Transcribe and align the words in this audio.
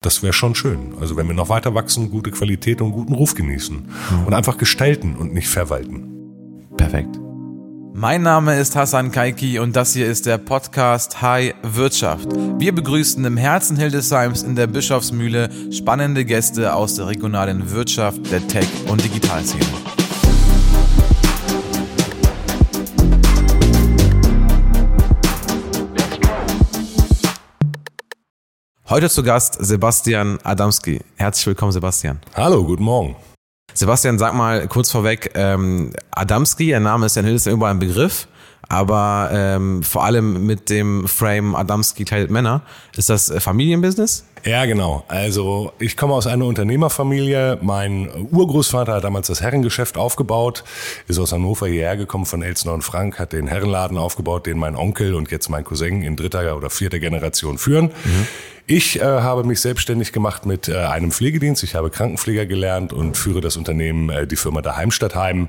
Das 0.00 0.22
wäre 0.22 0.32
schon 0.32 0.54
schön. 0.54 0.94
Also 1.00 1.16
wenn 1.16 1.26
wir 1.26 1.34
noch 1.34 1.48
weiter 1.48 1.74
wachsen, 1.74 2.10
gute 2.10 2.30
Qualität 2.30 2.80
und 2.80 2.92
guten 2.92 3.14
Ruf 3.14 3.34
genießen. 3.34 3.76
Mhm. 3.76 4.26
Und 4.26 4.32
einfach 4.32 4.56
gestalten 4.56 5.16
und 5.16 5.34
nicht 5.34 5.48
verwalten. 5.48 6.68
Perfekt. 6.76 7.18
Mein 7.94 8.22
Name 8.22 8.60
ist 8.60 8.76
Hassan 8.76 9.10
Kaiki 9.10 9.58
und 9.58 9.74
das 9.74 9.94
hier 9.94 10.06
ist 10.06 10.26
der 10.26 10.38
Podcast 10.38 11.20
High 11.20 11.52
Wirtschaft. 11.62 12.28
Wir 12.58 12.72
begrüßen 12.72 13.24
im 13.24 13.36
Herzen 13.36 13.76
Hildesheims 13.76 14.44
in 14.44 14.54
der 14.54 14.68
Bischofsmühle 14.68 15.50
spannende 15.72 16.24
Gäste 16.24 16.74
aus 16.74 16.94
der 16.94 17.08
regionalen 17.08 17.72
Wirtschaft, 17.72 18.30
der 18.30 18.46
Tech- 18.46 18.68
und 18.88 19.02
Digitalszene. 19.02 19.87
Heute 28.90 29.10
zu 29.10 29.22
Gast 29.22 29.58
Sebastian 29.60 30.38
Adamski. 30.44 31.00
Herzlich 31.16 31.46
willkommen, 31.48 31.72
Sebastian. 31.72 32.20
Hallo, 32.34 32.64
guten 32.64 32.84
Morgen. 32.84 33.16
Sebastian, 33.74 34.18
sag 34.18 34.32
mal 34.32 34.66
kurz 34.66 34.90
vorweg, 34.90 35.30
ähm, 35.34 35.92
Adamski, 36.10 36.68
der 36.68 36.80
Name 36.80 37.04
ist 37.04 37.14
ja 37.14 37.20
in 37.20 37.26
Hildesheim 37.26 37.52
überall 37.52 37.74
ein 37.74 37.80
Begriff, 37.80 38.28
aber 38.68 39.30
ähm, 39.32 39.82
vor 39.82 40.04
allem 40.04 40.44
mit 40.44 40.68
dem 40.68 41.08
Frame 41.08 41.54
Adamski 41.54 42.04
kleidet 42.04 42.30
Männer. 42.30 42.62
Ist 42.96 43.08
das 43.08 43.30
äh, 43.30 43.40
Familienbusiness? 43.40 44.24
Ja, 44.44 44.66
genau. 44.66 45.04
Also 45.08 45.72
ich 45.78 45.96
komme 45.96 46.14
aus 46.14 46.26
einer 46.26 46.44
Unternehmerfamilie. 46.44 47.58
Mein 47.62 48.08
Urgroßvater 48.30 48.94
hat 48.94 49.04
damals 49.04 49.26
das 49.28 49.40
Herrengeschäft 49.40 49.96
aufgebaut, 49.96 50.64
ist 51.06 51.18
aus 51.18 51.32
Hannover 51.32 51.66
hierher 51.66 51.96
gekommen 51.96 52.26
von 52.26 52.42
Elsner 52.42 52.74
und 52.74 52.82
Frank, 52.82 53.18
hat 53.18 53.32
den 53.32 53.46
Herrenladen 53.46 53.96
aufgebaut, 53.98 54.46
den 54.46 54.58
mein 54.58 54.76
Onkel 54.76 55.14
und 55.14 55.30
jetzt 55.30 55.48
mein 55.48 55.64
Cousin 55.64 56.02
in 56.02 56.16
dritter 56.16 56.56
oder 56.56 56.70
vierter 56.70 56.98
Generation 56.98 57.58
führen. 57.58 57.86
Mhm. 57.86 58.26
Ich 58.66 59.00
äh, 59.00 59.02
habe 59.02 59.44
mich 59.44 59.60
selbstständig 59.60 60.12
gemacht 60.12 60.44
mit 60.44 60.68
äh, 60.68 60.76
einem 60.76 61.10
Pflegedienst. 61.10 61.62
Ich 61.62 61.74
habe 61.74 61.88
Krankenpfleger 61.88 62.44
gelernt 62.44 62.92
und 62.92 63.16
führe 63.16 63.40
das 63.40 63.56
Unternehmen, 63.56 64.10
äh, 64.10 64.26
die 64.26 64.36
Firma 64.36 64.60
der 64.60 64.76
Heimstadtheim, 64.76 65.48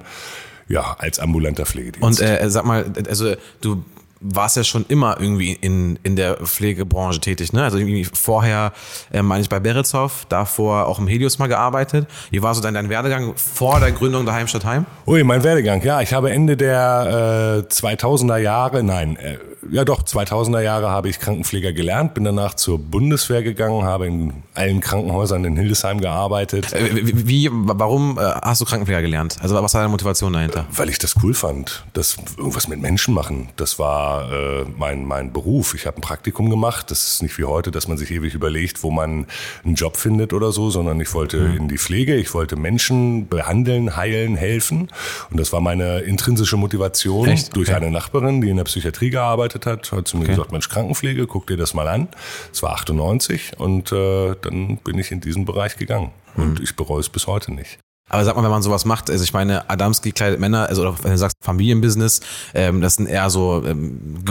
ja, 0.69 0.95
als 0.99 1.19
ambulanter 1.19 1.65
Pflegedienst. 1.65 2.21
Und 2.21 2.21
äh, 2.21 2.49
sag 2.49 2.63
mal, 2.63 2.93
also 3.07 3.35
du 3.59 3.83
warst 4.21 4.57
ja 4.57 4.63
schon 4.63 4.85
immer 4.87 5.17
irgendwie 5.19 5.53
in, 5.53 5.97
in 6.03 6.15
der 6.15 6.35
Pflegebranche 6.37 7.19
tätig, 7.19 7.53
ne? 7.53 7.63
Also 7.63 7.77
irgendwie 7.77 8.05
vorher, 8.05 8.73
äh, 9.11 9.21
meine 9.21 9.41
ich, 9.41 9.49
bei 9.49 9.59
Beretzow, 9.59 10.25
davor 10.27 10.87
auch 10.87 10.99
im 10.99 11.07
Helios 11.07 11.39
mal 11.39 11.47
gearbeitet. 11.47 12.07
Wie 12.29 12.41
war 12.41 12.53
so 12.53 12.61
dein, 12.61 12.73
dein 12.73 12.89
Werdegang 12.89 13.33
vor 13.35 13.79
der 13.79 13.91
Gründung 13.91 14.25
der 14.25 14.33
Heimstadt 14.33 14.65
Heim? 14.65 14.85
Ui, 15.07 15.23
mein 15.23 15.43
Werdegang, 15.43 15.81
ja. 15.83 16.01
Ich 16.01 16.13
habe 16.13 16.31
Ende 16.31 16.57
der 16.57 17.65
äh, 17.69 17.73
2000er 17.73 18.37
Jahre, 18.37 18.83
nein, 18.83 19.15
äh, 19.15 19.37
ja 19.71 19.85
doch, 19.85 20.03
2000er 20.03 20.61
Jahre 20.61 20.89
habe 20.89 21.09
ich 21.09 21.19
Krankenpfleger 21.19 21.73
gelernt, 21.73 22.13
bin 22.13 22.23
danach 22.23 22.53
zur 22.53 22.79
Bundeswehr 22.79 23.43
gegangen, 23.43 23.83
habe 23.83 24.07
in 24.07 24.43
allen 24.53 24.79
Krankenhäusern 24.79 25.43
in 25.45 25.55
Hildesheim 25.55 26.01
gearbeitet. 26.01 26.73
Äh, 26.73 27.05
wie, 27.05 27.27
wie 27.27 27.49
warum 27.51 28.17
äh, 28.17 28.21
hast 28.21 28.61
du 28.61 28.65
Krankenpfleger 28.65 29.01
gelernt? 29.01 29.37
Also 29.41 29.55
was 29.55 29.73
war 29.73 29.81
deine 29.81 29.91
Motivation 29.91 30.33
dahinter? 30.33 30.65
Weil 30.71 30.89
ich 30.89 30.99
das 30.99 31.15
cool 31.23 31.33
fand, 31.33 31.85
das 31.93 32.17
irgendwas 32.37 32.67
mit 32.67 32.81
Menschen 32.81 33.13
machen. 33.13 33.49
Das 33.55 33.79
war 33.79 34.08
äh, 34.17 34.65
mein, 34.77 35.05
mein 35.05 35.33
Beruf. 35.33 35.73
Ich 35.73 35.85
habe 35.85 35.97
ein 35.97 36.01
Praktikum 36.01 36.49
gemacht. 36.49 36.91
Das 36.91 37.07
ist 37.07 37.21
nicht 37.21 37.37
wie 37.37 37.45
heute, 37.45 37.71
dass 37.71 37.87
man 37.87 37.97
sich 37.97 38.11
ewig 38.11 38.33
überlegt, 38.33 38.83
wo 38.83 38.91
man 38.91 39.25
einen 39.63 39.75
Job 39.75 39.97
findet 39.97 40.33
oder 40.33 40.51
so, 40.51 40.69
sondern 40.69 40.99
ich 40.99 41.13
wollte 41.13 41.37
mhm. 41.37 41.57
in 41.57 41.67
die 41.67 41.77
Pflege, 41.77 42.15
ich 42.15 42.33
wollte 42.33 42.55
Menschen 42.55 43.27
behandeln, 43.27 43.95
heilen, 43.95 44.35
helfen. 44.35 44.89
Und 45.31 45.39
das 45.39 45.53
war 45.53 45.61
meine 45.61 45.99
intrinsische 45.99 46.57
Motivation 46.57 47.27
Echt? 47.27 47.55
durch 47.55 47.69
okay. 47.69 47.77
eine 47.77 47.91
Nachbarin, 47.91 48.41
die 48.41 48.49
in 48.49 48.57
der 48.57 48.63
Psychiatrie 48.63 49.09
gearbeitet 49.09 49.29
gearbeitet 49.29 49.65
hat, 49.65 49.91
hat 49.91 50.07
zu 50.07 50.17
mir 50.17 50.23
okay. 50.23 50.33
gesagt, 50.33 50.51
Mensch, 50.51 50.69
Krankenpflege, 50.69 51.27
guck 51.27 51.47
dir 51.47 51.57
das 51.57 51.73
mal 51.73 51.87
an. 51.87 52.07
Es 52.51 52.61
war 52.63 52.73
98 52.73 53.53
und 53.57 53.91
äh, 53.91 54.35
dann 54.41 54.77
bin 54.77 54.97
ich 54.97 55.11
in 55.11 55.21
diesen 55.21 55.45
Bereich 55.45 55.77
gegangen. 55.77 56.11
Mhm. 56.35 56.43
Und 56.43 56.59
ich 56.59 56.75
bereue 56.75 56.99
es 56.99 57.09
bis 57.09 57.27
heute 57.27 57.53
nicht. 57.53 57.79
Aber 58.09 58.25
sag 58.25 58.35
mal, 58.35 58.43
wenn 58.43 58.51
man 58.51 58.61
sowas 58.61 58.85
macht, 58.85 59.09
also 59.09 59.23
ich 59.23 59.33
meine, 59.33 59.69
Adamski 59.69 60.11
kleidet 60.11 60.39
Männer, 60.39 60.67
also 60.67 60.81
oder 60.81 60.95
wenn 61.03 61.11
du 61.11 61.17
sagst 61.17 61.37
Familienbusiness, 61.41 62.21
ähm, 62.53 62.81
das 62.81 62.95
sind 62.95 63.07
eher 63.07 63.29
so 63.29 63.63
ähm, 63.65 64.23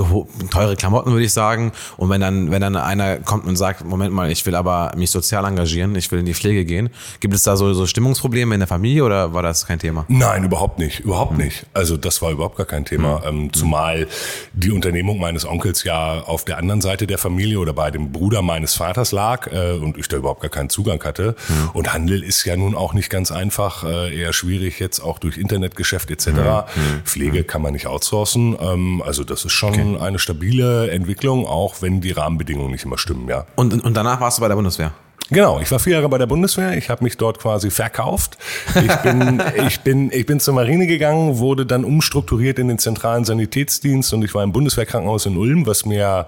teure 0.51 0.77
Klamotten, 0.77 1.13
würde 1.13 1.25
ich 1.25 1.33
sagen. 1.33 1.73
Und 1.97 2.11
wenn 2.11 2.21
dann, 2.21 2.51
wenn 2.51 2.61
dann 2.61 2.77
einer 2.77 3.17
kommt 3.19 3.47
und 3.47 3.57
sagt, 3.57 3.85
Moment 3.85 4.13
mal, 4.13 4.31
ich 4.31 4.45
will 4.47 4.55
aber 4.55 4.93
mich 4.97 5.11
sozial 5.11 5.45
engagieren, 5.45 5.95
ich 5.95 6.11
will 6.11 6.19
in 6.21 6.27
die 6.27 6.35
Pflege 6.35 6.65
gehen, 6.65 6.91
gibt 7.21 7.35
es 7.35 7.43
da 7.43 7.57
so, 7.57 7.73
so 7.73 7.87
Stimmungsprobleme 7.87 8.55
in 8.55 8.61
der 8.61 8.69
Familie 8.69 9.05
oder 9.05 9.33
war 9.33 9.43
das 9.43 9.67
kein 9.67 9.79
Thema? 9.79 10.05
Nein, 10.09 10.45
überhaupt 10.45 10.79
nicht, 10.79 11.01
überhaupt 11.01 11.33
hm. 11.33 11.45
nicht. 11.45 11.67
Also 11.73 11.97
das 11.97 12.21
war 12.23 12.31
überhaupt 12.31 12.57
gar 12.57 12.67
kein 12.67 12.85
Thema. 12.85 13.23
Hm. 13.25 13.45
Ähm, 13.45 13.53
zumal 13.53 14.09
die 14.53 14.71
Unternehmung 14.71 15.19
meines 15.21 15.47
Onkels 15.47 15.85
ja 15.85 16.21
auf 16.23 16.45
der 16.45 16.59
anderen 16.59 16.81
Seite 16.81 17.07
der 17.07 17.19
Familie 17.19 17.59
oder 17.59 17.73
bei 17.73 17.91
dem 17.91 18.13
Bruder 18.13 18.43
meines 18.43 18.75
Vaters 18.75 19.13
lag 19.13 19.47
äh, 19.53 19.73
und 19.73 19.97
ich 19.99 20.09
da 20.09 20.17
überhaupt 20.17 20.41
gar 20.41 20.51
keinen 20.51 20.71
Zugang 20.71 21.03
hatte. 21.05 21.37
Hm. 21.47 21.71
Und 21.75 21.93
Handel 21.93 22.23
ist 22.23 22.45
ja 22.45 22.57
nun 22.57 22.75
auch 22.75 22.95
nicht 22.95 23.11
ganz 23.11 23.31
einfach 23.31 23.68
einfach 23.69 23.85
äh, 23.85 24.19
eher 24.19 24.33
schwierig 24.33 24.79
jetzt 24.81 25.01
auch 25.01 25.19
durch 25.19 25.37
Internetgeschäft 25.37 26.11
etc. 26.11 26.29
Mhm. 26.29 26.65
Pflege 27.05 27.45
kann 27.45 27.63
man 27.63 27.73
nicht 27.73 27.87
outsourcen. 27.87 28.57
Ähm, 28.61 29.03
also 29.05 29.25
das 29.25 29.45
ist 29.45 29.53
schon 29.53 29.95
okay. 29.97 30.05
eine 30.05 30.19
stabile 30.19 30.91
Entwicklung, 30.91 31.47
auch 31.47 31.83
wenn 31.83 32.01
die 32.01 32.13
Rahmenbedingungen 32.13 32.71
nicht 32.71 32.85
immer 32.85 32.99
stimmen, 32.99 33.29
ja. 33.29 33.47
Und, 33.57 33.85
und 33.85 33.95
danach 33.95 34.21
warst 34.21 34.39
du 34.39 34.43
bei 34.43 34.49
der 34.49 34.55
Bundeswehr? 34.55 34.93
Genau, 35.31 35.61
ich 35.61 35.71
war 35.71 35.79
vier 35.79 35.95
Jahre 35.95 36.09
bei 36.09 36.17
der 36.17 36.27
Bundeswehr. 36.27 36.75
Ich 36.79 36.89
habe 36.89 37.05
mich 37.05 37.19
dort 37.19 37.39
quasi 37.39 37.71
verkauft. 37.71 38.39
Ich 38.75 38.97
bin, 38.97 39.43
ich 39.67 39.81
bin, 39.81 40.11
ich 40.11 40.25
bin 40.25 40.41
zur 40.41 40.55
Marine 40.55 40.87
gegangen, 40.87 41.37
wurde 41.37 41.67
dann 41.67 41.85
umstrukturiert 41.85 42.59
in 42.59 42.69
den 42.69 42.79
zentralen 42.79 43.27
Sanitätsdienst 43.27 44.15
und 44.15 44.25
ich 44.25 44.35
war 44.35 44.43
im 44.43 44.53
Bundeswehrkrankenhaus 44.53 45.27
in 45.27 45.37
Ulm, 45.37 45.67
was 45.67 45.85
mir 45.85 46.27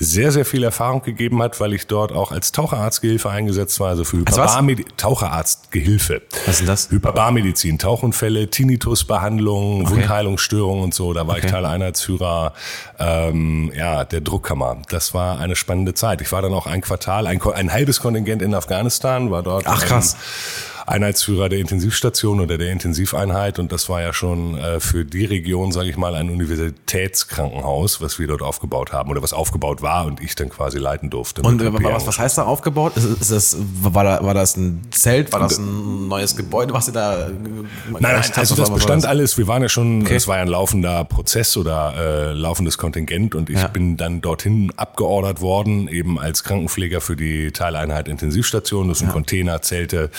sehr, 0.00 0.32
sehr 0.32 0.46
viel 0.46 0.64
Erfahrung 0.64 1.02
gegeben 1.02 1.42
hat, 1.42 1.60
weil 1.60 1.74
ich 1.74 1.86
dort 1.86 2.12
auch 2.12 2.32
als 2.32 2.52
Taucherarztgehilfe 2.52 3.28
eingesetzt 3.28 3.78
war, 3.80 3.88
also 3.88 4.04
für 4.04 4.16
Hyperbarmedizin. 4.16 4.96
Taucherarztgehilfe. 4.96 6.22
Was 6.46 6.60
ist 6.60 6.68
das? 6.68 6.90
Hyperbarmedizin, 6.90 7.78
Tauchunfälle, 7.78 8.48
Tinnitusbehandlung, 8.48 9.82
okay. 9.82 9.90
Wundheilungsstörungen 9.90 10.84
und 10.84 10.94
so. 10.94 11.12
Da 11.12 11.26
war 11.26 11.36
okay. 11.36 11.46
ich 11.46 11.52
Teileinheitsführer 11.52 12.54
ähm, 12.98 13.70
ja, 13.76 14.04
der 14.04 14.22
Druckkammer. 14.22 14.78
Das 14.88 15.12
war 15.12 15.38
eine 15.38 15.54
spannende 15.54 15.92
Zeit. 15.92 16.22
Ich 16.22 16.32
war 16.32 16.40
dann 16.40 16.54
auch 16.54 16.66
ein 16.66 16.80
Quartal, 16.80 17.26
ein, 17.26 17.40
ein 17.42 17.70
halbes 17.70 18.00
Kontingent 18.00 18.40
in 18.40 18.54
Afghanistan, 18.54 19.30
war 19.30 19.42
dort. 19.42 19.66
Ach 19.66 19.84
krass. 19.84 20.16
Einheitsführer 20.90 21.48
der 21.48 21.58
Intensivstation 21.58 22.40
oder 22.40 22.58
der 22.58 22.70
Intensiveinheit 22.70 23.58
und 23.58 23.72
das 23.72 23.88
war 23.88 24.00
ja 24.02 24.12
schon 24.12 24.58
äh, 24.58 24.80
für 24.80 25.04
die 25.04 25.24
Region, 25.24 25.72
sage 25.72 25.88
ich 25.88 25.96
mal, 25.96 26.14
ein 26.14 26.30
Universitätskrankenhaus, 26.30 28.00
was 28.00 28.18
wir 28.18 28.26
dort 28.26 28.42
aufgebaut 28.42 28.92
haben 28.92 29.10
oder 29.10 29.22
was 29.22 29.32
aufgebaut 29.32 29.82
war 29.82 30.06
und 30.06 30.20
ich 30.20 30.34
dann 30.34 30.48
quasi 30.48 30.78
leiten 30.78 31.08
durfte. 31.10 31.42
Und 31.42 31.62
was, 31.82 32.06
was 32.06 32.18
heißt 32.18 32.38
da 32.38 32.42
aufgebaut? 32.42 32.96
Ist, 32.96 33.04
ist 33.04 33.30
das, 33.30 33.56
war, 33.82 34.04
da, 34.04 34.24
war 34.24 34.34
das 34.34 34.56
ein 34.56 34.82
Zelt? 34.90 35.32
War 35.32 35.40
das 35.40 35.58
ein 35.58 36.08
neues 36.08 36.36
Gebäude, 36.36 36.72
was 36.72 36.88
ihr 36.88 36.94
da? 36.94 37.28
Nein, 37.28 38.00
nein 38.00 38.22
also 38.34 38.54
das 38.54 38.72
bestand 38.72 39.04
das? 39.04 39.10
alles. 39.10 39.38
Wir 39.38 39.46
waren 39.46 39.62
ja 39.62 39.68
schon, 39.68 40.02
okay. 40.02 40.16
es 40.16 40.26
war 40.26 40.36
ja 40.36 40.42
ein 40.42 40.48
laufender 40.48 41.04
Prozess 41.04 41.56
oder 41.56 41.94
äh, 41.96 42.32
laufendes 42.32 42.78
Kontingent 42.78 43.34
und 43.34 43.48
ich 43.48 43.60
ja. 43.60 43.68
bin 43.68 43.96
dann 43.96 44.20
dorthin 44.20 44.72
abgeordert 44.76 45.40
worden, 45.40 45.88
eben 45.88 46.18
als 46.18 46.42
Krankenpfleger 46.42 47.00
für 47.00 47.16
die 47.16 47.52
Teileinheit 47.52 48.08
Intensivstation. 48.08 48.88
Das 48.88 48.98
sind 48.98 49.08
ja. 49.08 49.12
Container, 49.12 49.62
Zelte, 49.62 50.10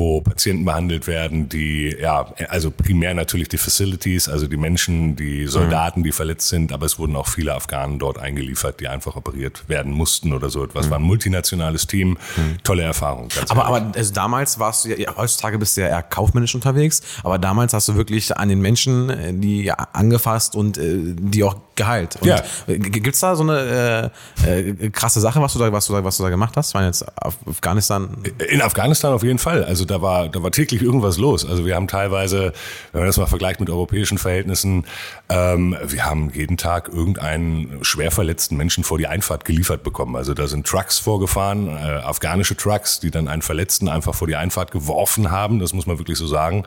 wo 0.00 0.22
Patienten 0.22 0.64
behandelt 0.64 1.06
werden, 1.06 1.50
die, 1.50 1.94
ja, 2.00 2.32
also 2.48 2.70
primär 2.70 3.12
natürlich 3.12 3.48
die 3.48 3.58
Facilities, 3.58 4.30
also 4.30 4.46
die 4.46 4.56
Menschen, 4.56 5.14
die 5.14 5.46
Soldaten, 5.46 6.02
die 6.02 6.10
verletzt 6.10 6.48
sind, 6.48 6.72
aber 6.72 6.86
es 6.86 6.98
wurden 6.98 7.14
auch 7.16 7.28
viele 7.28 7.54
Afghanen 7.54 7.98
dort 7.98 8.18
eingeliefert, 8.18 8.80
die 8.80 8.88
einfach 8.88 9.16
operiert 9.16 9.68
werden 9.68 9.92
mussten 9.92 10.32
oder 10.32 10.48
so 10.48 10.64
etwas. 10.64 10.88
War 10.88 10.98
ein 10.98 11.02
multinationales 11.04 11.86
Team, 11.86 12.16
tolle 12.64 12.82
Erfahrung. 12.82 13.28
aber, 13.50 13.66
aber 13.66 13.92
also 13.94 14.14
damals 14.14 14.58
warst 14.58 14.86
du 14.86 14.98
ja, 14.98 15.14
heutzutage 15.16 15.58
bist 15.58 15.76
du 15.76 15.82
ja 15.82 15.88
eher 15.88 16.02
kaufmännisch 16.02 16.54
unterwegs, 16.54 17.02
aber 17.22 17.38
damals 17.38 17.74
hast 17.74 17.88
du 17.88 17.94
wirklich 17.94 18.34
an 18.34 18.48
den 18.48 18.62
Menschen, 18.62 19.10
äh, 19.10 19.34
die 19.34 19.70
angefasst 19.70 20.56
und 20.56 20.78
äh, 20.78 20.96
die 20.98 21.44
auch 21.44 21.56
geheilt. 21.76 22.16
Und 22.20 22.28
ja. 22.28 22.42
Gibt's 22.66 23.20
da 23.20 23.34
so 23.34 23.42
eine 23.42 24.10
äh, 24.46 24.70
äh, 24.70 24.90
krasse 24.90 25.20
Sache, 25.20 25.40
was 25.40 25.52
du 25.54 25.58
da, 25.58 25.72
was 25.72 25.86
du 25.86 25.94
da, 25.94 26.04
was 26.04 26.16
du 26.18 26.22
da 26.22 26.28
gemacht 26.28 26.56
hast? 26.56 26.68
Ich 26.68 26.74
meine 26.74 26.86
jetzt 26.86 27.04
Afghanistan. 27.46 28.16
In 28.50 28.62
Afghanistan 28.62 29.12
auf 29.12 29.22
jeden 29.22 29.38
Fall. 29.38 29.64
Also 29.64 29.84
da 29.90 30.02
war, 30.02 30.28
da 30.28 30.42
war 30.42 30.50
täglich 30.50 30.82
irgendwas 30.82 31.18
los. 31.18 31.44
Also 31.44 31.66
wir 31.66 31.74
haben 31.74 31.88
teilweise, 31.88 32.52
wenn 32.92 33.00
man 33.00 33.08
das 33.08 33.16
mal 33.16 33.26
vergleicht 33.26 33.60
mit 33.60 33.70
europäischen 33.70 34.18
Verhältnissen, 34.18 34.86
ähm, 35.28 35.76
wir 35.84 36.04
haben 36.04 36.30
jeden 36.32 36.56
Tag 36.56 36.88
irgendeinen 36.88 37.78
schwer 37.82 38.10
verletzten 38.10 38.56
Menschen 38.56 38.84
vor 38.84 38.98
die 38.98 39.06
Einfahrt 39.06 39.44
geliefert 39.44 39.82
bekommen. 39.82 40.16
Also 40.16 40.34
da 40.34 40.46
sind 40.46 40.66
Trucks 40.66 40.98
vorgefahren, 40.98 41.68
äh, 41.68 41.80
afghanische 41.80 42.56
Trucks, 42.56 43.00
die 43.00 43.10
dann 43.10 43.28
einen 43.28 43.42
Verletzten 43.42 43.88
einfach 43.88 44.14
vor 44.14 44.28
die 44.28 44.36
Einfahrt 44.36 44.70
geworfen 44.70 45.30
haben. 45.30 45.58
Das 45.58 45.72
muss 45.72 45.86
man 45.86 45.98
wirklich 45.98 46.18
so 46.18 46.26
sagen. 46.26 46.64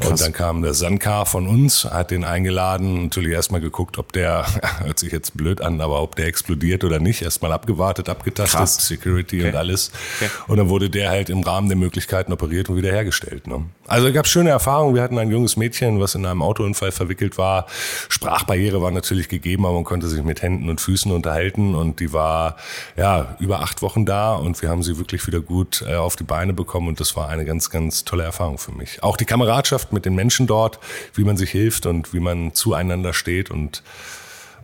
Krass. 0.00 0.10
Und 0.10 0.20
dann 0.20 0.32
kam 0.32 0.62
der 0.62 0.74
Sankar 0.74 1.26
von 1.26 1.46
uns, 1.46 1.84
hat 1.84 2.10
den 2.10 2.24
eingeladen, 2.24 3.04
natürlich 3.04 3.32
erstmal 3.32 3.60
geguckt, 3.60 3.98
ob 3.98 4.12
der, 4.12 4.46
hört 4.84 4.98
sich 4.98 5.12
jetzt 5.12 5.36
blöd 5.36 5.60
an, 5.60 5.80
aber 5.80 6.02
ob 6.02 6.16
der 6.16 6.26
explodiert 6.26 6.84
oder 6.84 6.98
nicht. 6.98 7.22
Erstmal 7.22 7.52
abgewartet, 7.52 8.08
abgetastet, 8.08 8.58
Krass. 8.58 8.86
Security 8.86 9.40
okay. 9.40 9.48
und 9.48 9.56
alles. 9.56 9.90
Okay. 10.20 10.30
Und 10.48 10.56
dann 10.58 10.68
wurde 10.68 10.90
der 10.90 11.10
halt 11.10 11.30
im 11.30 11.42
Rahmen 11.42 11.68
der 11.68 11.76
Möglichkeiten 11.76 12.32
operiert 12.42 12.68
und 12.68 12.76
wiederhergestellt. 12.76 13.46
Ne? 13.46 13.64
Also 13.86 14.12
gab 14.12 14.26
schöne 14.26 14.50
Erfahrungen. 14.50 14.94
Wir 14.96 15.02
hatten 15.02 15.18
ein 15.18 15.30
junges 15.30 15.56
Mädchen, 15.56 16.00
was 16.00 16.16
in 16.16 16.26
einem 16.26 16.42
Autounfall 16.42 16.90
verwickelt 16.90 17.38
war. 17.38 17.66
Sprachbarriere 18.08 18.82
war 18.82 18.90
natürlich 18.90 19.28
gegeben, 19.28 19.64
aber 19.64 19.74
man 19.74 19.84
konnte 19.84 20.08
sich 20.08 20.22
mit 20.24 20.42
Händen 20.42 20.68
und 20.68 20.80
Füßen 20.80 21.12
unterhalten 21.12 21.74
und 21.76 22.00
die 22.00 22.12
war 22.12 22.56
ja 22.96 23.36
über 23.38 23.60
acht 23.60 23.80
Wochen 23.80 24.04
da 24.04 24.34
und 24.34 24.60
wir 24.60 24.68
haben 24.68 24.82
sie 24.82 24.98
wirklich 24.98 25.26
wieder 25.26 25.40
gut 25.40 25.84
äh, 25.86 25.94
auf 25.94 26.16
die 26.16 26.24
Beine 26.24 26.52
bekommen 26.52 26.88
und 26.88 26.98
das 26.98 27.14
war 27.16 27.28
eine 27.28 27.44
ganz, 27.44 27.70
ganz 27.70 28.04
tolle 28.04 28.24
Erfahrung 28.24 28.58
für 28.58 28.72
mich. 28.72 29.02
Auch 29.02 29.16
die 29.16 29.24
Kameradschaft 29.24 29.92
mit 29.92 30.04
den 30.04 30.14
Menschen 30.14 30.46
dort, 30.48 30.80
wie 31.14 31.24
man 31.24 31.36
sich 31.36 31.50
hilft 31.50 31.86
und 31.86 32.12
wie 32.12 32.20
man 32.20 32.54
zueinander 32.54 33.12
steht 33.12 33.50
und 33.50 33.82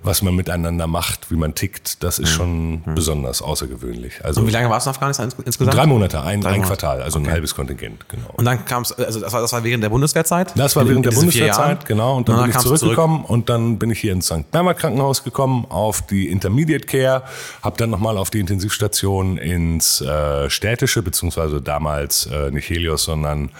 was 0.02 0.22
man 0.22 0.34
miteinander 0.34 0.86
macht, 0.86 1.30
wie 1.30 1.36
man 1.36 1.54
tickt, 1.54 2.02
das 2.02 2.18
ist 2.18 2.30
mhm. 2.30 2.34
schon 2.34 2.70
mhm. 2.70 2.94
besonders 2.94 3.42
außergewöhnlich. 3.42 4.24
Also 4.24 4.40
und 4.40 4.46
wie 4.46 4.52
lange 4.52 4.70
warst 4.70 4.86
du 4.86 4.90
in 4.90 4.94
Afghanistan 4.94 5.30
insgesamt? 5.44 5.76
Drei 5.76 5.86
Monate, 5.86 6.22
ein, 6.22 6.40
drei 6.40 6.50
ein 6.50 6.60
Monate. 6.60 6.68
Quartal, 6.68 7.02
also 7.02 7.18
okay. 7.18 7.28
ein 7.28 7.32
halbes 7.34 7.54
Kontingent, 7.54 8.08
genau. 8.08 8.30
Und 8.34 8.44
dann 8.44 8.64
kam 8.64 8.82
es, 8.82 8.92
also 8.92 9.20
das 9.20 9.32
war, 9.32 9.40
das 9.40 9.52
war 9.52 9.64
während 9.64 9.82
der 9.82 9.90
Bundeswehrzeit? 9.90 10.52
Das 10.56 10.76
war 10.76 10.88
während 10.88 11.04
der 11.04 11.10
Bundeswehrzeit, 11.10 11.84
genau. 11.86 12.16
Und 12.16 12.28
dann, 12.28 12.36
und 12.36 12.40
dann 12.42 12.50
bin 12.50 12.58
ich 12.58 12.62
zurückgekommen 12.62 13.18
zurück. 13.18 13.30
und 13.30 13.48
dann 13.48 13.78
bin 13.78 13.90
ich 13.90 14.00
hier 14.00 14.12
ins 14.12 14.26
St. 14.26 14.50
Bernhard 14.50 14.78
Krankenhaus 14.78 15.24
gekommen, 15.24 15.66
auf 15.68 16.02
die 16.02 16.28
Intermediate 16.28 16.86
Care, 16.86 17.22
habe 17.62 17.76
dann 17.76 17.90
nochmal 17.90 18.16
auf 18.18 18.30
die 18.30 18.40
Intensivstation 18.40 19.36
ins 19.36 20.00
äh, 20.00 20.48
städtische, 20.48 21.02
beziehungsweise 21.02 21.60
damals 21.60 22.26
äh, 22.26 22.50
nicht 22.50 22.70
Helios, 22.70 23.04
sondern 23.04 23.50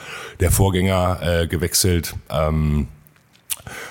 der 0.40 0.50
Vorgänger 0.50 1.18
äh, 1.22 1.46
gewechselt. 1.46 2.14
Ähm, 2.30 2.88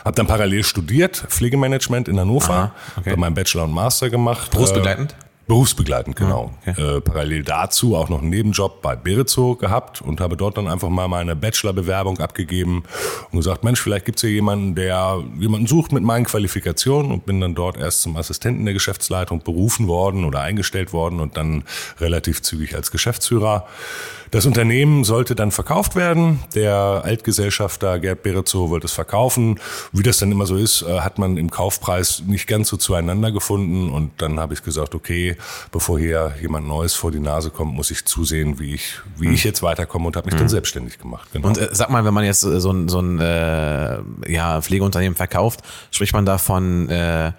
habe 0.04 0.16
dann 0.16 0.28
parallel 0.28 0.64
studiert, 0.64 1.18
Pflegemanagement 1.30 2.08
in 2.08 2.20
Hannover, 2.20 2.54
Aha, 2.54 2.76
okay. 2.98 3.12
habe 3.12 3.20
meinen 3.20 3.36
Bachelor 3.36 3.66
und 3.66 3.74
Master 3.74 4.10
gemacht. 4.10 4.52
Berufsbegleitend? 4.52 5.16
Berufsbegleitend, 5.48 6.18
genau. 6.18 6.52
Ah, 6.66 6.72
okay. 6.72 6.98
Äh, 6.98 7.02
parallel 7.02 7.44
dazu 7.44 7.96
auch 7.96 8.10
noch 8.10 8.20
einen 8.22 8.30
Nebenjob 8.30 8.82
bei 8.82 8.98
Berezo 8.98 9.56
gehabt 9.56 10.02
und 10.02 10.20
habe 10.20 10.36
dort 10.36 10.58
dann 10.58 10.68
einfach 10.68 10.90
mal 10.90 11.08
meine 11.08 11.38
Bachelorbewerbung 11.38 12.20
abgegeben 12.20 12.84
und 13.32 13.40
gesagt, 13.40 13.64
Mensch, 13.64 13.80
vielleicht 13.80 14.06
gibt's 14.06 14.22
hier 14.22 14.32
jemanden, 14.32 14.76
der 14.76 15.24
jemanden 15.40 15.66
sucht 15.66 15.94
mit 15.94 16.04
meinen 16.04 16.26
Qualifikationen 16.26 17.14
und 17.14 17.26
bin 17.26 17.40
dann 17.40 17.56
dort 17.56 17.78
erst 17.78 18.02
zum 18.02 18.18
Assistenten 18.18 18.66
der 18.66 18.74
Geschäftsleitung 18.74 19.42
berufen 19.42 19.88
worden 19.88 20.26
oder 20.26 20.42
eingestellt 20.42 20.92
worden 20.92 21.22
und 21.22 21.38
dann 21.38 21.64
relativ 22.02 22.42
zügig 22.42 22.76
als 22.76 22.92
Geschäftsführer. 22.92 23.68
Das 24.32 24.46
Unternehmen 24.46 25.06
sollte 25.06 25.36
dann 25.36 25.52
verkauft 25.52 25.96
werden. 25.96 26.42
Der 26.54 27.02
Altgesellschafter 27.06 28.00
Gerd 28.00 28.24
Berezow 28.24 28.70
wollte 28.70 28.88
es 28.88 28.92
verkaufen. 28.92 29.60
Wie 29.94 30.04
das 30.04 30.18
dann 30.18 30.32
immer 30.32 30.46
so 30.46 30.58
ist, 30.58 30.82
äh, 30.82 31.00
hat 31.00 31.18
man 31.18 31.38
im 31.38 31.50
Kaufpreis 31.50 32.24
nicht 32.28 32.46
ganz 32.48 32.68
so 32.68 32.76
zueinander 32.76 33.32
gefunden. 33.32 33.90
Und 33.90 34.12
dann 34.22 34.40
habe 34.40 34.54
ich 34.54 34.64
gesagt, 34.64 34.96
okay, 34.96 35.37
bevor 35.72 36.00
hier 36.00 36.34
jemand 36.42 36.68
Neues 36.68 36.94
vor 36.94 37.12
die 37.12 37.20
Nase 37.20 37.50
kommt, 37.50 37.74
muss 37.74 37.92
ich 37.92 38.06
zusehen, 38.06 38.60
wie 38.60 38.74
ich, 38.76 39.00
wie 39.18 39.28
hm. 39.28 39.34
ich 39.34 39.44
jetzt 39.44 39.64
weiterkomme 39.64 40.08
und 40.08 40.16
habe 40.16 40.26
mich 40.26 40.34
hm. 40.34 40.40
dann 40.40 40.50
selbstständig 40.50 41.00
gemacht. 41.00 41.30
Genau. 41.34 41.48
Und 41.48 41.58
äh, 41.58 41.70
sag 41.72 41.90
mal, 41.90 42.06
wenn 42.06 42.14
man 42.14 42.26
jetzt 42.26 42.42
so 42.42 42.72
ein, 42.72 42.90
so 42.90 43.00
ein 43.00 43.20
äh, 43.20 44.00
ja, 44.28 44.62
Pflegeunternehmen 44.62 45.16
verkauft, 45.16 45.62
spricht 45.92 46.14
man 46.14 46.26
davon 46.26 46.90
äh, 46.90 47.32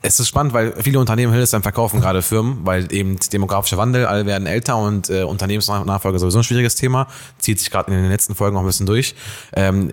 es 0.00 0.20
ist 0.20 0.28
spannend, 0.28 0.52
weil 0.52 0.74
viele 0.80 1.00
Unternehmen 1.00 1.32
Hildesheim 1.32 1.62
verkaufen 1.62 2.00
gerade 2.00 2.22
Firmen, 2.22 2.60
weil 2.64 2.92
eben 2.92 3.18
demografischer 3.32 3.78
Wandel, 3.78 4.06
alle 4.06 4.26
werden 4.26 4.46
älter 4.46 4.76
und 4.76 5.10
äh, 5.10 5.24
Unternehmensnachfolge 5.24 6.20
sowieso 6.20 6.38
ein 6.38 6.44
schwieriges 6.44 6.76
Thema, 6.76 7.08
zieht 7.38 7.58
sich 7.58 7.70
gerade 7.70 7.92
in 7.92 8.02
den 8.02 8.10
letzten 8.10 8.36
Folgen 8.36 8.54
noch 8.54 8.62
ein 8.62 8.66
bisschen 8.66 8.86
durch. 8.86 9.16
Ähm, 9.54 9.90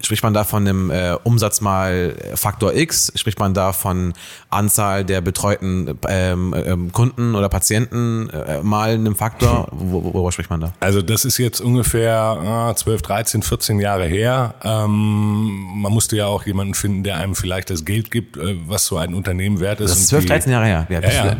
spricht 0.00 0.22
man 0.22 0.34
da 0.34 0.44
von 0.44 0.66
einem 0.66 0.90
äh, 0.90 1.14
Umsatz 1.24 1.60
mal 1.60 2.14
Faktor 2.34 2.74
X? 2.74 3.12
Spricht 3.14 3.38
man 3.38 3.54
da 3.54 3.72
von 3.72 4.14
Anzahl 4.50 5.04
der 5.04 5.20
betreuten 5.20 5.98
ähm, 6.08 6.54
ähm, 6.56 6.92
Kunden 6.92 7.34
oder 7.34 7.48
Patienten 7.48 8.30
äh, 8.30 8.62
mal 8.62 8.90
einem 8.90 9.16
Faktor? 9.16 9.68
Worüber 9.70 10.32
spricht 10.32 10.50
man 10.50 10.60
da? 10.60 10.72
Also 10.80 11.02
das 11.02 11.24
ist 11.24 11.38
jetzt 11.38 11.60
ungefähr 11.60 12.70
äh, 12.70 12.74
12, 12.74 13.02
13, 13.02 13.42
14 13.42 13.80
Jahre 13.80 14.06
her. 14.06 14.54
Ähm, 14.62 15.80
man 15.82 15.92
musste 15.92 16.16
ja 16.16 16.26
auch 16.26 16.46
jemanden 16.46 16.74
finden, 16.74 17.02
der 17.02 17.16
einem 17.16 17.34
vielleicht 17.34 17.70
das 17.70 17.84
Geld 17.84 18.10
gibt, 18.10 18.36
äh, 18.36 18.56
was 18.66 18.86
so 18.86 18.96
ein 18.96 19.14
Unternehmen 19.14 19.60
wert 19.60 19.80
ist. 19.80 19.90
Das 19.90 20.00
ist 20.00 20.08
12, 20.08 20.26
13 20.26 20.52
Jahre 20.52 20.66
her. 20.66 20.86
Ja, 20.88 21.00
ja. 21.00 21.36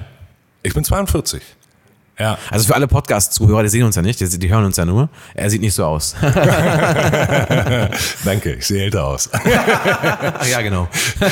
Ich 0.62 0.74
bin 0.74 0.84
42. 0.84 1.42
Ja. 2.18 2.36
Also 2.50 2.66
für 2.66 2.74
alle 2.74 2.88
Podcast-Zuhörer, 2.88 3.62
die 3.62 3.68
sehen 3.68 3.84
uns 3.84 3.94
ja 3.94 4.02
nicht, 4.02 4.20
die, 4.20 4.38
die, 4.38 4.50
hören 4.50 4.64
uns 4.64 4.76
ja 4.76 4.84
nur. 4.84 5.08
Er 5.34 5.48
sieht 5.50 5.60
nicht 5.60 5.74
so 5.74 5.84
aus. 5.84 6.16
Danke, 8.24 8.54
ich 8.54 8.66
sehe 8.66 8.82
älter 8.84 9.06
aus. 9.06 9.30
ja, 10.50 10.60
genau. 10.60 10.88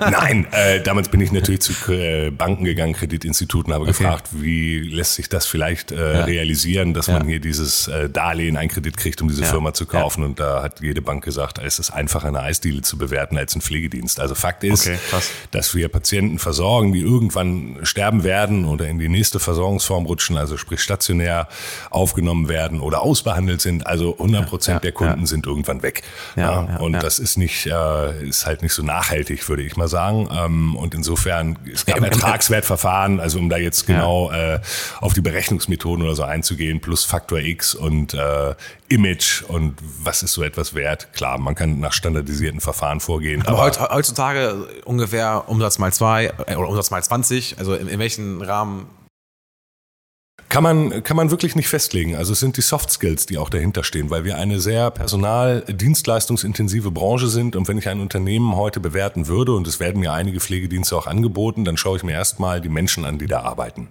Nein, 0.00 0.46
äh, 0.52 0.82
damals 0.82 1.08
bin 1.08 1.22
ich 1.22 1.32
natürlich 1.32 1.62
zu 1.62 1.72
äh, 1.90 2.30
Banken 2.30 2.64
gegangen, 2.64 2.92
Kreditinstituten, 2.92 3.72
habe 3.72 3.84
okay. 3.84 3.92
gefragt, 3.92 4.28
wie 4.32 4.80
lässt 4.80 5.14
sich 5.14 5.30
das 5.30 5.46
vielleicht 5.46 5.92
äh, 5.92 6.18
ja. 6.18 6.24
realisieren, 6.24 6.92
dass 6.92 7.06
ja. 7.06 7.14
man 7.14 7.26
hier 7.26 7.40
dieses 7.40 7.88
äh, 7.88 8.10
Darlehen, 8.10 8.58
einen 8.58 8.68
Kredit 8.68 8.98
kriegt, 8.98 9.22
um 9.22 9.28
diese 9.28 9.42
ja. 9.42 9.48
Firma 9.48 9.72
zu 9.72 9.86
kaufen. 9.86 10.24
Und 10.24 10.40
da 10.40 10.62
hat 10.62 10.82
jede 10.82 11.00
Bank 11.00 11.24
gesagt, 11.24 11.58
es 11.58 11.78
ist 11.78 11.90
einfacher, 11.90 12.28
eine 12.28 12.40
Eisdiele 12.40 12.82
zu 12.82 12.98
bewerten 12.98 13.38
als 13.38 13.56
ein 13.56 13.62
Pflegedienst. 13.62 14.20
Also 14.20 14.34
Fakt 14.34 14.62
ist, 14.62 14.86
okay, 14.86 14.98
dass 15.52 15.74
wir 15.74 15.88
Patienten 15.88 16.38
versorgen, 16.38 16.92
die 16.92 17.00
irgendwann 17.00 17.78
sterben 17.82 18.24
werden 18.24 18.66
oder 18.66 18.86
in 18.88 18.98
die 18.98 19.08
nächste 19.08 19.40
Versorgungsform 19.40 20.04
rutschen 20.04 20.17
rutschen, 20.18 20.36
also 20.36 20.56
sprich 20.56 20.80
stationär 20.80 21.48
aufgenommen 21.90 22.48
werden 22.48 22.80
oder 22.80 23.02
ausbehandelt 23.02 23.60
sind. 23.60 23.86
Also 23.86 24.12
100 24.12 24.48
Prozent 24.48 24.76
ja, 24.76 24.80
der 24.80 24.92
Kunden 24.92 25.26
sind 25.26 25.46
irgendwann 25.46 25.82
weg. 25.82 26.02
Und 26.80 26.94
das 26.94 27.18
ist 27.18 27.38
nicht, 27.38 27.66
äh, 27.66 28.28
ist 28.28 28.46
halt 28.46 28.62
nicht 28.62 28.72
so 28.72 28.82
nachhaltig, 28.82 29.48
würde 29.48 29.62
ich 29.62 29.76
mal 29.76 29.88
sagen. 29.88 30.28
Ähm, 30.32 30.76
und 30.76 30.94
insofern, 30.94 31.58
es 31.72 31.86
gab 31.86 32.00
Ertragswertverfahren, 32.00 33.20
also 33.20 33.38
um 33.38 33.48
da 33.48 33.56
jetzt 33.56 33.86
genau 33.86 34.32
äh, 34.32 34.60
auf 35.00 35.14
die 35.14 35.20
Berechnungsmethoden 35.20 36.04
oder 36.04 36.14
so 36.14 36.24
einzugehen, 36.24 36.80
plus 36.80 37.04
Faktor 37.04 37.38
X 37.38 37.74
und 37.74 38.14
äh, 38.14 38.54
Image 38.88 39.42
und 39.42 39.76
was 40.02 40.22
ist 40.22 40.32
so 40.32 40.42
etwas 40.42 40.74
wert? 40.74 41.12
Klar, 41.12 41.38
man 41.38 41.54
kann 41.54 41.78
nach 41.78 41.92
standardisierten 41.92 42.60
Verfahren 42.60 43.00
vorgehen. 43.00 43.46
Aber, 43.46 43.62
aber 43.62 43.94
heutzutage 43.94 44.66
ungefähr 44.84 45.44
Umsatz 45.46 45.78
mal 45.78 45.92
zwei 45.92 46.32
äh, 46.46 46.56
oder 46.56 46.68
Umsatz 46.68 46.90
mal 46.90 47.02
20, 47.02 47.58
also 47.58 47.74
in, 47.74 47.88
in 47.88 47.98
welchen 47.98 48.42
Rahmen 48.42 48.86
kann 50.48 50.62
man, 50.62 51.02
kann 51.02 51.16
man 51.16 51.30
wirklich 51.30 51.56
nicht 51.56 51.68
festlegen. 51.68 52.16
Also 52.16 52.32
es 52.32 52.40
sind 52.40 52.56
die 52.56 52.62
Soft 52.62 52.90
Skills, 52.90 53.26
die 53.26 53.36
auch 53.36 53.50
dahinter 53.50 53.84
stehen, 53.84 54.08
weil 54.08 54.24
wir 54.24 54.38
eine 54.38 54.60
sehr 54.60 54.90
personal-dienstleistungsintensive 54.90 56.90
Branche 56.90 57.28
sind. 57.28 57.54
Und 57.54 57.68
wenn 57.68 57.76
ich 57.76 57.88
ein 57.88 58.00
Unternehmen 58.00 58.56
heute 58.56 58.80
bewerten 58.80 59.26
würde, 59.26 59.52
und 59.52 59.66
es 59.66 59.78
werden 59.78 60.00
mir 60.00 60.12
einige 60.12 60.40
Pflegedienste 60.40 60.96
auch 60.96 61.06
angeboten, 61.06 61.64
dann 61.64 61.76
schaue 61.76 61.98
ich 61.98 62.02
mir 62.02 62.12
erstmal 62.12 62.62
die 62.62 62.70
Menschen 62.70 63.04
an, 63.04 63.18
die 63.18 63.26
da 63.26 63.42
arbeiten. 63.42 63.88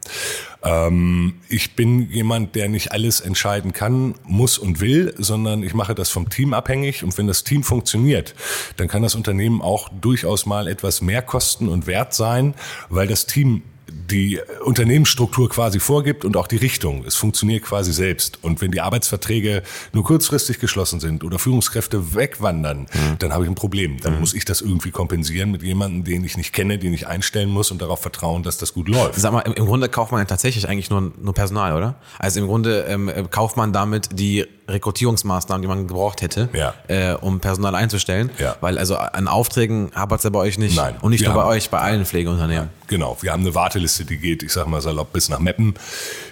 Ähm, 0.64 1.36
ich 1.48 1.76
bin 1.76 2.10
jemand, 2.10 2.56
der 2.56 2.70
nicht 2.70 2.92
alles 2.92 3.22
entscheiden 3.22 3.72
kann, 3.72 4.16
muss 4.24 4.58
und 4.58 4.80
will, 4.80 5.14
sondern 5.18 5.62
ich 5.62 5.76
mache 5.76 5.94
das 5.94 6.10
vom 6.10 6.30
Team 6.30 6.56
abhängig. 6.56 7.04
Und 7.04 7.16
wenn 7.20 7.28
das 7.28 7.44
Team 7.44 7.62
funktioniert, 7.62 8.34
dann 8.78 8.88
kann 8.88 9.04
das 9.04 9.14
Unternehmen 9.14 9.62
auch 9.62 9.90
durchaus 9.90 10.48
mal 10.48 10.68
etwas 10.68 11.02
mehr 11.02 11.22
kosten 11.22 11.68
und 11.68 11.86
wert 11.86 12.16
sein, 12.16 12.56
weil 12.90 13.08
das 13.08 13.28
Team 13.28 13.62
die 13.90 14.40
Unternehmensstruktur 14.64 15.50
quasi 15.50 15.80
vorgibt 15.80 16.26
und 16.26 16.38
auch 16.38 16.48
die 16.48 16.58
Richtung. 16.58 17.06
Es 17.06 17.16
funktioniert 17.16 17.64
quasi 17.64 17.94
selbst. 17.94 18.40
Und 18.42 18.62
wenn 18.62 18.72
die 18.72 18.82
Arbeitsverträge 18.82 19.64
nur 19.94 20.04
kurzfristig 20.04 20.60
geschlossen 20.60 21.00
sind 21.00 21.24
oder 21.24 21.40
Führungskräfte 21.40 22.14
wegwandern, 22.14 22.82
mhm. 22.82 23.18
dann 23.20 23.34
habe 23.34 23.44
ich 23.44 23.50
ein 23.50 23.56
Problem. 23.56 24.00
Dann 24.02 24.16
mhm. 24.16 24.20
muss 24.22 24.34
ich 24.34 24.46
das 24.46 24.62
irgendwie 24.62 24.92
kompensieren 24.92 25.52
mit 25.52 25.64
jemandem, 25.64 26.04
den 26.04 26.24
ich 26.24 26.38
nicht 26.38 26.54
kenne, 26.54 26.78
den 26.78 26.94
ich 26.94 27.08
einstellen 27.08 27.50
muss 27.50 27.72
und 27.72 27.82
darauf 27.82 28.02
vertrauen, 28.02 28.44
dass 28.44 28.58
das 28.58 28.74
gut 28.74 28.90
läuft. 28.90 29.20
Sag 29.20 29.32
mal, 29.32 29.42
im 29.42 29.66
Grunde 29.66 29.90
kauft 29.90 30.12
man 30.12 30.20
ja 30.20 30.26
tatsächlich 30.26 30.68
eigentlich 30.68 30.90
nur, 30.90 31.14
nur 31.20 31.34
Personal, 31.34 31.76
oder? 31.76 31.96
Also 32.20 32.40
im 32.40 32.48
Grunde 32.48 32.86
ähm, 32.88 33.12
kauft 33.32 33.58
man 33.58 33.74
damit 33.74 34.10
die 34.20 34.46
Rekrutierungsmaßnahmen, 34.68 35.62
die 35.62 35.68
man 35.68 35.88
gebraucht 35.88 36.22
hätte, 36.22 36.50
ja. 36.54 36.74
äh, 36.88 37.14
um 37.14 37.40
Personal 37.40 37.76
einzustellen. 37.76 38.30
Ja. 38.38 38.56
Weil 38.62 38.78
also 38.78 38.98
an 38.98 39.28
Aufträgen 39.28 39.92
hapert 39.96 40.20
es 40.20 40.24
ja 40.24 40.30
bei 40.30 40.40
euch 40.40 40.58
nicht. 40.58 40.76
Nein. 40.76 40.96
Und 41.02 41.12
nicht 41.12 41.26
nur 41.26 41.34
bei 41.34 41.46
euch, 41.46 41.70
bei 41.70 41.80
allen 41.80 42.06
Pflegeunternehmen. 42.06 42.70
Genau. 42.88 43.18
Wir 43.22 43.32
haben 43.32 43.42
eine 43.42 43.56
Warteliste, 43.56 44.06
die 44.06 44.18
geht, 44.18 44.44
ich 44.44 44.52
sag 44.52 44.68
mal 44.68 44.82
salopp, 44.82 45.14
bis 45.14 45.30
nach 45.30 45.40
Meppen. 45.40 45.76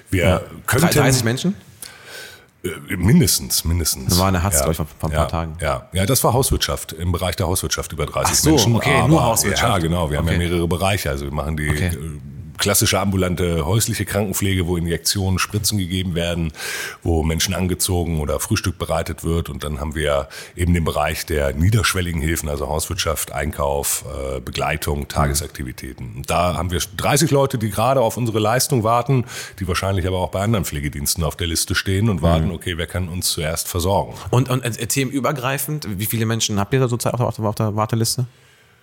Wir 0.10 0.24
ja. 0.24 0.42
könnten. 0.66 0.90
30 0.90 1.24
Menschen? 1.24 1.56
Äh, 2.64 2.96
mindestens, 2.98 3.64
mindestens. 3.64 4.10
Das 4.10 4.20
war 4.20 4.28
eine 4.28 4.42
Hatz, 4.42 4.60
ja, 4.60 4.70
ich, 4.70 4.78
vor, 4.78 4.88
ein 5.02 5.12
ja, 5.12 5.18
paar 5.18 5.28
Tagen. 5.28 5.58
Ja, 5.62 5.88
ja, 5.94 6.06
das 6.06 6.24
war 6.24 6.34
Hauswirtschaft, 6.34 6.94
im 6.94 7.12
Bereich 7.12 7.36
der 7.36 7.48
Hauswirtschaft 7.48 7.92
über 7.94 8.06
30 8.06 8.32
Ach 8.32 8.36
so, 8.36 8.50
Menschen. 8.50 8.76
okay, 8.76 9.08
nur 9.08 9.24
Hauswirtschaft. 9.24 9.74
Ja, 9.74 9.78
genau, 9.78 10.10
wir 10.10 10.20
okay. 10.20 10.28
haben 10.28 10.42
ja 10.42 10.48
mehrere 10.48 10.68
Bereiche. 10.68 11.10
Also 11.10 11.26
wir 11.26 11.34
machen 11.34 11.58
die 11.58 11.70
okay. 11.70 11.92
Klassische 12.58 13.00
ambulante 13.00 13.66
häusliche 13.66 14.06
Krankenpflege, 14.06 14.68
wo 14.68 14.78
Injektionen, 14.78 15.40
Spritzen 15.40 15.78
gegeben 15.78 16.16
werden, 16.16 16.52
wo 17.04 17.24
Menschen 17.24 17.54
angezogen 17.54 18.20
oder 18.20 18.40
Frühstück 18.40 18.78
bereitet 18.78 19.24
wird. 19.24 19.50
Und 19.50 19.64
dann 19.64 19.80
haben 19.80 19.96
wir 19.96 20.30
eben 20.56 20.74
den 20.74 20.84
Bereich 20.84 21.26
der 21.26 21.54
niederschwelligen 21.54 22.22
Hilfen, 22.22 22.50
also 22.50 22.68
Hauswirtschaft, 22.68 23.32
Einkauf, 23.32 24.06
äh, 24.06 24.40
Begleitung, 24.40 25.08
Tagesaktivitäten. 25.08 26.16
Und 26.18 26.30
da 26.30 26.56
haben 26.56 26.72
wir 26.72 26.80
30 26.98 27.32
Leute, 27.32 27.58
die 27.58 27.70
gerade 27.70 28.02
auf 28.02 28.18
unsere 28.18 28.40
Leistung 28.40 28.84
warten, 28.84 29.26
die 29.60 29.68
wahrscheinlich 29.68 30.08
aber 30.08 30.20
auch 30.20 30.32
bei 30.32 30.42
anderen 30.42 30.66
Pflegediensten 30.66 31.24
auf 31.24 31.36
der 31.36 31.48
Liste 31.48 31.76
stehen 31.76 32.10
und 32.10 32.22
warten, 32.22 32.48
mhm. 32.48 32.54
okay, 32.54 32.78
wer 32.78 32.88
kann 32.88 33.10
uns 33.10 33.32
zuerst 33.32 33.68
versorgen. 33.68 34.14
Und, 34.32 34.50
und 34.50 34.64
themenübergreifend, 34.64 35.88
wie 36.00 36.06
viele 36.06 36.26
Menschen 36.26 36.60
habt 36.60 36.74
ihr 36.74 36.80
da 36.80 36.90
zurzeit 36.90 37.14
auf 37.14 37.36
der, 37.36 37.46
auf 37.46 37.56
der 37.56 37.76
Warteliste? 37.76 38.26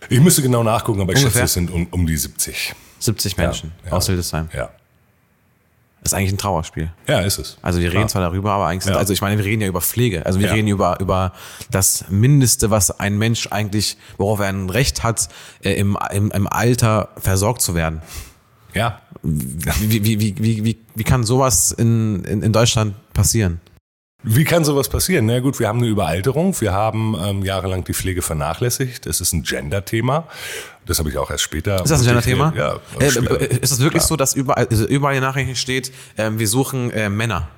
Ich 0.08 0.20
müsste 0.20 0.42
genau 0.42 0.62
nachgucken, 0.62 1.00
aber 1.00 1.12
ich 1.12 1.18
Ungefähr? 1.18 1.42
schätze, 1.42 1.44
es 1.44 1.52
sind 1.54 1.70
um, 1.70 1.86
um 1.90 2.06
die 2.06 2.16
70. 2.16 2.74
70 3.02 3.36
Menschen 3.36 3.72
ja, 3.84 3.90
ja, 3.90 3.96
aus 3.96 4.06
Hildesheim. 4.06 4.48
Ja. 4.54 4.70
ist 6.04 6.14
eigentlich 6.14 6.32
ein 6.32 6.38
Trauerspiel. 6.38 6.90
Ja, 7.06 7.20
ist 7.20 7.38
es. 7.38 7.58
Also 7.62 7.78
wir 7.78 7.88
reden 7.88 7.98
Klar. 8.00 8.08
zwar 8.08 8.22
darüber, 8.22 8.52
aber 8.52 8.66
eigentlich, 8.66 8.84
sind, 8.84 8.94
Ja. 8.94 8.98
also 8.98 9.12
ich 9.12 9.20
meine, 9.20 9.38
wir 9.38 9.44
reden 9.44 9.62
ja 9.62 9.68
über 9.68 9.80
Pflege. 9.80 10.26
Also 10.26 10.40
wir 10.40 10.48
Ja. 10.48 10.52
reden 10.54 10.68
über 10.68 10.98
über 11.00 11.32
das 11.70 12.04
Mindeste, 12.08 12.70
was 12.70 12.90
ein 12.98 13.18
Mensch 13.18 13.48
eigentlich, 13.50 13.96
worauf 14.18 14.40
er 14.40 14.46
ein 14.48 14.68
Recht 14.70 15.02
hat, 15.04 15.28
äh, 15.62 15.74
im, 15.74 15.96
im, 16.12 16.30
im 16.32 16.46
Alter 16.48 17.08
versorgt 17.18 17.60
zu 17.62 17.74
werden. 17.74 18.02
Ja. 18.74 19.00
Wie, 19.22 20.04
wie, 20.04 20.18
wie, 20.20 20.34
wie, 20.38 20.64
wie, 20.64 20.78
wie 20.96 21.04
kann 21.04 21.22
sowas 21.24 21.70
in, 21.70 22.24
in, 22.24 22.42
in 22.42 22.52
Deutschland 22.52 22.94
passieren? 23.12 23.60
Wie 24.24 24.44
kann 24.44 24.64
sowas 24.64 24.88
passieren? 24.88 25.26
Na 25.26 25.40
gut, 25.40 25.58
wir 25.58 25.68
haben 25.68 25.78
eine 25.78 25.88
Überalterung. 25.88 26.60
Wir 26.60 26.72
haben 26.72 27.16
ähm, 27.20 27.42
jahrelang 27.42 27.84
die 27.84 27.92
Pflege 27.92 28.22
vernachlässigt. 28.22 29.06
Es 29.06 29.20
ist 29.20 29.32
ein 29.32 29.42
Gender-Thema. 29.42 30.28
Das 30.86 30.98
habe 30.98 31.10
ich 31.10 31.18
auch 31.18 31.30
erst 31.30 31.42
später. 31.42 31.82
Ist 31.82 31.90
das 31.90 32.00
ein 32.00 32.06
Gender-Thema? 32.06 32.52
Ja. 32.56 32.80
Äh, 33.00 33.06
äh, 33.06 33.58
ist 33.58 33.72
es 33.72 33.80
wirklich 33.80 34.02
so, 34.02 34.16
dass 34.16 34.34
überall, 34.34 34.68
also 34.68 34.86
überall 34.86 35.14
in 35.14 35.20
den 35.20 35.28
Nachrichten 35.28 35.56
steht, 35.56 35.92
äh, 36.16 36.30
wir 36.32 36.46
suchen 36.46 36.90
äh, 36.92 37.08
Männer? 37.08 37.48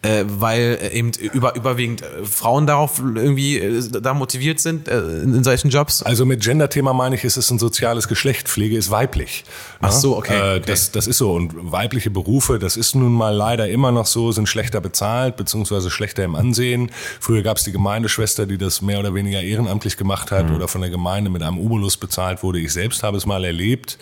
Äh, 0.00 0.24
weil 0.28 0.78
äh, 0.80 0.96
eben 0.96 1.10
über, 1.32 1.56
überwiegend 1.56 2.02
äh, 2.02 2.24
Frauen 2.24 2.68
darauf 2.68 3.00
irgendwie 3.00 3.58
äh, 3.58 3.82
da 4.00 4.14
motiviert 4.14 4.60
sind 4.60 4.86
äh, 4.86 4.96
in, 5.22 5.42
solchen 5.42 5.70
Jobs? 5.70 6.04
Also 6.04 6.24
mit 6.24 6.40
Gender-Thema 6.40 6.92
meine 6.92 7.16
ich, 7.16 7.24
es 7.24 7.36
ist 7.36 7.50
ein 7.50 7.58
soziales 7.58 8.06
Geschlecht. 8.06 8.48
Pflege 8.48 8.76
ist 8.76 8.92
weiblich. 8.92 9.42
Ach 9.80 9.90
so, 9.90 10.16
okay, 10.16 10.36
Äh, 10.36 10.56
okay. 10.58 10.62
Das, 10.66 10.92
das 10.92 11.08
ist 11.08 11.18
so. 11.18 11.32
Und 11.32 11.72
weibliche 11.72 12.10
Berufe, 12.10 12.60
das 12.60 12.76
ist 12.76 12.94
nun 12.94 13.12
mal 13.12 13.34
leider 13.34 13.68
immer 13.68 13.90
noch 13.90 14.06
so, 14.06 14.30
sind 14.30 14.48
schlechter 14.48 14.80
bezahlt, 14.80 15.36
beziehungsweise 15.36 15.90
schlechter 15.90 16.22
im 16.22 16.36
Ansehen. 16.36 16.92
Früher 17.18 17.42
gab 17.42 17.56
es 17.56 17.64
die 17.64 17.72
Gemeindeschwester, 17.72 18.46
die 18.46 18.56
das 18.56 18.80
mehr 18.80 19.00
oder 19.00 19.14
weniger 19.14 19.42
ehrenamtlich 19.42 19.96
gemacht 19.96 20.30
hat 20.30 20.48
Mhm. 20.48 20.54
oder 20.54 20.68
von 20.68 20.80
der 20.80 20.90
Gemeinde 20.90 21.28
mit 21.28 21.42
einem 21.42 21.58
Obolus 21.58 21.96
bezahlt 21.96 22.44
wurde. 22.44 22.60
Ich 22.60 22.72
selbst 22.72 23.02
habe 23.02 23.16
es 23.16 23.26
mal 23.26 23.44
erlebt. 23.44 23.98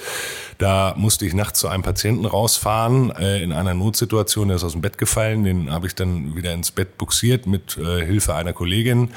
Da 0.58 0.94
musste 0.98 1.24
ich 1.24 1.32
nachts 1.32 1.60
zu 1.60 1.68
einem 1.68 1.82
Patienten 1.82 2.26
rausfahren, 2.26 3.10
in 3.10 3.52
einer 3.52 3.74
Notsituation, 3.74 4.48
der 4.48 4.56
ist 4.56 4.64
aus 4.64 4.72
dem 4.72 4.80
Bett 4.82 4.98
gefallen. 4.98 5.44
Den 5.44 5.70
habe 5.70 5.85
ich 5.86 5.94
dann 5.94 6.36
wieder 6.36 6.52
ins 6.52 6.70
Bett 6.70 6.98
buxiert 6.98 7.46
mit 7.46 7.76
äh, 7.78 8.04
Hilfe 8.04 8.34
einer 8.34 8.52
Kollegin. 8.52 9.10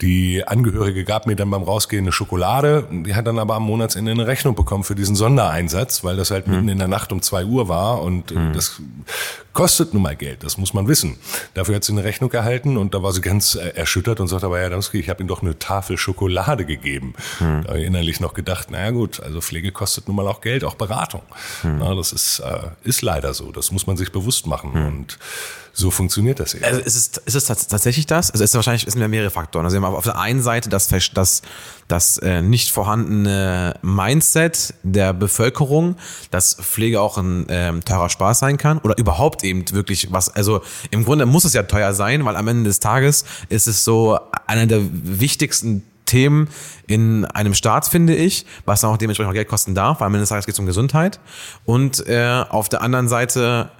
Die 0.00 0.46
Angehörige 0.46 1.04
gab 1.04 1.26
mir 1.26 1.36
dann 1.36 1.50
beim 1.50 1.62
Rausgehen 1.62 2.04
eine 2.04 2.12
Schokolade. 2.12 2.86
Die 2.90 3.14
hat 3.14 3.26
dann 3.26 3.38
aber 3.38 3.56
am 3.56 3.64
Monatsende 3.64 4.10
eine 4.12 4.26
Rechnung 4.26 4.54
bekommen 4.54 4.82
für 4.82 4.94
diesen 4.94 5.14
Sondereinsatz, 5.14 6.04
weil 6.04 6.16
das 6.16 6.30
halt 6.30 6.48
mitten 6.48 6.68
in 6.68 6.78
der 6.78 6.88
Nacht 6.88 7.12
um 7.12 7.20
zwei 7.20 7.44
Uhr 7.44 7.68
war 7.68 8.02
und 8.02 8.32
äh, 8.32 8.52
das 8.52 8.80
kostet 9.52 9.92
nun 9.92 10.02
mal 10.02 10.16
Geld, 10.16 10.42
das 10.42 10.56
muss 10.56 10.72
man 10.72 10.88
wissen. 10.88 11.18
Dafür 11.54 11.76
hat 11.76 11.84
sie 11.84 11.92
eine 11.92 12.04
Rechnung 12.04 12.32
erhalten 12.32 12.76
und 12.76 12.94
da 12.94 13.02
war 13.02 13.12
sie 13.12 13.20
ganz 13.20 13.56
äh, 13.56 13.68
erschüttert 13.70 14.20
und 14.20 14.28
sagte, 14.28 14.46
aber 14.46 14.58
Herr 14.58 14.66
Adamski, 14.68 14.98
ich 14.98 15.10
habe 15.10 15.20
Ihnen 15.20 15.28
doch 15.28 15.42
eine 15.42 15.58
Tafel 15.58 15.98
Schokolade 15.98 16.64
gegeben. 16.64 17.14
Da 17.40 17.68
habe 17.68 17.80
ich 17.80 17.86
innerlich 17.86 18.20
noch 18.20 18.32
gedacht, 18.32 18.70
naja 18.70 18.90
gut, 18.90 19.20
also 19.20 19.40
Pflege 19.40 19.72
kostet 19.72 20.06
nun 20.06 20.16
mal 20.16 20.26
auch 20.28 20.40
Geld, 20.40 20.64
auch 20.64 20.76
Beratung. 20.76 21.22
Na, 21.62 21.94
das 21.94 22.12
ist, 22.12 22.38
äh, 22.40 22.68
ist 22.84 23.02
leider 23.02 23.34
so, 23.34 23.52
das 23.52 23.70
muss 23.70 23.86
man 23.86 23.96
sich 23.96 24.12
bewusst 24.12 24.46
machen 24.46 24.72
und 24.72 25.18
so 25.72 25.90
funktioniert 25.90 26.40
das 26.40 26.54
eben. 26.54 26.64
Also 26.64 26.80
ist 26.80 26.96
es, 26.96 27.22
ist 27.24 27.34
es 27.34 27.46
tats- 27.46 27.68
tatsächlich 27.68 28.06
das? 28.06 28.30
Also 28.30 28.44
es 28.44 28.50
ist 28.50 28.54
wahrscheinlich 28.54 28.86
es 28.86 28.92
sind 28.92 29.02
ja 29.02 29.08
mehrere 29.08 29.30
Faktoren. 29.30 29.64
Also 29.64 29.78
wir 29.78 29.86
haben 29.86 29.94
auf 29.94 30.04
der 30.04 30.18
einen 30.18 30.42
Seite 30.42 30.68
das, 30.68 30.88
das, 31.14 31.42
das 31.88 32.18
äh, 32.18 32.42
nicht 32.42 32.70
vorhandene 32.70 33.74
Mindset 33.82 34.74
der 34.82 35.12
Bevölkerung, 35.12 35.96
dass 36.30 36.54
Pflege 36.54 37.00
auch 37.00 37.18
ein 37.18 37.46
ähm, 37.48 37.84
teurer 37.84 38.08
Spaß 38.08 38.38
sein 38.40 38.56
kann 38.56 38.78
oder 38.78 38.98
überhaupt 38.98 39.44
eben 39.44 39.64
wirklich 39.72 40.12
was. 40.12 40.28
Also 40.28 40.62
im 40.90 41.04
Grunde 41.04 41.26
muss 41.26 41.44
es 41.44 41.52
ja 41.52 41.62
teuer 41.62 41.94
sein, 41.94 42.24
weil 42.24 42.36
am 42.36 42.48
Ende 42.48 42.64
des 42.64 42.80
Tages 42.80 43.24
ist 43.48 43.66
es 43.66 43.84
so 43.84 44.18
einer 44.46 44.66
der 44.66 44.80
wichtigsten 44.82 45.84
Themen 46.06 46.48
in 46.88 47.24
einem 47.24 47.54
Staat, 47.54 47.86
finde 47.86 48.16
ich, 48.16 48.44
was 48.64 48.80
dann 48.80 48.90
auch 48.90 48.96
dementsprechend 48.96 49.30
auch 49.30 49.34
Geld 49.34 49.46
kosten 49.46 49.76
darf, 49.76 50.00
weil 50.00 50.06
am 50.06 50.14
Ende 50.14 50.22
des 50.22 50.30
Tages 50.30 50.44
geht 50.44 50.54
es 50.54 50.58
um 50.58 50.66
Gesundheit. 50.66 51.20
Und 51.64 52.04
äh, 52.08 52.44
auf 52.48 52.68
der 52.68 52.82
anderen 52.82 53.08
Seite 53.08 53.70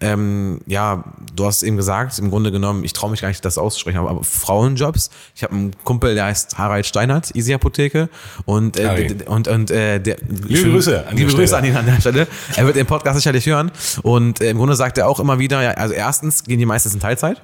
ähm, 0.00 0.60
ja, 0.66 1.04
du 1.34 1.46
hast 1.46 1.62
eben 1.62 1.76
gesagt, 1.76 2.18
im 2.18 2.30
Grunde 2.30 2.50
genommen, 2.50 2.84
ich 2.84 2.92
traue 2.92 3.10
mich 3.10 3.20
gar 3.20 3.28
nicht, 3.28 3.44
das 3.44 3.58
auszusprechen, 3.58 3.98
aber, 3.98 4.10
aber 4.10 4.24
Frauenjobs. 4.24 5.10
Ich 5.34 5.42
habe 5.44 5.54
einen 5.54 5.70
Kumpel, 5.84 6.14
der 6.14 6.24
heißt 6.26 6.58
Harald 6.58 6.84
Steinert, 6.84 7.34
Easy 7.34 7.54
Apotheke. 7.54 8.08
Und, 8.44 8.78
äh, 8.78 8.88
Harry. 8.88 9.16
und, 9.26 9.48
und 9.48 9.70
äh, 9.70 10.00
der, 10.00 10.16
Liebe 10.28 10.70
Grüße 10.70 11.06
an 11.06 11.16
liebe 11.16 11.30
Grüße 11.30 11.46
Stelle. 11.46 11.62
an 11.62 11.64
ihn 11.64 11.76
an 11.76 11.86
der 11.86 12.00
Stelle. 12.00 12.26
Er 12.56 12.66
wird 12.66 12.76
den 12.76 12.86
Podcast 12.86 13.18
sicherlich 13.18 13.46
hören. 13.46 13.70
Und 14.02 14.40
äh, 14.40 14.50
im 14.50 14.58
Grunde 14.58 14.74
sagt 14.74 14.98
er 14.98 15.08
auch 15.08 15.20
immer 15.20 15.38
wieder, 15.38 15.62
ja, 15.62 15.70
also 15.72 15.94
erstens 15.94 16.44
gehen 16.44 16.58
die 16.58 16.66
meistens 16.66 16.94
in 16.94 17.00
Teilzeit. 17.00 17.40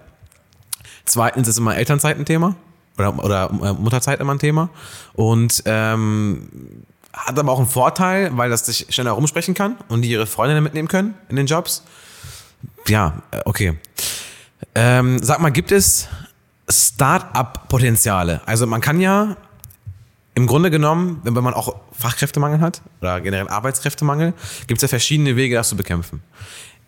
Zweitens 1.05 1.49
ist 1.49 1.59
immer 1.59 1.77
Elternzeit 1.77 2.19
ein 2.19 2.25
Thema. 2.25 2.57
Oder, 2.99 3.25
oder 3.25 3.51
äh, 3.63 3.73
Mutterzeit 3.73 4.21
immer 4.21 4.35
ein 4.35 4.39
Thema. 4.39 4.71
Und 5.15 5.63
ähm, 5.67 6.49
hat 7.13 7.39
aber 7.39 7.53
auch 7.53 7.59
einen 7.59 7.69
Vorteil, 7.69 8.37
weil 8.37 8.51
das 8.51 8.67
sich 8.67 8.87
schneller 8.91 9.13
rumsprechen 9.13 9.55
kann 9.55 9.77
und 9.89 10.03
die 10.03 10.11
ihre 10.11 10.27
Freundinnen 10.27 10.63
mitnehmen 10.63 10.89
können 10.89 11.15
in 11.29 11.37
den 11.37 11.47
Jobs. 11.47 11.83
Ja, 12.87 13.23
okay. 13.45 13.79
Ähm, 14.75 15.19
sag 15.23 15.41
mal, 15.41 15.51
gibt 15.51 15.73
es 15.73 16.09
Start-up-Potenziale? 16.69 18.41
Also 18.47 18.67
man 18.67 18.81
kann 18.81 19.01
ja 19.01 19.37
im 20.35 20.47
Grunde 20.47 20.71
genommen, 20.71 21.21
wenn 21.25 21.35
man 21.35 21.55
auch 21.55 21.77
Fachkräftemangel 21.99 22.61
hat 22.61 22.83
oder 23.01 23.21
generell 23.21 23.49
Arbeitskräftemangel, 23.49 24.33
gibt 24.67 24.79
es 24.79 24.83
ja 24.83 24.89
verschiedene 24.89 25.37
Wege, 25.37 25.55
das 25.55 25.69
zu 25.69 25.77
bekämpfen. 25.77 26.23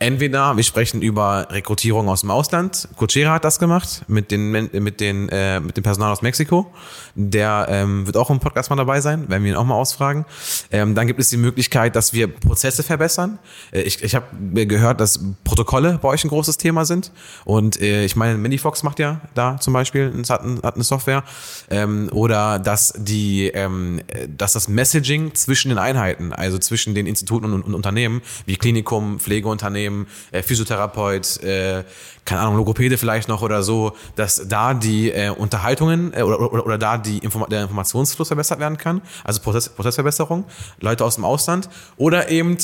Entweder 0.02 0.56
wir 0.56 0.64
sprechen 0.64 1.00
über 1.00 1.46
Rekrutierung 1.50 2.08
aus 2.08 2.22
dem 2.22 2.32
Ausland. 2.32 2.88
Cochera 2.96 3.34
hat 3.34 3.44
das 3.44 3.60
gemacht 3.60 4.02
mit 4.08 4.32
den 4.32 4.50
mit 4.50 4.98
den 4.98 5.28
äh, 5.28 5.60
mit 5.60 5.76
dem 5.76 5.84
Personal 5.84 6.10
aus 6.10 6.22
Mexiko. 6.22 6.72
Der 7.14 7.68
ähm, 7.68 8.04
wird 8.04 8.16
auch 8.16 8.28
im 8.28 8.40
Podcast 8.40 8.68
mal 8.68 8.74
dabei 8.74 9.00
sein, 9.00 9.28
werden 9.28 9.44
wir 9.44 9.52
ihn 9.52 9.56
auch 9.56 9.64
mal 9.64 9.76
ausfragen. 9.76 10.24
Ähm, 10.72 10.96
dann 10.96 11.06
gibt 11.06 11.20
es 11.20 11.28
die 11.28 11.36
Möglichkeit, 11.36 11.94
dass 11.94 12.12
wir 12.12 12.26
Prozesse 12.26 12.82
verbessern. 12.82 13.38
Äh, 13.70 13.82
ich 13.82 14.02
ich 14.02 14.16
habe 14.16 14.66
gehört, 14.66 15.00
dass 15.00 15.20
Protokolle 15.44 16.00
bei 16.02 16.08
euch 16.08 16.24
ein 16.24 16.30
großes 16.30 16.56
Thema 16.56 16.84
sind. 16.84 17.12
Und 17.44 17.80
äh, 17.80 18.04
ich 18.04 18.16
meine, 18.16 18.36
Minifox 18.38 18.82
macht 18.82 18.98
ja 18.98 19.20
da 19.34 19.60
zum 19.60 19.72
Beispiel 19.72 20.12
hat, 20.28 20.42
hat 20.64 20.74
eine 20.74 20.82
Software. 20.82 21.22
Ähm, 21.70 22.08
oder 22.10 22.58
dass 22.58 22.92
die 22.98 23.52
ähm, 23.54 24.00
äh, 24.08 24.26
dass 24.36 24.54
das 24.54 24.66
Messaging 24.66 25.36
zwischen 25.36 25.68
den 25.68 25.78
Einheiten, 25.78 26.32
also 26.32 26.58
zwischen 26.58 26.96
den 26.96 27.06
Instituten 27.06 27.52
und, 27.52 27.62
und 27.62 27.74
Unternehmen, 27.74 28.20
wie 28.46 28.56
Klinikum, 28.56 29.20
Pflegeunternehmen, 29.20 29.91
äh, 30.30 30.42
Physiotherapeut, 30.42 31.42
äh, 31.42 31.84
keine 32.24 32.40
Ahnung, 32.42 32.56
Logopäde 32.56 32.98
vielleicht 32.98 33.28
noch 33.28 33.42
oder 33.42 33.62
so, 33.62 33.96
dass 34.16 34.48
da 34.48 34.74
die 34.74 35.10
äh, 35.10 35.30
Unterhaltungen 35.30 36.12
äh, 36.14 36.22
oder, 36.22 36.40
oder, 36.40 36.64
oder 36.64 36.78
da 36.78 36.98
die 36.98 37.18
Informa 37.18 37.46
der 37.46 37.62
Informationsfluss 37.62 38.28
verbessert 38.28 38.60
werden 38.60 38.78
kann, 38.78 39.02
also 39.24 39.40
Prozess, 39.40 39.68
Prozessverbesserung, 39.68 40.44
Leute 40.80 41.04
aus 41.04 41.16
dem 41.16 41.24
Ausland 41.24 41.68
oder 41.96 42.30
eben 42.30 42.56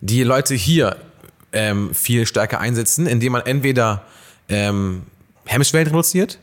die 0.00 0.22
Leute 0.22 0.54
hier 0.54 0.96
ähm, 1.52 1.94
viel 1.94 2.26
stärker 2.26 2.60
einsetzen, 2.60 3.06
indem 3.06 3.32
man 3.32 3.42
entweder 3.42 4.02
ähm, 4.48 5.02
Hemmschwellen 5.44 5.88
reduziert 5.88 6.38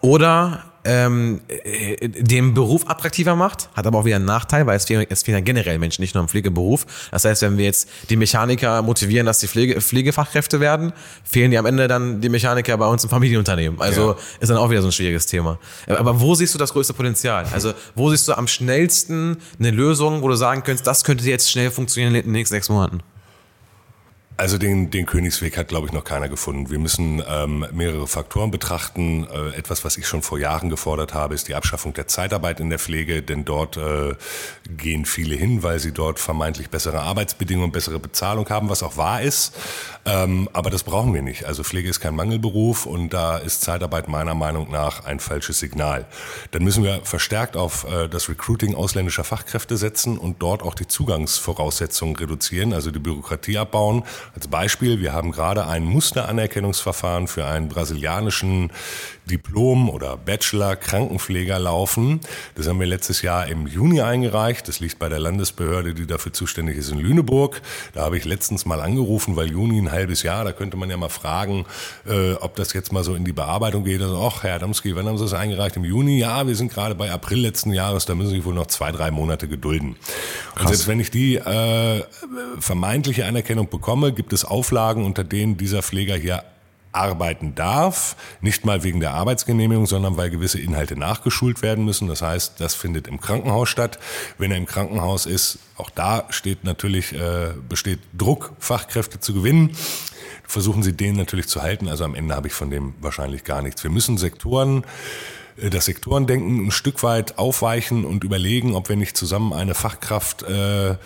oder 0.00 0.71
ähm, 0.84 1.40
äh, 1.48 2.08
den 2.08 2.54
Beruf 2.54 2.88
attraktiver 2.88 3.36
macht, 3.36 3.68
hat 3.74 3.86
aber 3.86 3.98
auch 4.00 4.04
wieder 4.04 4.16
einen 4.16 4.24
Nachteil, 4.24 4.66
weil 4.66 4.76
es 4.76 4.84
fehlen, 4.84 5.06
es 5.08 5.22
fehlen 5.22 5.38
ja 5.38 5.44
generell 5.44 5.78
Menschen, 5.78 6.02
nicht 6.02 6.14
nur 6.14 6.22
im 6.22 6.28
Pflegeberuf. 6.28 6.86
Das 7.10 7.24
heißt, 7.24 7.42
wenn 7.42 7.56
wir 7.58 7.64
jetzt 7.66 7.88
die 8.10 8.16
Mechaniker 8.16 8.82
motivieren, 8.82 9.26
dass 9.26 9.38
die 9.40 9.46
Pflege, 9.48 9.80
Pflegefachkräfte 9.80 10.60
werden, 10.60 10.92
fehlen 11.24 11.50
die 11.50 11.58
am 11.58 11.66
Ende 11.66 11.86
dann 11.88 12.20
die 12.20 12.28
Mechaniker 12.28 12.76
bei 12.76 12.86
uns 12.86 13.04
im 13.04 13.10
Familienunternehmen. 13.10 13.80
Also 13.80 14.10
Ja. 14.12 14.16
ist 14.40 14.48
dann 14.48 14.58
auch 14.58 14.70
wieder 14.70 14.82
so 14.82 14.88
ein 14.88 14.92
schwieriges 14.92 15.26
Thema. 15.26 15.58
Aber 15.88 16.20
wo 16.20 16.34
siehst 16.34 16.54
du 16.54 16.58
das 16.58 16.72
größte 16.72 16.94
Potenzial? 16.94 17.46
Also 17.52 17.72
wo 17.94 18.10
siehst 18.10 18.26
du 18.28 18.36
am 18.36 18.48
schnellsten 18.48 19.36
eine 19.58 19.70
Lösung, 19.70 20.22
wo 20.22 20.28
du 20.28 20.34
sagen 20.34 20.62
könntest, 20.62 20.86
das 20.86 21.04
könnte 21.04 21.24
jetzt 21.24 21.50
schnell 21.50 21.70
funktionieren 21.70 22.14
in 22.14 22.22
den 22.24 22.32
nächsten 22.32 22.54
sechs 22.54 22.68
Monaten? 22.68 23.00
Also 24.38 24.56
den, 24.56 24.90
den 24.90 25.04
Königsweg 25.04 25.58
hat, 25.58 25.68
glaube 25.68 25.86
ich, 25.86 25.92
noch 25.92 26.04
keiner 26.04 26.28
gefunden. 26.28 26.70
Wir 26.70 26.78
müssen 26.78 27.22
ähm, 27.28 27.66
mehrere 27.72 28.06
Faktoren 28.06 28.50
betrachten. 28.50 29.26
Äh, 29.30 29.56
etwas, 29.56 29.84
was 29.84 29.98
ich 29.98 30.06
schon 30.06 30.22
vor 30.22 30.38
Jahren 30.38 30.70
gefordert 30.70 31.12
habe, 31.12 31.34
ist 31.34 31.48
die 31.48 31.54
Abschaffung 31.54 31.92
der 31.92 32.08
Zeitarbeit 32.08 32.58
in 32.58 32.70
der 32.70 32.78
Pflege, 32.78 33.22
denn 33.22 33.44
dort 33.44 33.76
äh, 33.76 34.14
gehen 34.68 35.04
viele 35.04 35.34
hin, 35.36 35.62
weil 35.62 35.78
sie 35.78 35.92
dort 35.92 36.18
vermeintlich 36.18 36.70
bessere 36.70 37.00
Arbeitsbedingungen, 37.00 37.72
bessere 37.72 37.98
Bezahlung 37.98 38.48
haben, 38.48 38.70
was 38.70 38.82
auch 38.82 38.96
wahr 38.96 39.20
ist. 39.20 39.54
Ähm, 40.04 40.48
aber 40.52 40.70
das 40.70 40.82
brauchen 40.82 41.12
wir 41.14 41.22
nicht. 41.22 41.44
Also 41.44 41.62
Pflege 41.62 41.88
ist 41.88 42.00
kein 42.00 42.16
Mangelberuf 42.16 42.86
und 42.86 43.10
da 43.10 43.36
ist 43.36 43.60
Zeitarbeit 43.60 44.08
meiner 44.08 44.34
Meinung 44.34 44.70
nach 44.70 45.04
ein 45.04 45.20
falsches 45.20 45.58
Signal. 45.58 46.06
Dann 46.50 46.64
müssen 46.64 46.82
wir 46.82 47.02
verstärkt 47.04 47.56
auf 47.56 47.84
äh, 47.84 48.08
das 48.08 48.28
Recruiting 48.28 48.74
ausländischer 48.74 49.24
Fachkräfte 49.24 49.76
setzen 49.76 50.18
und 50.18 50.42
dort 50.42 50.62
auch 50.62 50.74
die 50.74 50.88
Zugangsvoraussetzungen 50.88 52.16
reduzieren, 52.16 52.72
also 52.72 52.90
die 52.90 52.98
Bürokratie 52.98 53.58
abbauen. 53.58 54.04
Als 54.34 54.48
Beispiel, 54.48 55.00
wir 55.00 55.12
haben 55.12 55.32
gerade 55.32 55.66
ein 55.66 55.84
Musteranerkennungsverfahren 55.84 57.26
für 57.28 57.44
einen 57.44 57.68
brasilianischen 57.68 58.70
Diplom- 59.30 59.88
oder 59.88 60.16
Bachelor-Krankenpfleger 60.16 61.58
laufen. 61.58 62.20
Das 62.56 62.66
haben 62.66 62.80
wir 62.80 62.86
letztes 62.86 63.22
Jahr 63.22 63.46
im 63.46 63.66
Juni 63.66 64.00
eingereicht. 64.00 64.66
Das 64.66 64.80
liegt 64.80 64.98
bei 64.98 65.08
der 65.08 65.20
Landesbehörde, 65.20 65.94
die 65.94 66.06
dafür 66.06 66.32
zuständig 66.32 66.76
ist 66.76 66.90
in 66.90 66.98
Lüneburg. 66.98 67.62
Da 67.94 68.02
habe 68.02 68.18
ich 68.18 68.24
letztens 68.24 68.66
mal 68.66 68.80
angerufen, 68.80 69.36
weil 69.36 69.50
Juni 69.50 69.78
ein 69.78 69.92
halbes 69.92 70.22
Jahr, 70.22 70.44
da 70.44 70.52
könnte 70.52 70.76
man 70.76 70.90
ja 70.90 70.96
mal 70.96 71.08
fragen, 71.08 71.66
äh, 72.06 72.32
ob 72.34 72.56
das 72.56 72.72
jetzt 72.72 72.92
mal 72.92 73.04
so 73.04 73.14
in 73.14 73.24
die 73.24 73.32
Bearbeitung 73.32 73.84
geht. 73.84 74.02
Also, 74.02 74.20
ach, 74.20 74.42
Herr 74.42 74.56
Adamski, 74.56 74.96
wann 74.96 75.06
haben 75.06 75.18
Sie 75.18 75.24
das 75.24 75.34
eingereicht? 75.34 75.76
Im 75.76 75.84
Juni? 75.84 76.18
Ja, 76.18 76.46
wir 76.46 76.56
sind 76.56 76.72
gerade 76.72 76.94
bei 76.94 77.10
April 77.10 77.40
letzten 77.40 77.72
Jahres, 77.72 78.06
da 78.06 78.14
müssen 78.14 78.30
Sie 78.30 78.44
wohl 78.44 78.54
noch 78.54 78.66
zwei, 78.66 78.90
drei 78.90 79.10
Monate 79.12 79.46
gedulden. 79.46 79.96
Krass. 80.54 80.62
Und 80.62 80.68
selbst 80.68 80.88
wenn 80.88 81.00
ich 81.00 81.10
die 81.10 81.36
äh, 81.36 82.02
vermeintliche 82.58 83.24
Anerkennung 83.26 83.68
bekomme, 83.68 84.11
gibt 84.12 84.32
es 84.32 84.44
Auflagen, 84.44 85.04
unter 85.04 85.24
denen 85.24 85.56
dieser 85.56 85.82
Pfleger 85.82 86.16
hier 86.16 86.44
arbeiten 86.92 87.54
darf, 87.54 88.16
nicht 88.42 88.64
mal 88.64 88.82
wegen 88.82 89.00
der 89.00 89.14
Arbeitsgenehmigung, 89.14 89.86
sondern 89.86 90.16
weil 90.18 90.30
gewisse 90.30 90.60
Inhalte 90.60 90.94
nachgeschult 90.96 91.62
werden 91.62 91.84
müssen. 91.84 92.06
Das 92.06 92.20
heißt, 92.22 92.60
das 92.60 92.74
findet 92.74 93.08
im 93.08 93.20
Krankenhaus 93.20 93.68
statt. 93.70 93.98
Wenn 94.38 94.50
er 94.50 94.58
im 94.58 94.66
Krankenhaus 94.66 95.26
ist, 95.26 95.58
auch 95.76 95.90
da 95.90 96.26
steht 96.28 96.64
natürlich 96.64 97.14
äh, 97.14 97.54
besteht 97.68 98.00
Druck, 98.16 98.52
Fachkräfte 98.58 99.20
zu 99.20 99.32
gewinnen. 99.32 99.74
Versuchen 100.46 100.82
Sie 100.82 100.92
den 100.92 101.16
natürlich 101.16 101.48
zu 101.48 101.62
halten. 101.62 101.88
Also 101.88 102.04
am 102.04 102.14
Ende 102.14 102.34
habe 102.36 102.48
ich 102.48 102.54
von 102.54 102.70
dem 102.70 102.94
wahrscheinlich 103.00 103.44
gar 103.44 103.62
nichts. 103.62 103.82
Wir 103.82 103.90
müssen 103.90 104.18
Sektoren 104.18 104.84
das 105.56 105.84
Sektorendenken 105.84 106.66
ein 106.66 106.70
Stück 106.70 107.02
weit 107.02 107.38
aufweichen 107.38 108.04
und 108.04 108.24
überlegen, 108.24 108.74
ob 108.74 108.88
wir 108.88 108.96
nicht 108.96 109.16
zusammen 109.16 109.52
eine 109.52 109.74
Fachkraft 109.74 110.42
äh, 110.42 110.96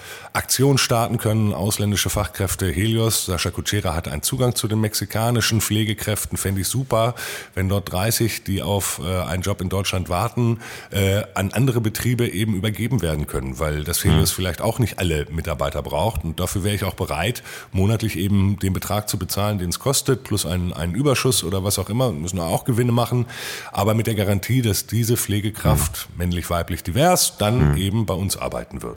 starten 0.76 1.18
können. 1.18 1.52
Ausländische 1.52 2.10
Fachkräfte 2.10 2.70
Helios, 2.70 3.26
Sascha 3.26 3.50
Kutschera 3.50 3.94
hat 3.94 4.08
einen 4.08 4.22
Zugang 4.22 4.54
zu 4.54 4.68
den 4.68 4.80
mexikanischen 4.80 5.60
Pflegekräften, 5.60 6.38
fände 6.38 6.60
ich 6.60 6.68
super, 6.68 7.14
wenn 7.54 7.68
dort 7.68 7.90
30, 7.90 8.44
die 8.44 8.62
auf 8.62 9.00
äh, 9.04 9.22
einen 9.22 9.42
Job 9.42 9.60
in 9.60 9.68
Deutschland 9.68 10.08
warten, 10.08 10.60
äh, 10.90 11.22
an 11.34 11.52
andere 11.52 11.80
Betriebe 11.80 12.28
eben 12.28 12.54
übergeben 12.54 13.02
werden 13.02 13.26
können, 13.26 13.58
weil 13.58 13.82
das 13.84 14.04
Helios 14.04 14.32
mhm. 14.32 14.36
vielleicht 14.36 14.60
auch 14.60 14.78
nicht 14.78 14.98
alle 14.98 15.26
Mitarbeiter 15.30 15.82
braucht. 15.82 16.24
Und 16.24 16.38
dafür 16.38 16.62
wäre 16.64 16.74
ich 16.74 16.84
auch 16.84 16.94
bereit, 16.94 17.42
monatlich 17.72 18.16
eben 18.16 18.58
den 18.58 18.72
Betrag 18.72 19.08
zu 19.08 19.18
bezahlen, 19.18 19.58
den 19.58 19.70
es 19.70 19.78
kostet, 19.78 20.24
plus 20.24 20.46
einen, 20.46 20.72
einen 20.72 20.94
Überschuss 20.94 21.42
oder 21.42 21.64
was 21.64 21.78
auch 21.78 21.90
immer, 21.90 22.12
müssen 22.12 22.36
wir 22.36 22.44
auch 22.44 22.64
Gewinne 22.64 22.92
machen, 22.92 23.26
aber 23.72 23.94
mit 23.94 24.06
der 24.06 24.14
Garantie 24.14 24.36
Garantie, 24.37 24.61
dass 24.61 24.87
diese 24.87 25.16
Pflegekraft, 25.16 26.09
mhm. 26.11 26.19
männlich, 26.19 26.50
weiblich, 26.50 26.83
divers, 26.83 27.38
dann 27.38 27.73
mhm. 27.73 27.76
eben 27.76 28.07
bei 28.07 28.14
uns 28.14 28.37
arbeiten 28.37 28.83
wird. 28.83 28.97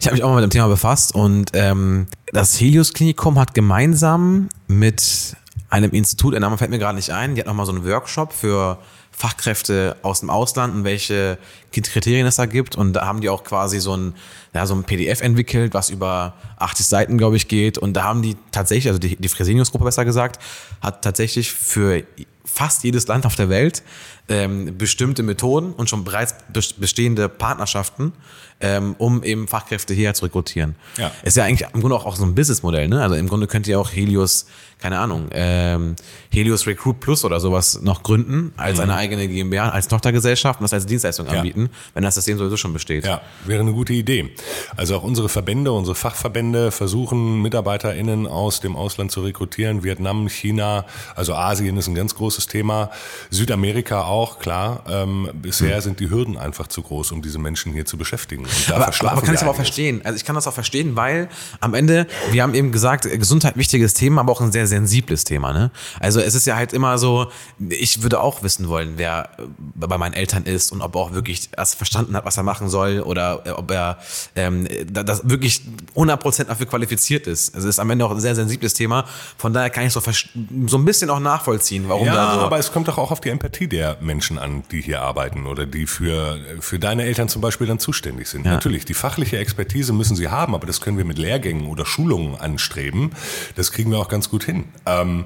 Ich 0.00 0.06
habe 0.06 0.14
mich 0.14 0.24
auch 0.24 0.30
mal 0.30 0.36
mit 0.36 0.44
dem 0.44 0.50
Thema 0.50 0.68
befasst 0.68 1.14
und 1.14 1.50
ähm, 1.52 2.06
das 2.32 2.58
Helios 2.58 2.94
Klinikum 2.94 3.38
hat 3.38 3.52
gemeinsam 3.54 4.48
mit 4.66 5.36
einem 5.68 5.90
Institut, 5.90 6.32
der 6.32 6.40
Name 6.40 6.56
fällt 6.56 6.70
mir 6.70 6.78
gerade 6.78 6.96
nicht 6.96 7.10
ein, 7.10 7.34
die 7.34 7.42
hat 7.42 7.46
nochmal 7.46 7.66
so 7.66 7.72
einen 7.72 7.84
Workshop 7.84 8.32
für 8.32 8.78
Fachkräfte 9.10 9.96
aus 10.02 10.20
dem 10.20 10.30
Ausland 10.30 10.74
und 10.74 10.84
welche 10.84 11.38
Kriterien 11.72 12.26
es 12.26 12.36
da 12.36 12.46
gibt. 12.46 12.76
Und 12.76 12.92
da 12.92 13.06
haben 13.06 13.20
die 13.20 13.28
auch 13.28 13.44
quasi 13.44 13.80
so 13.80 13.96
ein, 13.96 14.14
ja, 14.54 14.66
so 14.66 14.74
ein 14.74 14.84
PDF 14.84 15.20
entwickelt, 15.20 15.74
was 15.74 15.90
über 15.90 16.34
80 16.58 16.86
Seiten, 16.86 17.18
glaube 17.18 17.36
ich, 17.36 17.48
geht. 17.48 17.78
Und 17.78 17.94
da 17.94 18.04
haben 18.04 18.22
die 18.22 18.36
tatsächlich, 18.50 18.88
also 18.88 18.98
die, 18.98 19.16
die 19.16 19.28
Fresenius-Gruppe 19.28 19.84
besser 19.84 20.04
gesagt, 20.04 20.42
hat 20.80 21.02
tatsächlich 21.02 21.52
für 21.52 22.04
fast 22.48 22.82
jedes 22.82 23.06
Land 23.06 23.26
auf 23.26 23.36
der 23.36 23.48
Welt 23.48 23.82
ähm, 24.28 24.76
bestimmte 24.76 25.22
Methoden 25.22 25.72
und 25.72 25.88
schon 25.88 26.04
bereits 26.04 26.34
bestehende 26.76 27.28
Partnerschaften, 27.28 28.12
ähm, 28.60 28.94
um 28.98 29.22
eben 29.22 29.48
Fachkräfte 29.48 29.94
hierher 29.94 30.14
zu 30.14 30.24
rekrutieren. 30.24 30.74
Ja. 30.96 31.10
Ist 31.22 31.36
ja 31.36 31.44
eigentlich 31.44 31.68
im 31.72 31.80
Grunde 31.80 31.96
auch, 31.96 32.04
auch 32.04 32.16
so 32.16 32.24
ein 32.24 32.34
Businessmodell, 32.34 32.88
ne? 32.88 33.02
Also 33.02 33.14
im 33.14 33.28
Grunde 33.28 33.46
könnt 33.46 33.66
ihr 33.66 33.78
auch 33.78 33.90
Helios, 33.92 34.46
keine 34.78 34.98
Ahnung, 34.98 35.28
ähm, 35.30 35.96
Helios 36.30 36.66
Recruit 36.66 37.00
Plus 37.00 37.24
oder 37.24 37.40
sowas 37.40 37.80
noch 37.82 38.02
gründen 38.02 38.52
als 38.56 38.78
mhm. 38.78 38.84
eine 38.84 38.94
eigene 38.96 39.28
GmbH, 39.28 39.70
als 39.70 39.88
Tochtergesellschaft 39.88 40.60
und 40.60 40.64
das 40.64 40.72
als 40.72 40.86
Dienstleistung 40.86 41.26
ja. 41.26 41.34
Anbieten, 41.58 41.70
wenn 41.94 42.02
das 42.02 42.14
System 42.14 42.38
sowieso 42.38 42.56
schon 42.56 42.72
besteht. 42.72 43.04
Ja, 43.04 43.20
wäre 43.44 43.60
eine 43.60 43.72
gute 43.72 43.92
Idee. 43.92 44.30
Also 44.76 44.96
auch 44.96 45.02
unsere 45.02 45.28
Verbände, 45.28 45.72
unsere 45.72 45.94
Fachverbände 45.94 46.70
versuchen 46.70 47.42
MitarbeiterInnen 47.42 48.26
aus 48.26 48.60
dem 48.60 48.76
Ausland 48.76 49.10
zu 49.10 49.22
rekrutieren. 49.22 49.82
Vietnam, 49.84 50.28
China, 50.28 50.84
also 51.14 51.34
Asien 51.34 51.76
ist 51.76 51.88
ein 51.88 51.94
ganz 51.94 52.14
großes 52.14 52.46
Thema. 52.46 52.90
Südamerika 53.30 54.02
auch 54.02 54.38
klar. 54.38 54.84
Ähm, 54.88 55.30
bisher 55.34 55.76
hm. 55.76 55.82
sind 55.82 56.00
die 56.00 56.10
Hürden 56.10 56.36
einfach 56.36 56.68
zu 56.68 56.82
groß, 56.82 57.12
um 57.12 57.22
diese 57.22 57.38
Menschen 57.38 57.72
hier 57.72 57.84
zu 57.84 57.96
beschäftigen. 57.96 58.46
aber, 58.68 58.86
aber 58.86 59.22
kann 59.22 59.34
ich 59.34 59.40
aber 59.40 59.50
auch 59.50 59.56
verstehen. 59.56 60.00
Also 60.04 60.16
ich 60.16 60.24
kann 60.24 60.34
das 60.34 60.46
auch 60.46 60.52
verstehen, 60.52 60.96
weil 60.96 61.28
am 61.60 61.74
Ende, 61.74 62.06
wir 62.30 62.42
haben 62.42 62.54
eben 62.54 62.72
gesagt, 62.72 63.08
Gesundheit 63.08 63.56
wichtiges 63.56 63.94
Thema, 63.94 64.20
aber 64.20 64.32
auch 64.32 64.40
ein 64.40 64.52
sehr 64.52 64.66
sensibles 64.66 65.24
Thema. 65.24 65.52
Ne? 65.52 65.70
Also 66.00 66.20
es 66.20 66.34
ist 66.34 66.46
ja 66.46 66.56
halt 66.56 66.72
immer 66.72 66.98
so, 66.98 67.30
ich 67.68 68.02
würde 68.02 68.20
auch 68.20 68.42
wissen 68.42 68.68
wollen, 68.68 68.94
wer 68.96 69.30
bei 69.74 69.98
meinen 69.98 70.14
Eltern 70.14 70.44
ist 70.44 70.72
und 70.72 70.82
ob 70.82 70.96
auch 70.96 71.12
wirklich 71.12 71.47
erst 71.56 71.76
verstanden 71.76 72.16
hat, 72.16 72.24
was 72.24 72.36
er 72.36 72.42
machen 72.42 72.68
soll 72.68 73.00
oder 73.00 73.58
ob 73.58 73.70
er 73.70 73.98
ähm, 74.36 74.66
das 74.90 75.28
wirklich 75.28 75.62
100% 75.94 76.44
dafür 76.44 76.66
qualifiziert 76.66 77.26
ist. 77.26 77.54
Also 77.54 77.68
es 77.68 77.76
ist 77.76 77.78
am 77.78 77.90
Ende 77.90 78.04
auch 78.04 78.10
ein 78.10 78.20
sehr 78.20 78.34
sensibles 78.34 78.74
Thema. 78.74 79.04
Von 79.36 79.52
daher 79.52 79.70
kann 79.70 79.84
ich 79.84 79.92
so, 79.92 80.00
so 80.00 80.78
ein 80.78 80.84
bisschen 80.84 81.10
auch 81.10 81.20
nachvollziehen, 81.20 81.88
warum 81.88 82.06
ja, 82.06 82.14
da 82.14 82.34
so 82.34 82.40
aber 82.40 82.58
es 82.58 82.72
kommt 82.72 82.88
doch 82.88 82.98
auch 82.98 83.10
auf 83.10 83.20
die 83.20 83.30
Empathie 83.30 83.68
der 83.68 83.96
Menschen 84.00 84.38
an, 84.38 84.62
die 84.70 84.80
hier 84.80 85.02
arbeiten 85.02 85.46
oder 85.46 85.66
die 85.66 85.86
für, 85.86 86.38
für 86.60 86.78
deine 86.78 87.04
Eltern 87.04 87.28
zum 87.28 87.42
Beispiel 87.42 87.66
dann 87.66 87.78
zuständig 87.78 88.28
sind. 88.28 88.46
Ja. 88.46 88.52
Natürlich, 88.52 88.84
die 88.84 88.94
fachliche 88.94 89.38
Expertise 89.38 89.92
müssen 89.92 90.16
sie 90.16 90.28
haben, 90.28 90.54
aber 90.54 90.66
das 90.66 90.80
können 90.80 90.98
wir 90.98 91.04
mit 91.04 91.18
Lehrgängen 91.18 91.66
oder 91.66 91.84
Schulungen 91.86 92.36
anstreben. 92.36 93.12
Das 93.56 93.72
kriegen 93.72 93.90
wir 93.90 93.98
auch 93.98 94.08
ganz 94.08 94.30
gut 94.30 94.44
hin. 94.44 94.64
Ähm, 94.86 95.24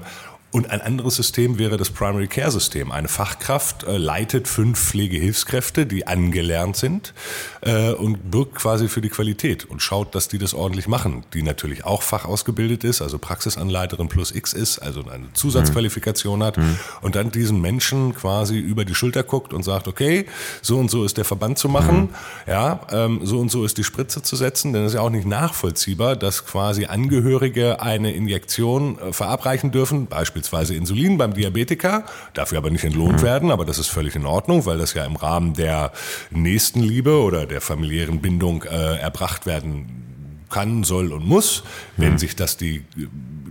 und 0.53 0.69
ein 0.69 0.81
anderes 0.81 1.15
System 1.15 1.57
wäre 1.57 1.77
das 1.77 1.89
Primary 1.89 2.27
Care 2.27 2.51
System. 2.51 2.91
Eine 2.91 3.07
Fachkraft 3.07 3.85
äh, 3.85 3.97
leitet 3.97 4.47
fünf 4.47 4.79
Pflegehilfskräfte, 4.79 5.87
die 5.87 6.05
angelernt 6.05 6.75
sind 6.77 7.15
äh, 7.61 7.91
und 7.91 8.29
bürgt 8.29 8.53
quasi 8.53 8.87
für 8.87 9.01
die 9.01 9.09
Qualität 9.09 9.65
und 9.65 9.81
schaut, 9.81 10.13
dass 10.13 10.27
die 10.27 10.37
das 10.37 10.53
ordentlich 10.53 10.87
machen. 10.87 11.25
Die 11.33 11.41
natürlich 11.41 11.85
auch 11.85 12.03
fachausgebildet 12.03 12.83
ist, 12.83 13.01
also 13.01 13.17
Praxisanleiterin 13.17 14.09
plus 14.09 14.31
X 14.31 14.53
ist, 14.53 14.77
also 14.77 15.03
eine 15.09 15.33
Zusatzqualifikation 15.33 16.37
mhm. 16.37 16.43
hat 16.43 16.57
mhm. 16.57 16.77
und 17.01 17.15
dann 17.15 17.31
diesen 17.31 17.59
Menschen 17.59 18.13
quasi 18.13 18.59
über 18.59 18.85
die 18.85 18.93
Schulter 18.93 19.23
guckt 19.23 19.53
und 19.53 19.63
sagt, 19.63 19.87
okay, 19.87 20.27
so 20.61 20.77
und 20.77 20.91
so 20.91 21.03
ist 21.03 21.17
der 21.17 21.25
Verband 21.25 21.57
zu 21.57 21.67
machen, 21.67 22.01
mhm. 22.01 22.09
ja, 22.45 22.79
ähm, 22.91 23.21
so 23.23 23.39
und 23.39 23.49
so 23.49 23.65
ist 23.65 23.79
die 23.79 23.83
Spritze 23.83 24.21
zu 24.21 24.35
setzen, 24.35 24.71
denn 24.71 24.83
es 24.83 24.91
ist 24.91 24.97
ja 24.97 25.01
auch 25.01 25.09
nicht 25.09 25.25
nachvollziehbar, 25.25 26.15
dass 26.15 26.45
quasi 26.45 26.85
Angehörige 26.85 27.81
eine 27.81 28.13
Injektion 28.13 28.99
äh, 28.99 29.13
verabreichen 29.13 29.71
dürfen, 29.71 30.05
beispielsweise 30.05 30.42
beispielsweise 30.43 30.75
Insulin 30.75 31.17
beim 31.17 31.33
Diabetiker, 31.33 32.03
dafür 32.33 32.57
aber 32.57 32.69
nicht 32.69 32.83
entlohnt 32.83 33.19
mhm. 33.19 33.25
werden, 33.25 33.51
aber 33.51 33.65
das 33.65 33.77
ist 33.77 33.87
völlig 33.87 34.15
in 34.15 34.25
Ordnung, 34.25 34.65
weil 34.65 34.77
das 34.77 34.93
ja 34.93 35.05
im 35.05 35.15
Rahmen 35.15 35.53
der 35.53 35.91
Nächstenliebe 36.31 37.21
oder 37.21 37.45
der 37.45 37.61
familiären 37.61 38.21
Bindung 38.21 38.63
äh, 38.63 38.97
erbracht 38.97 39.45
werden 39.45 40.45
kann, 40.49 40.83
soll 40.83 41.11
und 41.11 41.25
muss, 41.25 41.63
wenn 41.97 42.13
mhm. 42.13 42.17
sich 42.17 42.35
das 42.35 42.57
die 42.57 42.83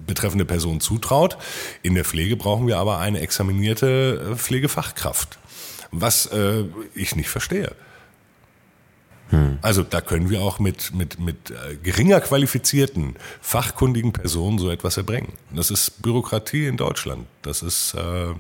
betreffende 0.07 0.45
Person 0.45 0.81
zutraut. 0.81 1.37
In 1.83 1.95
der 1.95 2.05
Pflege 2.05 2.37
brauchen 2.37 2.67
wir 2.67 2.79
aber 2.79 2.99
eine 2.99 3.21
examinierte 3.21 4.33
äh, 4.33 4.37
Pflegefachkraft, 4.37 5.39
was 5.91 6.27
äh, 6.27 6.65
ich 6.95 7.17
nicht 7.17 7.29
verstehe. 7.29 7.75
Hm. 9.33 9.59
Also 9.63 9.83
da 9.83 10.03
können 10.03 10.29
wir 10.29 10.43
auch 10.43 10.59
mit, 10.59 10.95
mit, 10.95 11.19
mit 11.19 11.51
äh, 11.51 11.77
geringer 11.83 12.21
qualifizierten, 12.21 13.17
fachkundigen 13.41 14.13
Personen 14.13 14.59
so 14.59 14.71
etwas 14.71 14.99
erbringen. 14.99 15.33
Das 15.55 15.71
ist 15.71 16.03
Bürokratie 16.03 16.67
in 16.67 16.77
Deutschland. 16.77 17.27
Das 17.41 17.63
ist 17.63 17.95
äh, 17.95 18.35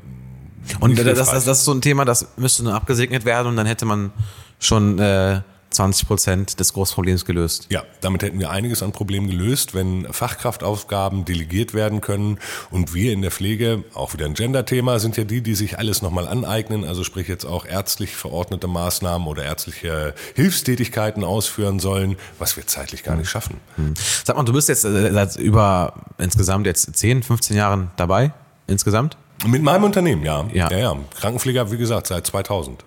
und 0.81 0.99
das, 0.99 1.05
das, 1.17 1.45
das, 1.45 1.59
ist 1.59 1.65
so 1.65 1.73
ein 1.73 1.81
Thema, 1.81 2.05
das 2.05 2.29
müsste 2.37 2.63
nur 2.63 2.75
abgesegnet 2.75 3.25
werden 3.25 3.49
und 3.49 3.57
dann 3.57 3.67
hätte 3.67 3.87
man 3.87 4.13
schon 4.61 4.99
äh, 4.99 5.41
20 5.73 6.07
Prozent 6.07 6.61
des 6.61 6.73
Großproblems 6.73 7.25
gelöst. 7.25 7.67
Ja, 7.71 7.85
damit 8.01 8.23
hätten 8.23 8.39
wir 8.39 8.51
einiges 8.51 8.83
an 8.83 8.93
Problemen 8.93 9.29
gelöst, 9.29 9.75
wenn 9.75 10.07
Fachkraftaufgaben 10.13 11.25
delegiert 11.25 11.75
werden 11.75 12.01
können 12.01 12.39
und 12.71 12.95
wir 12.95 13.13
in 13.13 13.23
der 13.23 13.31
Pflege, 13.31 13.85
auch 13.95 14.13
wieder 14.13 14.27
ein 14.27 14.35
Gender-Thema, 14.35 14.99
sind 14.99 15.17
ja 15.17 15.25
die, 15.25 15.41
die 15.41 15.55
sich 15.55 15.79
alles 15.79 16.03
nochmal 16.03 16.29
aneignen, 16.29 16.85
also 16.85 17.05
sprich 17.05 17.29
jetzt 17.29 17.45
auch 17.45 17.67
ärztlich 17.67 18.15
verordnete 18.17 18.69
Maßnahmen 18.69 19.27
oder 19.27 19.45
ärztliche 19.45 20.15
Hilfstätigkeiten 20.35 21.25
ausführen 21.25 21.79
sollen, 21.79 22.17
was 22.39 22.57
wir 22.57 22.67
zeitlich 22.67 23.03
gar 23.03 23.17
nicht 23.17 23.29
schaffen. 23.29 23.57
Hm. 23.77 23.95
Sag 24.25 24.37
mal, 24.37 24.45
du 24.45 24.53
bist 24.53 24.69
jetzt 24.69 24.85
äh, 24.85 25.13
seit 25.13 25.37
über 25.37 25.95
insgesamt 26.19 26.67
jetzt 26.67 26.97
10, 26.97 27.23
15 27.23 27.57
Jahren 27.57 27.91
dabei, 27.97 28.33
insgesamt? 28.67 29.17
Mit 29.47 29.63
meinem 29.63 29.85
Unternehmen, 29.85 30.25
ja. 30.25 30.47
Ja, 30.53 30.71
ja. 30.71 30.79
ja. 30.79 30.97
Krankenpfleger, 31.19 31.73
wie 31.73 31.79
gesagt, 31.79 32.07
seit 32.07 32.27
2000. 32.27 32.85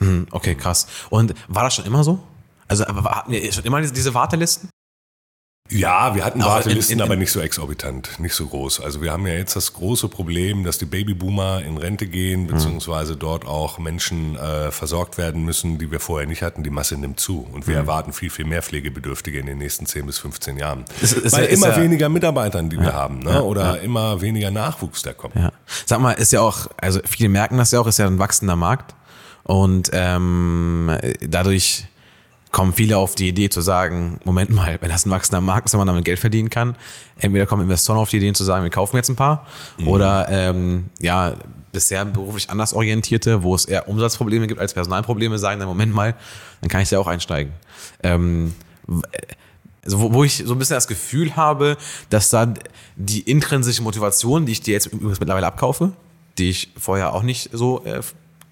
Hm, 0.00 0.26
okay, 0.30 0.54
krass. 0.54 0.86
Und 1.10 1.34
war 1.48 1.62
das 1.64 1.74
schon 1.74 1.84
immer 1.86 2.02
so? 2.04 2.18
Also 2.68 2.84
hatten 2.86 3.32
wir 3.32 3.52
schon 3.52 3.64
immer 3.64 3.80
diese 3.82 4.14
Wartelisten? 4.14 4.68
Ja, 5.72 6.16
wir 6.16 6.24
hatten 6.24 6.42
Aber 6.42 6.54
Wartelisten, 6.54 6.94
in- 6.94 6.98
in- 6.98 7.04
aber 7.04 7.14
nicht 7.14 7.30
so 7.30 7.38
exorbitant, 7.38 8.18
nicht 8.18 8.34
so 8.34 8.44
groß. 8.46 8.80
Also 8.80 9.02
wir 9.02 9.12
haben 9.12 9.24
ja 9.28 9.34
jetzt 9.34 9.54
das 9.54 9.72
große 9.72 10.08
Problem, 10.08 10.64
dass 10.64 10.78
die 10.78 10.84
Babyboomer 10.84 11.62
in 11.62 11.76
Rente 11.78 12.08
gehen, 12.08 12.48
beziehungsweise 12.48 13.14
dort 13.16 13.46
auch 13.46 13.78
Menschen 13.78 14.34
äh, 14.36 14.72
versorgt 14.72 15.16
werden 15.16 15.44
müssen, 15.44 15.78
die 15.78 15.92
wir 15.92 16.00
vorher 16.00 16.26
nicht 16.26 16.42
hatten. 16.42 16.64
Die 16.64 16.70
Masse 16.70 16.96
nimmt 16.96 17.20
zu. 17.20 17.46
Und 17.52 17.68
wir 17.68 17.76
erwarten 17.76 18.12
viel, 18.12 18.30
viel 18.30 18.46
mehr 18.46 18.62
Pflegebedürftige 18.62 19.38
in 19.38 19.46
den 19.46 19.58
nächsten 19.58 19.86
10 19.86 20.06
bis 20.06 20.18
15 20.18 20.56
Jahren. 20.56 20.86
Ist 21.02 21.14
Weil 21.32 21.44
ja- 21.44 21.48
ist 21.50 21.62
immer 21.62 21.76
ja- 21.76 21.80
weniger 21.82 22.08
Mitarbeitern, 22.08 22.68
die 22.68 22.80
wir 22.80 22.92
haben, 22.92 23.20
ne? 23.20 23.40
oder 23.44 23.80
immer 23.80 24.20
weniger 24.20 24.50
Nachwuchs, 24.50 25.02
der 25.02 25.14
kommt. 25.14 25.36
Ja. 25.36 25.52
Sag 25.86 26.00
mal, 26.00 26.12
ist 26.12 26.32
ja 26.32 26.40
auch, 26.40 26.66
also 26.78 26.98
viele 27.04 27.28
merken 27.28 27.58
das 27.58 27.70
ja 27.70 27.78
auch, 27.80 27.86
ist 27.86 27.98
ja 27.98 28.08
ein 28.08 28.18
wachsender 28.18 28.56
Markt. 28.56 28.96
Und 29.50 29.90
ähm, 29.92 30.96
dadurch 31.28 31.84
kommen 32.52 32.72
viele 32.72 32.98
auf 32.98 33.16
die 33.16 33.26
Idee 33.26 33.48
zu 33.48 33.62
sagen, 33.62 34.20
Moment 34.22 34.50
mal, 34.50 34.78
wenn 34.80 34.90
das 34.90 35.06
ein 35.06 35.10
wachsender 35.10 35.40
Markt 35.40 35.66
ist, 35.66 35.72
wenn 35.72 35.78
man 35.78 35.88
damit 35.88 36.04
Geld 36.04 36.20
verdienen 36.20 36.50
kann, 36.50 36.76
entweder 37.18 37.46
kommen 37.46 37.62
Investoren 37.62 37.98
auf 37.98 38.08
die 38.08 38.18
Idee 38.18 38.32
zu 38.32 38.44
sagen, 38.44 38.62
wir 38.62 38.70
kaufen 38.70 38.94
jetzt 38.94 39.08
ein 39.08 39.16
paar, 39.16 39.48
oder 39.84 40.28
ähm, 40.30 40.84
ja, 41.00 41.34
bisher 41.72 42.04
beruflich 42.04 42.48
anders 42.48 42.74
orientierte, 42.74 43.42
wo 43.42 43.56
es 43.56 43.64
eher 43.64 43.88
Umsatzprobleme 43.88 44.46
gibt 44.46 44.60
als 44.60 44.72
Personalprobleme, 44.72 45.36
sagen 45.36 45.58
dann, 45.58 45.68
Moment 45.68 45.92
mal, 45.92 46.14
dann 46.60 46.70
kann 46.70 46.82
ich 46.82 46.90
ja 46.92 47.00
auch 47.00 47.08
einsteigen. 47.08 47.52
Ähm, 48.04 48.54
also 49.84 49.98
wo, 49.98 50.14
wo 50.14 50.22
ich 50.22 50.44
so 50.46 50.54
ein 50.54 50.58
bisschen 50.60 50.76
das 50.76 50.86
Gefühl 50.86 51.34
habe, 51.34 51.76
dass 52.08 52.30
da 52.30 52.54
die 52.94 53.22
intrinsische 53.22 53.82
Motivation, 53.82 54.46
die 54.46 54.52
ich 54.52 54.60
dir 54.60 54.74
jetzt 54.74 54.86
übrigens 54.86 55.18
mittlerweile 55.18 55.48
abkaufe, 55.48 55.92
die 56.38 56.50
ich 56.50 56.72
vorher 56.78 57.14
auch 57.14 57.24
nicht 57.24 57.50
so 57.52 57.84
äh, 57.84 58.00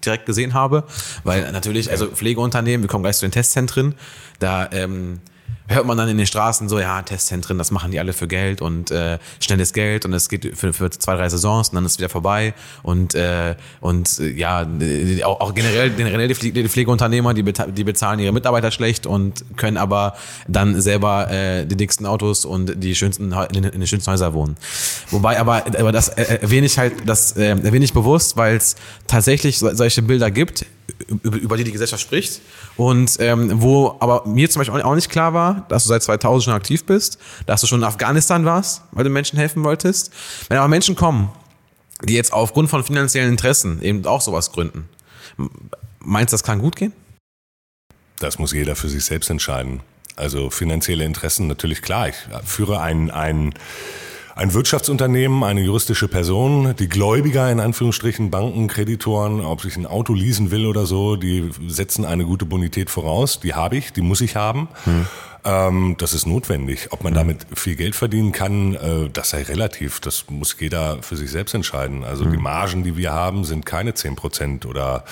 direkt 0.05 0.25
gesehen 0.25 0.53
habe, 0.53 0.83
weil 1.23 1.51
natürlich, 1.51 1.91
also 1.91 2.07
Pflegeunternehmen, 2.07 2.83
wir 2.83 2.89
kommen 2.89 3.03
gleich 3.03 3.17
zu 3.17 3.25
den 3.25 3.31
Testzentren, 3.31 3.95
da 4.39 4.69
ähm, 4.71 5.19
hört 5.69 5.85
man 5.85 5.97
dann 5.97 6.09
in 6.09 6.17
den 6.17 6.27
Straßen 6.27 6.67
so, 6.67 6.79
ja, 6.79 7.01
Testzentren, 7.03 7.57
das 7.57 7.71
machen 7.71 7.91
die 7.91 7.99
alle 7.99 8.11
für 8.11 8.27
Geld 8.27 8.61
und 8.61 8.91
äh, 8.91 9.19
schnelles 9.39 9.71
Geld 9.71 10.03
und 10.03 10.13
es 10.13 10.27
geht 10.27 10.57
für, 10.57 10.73
für 10.73 10.89
zwei, 10.89 11.15
drei 11.15 11.29
Saisons 11.29 11.69
und 11.69 11.75
dann 11.75 11.85
ist 11.85 11.93
es 11.93 11.97
wieder 11.99 12.09
vorbei 12.09 12.53
und 12.83 13.13
äh, 13.15 13.55
und 13.79 14.19
äh, 14.19 14.29
ja, 14.31 14.63
äh, 14.81 15.23
auch, 15.23 15.39
auch 15.39 15.53
generell, 15.53 15.91
generell 15.91 16.27
die, 16.27 16.35
Pfle- 16.35 16.51
die 16.51 16.67
Pflegeunternehmer, 16.67 17.33
die, 17.33 17.43
die 17.43 17.83
bezahlen 17.83 18.19
ihre 18.19 18.33
Mitarbeiter 18.33 18.71
schlecht 18.71 19.05
und 19.05 19.45
können 19.57 19.77
aber 19.77 20.15
dann 20.47 20.81
selber 20.81 21.29
äh, 21.31 21.65
die 21.65 21.77
dicksten 21.77 22.05
Autos 22.05 22.45
und 22.45 22.83
die 22.83 22.95
schönsten 22.95 23.31
in, 23.31 23.53
den- 23.53 23.63
in 23.65 23.79
den 23.79 23.87
schönsten 23.87 24.11
Häusern 24.11 24.33
wohnen. 24.33 24.57
Wobei 25.11 25.39
aber, 25.39 25.63
aber 25.67 25.91
das 25.91 26.09
äh, 26.09 26.39
erwähne 26.41 26.65
ich 26.65 26.77
halt, 26.79 26.93
das 27.05 27.37
äh, 27.37 27.49
erwähne 27.49 27.85
ich 27.85 27.93
bewusst, 27.93 28.35
weil 28.37 28.55
es 28.57 28.75
tatsächlich 29.07 29.59
so, 29.59 29.73
solche 29.75 30.01
Bilder 30.01 30.31
gibt, 30.31 30.65
über, 31.23 31.57
die 31.57 31.63
die 31.63 31.71
Gesellschaft 31.71 32.01
spricht 32.01 32.41
und 32.77 33.17
ähm, 33.19 33.61
wo 33.61 33.95
aber 33.99 34.27
mir 34.27 34.49
zum 34.49 34.61
Beispiel 34.61 34.81
auch 34.81 34.95
nicht 34.95 35.09
klar 35.09 35.33
war, 35.33 35.65
dass 35.69 35.83
du 35.83 35.89
seit 35.89 36.03
2000 36.03 36.43
schon 36.43 36.53
aktiv 36.53 36.85
bist, 36.85 37.19
dass 37.45 37.61
du 37.61 37.67
schon 37.67 37.79
in 37.79 37.85
Afghanistan 37.85 38.45
warst, 38.45 38.81
weil 38.91 39.03
du 39.03 39.09
Menschen 39.09 39.37
helfen 39.37 39.63
wolltest. 39.63 40.11
Wenn 40.47 40.57
aber 40.57 40.67
Menschen 40.67 40.95
kommen, 40.95 41.29
die 42.03 42.13
jetzt 42.13 42.33
aufgrund 42.33 42.69
von 42.69 42.83
finanziellen 42.83 43.31
Interessen 43.31 43.81
eben 43.81 44.05
auch 44.05 44.21
sowas 44.21 44.51
gründen, 44.51 44.87
meinst 45.99 46.33
du, 46.33 46.35
das 46.35 46.43
kann 46.43 46.59
gut 46.59 46.75
gehen? 46.75 46.93
Das 48.19 48.39
muss 48.39 48.51
jeder 48.51 48.75
für 48.75 48.89
sich 48.89 49.05
selbst 49.05 49.29
entscheiden. 49.29 49.81
Also 50.15 50.49
finanzielle 50.49 51.05
Interessen 51.05 51.47
natürlich 51.47 51.81
klar. 51.81 52.09
Ich 52.09 52.15
führe 52.43 52.81
ein, 52.81 53.09
ein, 53.09 53.53
ein 54.39 54.53
Wirtschaftsunternehmen, 54.53 55.43
eine 55.43 55.59
juristische 55.59 56.07
Person, 56.07 56.73
die 56.79 56.87
Gläubiger 56.87 57.51
in 57.51 57.59
Anführungsstrichen, 57.59 58.31
Banken, 58.31 58.69
Kreditoren, 58.69 59.41
ob 59.41 59.65
ich 59.65 59.75
ein 59.75 59.85
Auto 59.85 60.13
leasen 60.13 60.49
will 60.49 60.65
oder 60.65 60.85
so, 60.85 61.17
die 61.17 61.49
setzen 61.67 62.05
eine 62.05 62.23
gute 62.23 62.45
Bonität 62.45 62.89
voraus. 62.89 63.41
Die 63.41 63.53
habe 63.53 63.75
ich, 63.75 63.91
die 63.91 64.01
muss 64.01 64.21
ich 64.21 64.37
haben. 64.37 64.69
Ähm, 65.45 65.95
das 65.97 66.13
ist 66.13 66.25
notwendig. 66.25 66.87
Ob 66.91 67.03
man 67.03 67.13
damit 67.13 67.45
viel 67.53 67.75
Geld 67.75 67.95
verdienen 67.95 68.31
kann, 68.31 68.75
äh, 68.75 69.09
das 69.11 69.31
sei 69.31 69.43
relativ. 69.43 69.99
Das 69.99 70.25
muss 70.29 70.55
jeder 70.59 71.01
für 71.01 71.15
sich 71.15 71.31
selbst 71.31 71.53
entscheiden. 71.53 72.03
Also 72.03 72.25
die 72.25 72.37
Margen, 72.37 72.83
die 72.83 72.97
wir 72.97 73.13
haben, 73.13 73.43
sind 73.43 73.65
keine 73.65 73.93
10 73.93 74.15
Prozent 74.15 74.65
oder 74.65 75.05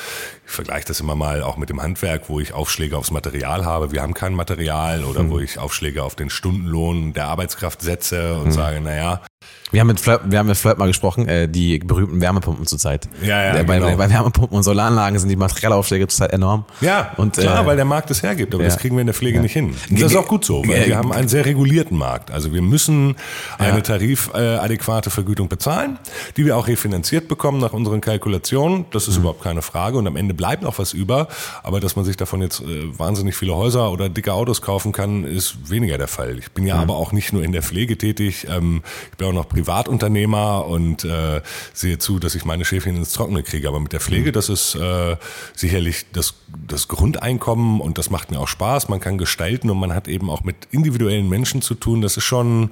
ich 0.46 0.52
vergleiche 0.52 0.86
das 0.88 1.00
immer 1.00 1.16
mal 1.16 1.44
auch 1.44 1.58
mit 1.58 1.70
dem 1.70 1.82
Handwerk, 1.82 2.30
wo 2.30 2.40
ich 2.40 2.54
Aufschläge 2.54 2.98
aufs 2.98 3.12
Material 3.12 3.66
habe. 3.66 3.92
Wir 3.92 4.02
haben 4.02 4.14
kein 4.14 4.34
Material 4.34 5.04
oder 5.04 5.30
wo 5.30 5.40
ich 5.40 5.60
Aufschläge 5.60 6.04
auf 6.04 6.16
den 6.16 6.30
Stundenlohn 6.30 7.14
der 7.14 7.28
Arbeitskraft 7.28 7.82
setze 7.82 8.36
und 8.36 8.52
sage, 8.52 8.82
naja, 8.82 9.22
Wir 9.70 9.82
haben 9.82 9.88
mit 9.88 10.00
Flirt, 10.00 10.22
wir 10.32 10.40
haben 10.40 10.48
mit 10.48 10.56
Flirt 10.56 10.78
mal 10.78 10.88
gesprochen, 10.88 11.28
äh, 11.28 11.50
die 11.50 11.80
berühmten 11.80 12.22
Wärmepumpen 12.22 12.66
zurzeit. 12.66 13.10
Ja, 13.22 13.44
ja, 13.44 13.56
Äh, 13.58 13.64
bei, 13.66 13.80
genau. 13.80 13.98
bei 13.98 14.10
Wärmepumpen 14.10 14.56
und 14.56 14.64
Solaranlagen 14.64 15.20
sind 15.20 15.28
die 15.28 15.36
Materialaufschläge 15.36 16.08
zurzeit 16.08 16.32
enorm. 16.32 16.64
Ja, 16.80 17.12
und 17.18 17.34
klar, 17.36 17.64
äh, 17.64 17.66
weil 17.66 17.76
der 17.76 17.84
Markt 17.84 18.10
es 18.10 18.24
hergibt, 18.24 18.54
aber 18.54 18.64
ja. 18.64 18.70
das 18.70 18.78
kriegen 18.80 18.96
wir 18.96 19.02
in 19.02 19.08
der 19.08 19.14
Pflege 19.14 19.36
Ja. 19.36 19.42
nicht 19.42 19.52
hin. 19.52 19.76
Und 19.90 20.02
das 20.02 20.12
ist 20.14 20.18
auch 20.18 20.28
gut 20.30 20.46
so, 20.46 20.64
weil 20.66 20.84
Äh, 20.84 20.88
wir 20.88 20.98
haben 20.98 21.12
einen 21.12 21.28
sehr 21.28 21.44
regulierten 21.46 21.98
Markt. 21.98 22.32
Also 22.32 22.54
wir 22.54 22.62
müssen 22.62 23.18
eine 23.58 23.84
tarifadäquate 23.84 25.10
Vergütung 25.10 25.50
bezahlen, 25.50 26.00
die 26.38 26.46
wir 26.46 26.56
auch 26.56 26.68
refinanziert 26.68 27.28
bekommen 27.28 27.60
nach 27.60 27.74
unseren 27.74 28.02
Kalkulationen. 28.02 28.86
Das 28.92 29.08
ist 29.10 29.16
Mhm. 29.16 29.22
überhaupt 29.24 29.44
keine 29.44 29.62
Frage 29.62 29.98
und 29.98 30.08
am 30.08 30.16
Ende 30.16 30.34
bleibt 30.34 30.64
auch 30.66 30.80
was 30.80 30.94
über. 30.94 31.28
Aber 31.64 31.82
dass 31.82 31.96
man 31.98 32.06
sich 32.06 32.18
davon 32.18 32.42
jetzt 32.42 32.62
äh, 32.62 32.98
wahnsinnig 32.98 33.36
viele 33.36 33.54
Häuser 33.56 33.92
oder 33.92 34.10
dicke 34.10 34.32
Autos 34.34 34.62
kaufen 34.62 34.94
kann, 34.94 35.26
ist 35.26 35.70
weniger 35.70 35.98
der 35.98 36.08
Fall. 36.08 36.38
Ich 36.40 36.52
bin 36.52 36.66
ja 36.66 36.76
Mhm. 36.76 36.82
aber 36.84 36.96
auch 36.96 37.12
nicht 37.12 37.34
nur 37.34 37.44
in 37.44 37.52
der 37.52 37.64
Pflege 37.64 37.98
tätig. 37.98 38.48
Ähm, 38.50 38.82
ich 39.12 39.18
bin 39.18 39.28
auch 39.28 39.34
noch 39.38 39.48
Privatunternehmer 39.50 40.66
und 40.66 41.04
äh, 41.06 41.42
sehe 41.74 41.98
zu, 41.98 42.20
dass 42.20 42.36
ich 42.36 42.46
meine 42.46 42.66
Schäfchen 42.66 42.96
ins 42.96 43.14
Trockene 43.14 43.44
kriege. 43.44 43.68
Aber 43.68 43.80
mit 43.80 43.94
der 43.94 44.00
Mhm. 44.00 44.04
Pflege, 44.04 44.32
das 44.32 44.50
ist 44.50 44.76
äh, 44.76 45.16
sicherlich 45.56 46.06
das, 46.14 46.34
das 46.68 46.88
Grundeinkommen 46.88 47.80
und 47.82 47.98
das 47.98 48.10
macht 48.10 48.32
mir 48.32 48.40
auch 48.40 48.48
Spaß. 48.48 48.90
Man 48.90 49.00
kann 49.00 49.18
gestalten 49.18 49.70
und 49.70 49.80
man 49.80 49.94
hat 49.94 50.08
eben 50.08 50.30
auch 50.30 50.44
mit 50.44 50.56
individuellen 50.72 51.30
Menschen 51.30 51.62
zu 51.62 51.76
tun. 51.76 52.02
Das 52.02 52.18
ist 52.18 52.24
schon, 52.24 52.72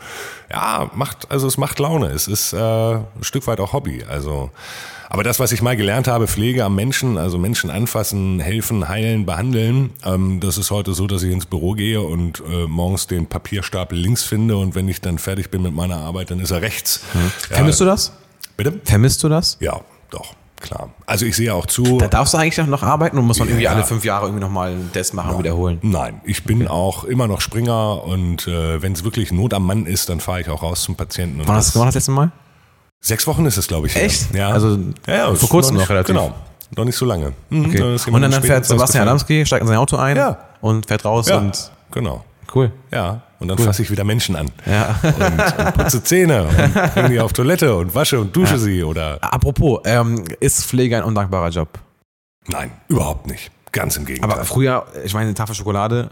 ja, 0.52 0.90
macht, 0.96 1.32
also 1.32 1.48
es 1.48 1.58
macht 1.58 1.80
Laune. 1.80 2.08
Es 2.08 2.28
ist 2.28 2.54
äh, 2.54 2.58
ein 2.58 3.06
Stück 3.22 3.48
weit 3.48 3.60
auch 3.60 3.74
Hobby. 3.74 4.04
Also, 4.04 4.52
aber 5.10 5.24
das, 5.24 5.40
was 5.40 5.52
ich 5.52 5.62
mal 5.62 5.76
gelernt 5.76 6.08
habe, 6.08 6.28
Pflege 6.28 6.64
am 6.66 6.76
Menschen, 6.76 7.18
also 7.18 7.38
Menschen 7.38 7.70
anfassen, 7.70 8.40
helfen, 8.40 8.88
heilen, 8.90 9.26
behandeln, 9.26 9.92
ähm, 10.04 10.40
das 10.40 10.58
ist 10.58 10.72
heute 10.72 10.94
so, 10.94 11.08
dass 11.08 11.24
ich 11.24 11.32
ins 11.32 11.46
Büro 11.46 11.74
gehe 11.74 12.02
und 12.02 12.42
äh, 12.50 12.66
morgens 12.68 13.08
den 13.08 13.28
Papierstapel 13.28 13.98
links 13.98 14.24
finde 14.24 14.58
und 14.58 14.76
wenn 14.76 14.88
ich 14.88 15.02
dann 15.02 15.18
fertig 15.20 15.52
bin 15.52 15.62
mit 15.62 15.74
meiner 15.74 15.98
Arbeit, 15.98 16.32
dann 16.32 16.40
ist 16.40 16.52
er 16.52 16.62
rechts. 16.62 17.02
Ja, 17.50 17.56
Vermisst 17.58 17.80
du 17.82 17.86
das? 17.86 18.12
Bitte? 18.58 18.80
Vermisst 18.84 19.24
du 19.24 19.30
das? 19.30 19.58
Ja, 19.60 19.82
doch, 20.10 20.34
klar. 20.62 20.90
Also 21.06 21.26
ich 21.26 21.36
sehe 21.36 21.54
auch 21.54 21.66
zu. 21.66 21.98
Da 21.98 22.08
darfst 22.08 22.34
du 22.34 22.38
eigentlich 22.38 22.66
noch 22.68 22.84
arbeiten 22.84 23.18
und 23.18 23.26
muss 23.26 23.38
man 23.40 23.48
irgendwie 23.50 23.66
Ja. 23.66 23.72
alle 23.74 23.84
fünf 23.84 24.06
Jahre 24.06 24.26
irgendwie 24.28 24.42
nochmal 24.44 24.72
einen 24.72 24.92
Test 24.94 25.14
machen 25.14 25.32
und 25.32 25.40
wiederholen? 25.40 25.80
Nein, 25.82 26.22
ich 26.24 26.44
bin 26.46 26.68
auch 26.68 27.04
immer 27.04 27.28
noch 27.28 27.42
Springer 27.42 28.04
und 28.04 28.48
äh, 28.48 28.82
wenn 28.82 28.94
es 28.94 29.04
wirklich 29.04 29.32
Not 29.32 29.54
am 29.54 29.66
Mann 29.66 29.86
ist, 29.86 30.10
dann 30.10 30.20
fahre 30.20 30.42
ich 30.42 30.50
auch 30.50 30.64
raus 30.64 30.84
zum 30.84 30.96
Patienten. 30.96 31.42
Wann 31.46 31.56
hast 31.58 31.76
du 31.76 31.84
das 31.84 31.96
letzte 31.96 32.12
Mal? 32.12 32.32
Sechs 33.06 33.28
Wochen 33.28 33.46
ist 33.46 33.58
es, 33.58 33.68
glaube 33.68 33.86
ich. 33.86 33.96
Echt? 33.96 34.34
Ja. 34.34 34.50
Also 34.50 34.80
ja, 35.06 35.26
vor 35.26 35.34
ist 35.36 35.50
kurzem 35.50 35.76
nicht, 35.76 35.84
noch 35.84 35.90
relativ. 35.92 36.16
Genau. 36.16 36.34
Noch 36.76 36.86
nicht 36.86 36.96
so 36.96 37.06
lange. 37.06 37.34
Mhm, 37.52 37.66
Okay. 37.68 37.82
Und 38.12 38.22
dann, 38.22 38.32
dann 38.32 38.42
fährt 38.42 38.66
Sebastian 38.66 39.04
Adamski, 39.08 39.46
steigt 39.46 39.62
in 39.62 39.68
sein 39.68 39.78
Auto 39.78 39.96
ein 39.98 40.18
Ja. 40.18 40.40
und 40.62 40.88
fährt 40.88 41.06
raus 41.06 41.28
gefallen. 41.28 41.46
und 41.48 41.56
Ja, 41.56 41.70
genau. 41.92 42.26
cool. 42.56 42.72
Ja, 42.92 43.22
und 43.40 43.48
dann 43.48 43.60
fasse 43.60 43.84
ich 43.84 43.92
wieder 43.92 44.04
Menschen 44.04 44.36
an. 44.36 44.50
Ja. 44.66 45.00
Und, 45.04 45.22
und 45.66 45.74
putze 45.76 46.04
Zähne 46.04 46.46
und 46.48 46.74
bringe 46.96 47.10
die 47.10 47.20
auf 47.20 47.32
Toilette 47.34 47.76
und 47.76 47.94
wasche 47.94 48.20
und 48.20 48.36
dusche 48.36 48.58
sie 48.58 48.84
oder. 48.84 49.20
Apropos, 49.22 49.82
ähm, 49.86 50.26
ist 50.40 50.66
Pflege 50.66 50.98
ein 50.98 51.04
undankbarer 51.04 51.50
Job? 51.50 51.70
Nein, 52.48 52.72
überhaupt 52.88 53.28
nicht. 53.28 53.52
Ganz 53.72 53.98
im 53.98 54.06
Gegenteil. 54.06 54.32
Aber 54.32 54.46
früher, 54.46 54.88
ich 55.04 55.14
meine, 55.14 55.28
eine 55.28 55.36
Tafel 55.36 55.54
Schokolade, 55.54 56.10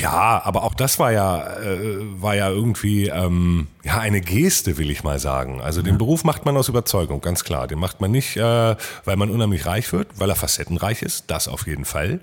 Ja, 0.00 0.42
aber 0.44 0.62
auch 0.64 0.74
das 0.74 0.98
war 0.98 1.12
ja, 1.12 1.42
äh, 1.58 1.98
war 2.20 2.34
ja 2.34 2.50
irgendwie 2.50 3.08
ähm, 3.08 3.68
ja 3.82 3.98
eine 3.98 4.20
Geste, 4.20 4.78
will 4.78 4.90
ich 4.90 5.04
mal 5.04 5.18
sagen. 5.18 5.60
Also 5.60 5.80
den 5.80 5.96
Beruf 5.96 6.24
macht 6.24 6.44
man 6.44 6.56
aus 6.56 6.68
Überzeugung, 6.68 7.20
ganz 7.20 7.44
klar. 7.44 7.66
Den 7.66 7.78
macht 7.78 8.00
man 8.00 8.10
nicht, 8.10 8.36
äh, 8.36 8.76
weil 9.04 9.16
man 9.16 9.30
unheimlich 9.30 9.64
reich 9.64 9.92
wird, 9.92 10.08
weil 10.18 10.28
er 10.28 10.36
facettenreich 10.36 11.02
ist, 11.02 11.24
das 11.28 11.48
auf 11.48 11.66
jeden 11.66 11.84
Fall. 11.84 12.20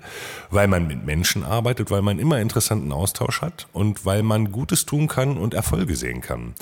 Weil 0.50 0.68
man 0.68 0.86
mit 0.86 1.04
Menschen 1.04 1.42
arbeitet, 1.42 1.90
weil 1.90 2.02
man 2.02 2.18
immer 2.18 2.38
interessanten 2.38 2.92
Austausch 2.92 3.40
hat 3.40 3.66
und 3.72 4.04
weil 4.04 4.22
man 4.22 4.52
Gutes 4.52 4.86
tun 4.86 5.08
kann 5.08 5.36
und 5.36 5.54
Erfolge 5.54 5.96
sehen 5.96 6.20
kann. 6.20 6.54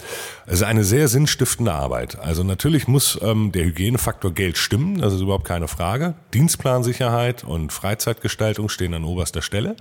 Es 0.46 0.55
ist 0.55 0.62
eine 0.62 0.85
sehr 0.85 1.09
sinnstiftende 1.09 1.72
Arbeit. 1.72 2.18
Also 2.18 2.44
natürlich 2.44 2.88
muss 2.88 3.18
ähm, 3.22 3.53
der 3.53 3.64
Hygienefaktor 3.64 4.33
Geld 4.33 4.57
stimmen, 4.57 4.98
das 4.98 5.12
ist 5.12 5.20
überhaupt 5.20 5.46
keine 5.46 5.68
Frage. 5.68 6.14
Dienstplansicherheit 6.33 7.44
und 7.44 7.72
Freizeitgestaltung 7.72 8.68
stehen 8.68 8.94
an 8.94 9.05
oberster 9.05 9.42
Stelle. 9.42 9.77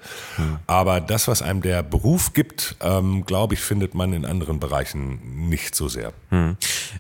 Aber 0.68 1.00
das, 1.00 1.21
was 1.28 1.42
einem 1.42 1.62
der 1.62 1.84
Beruf 1.84 2.34
gibt, 2.34 2.76
ähm, 2.82 3.26
glaube 3.26 3.54
ich, 3.54 3.62
findet 3.62 3.96
man 3.96 4.14
in 4.14 4.26
anderen 4.26 4.60
Bereichen 4.60 5.50
nicht 5.50 5.76
so 5.76 5.88
sehr. 5.88 6.14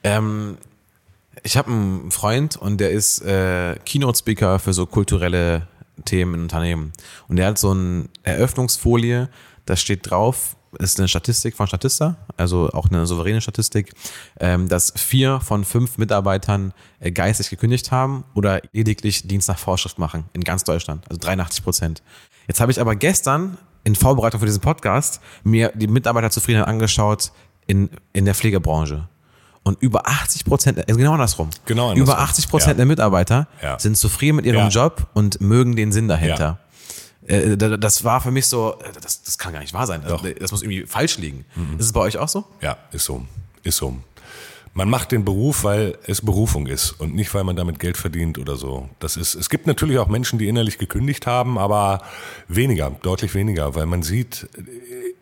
Ähm, 0.03 0.57
ich 1.43 1.57
habe 1.57 1.71
einen 1.71 2.11
Freund 2.11 2.57
und 2.57 2.77
der 2.77 2.91
ist 2.91 3.21
äh, 3.21 3.75
Keynote-Speaker 3.85 4.59
für 4.59 4.73
so 4.73 4.85
kulturelle 4.85 5.67
Themen 6.05 6.35
in 6.35 6.41
Unternehmen. 6.41 6.93
Und 7.27 7.37
der 7.37 7.47
hat 7.47 7.57
so 7.57 7.71
eine 7.71 8.05
Eröffnungsfolie, 8.23 9.29
da 9.65 9.75
steht 9.75 10.09
drauf, 10.09 10.55
ist 10.79 10.99
eine 10.99 11.07
Statistik 11.07 11.55
von 11.55 11.67
Statista, 11.67 12.15
also 12.37 12.69
auch 12.69 12.89
eine 12.89 13.05
souveräne 13.05 13.41
Statistik, 13.41 13.93
ähm, 14.39 14.67
dass 14.67 14.93
vier 14.95 15.39
von 15.41 15.65
fünf 15.65 15.97
Mitarbeitern 15.97 16.73
äh, 16.99 17.11
geistig 17.11 17.49
gekündigt 17.49 17.91
haben 17.91 18.23
oder 18.33 18.61
lediglich 18.71 19.27
Dienst 19.27 19.49
nach 19.49 19.57
Vorschrift 19.57 19.99
machen 19.99 20.25
in 20.33 20.43
ganz 20.43 20.63
Deutschland, 20.63 21.05
also 21.09 21.19
83 21.19 21.63
Prozent. 21.63 22.03
Jetzt 22.47 22.61
habe 22.61 22.71
ich 22.71 22.79
aber 22.79 22.95
gestern 22.95 23.57
in 23.83 23.95
Vorbereitung 23.95 24.39
für 24.39 24.45
diesen 24.45 24.61
Podcast 24.61 25.21
mir 25.43 25.71
die 25.75 25.87
Mitarbeiterzufriedenheit 25.87 26.67
angeschaut 26.67 27.31
in, 27.67 27.89
in 28.13 28.25
der 28.25 28.35
Pflegebranche. 28.35 29.07
Und 29.63 29.79
über 29.81 30.07
80 30.07 30.45
Prozent, 30.45 30.77
also 30.87 30.97
genau 30.97 31.13
andersrum. 31.13 31.49
Genau 31.65 31.89
andersrum. 31.91 32.01
Über 32.03 32.19
80 32.19 32.49
Prozent 32.49 32.71
Ja. 32.71 32.77
der 32.77 32.85
Mitarbeiter 32.87 33.47
Ja. 33.61 33.77
sind 33.77 33.95
zufrieden 33.95 34.37
mit 34.37 34.45
ihrem 34.45 34.57
Ja. 34.57 34.67
Job 34.69 35.07
und 35.13 35.39
mögen 35.39 35.75
den 35.75 35.91
Sinn 35.91 36.07
dahinter. 36.07 36.57
Äh, 37.27 37.55
da- 37.57 37.77
Das 37.77 38.03
war 38.03 38.19
für 38.21 38.31
mich 38.31 38.47
so, 38.47 38.75
das, 39.03 39.21
das 39.21 39.37
kann 39.37 39.53
gar 39.53 39.59
nicht 39.59 39.73
wahr 39.73 39.85
sein. 39.85 40.01
Doch. 40.07 40.23
Das 40.39 40.51
muss 40.51 40.63
irgendwie 40.63 40.87
falsch 40.87 41.19
liegen. 41.19 41.45
Mhm. 41.55 41.77
Ist 41.77 41.85
es 41.85 41.93
bei 41.93 41.99
euch 41.99 42.17
auch 42.17 42.27
so? 42.27 42.45
Ja, 42.61 42.77
ist 42.91 43.05
so. 43.05 43.23
Ist 43.63 43.77
so. 43.77 43.95
Man 44.73 44.89
macht 44.89 45.11
den 45.11 45.25
Beruf, 45.25 45.65
weil 45.65 45.97
es 46.07 46.21
Berufung 46.21 46.67
ist 46.67 46.91
und 46.91 47.13
nicht, 47.13 47.33
weil 47.33 47.43
man 47.43 47.57
damit 47.57 47.79
Geld 47.79 47.97
verdient 47.97 48.37
oder 48.37 48.55
so. 48.55 48.89
Das 48.99 49.17
ist, 49.17 49.35
es 49.35 49.49
gibt 49.49 49.67
natürlich 49.67 49.97
auch 49.97 50.07
Menschen, 50.07 50.39
die 50.39 50.47
innerlich 50.47 50.77
gekündigt 50.77 51.27
haben, 51.27 51.57
aber 51.57 52.01
weniger, 52.47 52.91
deutlich 53.01 53.35
weniger, 53.35 53.75
weil 53.75 53.85
man 53.85 54.01
sieht, 54.01 54.47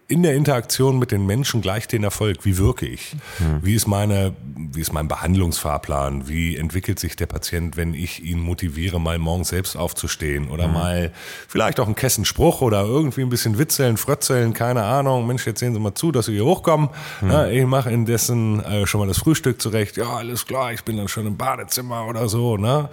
in 0.09 0.23
der 0.23 0.33
Interaktion 0.33 0.97
mit 0.97 1.11
den 1.11 1.25
Menschen 1.27 1.61
gleich 1.61 1.87
den 1.87 2.03
Erfolg. 2.03 2.43
Wie 2.43 2.57
wirke 2.57 2.87
ich? 2.87 3.15
Wie 3.61 3.75
ist 3.75 3.87
meine, 3.87 4.33
wie 4.55 4.81
ist 4.81 4.91
mein 4.91 5.07
Behandlungsfahrplan? 5.07 6.27
Wie 6.27 6.57
entwickelt 6.57 6.99
sich 6.99 7.15
der 7.15 7.27
Patient, 7.27 7.77
wenn 7.77 7.93
ich 7.93 8.23
ihn 8.23 8.39
motiviere, 8.39 8.99
mal 8.99 9.19
morgens 9.19 9.49
selbst 9.49 9.75
aufzustehen 9.75 10.49
oder 10.49 10.67
mal 10.67 11.13
vielleicht 11.47 11.79
auch 11.79 11.85
einen 11.85 11.95
Kessenspruch 11.95 12.61
oder 12.61 12.81
irgendwie 12.81 13.21
ein 13.21 13.29
bisschen 13.29 13.59
witzeln, 13.59 13.97
frötzeln, 13.97 14.53
keine 14.53 14.83
Ahnung. 14.83 15.27
Mensch, 15.27 15.45
jetzt 15.45 15.59
sehen 15.59 15.75
Sie 15.75 15.79
mal 15.79 15.93
zu, 15.93 16.11
dass 16.11 16.25
Sie 16.25 16.33
hier 16.33 16.45
hochkommen. 16.45 16.89
Ja, 17.21 17.47
ich 17.47 17.65
mache 17.65 17.91
indessen 17.91 18.63
äh, 18.65 18.87
schon 18.87 19.01
mal 19.01 19.07
das 19.07 19.19
Frühstück 19.19 19.61
zurecht. 19.61 19.95
Ja, 19.97 20.09
alles 20.15 20.47
klar, 20.47 20.73
ich 20.73 20.83
bin 20.83 20.97
dann 20.97 21.07
schon 21.07 21.27
im 21.27 21.37
Badezimmer 21.37 22.07
oder 22.07 22.27
so. 22.27 22.57
Ne? 22.57 22.89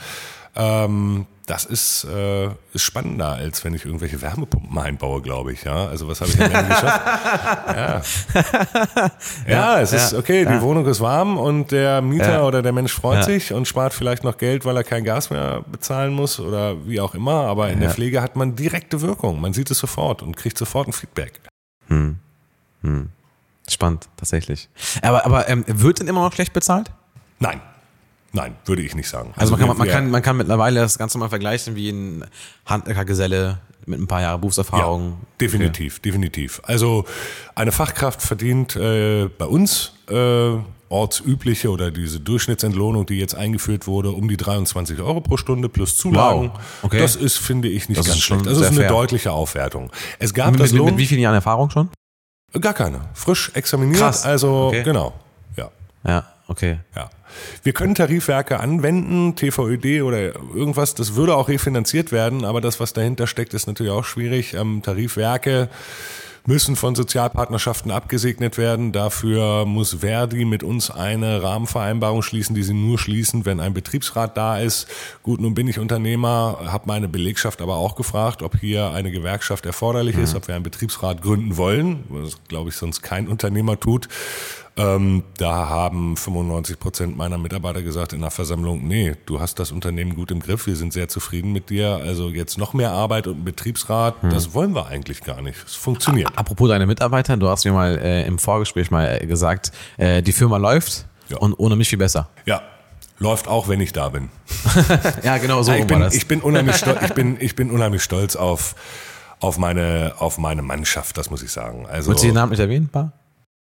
Ähm, 0.56 1.26
das 1.46 1.64
ist, 1.64 2.04
äh, 2.04 2.46
ist 2.72 2.82
spannender, 2.82 3.34
als 3.34 3.64
wenn 3.64 3.72
ich 3.72 3.84
irgendwelche 3.84 4.20
Wärmepumpen 4.20 4.76
einbaue, 4.78 5.22
glaube 5.22 5.52
ich. 5.52 5.62
Ja, 5.62 5.86
also 5.86 6.08
was 6.08 6.20
habe 6.20 6.30
ich 6.32 6.40
am 6.42 6.50
Ende 6.50 6.68
geschafft? 6.68 7.02
Ja, 7.76 9.12
ja 9.46 9.80
es 9.80 9.92
ist 9.92 10.12
ja, 10.12 10.18
okay. 10.18 10.44
Die 10.44 10.60
Wohnung 10.60 10.84
ist 10.86 11.00
warm 11.00 11.38
und 11.38 11.70
der 11.70 12.02
Mieter 12.02 12.32
Ja. 12.32 12.42
oder 12.42 12.62
der 12.62 12.72
Mensch 12.72 12.92
freut 12.92 13.18
Ja. 13.18 13.22
sich 13.22 13.52
und 13.52 13.68
spart 13.68 13.94
vielleicht 13.94 14.24
noch 14.24 14.38
Geld, 14.38 14.64
weil 14.64 14.76
er 14.76 14.82
kein 14.82 15.04
Gas 15.04 15.30
mehr 15.30 15.62
bezahlen 15.70 16.12
muss 16.14 16.40
oder 16.40 16.84
wie 16.86 17.00
auch 17.00 17.14
immer. 17.14 17.44
Aber 17.46 17.68
in 17.70 17.78
der 17.78 17.90
Ja. 17.90 17.94
Pflege 17.94 18.22
hat 18.22 18.34
man 18.34 18.56
direkte 18.56 19.00
Wirkung. 19.00 19.40
Man 19.40 19.52
sieht 19.52 19.70
es 19.70 19.78
sofort 19.78 20.22
und 20.22 20.36
kriegt 20.36 20.58
sofort 20.58 20.88
ein 20.88 20.92
Feedback. 20.92 21.40
Spannend, 23.68 24.08
tatsächlich. 24.16 24.68
Aber, 25.02 25.24
aber 25.26 25.48
ähm, 25.48 25.64
wird 25.66 26.00
denn 26.00 26.08
immer 26.08 26.22
noch 26.22 26.32
schlecht 26.32 26.52
bezahlt? 26.52 26.90
Nein, 27.38 27.60
nein, 28.36 28.56
würde 28.64 28.82
ich 28.82 28.94
nicht 28.94 29.08
sagen. 29.08 29.32
Also 29.36 29.56
man 29.56 29.66
kann, 29.66 29.76
man, 29.76 29.88
kann, 29.88 30.10
man 30.10 30.22
kann 30.22 30.36
mittlerweile 30.36 30.80
das 30.80 30.98
Ganze 30.98 31.18
mal 31.18 31.28
vergleichen 31.28 31.74
wie 31.74 31.90
ein 31.90 32.24
Handwerkergeselle 32.66 33.58
mit 33.86 34.00
ein 34.00 34.06
paar 34.06 34.20
Jahren 34.20 34.40
Berufserfahrung. 34.40 35.10
Ja, 35.10 35.16
definitiv, 35.40 36.00
definitiv. 36.00 36.60
Also 36.64 37.04
eine 37.54 37.72
Fachkraft 37.72 38.20
verdient 38.22 38.76
äh, 38.76 39.28
bei 39.38 39.46
uns 39.46 39.92
äh, 40.10 40.50
ortsübliche 40.88 41.70
oder 41.70 41.90
diese 41.90 42.20
Durchschnittsentlohnung, 42.20 43.06
die 43.06 43.18
jetzt 43.18 43.34
eingeführt 43.34 43.86
wurde, 43.86 44.10
um 44.10 44.28
die 44.28 44.36
23 44.36 45.00
Euro 45.00 45.20
pro 45.20 45.36
Stunde 45.36 45.68
plus 45.68 45.96
Zulagen. 45.96 46.50
Wow, 46.52 46.60
okay. 46.82 46.98
Das 46.98 47.16
ist, 47.16 47.38
finde 47.38 47.68
ich, 47.68 47.88
nicht 47.88 47.98
Das 47.98 48.06
ganz 48.06 48.18
schlecht. 48.20 48.46
Also 48.46 48.60
es 48.60 48.66
ist 48.68 48.72
eine 48.72 48.80
fair. 48.82 48.88
deutliche 48.90 49.32
Aufwertung. 49.32 49.90
Es 50.18 50.32
gab 50.34 50.52
Mit, 50.52 50.60
das 50.60 50.72
Lohn, 50.72 50.86
mit 50.90 50.98
wie 50.98 51.06
vielen 51.06 51.20
Jahren 51.20 51.34
Erfahrung 51.34 51.70
schon? 51.70 51.88
gar 52.60 52.74
keine, 52.74 53.00
frisch 53.12 53.50
examiniert. 53.54 53.98
Krass, 54.00 54.24
Also 54.24 54.68
okay. 54.68 54.82
genau, 54.82 55.12
ja. 55.56 55.70
Ja, 56.06 56.24
okay. 56.48 56.78
Ja. 56.94 57.10
Wir 57.62 57.72
können 57.72 57.94
Tarifwerke 57.94 58.60
anwenden, 58.60 59.36
TVÖD 59.36 60.02
oder 60.02 60.34
irgendwas, 60.54 60.94
das 60.94 61.14
würde 61.14 61.36
auch 61.36 61.48
refinanziert 61.48 62.12
werden, 62.12 62.44
aber 62.44 62.60
das, 62.60 62.80
was 62.80 62.92
dahinter 62.92 63.26
steckt, 63.26 63.54
ist 63.54 63.66
natürlich 63.66 63.92
auch 63.92 64.04
schwierig. 64.04 64.54
Ähm, 64.54 64.82
Tarifwerke 64.82 65.68
müssen 66.46 66.76
von 66.76 66.94
Sozialpartnerschaften 66.94 67.90
abgesegnet 67.90 68.56
werden. 68.56 68.92
Dafür 68.92 69.64
muss 69.66 69.94
Verdi 70.00 70.44
mit 70.44 70.62
uns 70.62 70.90
eine 70.90 71.42
Rahmenvereinbarung 71.42 72.22
schließen, 72.22 72.54
die 72.54 72.62
sie 72.62 72.74
nur 72.74 72.98
schließen, 72.98 73.44
wenn 73.44 73.60
ein 73.60 73.74
Betriebsrat 73.74 74.36
da 74.36 74.58
ist. 74.58 74.86
Gut, 75.22 75.40
nun 75.40 75.54
bin 75.54 75.68
ich 75.68 75.78
Unternehmer, 75.78 76.60
habe 76.66 76.84
meine 76.86 77.08
Belegschaft 77.08 77.60
aber 77.60 77.76
auch 77.76 77.96
gefragt, 77.96 78.42
ob 78.42 78.56
hier 78.58 78.90
eine 78.90 79.10
Gewerkschaft 79.10 79.66
erforderlich 79.66 80.16
ist, 80.16 80.34
ob 80.34 80.48
wir 80.48 80.54
einen 80.54 80.64
Betriebsrat 80.64 81.20
gründen 81.20 81.56
wollen, 81.56 82.04
was 82.08 82.36
glaube 82.48 82.70
ich 82.70 82.76
sonst 82.76 83.02
kein 83.02 83.28
Unternehmer 83.28 83.78
tut. 83.78 84.08
Ähm, 84.78 85.22
da 85.38 85.70
haben 85.70 86.18
95 86.18 86.78
Prozent 86.78 87.16
meiner 87.16 87.38
Mitarbeiter 87.38 87.82
gesagt 87.82 88.12
in 88.12 88.20
der 88.20 88.30
Versammlung, 88.30 88.86
nee, 88.86 89.14
du 89.24 89.40
hast 89.40 89.58
das 89.58 89.72
Unternehmen 89.72 90.14
gut 90.14 90.30
im 90.30 90.40
Griff, 90.40 90.66
wir 90.66 90.76
sind 90.76 90.92
sehr 90.92 91.08
zufrieden 91.08 91.52
mit 91.52 91.70
dir. 91.70 91.96
Also 91.96 92.28
jetzt 92.28 92.58
noch 92.58 92.74
mehr 92.74 92.90
Arbeit 92.90 93.26
und 93.26 93.42
Betriebsrat, 93.44 94.16
das 94.30 94.52
wollen 94.52 94.74
wir 94.74 94.86
eigentlich 94.88 95.22
gar 95.22 95.40
nicht. 95.40 95.56
Es 95.66 95.74
funktioniert. 95.74 96.30
Apropos 96.36 96.68
deine 96.68 96.86
Mitarbeiter, 96.86 97.38
du 97.38 97.48
hast 97.48 97.64
mir 97.64 97.72
mal 97.72 97.96
äh, 97.96 98.26
im 98.26 98.38
Vorgespräch 98.38 98.90
mal 98.90 99.18
äh, 99.22 99.26
gesagt, 99.26 99.72
äh, 99.96 100.20
die 100.22 100.32
Firma 100.32 100.58
läuft 100.58 101.06
Ja. 101.30 101.38
und 101.38 101.54
ohne 101.54 101.74
mich 101.76 101.88
viel 101.88 101.98
besser. 101.98 102.28
Ja, 102.44 102.60
läuft 103.18 103.48
auch, 103.48 103.68
wenn 103.68 103.80
ich 103.80 103.92
da 103.94 104.10
bin. 104.10 104.28
Ja, 105.22 105.38
genau 105.38 105.62
so 105.62 105.72
ich, 105.72 105.80
rum 105.80 105.86
bin 105.86 105.98
war 106.00 106.04
das. 106.04 106.14
ich 106.14 106.26
bin 106.28 106.42
unheimlich 106.42 106.76
stolz, 106.76 106.98
ich 107.02 107.14
bin, 107.14 107.36
ich 107.40 107.56
bin 107.56 107.70
unheimlich 107.70 108.02
stolz 108.02 108.36
auf, 108.36 108.74
auf 109.40 109.56
meine, 109.56 110.12
auf 110.18 110.36
meine 110.36 110.60
Mannschaft, 110.60 111.16
das 111.16 111.30
muss 111.30 111.42
ich 111.42 111.50
sagen. 111.50 111.86
Also, 111.86 112.10
Willst 112.10 112.24
du 112.24 112.28
den 112.28 112.34
Namen 112.34 112.50
nicht 112.50 112.60
erwähnen? 112.60 112.88
Paar? 112.88 113.12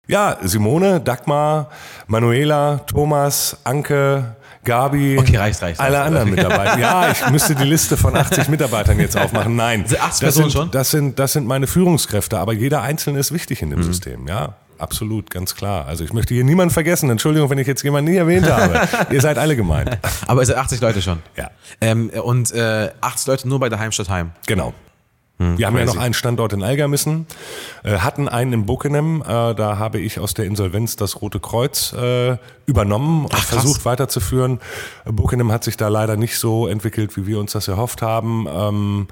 Ja, 0.07 0.37
Simone, 0.41 0.99
Dagmar, 0.99 1.69
Manuela, 2.07 2.79
Thomas, 2.87 3.57
Anke, 3.63 4.35
Gabi, 4.63 5.17
Okay, 5.19 5.37
reicht, 5.37 5.61
reicht, 5.61 5.79
alle 5.79 5.97
reicht. 5.97 6.07
anderen 6.07 6.29
Mitarbeiter. 6.35 6.79
Ja, 6.79 7.11
ich 7.11 7.29
müsste 7.29 7.53
die 7.55 7.63
Liste 7.65 7.97
von 7.97 8.15
80 8.15 8.47
Mitarbeitern 8.49 8.99
jetzt 8.99 9.15
aufmachen. 9.17 9.55
Nein, 9.55 9.85
Sind 9.85 9.99
80 10.01 10.07
das 10.09 10.19
Personen 10.19 10.49
sind, 10.49 10.59
schon? 10.59 10.71
Das 10.71 10.91
sind, 10.91 11.19
das 11.19 11.33
sind 11.33 11.45
meine 11.47 11.67
Führungskräfte, 11.67 12.39
aber 12.39 12.53
jeder 12.53 12.81
Einzelne 12.81 13.19
ist 13.19 13.31
wichtig 13.31 13.61
Mhm. 13.61 13.71
in 13.71 13.77
dem 13.77 13.83
System, 13.83 14.27
ja. 14.27 14.53
Absolut, 14.77 15.29
ganz 15.29 15.55
klar. 15.55 15.85
Also 15.87 16.03
ich 16.03 16.11
möchte 16.11 16.33
hier 16.33 16.43
niemanden 16.43 16.73
vergessen. 16.73 17.09
Entschuldigung, 17.09 17.49
wenn 17.49 17.57
ich 17.59 17.67
jetzt 17.67 17.81
jemanden 17.83 18.11
nie 18.11 18.17
erwähnt 18.17 18.49
habe. 18.51 18.81
Ihr 19.09 19.21
seid 19.21 19.37
alle 19.37 19.55
gemeint. 19.55 19.97
Aber 20.27 20.41
es 20.41 20.49
sind 20.49 20.57
80 20.57 20.81
Leute 20.81 21.01
schon. 21.01 21.19
Ja, 21.37 21.49
Ähm, 21.79 22.09
und 22.09 22.51
äh, 22.51 22.89
80 22.99 23.27
Leute 23.27 23.47
nur 23.47 23.59
bei 23.61 23.69
der 23.69 23.79
Heimstadt 23.79 24.09
Heim. 24.09 24.31
genau. 24.47 24.73
Wir 25.37 25.67
haben 25.67 25.75
ja 25.75 25.83
crazy. 25.83 25.95
noch 25.95 26.03
einen 26.03 26.13
Standort 26.13 26.53
in 26.53 26.63
Algermissen, 26.63 27.27
äh, 27.83 27.97
hatten 27.97 28.29
einen 28.29 28.53
in 28.53 28.65
Bokenem. 28.65 29.21
Äh, 29.21 29.53
da 29.53 29.77
habe 29.77 29.99
ich 29.99 30.19
aus 30.19 30.33
der 30.33 30.45
Insolvenz 30.45 30.95
das 30.95 31.21
Rote 31.21 31.39
Kreuz 31.39 31.91
äh, 31.93 32.37
übernommen 32.65 33.25
und 33.25 33.33
Ach, 33.33 33.43
versucht 33.43 33.83
weiterzuführen. 33.83 34.59
Bokenem 35.05 35.51
hat 35.51 35.63
sich 35.63 35.75
da 35.75 35.89
leider 35.89 36.15
nicht 36.15 36.39
so 36.39 36.67
entwickelt, 36.67 37.17
wie 37.17 37.27
wir 37.27 37.39
uns 37.39 37.51
das 37.51 37.67
erhofft 37.67 38.01
haben. 38.01 38.47
Ähm, 38.49 39.07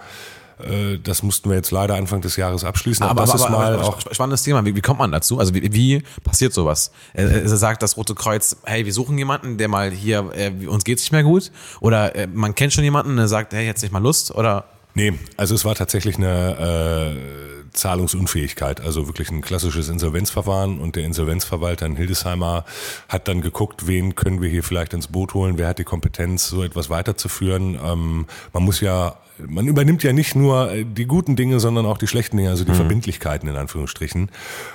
äh, 0.60 0.98
das 1.00 1.24
mussten 1.24 1.50
wir 1.50 1.58
jetzt 1.58 1.72
leider 1.72 1.96
Anfang 1.96 2.22
des 2.22 2.36
Jahres 2.36 2.64
abschließen. 2.64 3.06
Aber, 3.06 3.22
das 3.22 3.32
aber, 3.32 3.40
ist 3.40 3.46
aber, 3.46 3.58
mal 3.58 3.74
aber 3.74 3.84
auch 3.86 4.00
spannendes 4.00 4.44
Thema. 4.44 4.66
Wie, 4.66 4.76
wie 4.76 4.82
kommt 4.82 5.00
man 5.00 5.12
dazu? 5.12 5.40
Also 5.40 5.54
wie, 5.54 5.74
wie 5.74 6.04
passiert 6.24 6.54
sowas? 6.54 6.92
Äh, 7.14 7.48
sagt 7.48 7.84
das 7.84 7.98
Rote 7.98 8.16
Kreuz, 8.16 8.58
hey, 8.64 8.86
wir 8.86 8.94
suchen 8.94 9.18
jemanden, 9.18 9.58
der 9.58 9.68
mal 9.68 9.92
hier, 9.92 10.32
äh, 10.36 10.68
uns 10.68 10.84
geht's 10.84 11.04
nicht 11.04 11.12
mehr 11.12 11.24
gut? 11.24 11.52
Oder 11.80 12.16
äh, 12.16 12.28
man 12.28 12.56
kennt 12.56 12.74
schon 12.74 12.84
jemanden, 12.84 13.18
der 13.18 13.28
sagt, 13.28 13.54
hey, 13.54 13.66
jetzt 13.66 13.82
nicht 13.82 13.92
mal 13.92 14.02
Lust? 14.02 14.34
Oder 14.34 14.66
Nee, 14.96 15.14
also 15.38 15.56
es 15.56 15.66
war 15.66 15.76
tatsächlich 15.76 16.18
eine 16.18 17.16
äh, 17.16 17.70
Zahlungsunfähigkeit, 17.74 18.80
also 18.82 19.08
wirklich 19.08 19.32
ein 19.32 19.42
klassisches 19.42 19.90
Insolvenzverfahren 19.90 20.80
und 20.80 20.96
der 20.96 21.04
Insolvenzverwalter 21.04 21.86
in 21.86 21.96
Hildesheimer 21.96 22.64
hat 23.10 23.28
dann 23.28 23.42
geguckt, 23.42 23.88
wen 23.88 24.14
können 24.14 24.42
wir 24.42 24.50
hier 24.50 24.64
vielleicht 24.64 24.94
ins 24.94 25.08
Boot 25.08 25.34
holen, 25.34 25.58
wer 25.58 25.68
hat 25.68 25.80
die 25.80 25.84
Kompetenz, 25.84 26.48
so 26.48 26.64
etwas 26.64 26.90
weiterzuführen. 26.92 27.80
Ähm, 27.84 28.28
man 28.54 28.64
muss 28.64 28.82
ja, 28.82 29.18
man 29.48 29.68
übernimmt 29.68 30.04
ja 30.04 30.14
nicht 30.14 30.36
nur 30.36 30.72
äh, 30.72 30.86
die 30.86 31.06
guten 31.06 31.36
Dinge, 31.36 31.60
sondern 31.60 31.86
auch 31.86 31.98
die 31.98 32.08
schlechten 32.08 32.38
Dinge, 32.38 32.50
also 32.50 32.64
die 32.64 32.74
Verbindlichkeiten 32.74 33.48
in 33.50 33.56
Anführungsstrichen. 33.56 34.30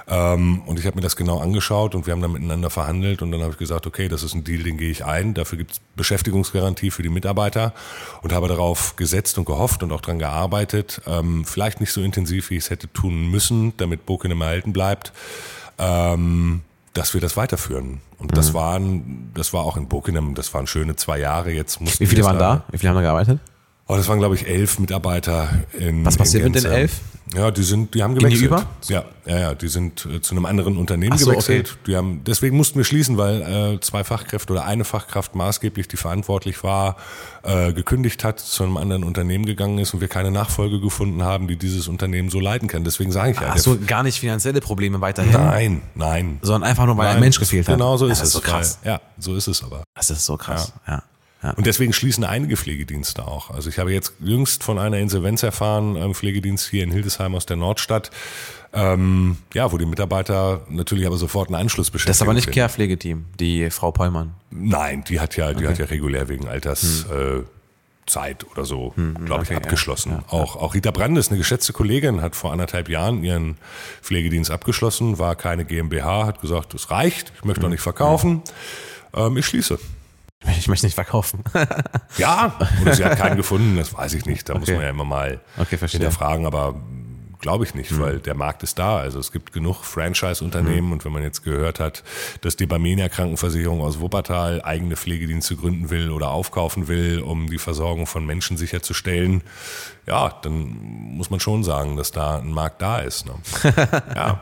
Ähm, 0.08 0.62
und 0.66 0.78
ich 0.78 0.86
habe 0.86 0.96
mir 0.96 1.02
das 1.02 1.16
genau 1.16 1.38
angeschaut 1.38 1.94
und 1.94 2.06
wir 2.06 2.12
haben 2.12 2.22
dann 2.22 2.32
miteinander 2.32 2.70
verhandelt 2.70 3.22
und 3.22 3.32
dann 3.32 3.40
habe 3.42 3.52
ich 3.52 3.58
gesagt, 3.58 3.86
okay, 3.86 4.08
das 4.08 4.22
ist 4.22 4.34
ein 4.34 4.44
Deal, 4.44 4.62
den 4.62 4.78
gehe 4.78 4.90
ich 4.90 5.04
ein. 5.04 5.34
Dafür 5.34 5.58
gibt 5.58 5.72
es 5.72 5.80
Beschäftigungsgarantie 5.96 6.90
für 6.90 7.02
die 7.02 7.08
Mitarbeiter 7.08 7.72
und 8.22 8.32
habe 8.32 8.48
darauf 8.48 8.96
gesetzt 8.96 9.38
und 9.38 9.44
gehofft 9.44 9.82
und 9.82 9.92
auch 9.92 10.00
dran 10.00 10.18
gearbeitet. 10.18 11.00
Ähm, 11.06 11.44
vielleicht 11.44 11.80
nicht 11.80 11.92
so 11.92 12.00
intensiv, 12.02 12.50
wie 12.50 12.56
ich 12.56 12.64
es 12.64 12.70
hätte 12.70 12.92
tun 12.92 13.30
müssen, 13.30 13.72
damit 13.76 14.06
Bokenem 14.06 14.40
erhalten 14.40 14.72
bleibt. 14.72 15.12
Ähm, 15.78 16.62
dass 16.94 17.14
wir 17.14 17.20
das 17.20 17.36
weiterführen. 17.36 18.00
Und 18.18 18.32
Mhm. 18.32 18.34
das 18.34 18.54
waren, 18.54 19.30
das 19.34 19.52
war 19.52 19.62
auch 19.64 19.76
in 19.76 19.86
Bokenem, 19.86 20.34
das 20.34 20.52
waren 20.52 20.66
schöne 20.66 20.96
zwei 20.96 21.18
Jahre. 21.20 21.52
Jetzt 21.52 21.80
mussten 21.80 22.00
wie 22.00 22.06
viele 22.06 22.24
waren 22.24 22.38
da? 22.38 22.64
Wie 22.72 22.78
viele 22.78 22.90
haben 22.90 22.96
da 22.96 23.02
gearbeitet? 23.02 23.38
Oh, 23.90 23.96
das 23.96 24.06
waren, 24.06 24.18
glaube 24.18 24.34
ich, 24.34 24.46
elf 24.46 24.78
Mitarbeiter 24.78 25.48
in 25.78 26.04
Was 26.04 26.18
passiert 26.18 26.44
in 26.44 26.52
mit 26.52 26.62
den 26.62 26.70
elf? 26.70 27.00
Ja, 27.34 27.50
die 27.50 27.62
sind, 27.62 27.94
die 27.94 28.02
haben 28.02 28.14
gewechselt. 28.14 28.42
über? 28.46 28.66
Ja, 28.86 29.04
ja, 29.26 29.38
ja, 29.38 29.54
die 29.54 29.68
sind 29.68 30.06
äh, 30.06 30.20
zu 30.20 30.34
einem 30.34 30.44
anderen 30.46 30.76
Unternehmen 30.76 31.16
so, 31.16 31.30
gewechselt. 31.30 31.76
Die 31.86 31.96
haben, 31.96 32.22
deswegen 32.26 32.56
mussten 32.56 32.78
wir 32.78 32.84
schließen, 32.84 33.16
weil 33.16 33.42
äh, 33.76 33.80
zwei 33.80 34.04
Fachkräfte 34.04 34.52
oder 34.52 34.64
eine 34.66 34.84
Fachkraft 34.84 35.34
maßgeblich, 35.34 35.88
die 35.88 35.96
verantwortlich 35.96 36.62
war, 36.64 36.96
äh, 37.42 37.72
gekündigt 37.72 38.24
hat, 38.24 38.40
zu 38.40 38.62
einem 38.62 38.76
anderen 38.76 39.04
Unternehmen 39.04 39.44
gegangen 39.46 39.78
ist 39.78 39.94
und 39.94 40.00
wir 40.00 40.08
keine 40.08 40.30
Nachfolge 40.30 40.80
gefunden 40.80 41.22
haben, 41.22 41.48
die 41.48 41.56
dieses 41.56 41.88
Unternehmen 41.88 42.28
so 42.30 42.40
leiten 42.40 42.68
kann. 42.68 42.84
Deswegen 42.84 43.10
sage 43.12 43.32
ich 43.32 43.40
ja, 43.40 43.52
Ach 43.52 43.58
so, 43.58 43.78
gar 43.86 44.02
nicht 44.02 44.20
finanzielle 44.20 44.60
Probleme 44.60 45.00
weiterhin, 45.00 45.32
nein, 45.32 45.82
nein. 45.94 46.38
sondern 46.42 46.68
einfach 46.68 46.86
nur, 46.86 46.96
weil 46.96 47.08
ein 47.08 47.14
Nein, 47.14 47.20
Mensch 47.24 47.38
gefehlt 47.38 47.68
hat. 47.68 47.74
Genau 47.74 47.96
so 47.96 48.06
Ja, 48.06 48.12
ist 48.12 48.20
das 48.20 48.28
es. 48.28 48.34
ist 48.34 48.42
so 48.44 48.50
krass. 48.50 48.78
Weil, 48.82 48.92
ja, 48.92 49.00
so 49.18 49.34
ist 49.34 49.48
es 49.48 49.62
aber. 49.62 49.82
Das 49.94 50.08
ist 50.10 50.24
so 50.24 50.36
krass, 50.36 50.72
ja. 50.86 50.94
Ja. 50.94 51.02
Und 51.40 51.66
deswegen 51.66 51.92
schließen 51.92 52.24
einige 52.24 52.56
Pflegedienste 52.56 53.26
auch. 53.26 53.50
Also 53.50 53.68
ich 53.68 53.78
habe 53.78 53.92
jetzt 53.92 54.14
jüngst 54.18 54.64
von 54.64 54.78
einer 54.78 54.98
Insolvenz 54.98 55.44
erfahren, 55.44 55.96
einem 55.96 56.14
Pflegedienst 56.14 56.68
hier 56.68 56.82
in 56.82 56.90
Hildesheim 56.90 57.34
aus 57.36 57.46
der 57.46 57.56
Nordstadt, 57.56 58.10
ähm, 58.72 59.38
ja, 59.54 59.70
wo 59.70 59.78
die 59.78 59.86
Mitarbeiter 59.86 60.62
natürlich 60.68 61.06
aber 61.06 61.16
sofort 61.16 61.48
einen 61.48 61.54
Anschluss 61.54 61.90
beschäftigen. 61.90 62.10
Das 62.10 62.16
ist 62.16 62.22
aber 62.22 62.34
nicht 62.34 62.50
Care-Pflegeteam, 62.50 63.26
die 63.38 63.70
Frau 63.70 63.92
Pollmann. 63.92 64.34
Nein, 64.50 65.04
die 65.08 65.20
hat 65.20 65.36
ja, 65.36 65.52
die 65.52 65.64
okay. 65.64 65.68
hat 65.68 65.78
ja 65.78 65.84
regulär 65.86 66.28
wegen 66.28 66.48
Alters. 66.48 67.06
Hm. 67.08 67.38
Äh, 67.38 67.42
Zeit 68.06 68.46
oder 68.50 68.64
so, 68.64 68.94
hm, 68.96 69.26
glaube 69.26 69.44
ich, 69.44 69.50
okay, 69.50 69.58
abgeschlossen. 69.58 70.12
Ja, 70.12 70.18
ja, 70.18 70.24
auch, 70.28 70.56
auch 70.56 70.74
Rita 70.74 70.90
Brandes, 70.90 71.28
eine 71.28 71.36
geschätzte 71.36 71.74
Kollegin, 71.74 72.22
hat 72.22 72.36
vor 72.36 72.52
anderthalb 72.52 72.88
Jahren 72.88 73.22
ihren 73.22 73.58
Pflegedienst 74.00 74.50
abgeschlossen, 74.50 75.18
war 75.18 75.36
keine 75.36 75.66
GmbH, 75.66 76.24
hat 76.24 76.40
gesagt, 76.40 76.72
es 76.72 76.90
reicht, 76.90 77.34
ich 77.36 77.44
möchte 77.44 77.60
hm. 77.60 77.64
noch 77.64 77.70
nicht 77.70 77.82
verkaufen. 77.82 78.42
Ähm, 79.14 79.36
ich 79.36 79.44
schließe. 79.44 79.78
Ich 80.58 80.68
möchte 80.68 80.86
nicht 80.86 80.94
verkaufen. 80.94 81.42
ja, 82.16 82.56
oder 82.80 82.94
sie 82.94 83.04
hat 83.04 83.18
keinen 83.18 83.36
gefunden, 83.36 83.76
das 83.76 83.92
weiß 83.92 84.14
ich 84.14 84.24
nicht. 84.24 84.48
Da 84.48 84.54
okay. 84.54 84.60
muss 84.60 84.68
man 84.70 84.80
ja 84.82 84.90
immer 84.90 85.04
mal 85.04 85.40
okay, 85.58 85.76
hinterfragen, 85.76 86.46
aber 86.46 86.80
glaube 87.40 87.64
ich 87.64 87.74
nicht, 87.74 87.92
mhm. 87.92 88.00
weil 88.00 88.18
der 88.18 88.34
Markt 88.34 88.62
ist 88.62 88.78
da. 88.78 88.98
Also 88.98 89.18
es 89.18 89.32
gibt 89.32 89.52
genug 89.52 89.84
Franchise-Unternehmen 89.84 90.88
mhm. 90.88 90.92
und 90.92 91.04
wenn 91.04 91.12
man 91.12 91.22
jetzt 91.22 91.42
gehört 91.42 91.80
hat, 91.80 92.02
dass 92.40 92.56
die 92.56 92.66
Barmenia 92.66 93.08
Krankenversicherung 93.08 93.80
aus 93.80 94.00
Wuppertal 94.00 94.62
eigene 94.62 94.96
Pflegedienste 94.96 95.56
gründen 95.56 95.90
will 95.90 96.10
oder 96.10 96.30
aufkaufen 96.30 96.88
will, 96.88 97.20
um 97.20 97.48
die 97.48 97.58
Versorgung 97.58 98.06
von 98.06 98.26
Menschen 98.26 98.56
sicherzustellen, 98.56 99.42
ja, 100.06 100.30
dann 100.42 100.78
muss 101.16 101.30
man 101.30 101.40
schon 101.40 101.64
sagen, 101.64 101.96
dass 101.96 102.10
da 102.10 102.38
ein 102.38 102.52
Markt 102.52 102.82
da 102.82 102.98
ist. 103.00 103.26
Ne? 103.26 103.32
ja. 104.14 104.40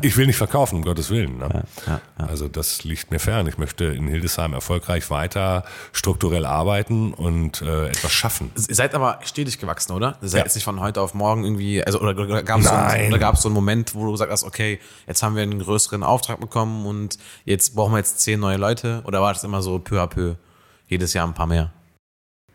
Ich 0.00 0.16
will 0.16 0.26
nicht 0.26 0.36
verkaufen, 0.36 0.76
um 0.76 0.82
Gottes 0.82 1.10
Willen. 1.10 1.38
Ne? 1.38 1.48
Ja, 1.52 1.92
ja, 1.92 2.00
ja. 2.18 2.26
Also 2.26 2.48
das 2.48 2.84
liegt 2.84 3.10
mir 3.10 3.18
fern. 3.18 3.46
Ich 3.46 3.58
möchte 3.58 3.84
in 3.84 4.06
Hildesheim 4.06 4.52
erfolgreich 4.52 5.10
weiter 5.10 5.64
strukturell 5.92 6.46
arbeiten 6.46 7.12
und 7.12 7.62
äh, 7.62 7.88
etwas 7.88 8.12
schaffen. 8.12 8.50
Ihr 8.68 8.74
seid 8.74 8.94
aber 8.94 9.18
stetig 9.22 9.58
gewachsen, 9.58 9.92
oder? 9.92 10.16
Ihr 10.22 10.28
seid 10.28 10.44
jetzt 10.44 10.54
nicht 10.54 10.64
von 10.64 10.80
heute 10.80 11.00
auf 11.00 11.14
morgen 11.14 11.44
irgendwie, 11.44 11.84
also 11.84 12.00
oder 12.00 12.42
gab 12.42 12.60
es 12.60 12.66
so, 12.66 12.72
einen, 12.72 13.36
so 13.36 13.48
einen 13.48 13.54
Moment, 13.54 13.94
wo 13.94 14.04
du 14.04 14.12
gesagt 14.12 14.30
hast, 14.30 14.44
okay, 14.44 14.78
jetzt 15.06 15.22
haben 15.22 15.36
wir 15.36 15.42
einen 15.42 15.58
größeren 15.58 16.02
Auftrag 16.02 16.40
bekommen 16.40 16.86
und 16.86 17.18
jetzt 17.44 17.74
brauchen 17.74 17.92
wir 17.92 17.98
jetzt 17.98 18.20
zehn 18.20 18.40
neue 18.40 18.56
Leute? 18.56 19.02
Oder 19.04 19.20
war 19.20 19.32
das 19.32 19.44
immer 19.44 19.62
so 19.62 19.78
peu 19.78 20.00
à 20.00 20.06
peu, 20.06 20.34
jedes 20.86 21.12
Jahr 21.12 21.26
ein 21.26 21.34
paar 21.34 21.46
mehr? 21.46 21.72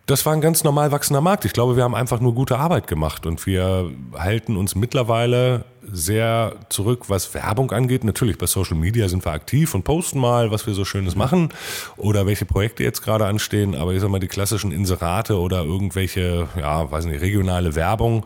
Das 0.07 0.25
war 0.25 0.31
ein 0.31 0.39
ganz 0.39 0.63
normal 0.63 0.93
wachsender 0.93 1.19
Markt. 1.19 1.43
Ich 1.43 1.51
glaube, 1.51 1.75
wir 1.75 1.83
haben 1.83 1.93
einfach 1.93 2.21
nur 2.21 2.33
gute 2.33 2.57
Arbeit 2.57 2.87
gemacht 2.87 3.25
und 3.25 3.45
wir 3.45 3.91
halten 4.17 4.55
uns 4.55 4.73
mittlerweile 4.73 5.65
sehr 5.91 6.55
zurück, 6.69 7.05
was 7.07 7.33
Werbung 7.33 7.71
angeht. 7.71 8.03
Natürlich 8.03 8.37
bei 8.37 8.45
Social 8.45 8.77
Media 8.77 9.07
sind 9.09 9.25
wir 9.25 9.31
aktiv 9.31 9.73
und 9.73 9.83
posten 9.83 10.19
mal, 10.19 10.51
was 10.51 10.67
wir 10.67 10.73
so 10.73 10.85
Schönes 10.85 11.15
machen 11.15 11.49
oder 11.97 12.25
welche 12.25 12.45
Projekte 12.45 12.83
jetzt 12.83 13.01
gerade 13.01 13.25
anstehen. 13.25 13.75
Aber 13.75 13.93
ich 13.93 14.01
sag 14.01 14.09
mal, 14.09 14.19
die 14.19 14.27
klassischen 14.27 14.71
Inserate 14.71 15.39
oder 15.39 15.63
irgendwelche, 15.63 16.47
ja, 16.57 16.89
weiß 16.91 17.05
nicht, 17.05 17.21
regionale 17.21 17.75
Werbung 17.75 18.25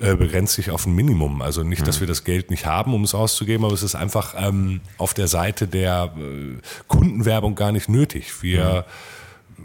äh, 0.00 0.16
begrenzt 0.16 0.54
sich 0.54 0.70
auf 0.70 0.86
ein 0.86 0.94
Minimum. 0.94 1.42
Also 1.42 1.62
nicht, 1.62 1.86
dass 1.86 1.96
mhm. 1.96 2.00
wir 2.00 2.08
das 2.08 2.24
Geld 2.24 2.50
nicht 2.50 2.66
haben, 2.66 2.94
um 2.94 3.04
es 3.04 3.14
auszugeben, 3.14 3.64
aber 3.64 3.74
es 3.74 3.82
ist 3.82 3.94
einfach 3.94 4.34
ähm, 4.38 4.80
auf 4.98 5.14
der 5.14 5.28
Seite 5.28 5.66
der 5.66 6.12
äh, 6.16 6.58
Kundenwerbung 6.88 7.54
gar 7.54 7.72
nicht 7.72 7.88
nötig. 7.88 8.42
Wir 8.42 8.84
mhm 8.86 9.19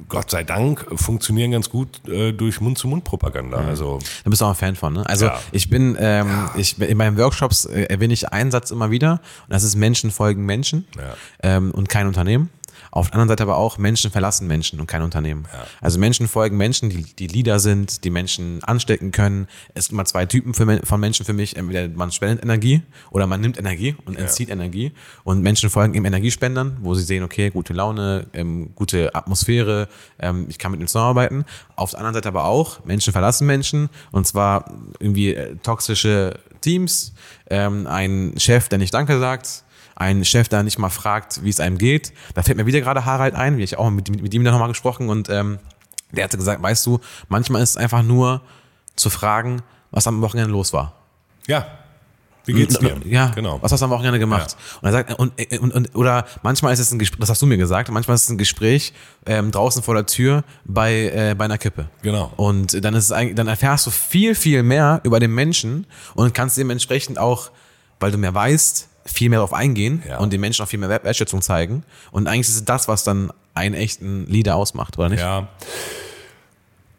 Gott 0.07 0.31
sei 0.31 0.43
Dank 0.43 0.85
funktionieren 0.95 1.51
ganz 1.51 1.69
gut 1.69 2.07
äh, 2.07 2.31
durch 2.31 2.61
Mund-zu-Mund-Propaganda. 2.61 3.61
Mhm. 3.61 3.67
Also 3.67 3.99
da 4.23 4.29
bist 4.29 4.41
du 4.41 4.45
auch 4.45 4.49
ein 4.49 4.55
Fan 4.55 4.75
von, 4.75 4.93
ne? 4.93 5.05
Also 5.07 5.25
ja. 5.25 5.39
ich 5.51 5.69
bin, 5.69 5.97
ähm, 5.99 6.27
ja. 6.27 6.53
ich 6.55 6.79
in 6.79 6.97
meinen 6.97 7.17
Workshops 7.17 7.65
äh, 7.65 7.83
erwähne 7.83 8.13
ich 8.13 8.31
einen 8.31 8.51
Satz 8.51 8.71
immer 8.71 8.91
wieder 8.91 9.13
und 9.47 9.53
das 9.53 9.63
ist 9.63 9.75
Menschen 9.75 10.11
folgen 10.11 10.45
Menschen 10.45 10.87
ja. 10.97 11.15
ähm, 11.43 11.71
und 11.71 11.89
kein 11.89 12.07
Unternehmen. 12.07 12.49
Auf 12.95 13.07
der 13.07 13.15
anderen 13.15 13.27
Seite 13.27 13.43
aber 13.43 13.57
auch 13.57 13.77
Menschen 13.77 14.09
verlassen 14.09 14.47
Menschen 14.47 14.79
und 14.79 14.87
kein 14.87 15.01
Unternehmen. 15.01 15.43
Ja. 15.51 15.67
Also 15.81 15.99
Menschen 15.99 16.29
folgen 16.29 16.55
Menschen, 16.55 16.89
die, 16.89 17.03
die 17.03 17.27
Leader 17.27 17.59
sind, 17.59 18.05
die 18.05 18.09
Menschen 18.09 18.63
anstecken 18.63 19.11
können. 19.11 19.47
Es 19.73 19.87
gibt 19.87 19.91
immer 19.91 20.05
zwei 20.05 20.25
Typen 20.25 20.53
für, 20.53 20.79
von 20.81 21.01
Menschen 21.01 21.25
für 21.25 21.33
mich. 21.33 21.57
Entweder 21.57 21.89
man 21.89 22.13
spendet 22.13 22.41
Energie 22.41 22.83
oder 23.11 23.27
man 23.27 23.41
nimmt 23.41 23.57
Energie 23.57 23.97
und 24.05 24.17
entzieht 24.17 24.47
ja. 24.47 24.53
Energie. 24.53 24.93
Und 25.25 25.41
Menschen 25.41 25.69
folgen 25.69 25.93
eben 25.93 26.05
Energiespendern, 26.05 26.77
wo 26.79 26.95
sie 26.95 27.03
sehen, 27.03 27.23
okay, 27.23 27.49
gute 27.49 27.73
Laune, 27.73 28.27
ähm, 28.31 28.73
gute 28.75 29.13
Atmosphäre, 29.13 29.89
ähm, 30.17 30.45
ich 30.47 30.57
kann 30.57 30.71
mit 30.71 30.79
ihnen 30.79 30.87
zusammenarbeiten. 30.87 31.43
Auf 31.75 31.91
der 31.91 31.99
anderen 31.99 32.13
Seite 32.13 32.29
aber 32.29 32.45
auch, 32.45 32.85
Menschen 32.85 33.11
verlassen 33.11 33.45
Menschen 33.45 33.89
und 34.13 34.25
zwar 34.25 34.71
irgendwie 35.01 35.35
äh, 35.35 35.57
toxische 35.57 36.39
Teams, 36.61 37.13
ähm, 37.49 37.87
ein 37.87 38.35
Chef, 38.37 38.69
der 38.69 38.77
nicht 38.77 38.93
Danke 38.93 39.19
sagt, 39.19 39.64
ein 39.95 40.25
Chef 40.25 40.49
da 40.49 40.61
nicht 40.61 40.77
mal 40.77 40.89
fragt, 40.89 41.43
wie 41.43 41.49
es 41.49 41.59
einem 41.59 41.77
geht. 41.77 42.13
Da 42.33 42.43
fällt 42.43 42.57
mir 42.57 42.65
wieder 42.65 42.81
gerade 42.81 43.05
Harald 43.05 43.33
ein, 43.33 43.57
wie 43.57 43.63
ich 43.63 43.77
auch 43.77 43.89
mit, 43.89 44.09
mit, 44.09 44.33
ihm 44.33 44.43
da 44.43 44.51
nochmal 44.51 44.67
gesprochen 44.67 45.09
und 45.09 45.29
ähm, 45.29 45.59
der 46.11 46.25
hatte 46.25 46.37
gesagt, 46.37 46.61
weißt 46.61 46.85
du, 46.85 46.99
manchmal 47.29 47.61
ist 47.61 47.71
es 47.71 47.77
einfach 47.77 48.03
nur 48.03 48.41
zu 48.95 49.09
fragen, 49.09 49.61
was 49.91 50.07
am 50.07 50.21
Wochenende 50.21 50.51
los 50.51 50.73
war. 50.73 50.93
Ja. 51.47 51.65
Wie 52.45 52.53
geht's 52.53 52.77
dir? 52.77 52.95
Ja, 53.05 53.29
genau. 53.29 53.59
Was 53.61 53.71
hast 53.71 53.79
du 53.79 53.85
am 53.85 53.89
Wochenende 53.89 54.19
gemacht? 54.19 54.51
Ja. 54.51 54.77
Und 54.81 54.87
er 54.87 54.91
sagt, 54.91 55.13
und, 55.19 55.33
und, 55.59 55.73
und, 55.73 55.95
oder 55.95 56.25
manchmal 56.43 56.73
ist 56.73 56.79
es 56.79 56.91
ein 56.91 56.99
Gespräch, 56.99 57.19
das 57.19 57.29
hast 57.29 57.41
du 57.41 57.47
mir 57.47 57.57
gesagt, 57.57 57.89
manchmal 57.89 58.13
ist 58.15 58.23
es 58.23 58.29
ein 58.29 58.37
Gespräch 58.37 58.93
ähm, 59.25 59.49
draußen 59.49 59.81
vor 59.81 59.95
der 59.95 60.05
Tür 60.05 60.43
bei, 60.63 61.09
äh, 61.09 61.35
bei 61.35 61.45
einer 61.45 61.57
Kippe. 61.57 61.89
Genau. 62.03 62.31
Und 62.35 62.83
dann 62.85 62.93
ist 62.93 63.05
es 63.05 63.11
eigentlich, 63.11 63.35
dann 63.35 63.47
erfährst 63.47 63.87
du 63.87 63.91
viel, 63.91 64.35
viel 64.35 64.61
mehr 64.61 65.01
über 65.03 65.19
den 65.19 65.33
Menschen 65.33 65.87
und 66.13 66.35
kannst 66.35 66.55
dementsprechend 66.57 67.17
auch, 67.17 67.49
weil 67.99 68.11
du 68.11 68.19
mehr 68.19 68.33
weißt, 68.33 68.89
viel 69.05 69.29
mehr 69.29 69.37
darauf 69.39 69.53
eingehen 69.53 70.03
ja. 70.07 70.17
und 70.17 70.33
den 70.33 70.41
Menschen 70.41 70.63
auch 70.63 70.69
viel 70.69 70.79
mehr 70.79 70.89
Wertschätzung 70.89 71.41
zeigen. 71.41 71.83
Und 72.11 72.27
eigentlich 72.27 72.49
ist 72.49 72.55
es 72.55 72.65
das, 72.65 72.87
was 72.87 73.03
dann 73.03 73.31
einen 73.53 73.75
echten 73.75 74.25
Leader 74.27 74.55
ausmacht, 74.55 74.97
oder 74.97 75.09
nicht? 75.09 75.21
Ja. 75.21 75.47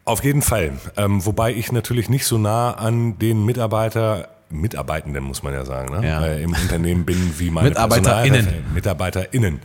Auf 0.05 0.23
jeden 0.23 0.41
Fall. 0.41 0.73
Ähm, 0.95 1.25
wobei 1.25 1.53
ich 1.53 1.71
natürlich 1.71 2.07
nicht 2.09 2.25
so 2.25 2.37
nah 2.37 2.71
an 2.71 3.19
den 3.19 3.45
Mitarbeiter 3.45 4.29
Mitarbeitenden, 4.49 5.23
muss 5.23 5.43
man 5.43 5.53
ja 5.53 5.65
sagen, 5.65 5.99
ne? 5.99 6.07
Ja. 6.07 6.25
Äh, 6.25 6.43
im 6.43 6.53
Unternehmen 6.53 7.05
bin 7.05 7.33
wie 7.37 7.49
meine 7.49 7.69
MitarbeiterInnen. 7.69 8.47
MitarbeiterInnen. 8.73 9.59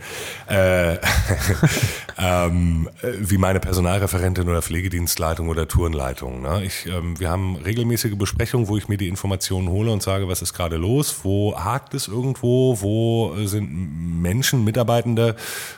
Äh, 0.49 0.97
ähm, 2.17 2.89
wie 3.19 3.37
meine 3.37 3.59
Personalreferentin 3.61 4.49
oder 4.49 4.61
Pflegedienstleitung 4.61 5.47
oder 5.47 5.67
Tourenleitung. 5.67 6.41
Ne? 6.41 6.63
Ich, 6.65 6.85
ähm, 6.85 7.17
wir 7.19 7.29
haben 7.29 7.55
regelmäßige 7.55 8.15
Besprechungen, 8.15 8.67
wo 8.67 8.75
ich 8.75 8.89
mir 8.89 8.97
die 8.97 9.07
Informationen 9.07 9.69
hole 9.69 9.91
und 9.91 10.03
sage, 10.03 10.27
was 10.27 10.41
ist 10.41 10.53
gerade 10.53 10.75
los, 10.75 11.19
wo 11.23 11.57
hakt 11.57 11.93
es 11.93 12.09
irgendwo, 12.09 12.81
wo 12.81 13.33
sind 13.45 14.21
Menschen, 14.21 14.65
Mitarbeitende, 14.65 15.35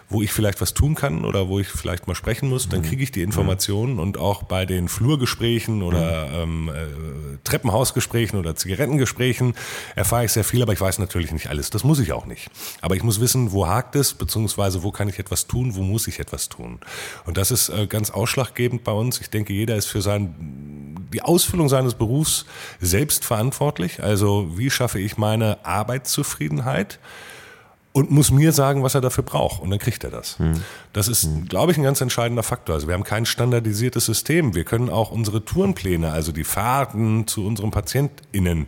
wo 0.10 0.22
ich 0.22 0.32
vielleicht 0.32 0.62
was 0.62 0.74
tun 0.74 0.96
kann 0.96 1.26
oder 1.26 1.48
wo 1.48 1.60
ich 1.60 1.68
vielleicht 1.68 2.08
mal 2.08 2.16
sprechen 2.16 2.50
muss, 2.50 2.70
dann 2.70 2.82
mhm. 2.82 2.86
kriege 2.86 3.04
ich 3.04 3.12
die 3.12 3.22
Informationen 3.22 4.00
und 4.00 4.18
auch 4.18 4.44
bei 4.44 4.66
den 4.66 4.88
Flurgesprächen 4.88 5.84
oder 5.84 6.46
mhm. 6.46 6.70
ähm, 6.70 6.70
äh, 6.70 7.38
Treppenhausgesprächen 7.44 8.40
oder 8.40 8.56
Zigarettengesprächen 8.96 9.54
erfahre 9.96 10.26
ich 10.26 10.32
sehr 10.32 10.44
viel, 10.44 10.62
aber 10.62 10.74
ich 10.74 10.82
weiß 10.82 11.00
natürlich 11.00 11.32
nicht 11.32 11.48
alles. 11.48 11.70
Das 11.70 11.84
muss 11.84 12.00
ich 12.00 12.14
auch 12.14 12.26
nicht. 12.26 12.50
Aber 12.82 12.96
ich 12.96 13.04
muss 13.04 13.20
wissen, 13.20 13.52
wo 13.52 13.68
hakt 13.68 13.96
es, 13.96 14.14
beziehungsweise 14.14 14.84
wo 14.84 14.92
kann 14.92 15.10
ich 15.10 15.20
etwas 15.20 15.48
tun, 15.48 15.76
wo 15.76 15.82
muss 15.82 16.08
ich 16.08 16.20
etwas 16.20 16.50
tun. 16.50 16.80
Und 17.26 17.38
das 17.38 17.52
ist 17.52 17.70
äh, 17.70 17.88
ganz 17.88 18.10
ausschlaggebend 18.10 18.84
bei 18.84 18.92
uns. 18.92 19.20
Ich 19.22 19.30
denke, 19.30 19.54
jeder 19.54 19.76
ist 19.76 19.88
für 19.88 20.02
sein, 20.02 20.36
die 21.14 21.22
Ausfüllung 21.22 21.70
seines 21.70 21.94
Berufs 21.94 22.46
selbst 22.80 23.26
verantwortlich. 23.26 24.02
Also 24.02 24.58
wie 24.58 24.70
schaffe 24.70 25.00
ich 25.00 25.18
meine 25.18 25.64
Arbeitszufriedenheit? 25.66 27.00
Und 27.96 28.12
muss 28.12 28.30
mir 28.30 28.52
sagen, 28.52 28.84
was 28.84 28.94
er 28.94 29.00
dafür 29.00 29.24
braucht. 29.24 29.62
Und 29.62 29.70
dann 29.70 29.80
kriegt 29.80 30.04
er 30.04 30.10
das. 30.10 30.38
Hm. 30.38 30.62
Das 30.92 31.08
ist, 31.08 31.24
hm. 31.24 31.48
glaube 31.48 31.72
ich, 31.72 31.78
ein 31.78 31.84
ganz 31.84 32.02
entscheidender 32.02 32.44
Faktor. 32.44 32.76
Also 32.76 32.88
wir 32.88 32.94
haben 32.94 33.06
kein 33.06 33.26
standardisiertes 33.26 34.06
System. 34.06 34.54
Wir 34.54 34.66
können 34.66 34.90
auch 34.90 35.12
unsere 35.12 35.46
Tourenpläne, 35.46 36.12
also 36.12 36.34
die 36.34 36.44
Fahrten 36.44 37.26
zu 37.26 37.48
unseren 37.48 37.72
PatientInnen, 37.72 38.68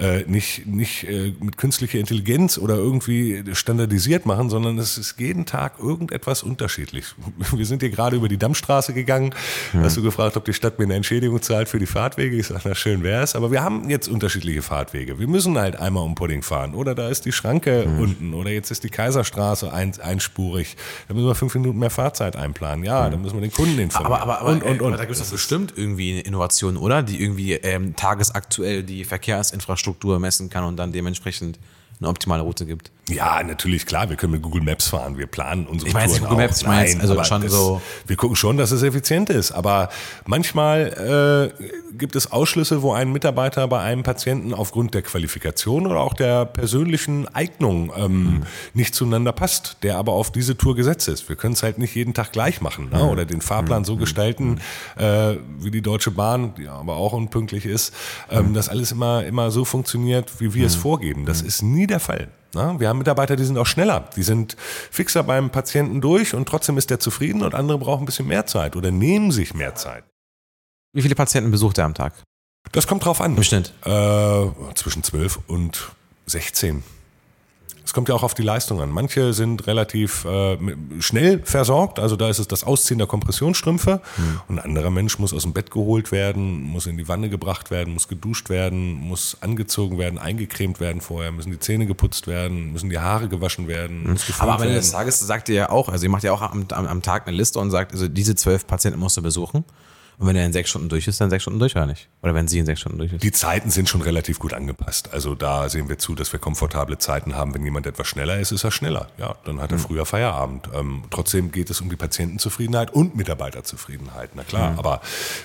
äh, 0.00 0.24
nicht, 0.26 0.66
nicht 0.66 1.04
äh, 1.04 1.32
mit 1.40 1.56
künstlicher 1.56 2.00
Intelligenz 2.00 2.58
oder 2.58 2.74
irgendwie 2.74 3.44
standardisiert 3.52 4.26
machen, 4.26 4.50
sondern 4.50 4.76
es 4.78 4.98
ist 4.98 5.20
jeden 5.20 5.46
Tag 5.46 5.78
irgendetwas 5.78 6.42
unterschiedlich. 6.42 7.14
Wir 7.52 7.64
sind 7.64 7.80
hier 7.80 7.90
gerade 7.90 8.16
über 8.16 8.28
die 8.28 8.36
Dammstraße 8.36 8.92
gegangen, 8.92 9.34
ja. 9.72 9.82
hast 9.82 9.96
du 9.96 10.02
gefragt, 10.02 10.36
ob 10.36 10.44
die 10.46 10.52
Stadt 10.52 10.80
mir 10.80 10.86
eine 10.86 10.94
Entschädigung 10.94 11.40
zahlt 11.40 11.68
für 11.68 11.78
die 11.78 11.86
Fahrtwege. 11.86 12.36
Ich 12.36 12.48
sage, 12.48 12.62
na 12.64 12.74
schön 12.74 13.04
wär's, 13.04 13.36
aber 13.36 13.52
wir 13.52 13.62
haben 13.62 13.88
jetzt 13.88 14.08
unterschiedliche 14.08 14.62
Fahrtwege. 14.62 15.20
Wir 15.20 15.28
müssen 15.28 15.56
halt 15.56 15.76
einmal 15.76 16.02
um 16.02 16.16
Pudding 16.16 16.42
fahren 16.42 16.74
oder 16.74 16.96
da 16.96 17.08
ist 17.08 17.24
die 17.24 17.32
Schranke 17.32 17.86
mhm. 17.86 18.00
unten 18.00 18.34
oder 18.34 18.50
jetzt 18.50 18.72
ist 18.72 18.82
die 18.82 18.90
Kaiserstraße 18.90 19.72
ein, 19.72 19.92
einspurig. 20.00 20.76
Da 21.06 21.14
müssen 21.14 21.28
wir 21.28 21.36
fünf 21.36 21.54
Minuten 21.54 21.78
mehr 21.78 21.90
Fahrzeit 21.90 22.34
einplanen. 22.34 22.84
Ja, 22.84 23.06
mhm. 23.06 23.12
da 23.12 23.16
müssen 23.18 23.34
wir 23.34 23.42
den 23.42 23.52
Kunden 23.52 23.78
informieren. 23.78 24.12
Aber, 24.12 24.22
aber, 24.22 24.40
aber, 24.40 24.50
und, 24.50 24.64
und, 24.64 24.82
und. 24.82 24.98
da 24.98 25.04
gibt 25.04 25.20
es 25.20 25.30
bestimmt 25.30 25.72
irgendwie 25.76 26.14
eine 26.14 26.20
Innovation, 26.22 26.76
oder? 26.76 27.04
Die 27.04 27.22
irgendwie 27.22 27.52
ähm, 27.52 27.94
tagesaktuell 27.94 28.82
die 28.82 29.04
Verkehrsinfrastruktur 29.04 29.83
Infrastruktur 29.84 30.18
messen 30.18 30.48
kann 30.48 30.64
und 30.64 30.76
dann 30.76 30.92
dementsprechend 30.92 31.58
eine 32.00 32.08
optimale 32.08 32.42
Route 32.42 32.66
gibt. 32.66 32.90
Ja, 33.08 33.42
natürlich, 33.42 33.84
klar, 33.84 34.08
wir 34.08 34.16
können 34.16 34.32
mit 34.32 34.42
Google 34.42 34.62
Maps 34.62 34.88
fahren, 34.88 35.18
wir 35.18 35.26
planen 35.26 35.66
unsere 35.66 35.88
Ich 35.88 35.94
meine 35.94 36.06
Touren 36.08 36.22
Google 36.22 36.34
auch. 36.36 36.38
Maps, 36.48 36.60
ich 36.62 36.66
meine 36.66 36.88
Nein, 36.90 37.00
also 37.02 37.22
schon 37.24 37.42
das, 37.42 37.52
so- 37.52 37.82
Wir 38.06 38.16
gucken 38.16 38.34
schon, 38.34 38.56
dass 38.56 38.70
es 38.70 38.82
effizient 38.82 39.28
ist, 39.28 39.52
aber 39.52 39.90
manchmal 40.26 41.52
äh, 41.60 41.94
gibt 41.98 42.16
es 42.16 42.32
Ausschlüsse, 42.32 42.80
wo 42.82 42.92
ein 42.92 43.12
Mitarbeiter 43.12 43.68
bei 43.68 43.80
einem 43.80 44.02
Patienten 44.02 44.54
aufgrund 44.54 44.94
der 44.94 45.02
Qualifikation 45.02 45.86
oder 45.86 46.00
auch 46.00 46.14
der 46.14 46.46
persönlichen 46.46 47.28
Eignung 47.34 47.92
ähm, 47.96 48.42
nicht 48.72 48.94
zueinander 48.94 49.32
passt, 49.32 49.76
der 49.82 49.98
aber 49.98 50.12
auf 50.12 50.32
diese 50.32 50.56
Tour 50.56 50.74
gesetzt 50.74 51.06
ist. 51.08 51.28
Wir 51.28 51.36
können 51.36 51.54
es 51.54 51.62
halt 51.62 51.76
nicht 51.78 51.94
jeden 51.94 52.14
Tag 52.14 52.32
gleich 52.32 52.60
machen 52.62 52.88
ne? 52.90 53.04
oder 53.04 53.24
den 53.26 53.42
Fahrplan 53.42 53.84
so 53.84 53.96
gestalten, 53.96 54.60
äh, 54.96 55.34
wie 55.58 55.70
die 55.70 55.82
Deutsche 55.82 56.10
Bahn, 56.10 56.54
die 56.56 56.68
aber 56.68 56.96
auch 56.96 57.12
unpünktlich 57.12 57.66
ist, 57.66 57.92
ähm, 58.30 58.54
dass 58.54 58.68
alles 58.70 58.92
immer, 58.92 59.24
immer 59.24 59.50
so 59.50 59.64
funktioniert, 59.66 60.40
wie 60.40 60.54
wir 60.54 60.66
es 60.66 60.74
vorgeben. 60.74 61.26
Das 61.26 61.42
ist 61.42 61.62
nie 61.62 61.83
der 61.86 62.00
Fall. 62.00 62.28
Na, 62.54 62.78
wir 62.78 62.88
haben 62.88 62.98
Mitarbeiter, 62.98 63.36
die 63.36 63.44
sind 63.44 63.58
auch 63.58 63.66
schneller. 63.66 64.08
Die 64.16 64.22
sind 64.22 64.56
fixer 64.90 65.22
beim 65.22 65.50
Patienten 65.50 66.00
durch 66.00 66.34
und 66.34 66.48
trotzdem 66.48 66.78
ist 66.78 66.90
der 66.90 67.00
zufrieden 67.00 67.42
und 67.42 67.54
andere 67.54 67.78
brauchen 67.78 68.04
ein 68.04 68.06
bisschen 68.06 68.28
mehr 68.28 68.46
Zeit 68.46 68.76
oder 68.76 68.90
nehmen 68.90 69.32
sich 69.32 69.54
mehr 69.54 69.74
Zeit. 69.74 70.04
Wie 70.92 71.02
viele 71.02 71.16
Patienten 71.16 71.50
besucht 71.50 71.78
er 71.78 71.84
am 71.84 71.94
Tag? 71.94 72.14
Das 72.72 72.86
kommt 72.86 73.04
drauf 73.04 73.20
an. 73.20 73.36
Im 73.36 73.42
Schnitt. 73.42 73.72
Äh, 73.84 74.46
zwischen 74.74 75.02
12 75.02 75.40
und 75.48 75.90
16. 76.26 76.82
Es 77.94 77.96
kommt 77.96 78.08
ja 78.08 78.16
auch 78.16 78.24
auf 78.24 78.34
die 78.34 78.42
Leistung 78.42 78.80
an. 78.80 78.90
Manche 78.90 79.32
sind 79.32 79.68
relativ 79.68 80.24
äh, 80.24 80.58
schnell 80.98 81.38
versorgt, 81.44 82.00
also 82.00 82.16
da 82.16 82.28
ist 82.28 82.40
es 82.40 82.48
das 82.48 82.64
Ausziehen 82.64 82.98
der 82.98 83.06
Kompressionsstrümpfe. 83.06 84.00
Und 84.48 84.58
ein 84.58 84.64
anderer 84.64 84.90
Mensch 84.90 85.20
muss 85.20 85.32
aus 85.32 85.42
dem 85.42 85.52
Bett 85.52 85.70
geholt 85.70 86.10
werden, 86.10 86.60
muss 86.60 86.86
in 86.86 86.96
die 86.98 87.06
Wanne 87.06 87.28
gebracht 87.28 87.70
werden, 87.70 87.94
muss 87.94 88.08
geduscht 88.08 88.50
werden, 88.50 88.94
muss 88.94 89.36
angezogen 89.42 89.96
werden, 89.96 90.18
eingecremt 90.18 90.80
werden 90.80 91.00
vorher, 91.00 91.30
müssen 91.30 91.52
die 91.52 91.60
Zähne 91.60 91.86
geputzt 91.86 92.26
werden, 92.26 92.72
müssen 92.72 92.90
die 92.90 92.98
Haare 92.98 93.28
gewaschen 93.28 93.68
werden, 93.68 94.06
geföhnt 94.26 94.40
Aber 94.40 94.54
am 94.54 94.62
Ende 94.62 94.74
des 94.74 94.90
Tages 94.90 95.20
sagt 95.20 95.48
ihr 95.48 95.54
ja 95.54 95.70
auch, 95.70 95.88
also 95.88 96.02
ihr 96.02 96.10
macht 96.10 96.24
ja 96.24 96.32
auch 96.32 96.42
am, 96.42 96.66
am, 96.72 96.86
am 96.88 97.00
Tag 97.00 97.28
eine 97.28 97.36
Liste 97.36 97.60
und 97.60 97.70
sagt, 97.70 97.92
also 97.92 98.08
diese 98.08 98.34
zwölf 98.34 98.66
Patienten 98.66 98.98
musst 98.98 99.18
du 99.18 99.22
besuchen. 99.22 99.64
Und 100.18 100.26
wenn 100.28 100.36
er 100.36 100.46
in 100.46 100.52
sechs 100.52 100.70
Stunden 100.70 100.88
durch 100.88 101.08
ist, 101.08 101.20
dann 101.20 101.30
sechs 101.30 101.42
Stunden 101.42 101.58
durch 101.58 101.74
oder 101.74 101.86
nicht? 101.86 102.08
Oder 102.22 102.34
wenn 102.34 102.46
sie 102.48 102.58
in 102.58 102.66
sechs 102.66 102.80
Stunden 102.80 102.98
durch 102.98 103.12
ist? 103.12 103.22
Die 103.22 103.32
Zeiten 103.32 103.70
sind 103.70 103.88
schon 103.88 104.02
relativ 104.02 104.38
gut 104.38 104.54
angepasst. 104.54 105.12
Also 105.12 105.34
da 105.34 105.68
sehen 105.68 105.88
wir 105.88 105.98
zu, 105.98 106.14
dass 106.14 106.32
wir 106.32 106.38
komfortable 106.38 106.98
Zeiten 106.98 107.34
haben. 107.34 107.54
Wenn 107.54 107.64
jemand 107.64 107.86
etwas 107.86 108.06
schneller 108.06 108.38
ist, 108.38 108.52
ist 108.52 108.64
er 108.64 108.70
schneller. 108.70 109.08
Ja, 109.18 109.34
dann 109.44 109.60
hat 109.60 109.72
er 109.72 109.78
früher 109.78 110.06
Feierabend. 110.06 110.68
Ähm, 110.74 111.04
trotzdem 111.10 111.50
geht 111.50 111.70
es 111.70 111.80
um 111.80 111.90
die 111.90 111.96
Patientenzufriedenheit 111.96 112.92
und 112.92 113.16
Mitarbeiterzufriedenheit. 113.16 114.30
Na 114.34 114.44
klar, 114.44 114.74
aber 114.76 115.00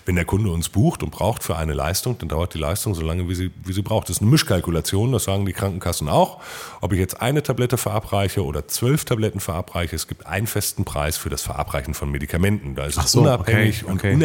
wenn 0.05 0.15
der 0.15 0.25
Kunde 0.25 0.51
uns 0.51 0.69
bucht 0.69 1.03
und 1.03 1.11
braucht 1.11 1.43
für 1.43 1.55
eine 1.55 1.73
Leistung, 1.73 2.17
dann 2.19 2.29
dauert 2.29 2.53
die 2.53 2.59
Leistung 2.59 2.93
so 2.93 3.01
lange, 3.01 3.27
wie 3.27 3.35
sie, 3.35 3.51
wie 3.63 3.73
sie 3.73 3.81
braucht. 3.81 4.09
Das 4.09 4.17
ist 4.17 4.21
eine 4.21 4.31
Mischkalkulation, 4.31 5.11
das 5.11 5.23
sagen 5.23 5.45
die 5.45 5.53
Krankenkassen 5.53 6.07
auch. 6.09 6.41
Ob 6.81 6.93
ich 6.93 6.99
jetzt 6.99 7.21
eine 7.21 7.43
Tablette 7.43 7.77
verabreiche 7.77 8.43
oder 8.43 8.67
zwölf 8.67 9.05
Tabletten 9.05 9.39
verabreiche, 9.39 9.95
es 9.95 10.07
gibt 10.07 10.25
einen 10.25 10.47
festen 10.47 10.85
Preis 10.85 11.17
für 11.17 11.29
das 11.29 11.41
Verabreichen 11.41 11.93
von 11.93 12.11
Medikamenten. 12.11 12.75
Da 12.75 12.85
ist 12.85 12.97
es 12.97 13.11
so, 13.11 13.21
unabhängig 13.21 13.83
okay, 13.83 13.91
und 13.91 13.97
okay, 13.99 14.15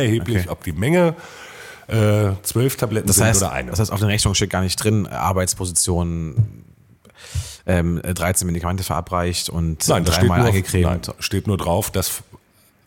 okay. 0.40 0.48
ob 0.48 0.64
die 0.64 0.72
Menge 0.72 1.14
äh, 1.86 2.30
zwölf 2.42 2.76
Tabletten 2.76 3.06
Das 3.06 3.16
sind 3.16 3.26
heißt, 3.26 3.42
oder 3.42 3.52
eine. 3.52 3.70
das 3.70 3.80
heißt, 3.80 3.92
auf 3.92 4.00
den 4.00 4.08
Rechnungen 4.08 4.34
steht 4.34 4.50
gar 4.50 4.62
nicht 4.62 4.76
drin, 4.82 5.06
Arbeitsposition, 5.06 6.64
ähm, 7.66 8.00
13 8.02 8.46
Medikamente 8.46 8.84
verabreicht 8.84 9.48
und 9.48 9.86
Nein, 9.88 10.04
dreimal 10.04 10.42
eingecremt. 10.46 11.08
nein, 11.08 11.16
steht 11.18 11.46
nur 11.46 11.56
drauf, 11.56 11.90
dass 11.90 12.22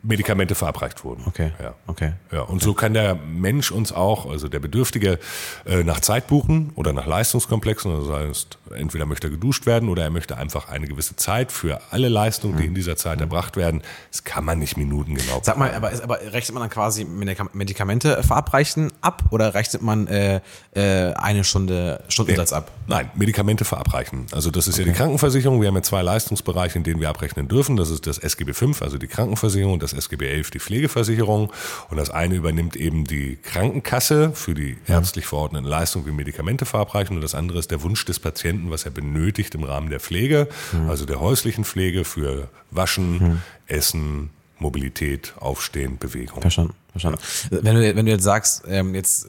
Medikamente 0.07 0.55
verabreicht 0.55 1.03
wurden. 1.03 1.23
Okay. 1.27 1.51
Ja. 1.61 1.73
Okay. 1.85 2.13
Ja, 2.31 2.41
und 2.41 2.61
so 2.61 2.73
kann 2.73 2.93
der 2.93 3.15
Mensch 3.15 3.71
uns 3.71 3.91
auch, 3.91 4.29
also 4.29 4.47
der 4.47 4.59
Bedürftige, 4.59 5.19
äh, 5.65 5.83
nach 5.83 5.99
Zeit 5.99 6.27
buchen 6.27 6.71
oder 6.75 6.93
nach 6.93 7.05
Leistungskomplexen. 7.05 7.91
Das 7.91 8.09
heißt, 8.09 8.57
entweder 8.75 9.05
möchte 9.05 9.27
er 9.27 9.31
geduscht 9.31 9.65
werden 9.65 9.89
oder 9.89 10.03
er 10.03 10.09
möchte 10.09 10.37
einfach 10.37 10.69
eine 10.69 10.87
gewisse 10.87 11.15
Zeit 11.17 11.51
für 11.51 11.81
alle 11.91 12.07
Leistungen, 12.07 12.57
die 12.57 12.65
in 12.65 12.73
dieser 12.73 12.95
Zeit 12.95 13.19
erbracht 13.19 13.57
werden. 13.57 13.81
Das 14.11 14.23
kann 14.23 14.45
man 14.45 14.59
nicht 14.59 14.77
minutengenau. 14.77 15.41
Sag 15.43 15.57
mal, 15.57 15.73
aber, 15.73 15.91
aber 16.01 16.19
rechnet 16.31 16.53
man 16.53 16.61
dann 16.63 16.69
quasi 16.69 17.03
Medika- 17.03 17.49
Medikamente 17.53 18.23
verabreichen 18.23 18.91
ab 19.01 19.23
oder 19.31 19.53
rechnet 19.53 19.81
man 19.81 20.07
äh, 20.07 20.39
äh, 20.73 21.13
eine 21.13 21.43
Stunde 21.43 22.03
Stundensatz 22.07 22.53
ab? 22.53 22.71
Nein, 22.87 23.11
Medikamente 23.15 23.65
verabreichen. 23.65 24.27
Also 24.31 24.51
das 24.51 24.67
ist 24.67 24.77
ja 24.77 24.85
die 24.85 24.93
Krankenversicherung. 24.93 25.59
Wir 25.61 25.67
haben 25.67 25.75
ja 25.75 25.83
zwei 25.83 26.01
Leistungsbereiche, 26.01 26.77
in 26.77 26.83
denen 26.83 27.01
wir 27.01 27.09
abrechnen 27.09 27.47
dürfen. 27.47 27.75
Das 27.75 27.89
ist 27.89 28.07
das 28.07 28.17
SGB 28.17 28.53
V, 28.53 28.71
also 28.79 28.97
die 28.97 29.07
Krankenversicherung, 29.07 29.73
und 29.73 29.83
das 29.83 29.96
SGB 29.97 30.27
11, 30.27 30.51
die 30.51 30.59
Pflegeversicherung. 30.59 31.51
Und 31.89 31.97
das 31.97 32.09
eine 32.09 32.35
übernimmt 32.35 32.75
eben 32.75 33.03
die 33.03 33.37
Krankenkasse 33.37 34.31
für 34.33 34.53
die 34.53 34.77
ärztlich 34.87 35.25
verordneten 35.25 35.65
Leistungen 35.65 36.05
wie 36.05 36.11
Medikamente 36.11 36.65
verabreichen. 36.65 37.15
Und 37.15 37.21
das 37.21 37.35
andere 37.35 37.59
ist 37.59 37.71
der 37.71 37.81
Wunsch 37.83 38.05
des 38.05 38.19
Patienten, 38.19 38.71
was 38.71 38.85
er 38.85 38.91
benötigt 38.91 39.55
im 39.55 39.63
Rahmen 39.63 39.89
der 39.89 39.99
Pflege, 39.99 40.47
also 40.87 41.05
der 41.05 41.19
häuslichen 41.19 41.65
Pflege 41.65 42.03
für 42.03 42.49
Waschen, 42.71 43.41
Essen, 43.67 44.29
Mobilität, 44.59 45.33
Aufstehen, 45.39 45.97
Bewegung. 45.97 46.41
Verstanden, 46.41 46.73
verstanden. 46.91 47.19
Wenn 47.49 47.75
du, 47.75 47.95
wenn 47.95 48.05
du 48.05 48.11
jetzt 48.11 48.23
sagst, 48.23 48.63
ähm, 48.67 48.95
jetzt 48.95 49.27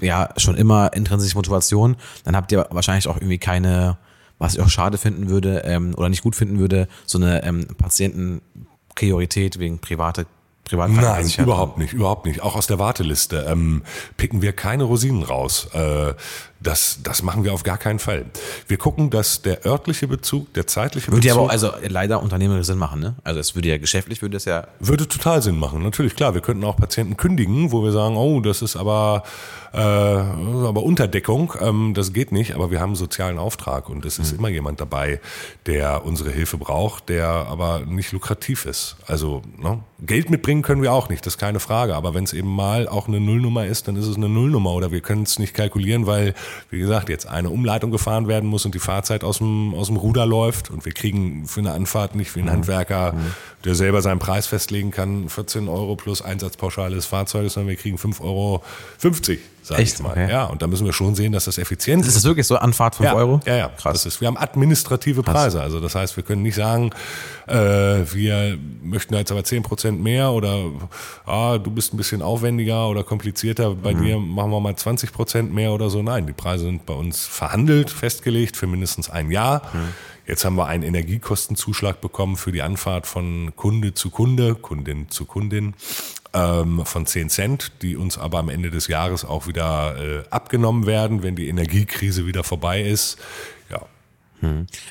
ja 0.00 0.28
schon 0.36 0.56
immer 0.56 0.92
intrinsische 0.94 1.36
Motivation, 1.36 1.96
dann 2.24 2.36
habt 2.36 2.52
ihr 2.52 2.66
wahrscheinlich 2.70 3.08
auch 3.08 3.16
irgendwie 3.16 3.38
keine, 3.38 3.98
was 4.38 4.54
ich 4.54 4.60
auch 4.60 4.68
schade 4.68 4.98
finden 4.98 5.28
würde 5.28 5.62
ähm, 5.64 5.94
oder 5.96 6.08
nicht 6.08 6.22
gut 6.22 6.36
finden 6.36 6.58
würde, 6.58 6.88
so 7.06 7.18
eine 7.18 7.42
ähm, 7.44 7.66
Patientenpriorität 8.98 9.58
wegen 9.58 9.78
private 9.78 10.26
Nein, 10.70 11.32
überhaupt 11.38 11.78
nicht, 11.78 11.94
überhaupt 11.94 12.26
nicht. 12.26 12.42
Auch 12.42 12.54
aus 12.54 12.66
der 12.66 12.78
Warteliste 12.78 13.46
ähm, 13.48 13.84
picken 14.18 14.42
wir 14.42 14.52
keine 14.52 14.84
Rosinen 14.84 15.22
raus. 15.22 15.66
Äh, 15.72 16.12
das, 16.60 16.98
das 17.02 17.22
machen 17.22 17.42
wir 17.42 17.54
auf 17.54 17.62
gar 17.62 17.78
keinen 17.78 17.98
Fall. 17.98 18.26
Wir 18.66 18.76
gucken, 18.76 19.08
dass 19.08 19.40
der 19.40 19.64
örtliche 19.64 20.06
Bezug, 20.06 20.52
der 20.52 20.66
zeitliche 20.66 21.10
Würde 21.10 21.26
ja 21.26 21.32
Bezug 21.32 21.44
aber 21.44 21.48
auch, 21.48 21.52
also 21.52 21.88
leider 21.88 22.22
unternehmerisch 22.22 22.66
Sinn 22.66 22.76
machen, 22.76 23.00
ne? 23.00 23.14
Also 23.24 23.40
es 23.40 23.54
würde 23.54 23.68
ja 23.70 23.78
geschäftlich 23.78 24.20
würde 24.20 24.36
es 24.36 24.44
ja 24.44 24.66
würde 24.78 25.08
total 25.08 25.40
Sinn 25.40 25.58
machen. 25.58 25.82
Natürlich, 25.82 26.14
klar, 26.14 26.34
wir 26.34 26.42
könnten 26.42 26.64
auch 26.64 26.76
Patienten 26.76 27.16
kündigen, 27.16 27.72
wo 27.72 27.82
wir 27.82 27.92
sagen, 27.92 28.18
oh, 28.18 28.42
das 28.42 28.60
ist 28.60 28.76
aber, 28.76 29.22
äh, 29.72 29.78
aber 29.78 30.82
Unterdeckung, 30.82 31.54
ähm, 31.60 31.92
das 31.94 32.12
geht 32.12 32.32
nicht, 32.32 32.54
aber 32.54 32.70
wir 32.70 32.80
haben 32.80 32.90
einen 32.90 32.96
sozialen 32.96 33.38
Auftrag 33.38 33.88
und 33.88 34.04
es 34.04 34.18
ist 34.18 34.32
immer 34.32 34.48
jemand 34.48 34.80
dabei, 34.80 35.20
der 35.66 36.04
unsere 36.04 36.30
Hilfe 36.30 36.56
braucht, 36.56 37.08
der 37.08 37.28
aber 37.28 37.82
nicht 37.86 38.12
lukrativ 38.12 38.64
ist. 38.64 38.96
Also 39.06 39.42
ne? 39.58 39.80
Geld 40.00 40.30
mitbringen 40.30 40.62
können 40.62 40.82
wir 40.82 40.92
auch 40.92 41.08
nicht, 41.08 41.26
das 41.26 41.34
ist 41.34 41.38
keine 41.38 41.60
Frage, 41.60 41.96
aber 41.96 42.14
wenn 42.14 42.24
es 42.24 42.32
eben 42.32 42.54
mal 42.54 42.88
auch 42.88 43.08
eine 43.08 43.20
Nullnummer 43.20 43.66
ist, 43.66 43.88
dann 43.88 43.96
ist 43.96 44.06
es 44.06 44.16
eine 44.16 44.28
Nullnummer 44.28 44.72
oder 44.72 44.90
wir 44.90 45.00
können 45.00 45.24
es 45.24 45.38
nicht 45.38 45.54
kalkulieren, 45.54 46.06
weil, 46.06 46.34
wie 46.70 46.78
gesagt, 46.78 47.08
jetzt 47.08 47.26
eine 47.26 47.50
Umleitung 47.50 47.90
gefahren 47.90 48.28
werden 48.28 48.48
muss 48.48 48.64
und 48.64 48.74
die 48.74 48.78
Fahrzeit 48.78 49.24
aus 49.24 49.38
dem, 49.38 49.74
aus 49.74 49.88
dem 49.88 49.96
Ruder 49.96 50.24
läuft 50.24 50.70
und 50.70 50.84
wir 50.84 50.92
kriegen 50.92 51.46
für 51.46 51.60
eine 51.60 51.72
Anfahrt 51.72 52.14
nicht 52.14 52.34
wie 52.36 52.40
ein 52.40 52.50
Handwerker, 52.50 53.14
der 53.64 53.74
selber 53.74 54.02
seinen 54.02 54.18
Preis 54.18 54.46
festlegen 54.46 54.90
kann, 54.90 55.28
14 55.28 55.68
Euro 55.68 55.96
plus 55.96 56.22
Einsatzpauschale 56.22 56.94
des 56.94 57.06
Fahrzeuges, 57.06 57.54
sondern 57.54 57.70
wir 57.70 57.76
kriegen 57.76 57.96
5,50 57.96 58.20
Euro, 58.22 58.62
sag 59.68 59.78
Echt? 59.78 59.94
ich 59.94 60.00
mal. 60.02 60.10
Okay. 60.10 60.30
Ja, 60.30 60.44
und 60.44 60.60
da 60.62 60.66
müssen 60.66 60.84
wir 60.86 60.92
schon 60.92 61.14
sehen, 61.14 61.32
dass 61.32 61.44
das 61.44 61.58
effizient 61.58 62.02
ist 62.02 62.08
ist. 62.08 62.16
das 62.16 62.24
wirklich 62.24 62.46
so 62.46 62.56
Anfahrt 62.56 62.96
5 62.96 63.06
Ja, 63.08 63.14
Euro? 63.14 63.40
Ja, 63.46 63.56
ja, 63.56 63.68
krass. 63.68 63.92
Das 63.92 64.06
ist, 64.06 64.20
wir 64.20 64.26
haben 64.28 64.36
administrative 64.36 65.22
Preise. 65.22 65.60
Also 65.60 65.78
das 65.80 65.94
heißt, 65.94 66.16
wir 66.16 66.24
können 66.24 66.42
nicht 66.42 66.54
sagen, 66.56 66.90
äh, 67.46 67.54
wir 67.54 68.58
möchten 68.82 69.14
jetzt 69.14 69.30
aber 69.30 69.40
10% 69.42 69.92
mehr 69.92 70.32
oder 70.32 70.58
ah, 71.26 71.58
du 71.58 71.70
bist 71.70 71.94
ein 71.94 71.96
bisschen 71.96 72.22
aufwendiger 72.22 72.88
oder 72.88 73.04
komplizierter, 73.04 73.74
bei 73.74 73.94
Mhm. 73.94 74.02
dir 74.04 74.18
machen 74.18 74.50
wir 74.50 74.60
mal 74.60 74.74
20% 74.74 75.42
mehr 75.52 75.72
oder 75.72 75.90
so. 75.90 76.02
Nein, 76.02 76.26
die 76.26 76.32
Preise 76.32 76.64
sind 76.64 76.86
bei 76.86 76.94
uns 76.94 77.26
verhandelt, 77.26 77.90
festgelegt 77.90 78.56
für 78.56 78.66
mindestens 78.66 79.08
ein 79.10 79.30
Jahr. 79.30 79.62
Mhm. 79.72 79.88
Jetzt 80.26 80.44
haben 80.44 80.56
wir 80.56 80.66
einen 80.66 80.82
Energiekostenzuschlag 80.82 82.02
bekommen 82.02 82.36
für 82.36 82.52
die 82.52 82.60
Anfahrt 82.60 83.06
von 83.06 83.52
Kunde 83.56 83.94
zu 83.94 84.10
Kunde, 84.10 84.54
Kundin 84.54 85.08
zu 85.08 85.24
Kundin 85.24 85.72
ähm, 86.34 86.84
von 86.84 87.06
10 87.06 87.30
Cent, 87.30 87.72
die 87.82 87.96
uns 87.96 88.18
aber 88.18 88.38
am 88.38 88.48
Ende 88.48 88.70
des 88.70 88.86
Jahres 88.88 89.24
auch 89.24 89.46
wieder 89.46 89.96
äh, 89.98 90.24
abgenommen 90.30 90.86
werden, 90.86 91.22
wenn 91.22 91.36
die 91.36 91.48
Energiekrise 91.48 92.26
wieder 92.26 92.44
vorbei 92.44 92.82
ist. 92.82 93.18
Ja, 93.70 93.82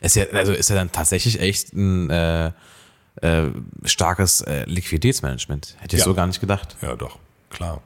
Ist 0.01 0.15
ja, 0.15 0.25
also 0.33 0.51
ist 0.53 0.69
ja 0.69 0.75
dann 0.75 0.91
tatsächlich 0.91 1.39
echt 1.39 1.73
ein 1.73 2.09
äh, 2.09 2.51
äh, 3.21 3.49
starkes 3.85 4.41
äh, 4.41 4.65
Liquiditätsmanagement. 4.65 5.75
Hätte 5.79 5.95
ich 5.95 6.01
Ja. 6.01 6.05
so 6.05 6.13
gar 6.13 6.27
nicht 6.27 6.39
gedacht. 6.39 6.75
ja, 6.81 6.95
doch, 6.95 7.17
klar. 7.49 7.81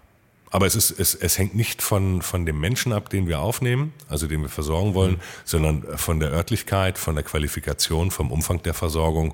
Aber 0.54 0.66
es, 0.66 0.76
ist, 0.76 0.91
es, 0.91 1.16
es 1.16 1.38
hängt 1.38 1.56
nicht 1.56 1.82
von, 1.82 2.22
von 2.22 2.45
dem 2.45 2.60
Menschen 2.60 2.91
ab, 2.91 3.10
den 3.10 3.26
wir 3.26 3.39
aufnehmen, 3.39 3.93
also 4.10 4.28
den 4.28 4.41
wir 4.41 4.49
versorgen 4.49 4.93
wollen, 4.93 5.22
sondern 5.45 5.86
von 5.97 6.20
der 6.20 6.32
Örtlichkeit, 6.32 6.97
von 6.97 7.16
der 7.16 7.24
Qualifikation, 7.24 8.12
vom 8.12 8.32
Umfang 8.34 8.62
der 8.64 8.74
Versorgung 8.74 9.34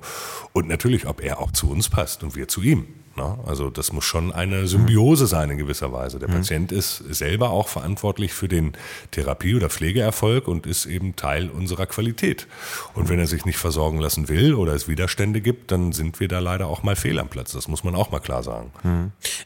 und 0.52 0.68
natürlich, 0.68 1.06
ob 1.08 1.20
er 1.20 1.40
auch 1.40 1.50
zu 1.50 1.70
uns 1.70 1.88
passt 1.88 2.22
und 2.22 2.36
wir 2.36 2.46
zu 2.46 2.62
ihm. 2.62 2.86
Ne? 3.18 3.38
Also 3.46 3.68
das 3.68 3.92
muss 3.92 4.04
schon 4.04 4.32
eine 4.32 4.66
Symbiose 4.66 5.26
sein 5.26 5.50
in 5.50 5.58
gewisser 5.58 5.92
Weise. 5.92 6.18
Der 6.18 6.28
Patient 6.28 6.72
ist 6.72 6.96
selber 7.10 7.50
auch 7.50 7.68
verantwortlich 7.68 8.32
für 8.32 8.48
den 8.48 8.72
Therapie- 9.10 9.56
oder 9.56 9.68
Pflegeerfolg 9.68 10.48
und 10.48 10.66
ist 10.66 10.86
eben 10.86 11.16
Teil 11.16 11.50
unserer 11.50 11.86
Qualität. 11.86 12.46
Und 12.94 13.08
wenn 13.08 13.18
er 13.18 13.26
sich 13.26 13.44
nicht 13.44 13.58
versorgen 13.58 13.98
lassen 13.98 14.28
will 14.28 14.54
oder 14.54 14.72
es 14.72 14.88
Widerstände 14.88 15.40
gibt, 15.40 15.72
dann 15.72 15.92
sind 15.92 16.20
wir 16.20 16.28
da 16.28 16.38
leider 16.38 16.68
auch 16.68 16.82
mal 16.82 16.96
fehl 16.96 17.18
am 17.18 17.28
Platz. 17.28 17.52
Das 17.52 17.68
muss 17.68 17.84
man 17.84 17.94
auch 17.94 18.10
mal 18.10 18.20
klar 18.20 18.42
sagen. 18.42 18.72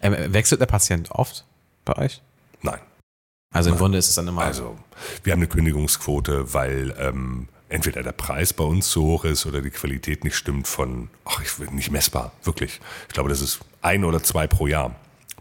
Ähm, 0.02 0.32
wechselt 0.32 0.60
der 0.60 0.66
Patient 0.66 1.10
oft 1.10 1.44
bei 1.84 1.96
euch? 1.96 2.22
Nein. 2.60 2.78
Also 3.52 3.70
im 3.70 3.76
Grunde 3.76 3.98
ist 3.98 4.08
es 4.08 4.14
dann 4.14 4.28
immer. 4.28 4.42
Also, 4.42 4.76
wir 5.24 5.32
haben 5.32 5.40
eine 5.40 5.48
Kündigungsquote, 5.48 6.54
weil 6.54 6.94
ähm, 6.98 7.48
entweder 7.72 8.02
der 8.02 8.12
Preis 8.12 8.52
bei 8.52 8.64
uns 8.64 8.90
zu 8.90 9.02
hoch 9.02 9.24
ist 9.24 9.46
oder 9.46 9.62
die 9.62 9.70
Qualität 9.70 10.24
nicht 10.24 10.36
stimmt 10.36 10.68
von, 10.68 11.08
ach, 11.24 11.40
ich 11.42 11.58
will 11.58 11.68
nicht 11.70 11.90
messbar, 11.90 12.32
wirklich. 12.44 12.80
Ich 13.08 13.14
glaube, 13.14 13.28
das 13.28 13.40
ist 13.40 13.60
ein 13.80 14.04
oder 14.04 14.22
zwei 14.22 14.46
pro 14.46 14.66
Jahr 14.66 14.94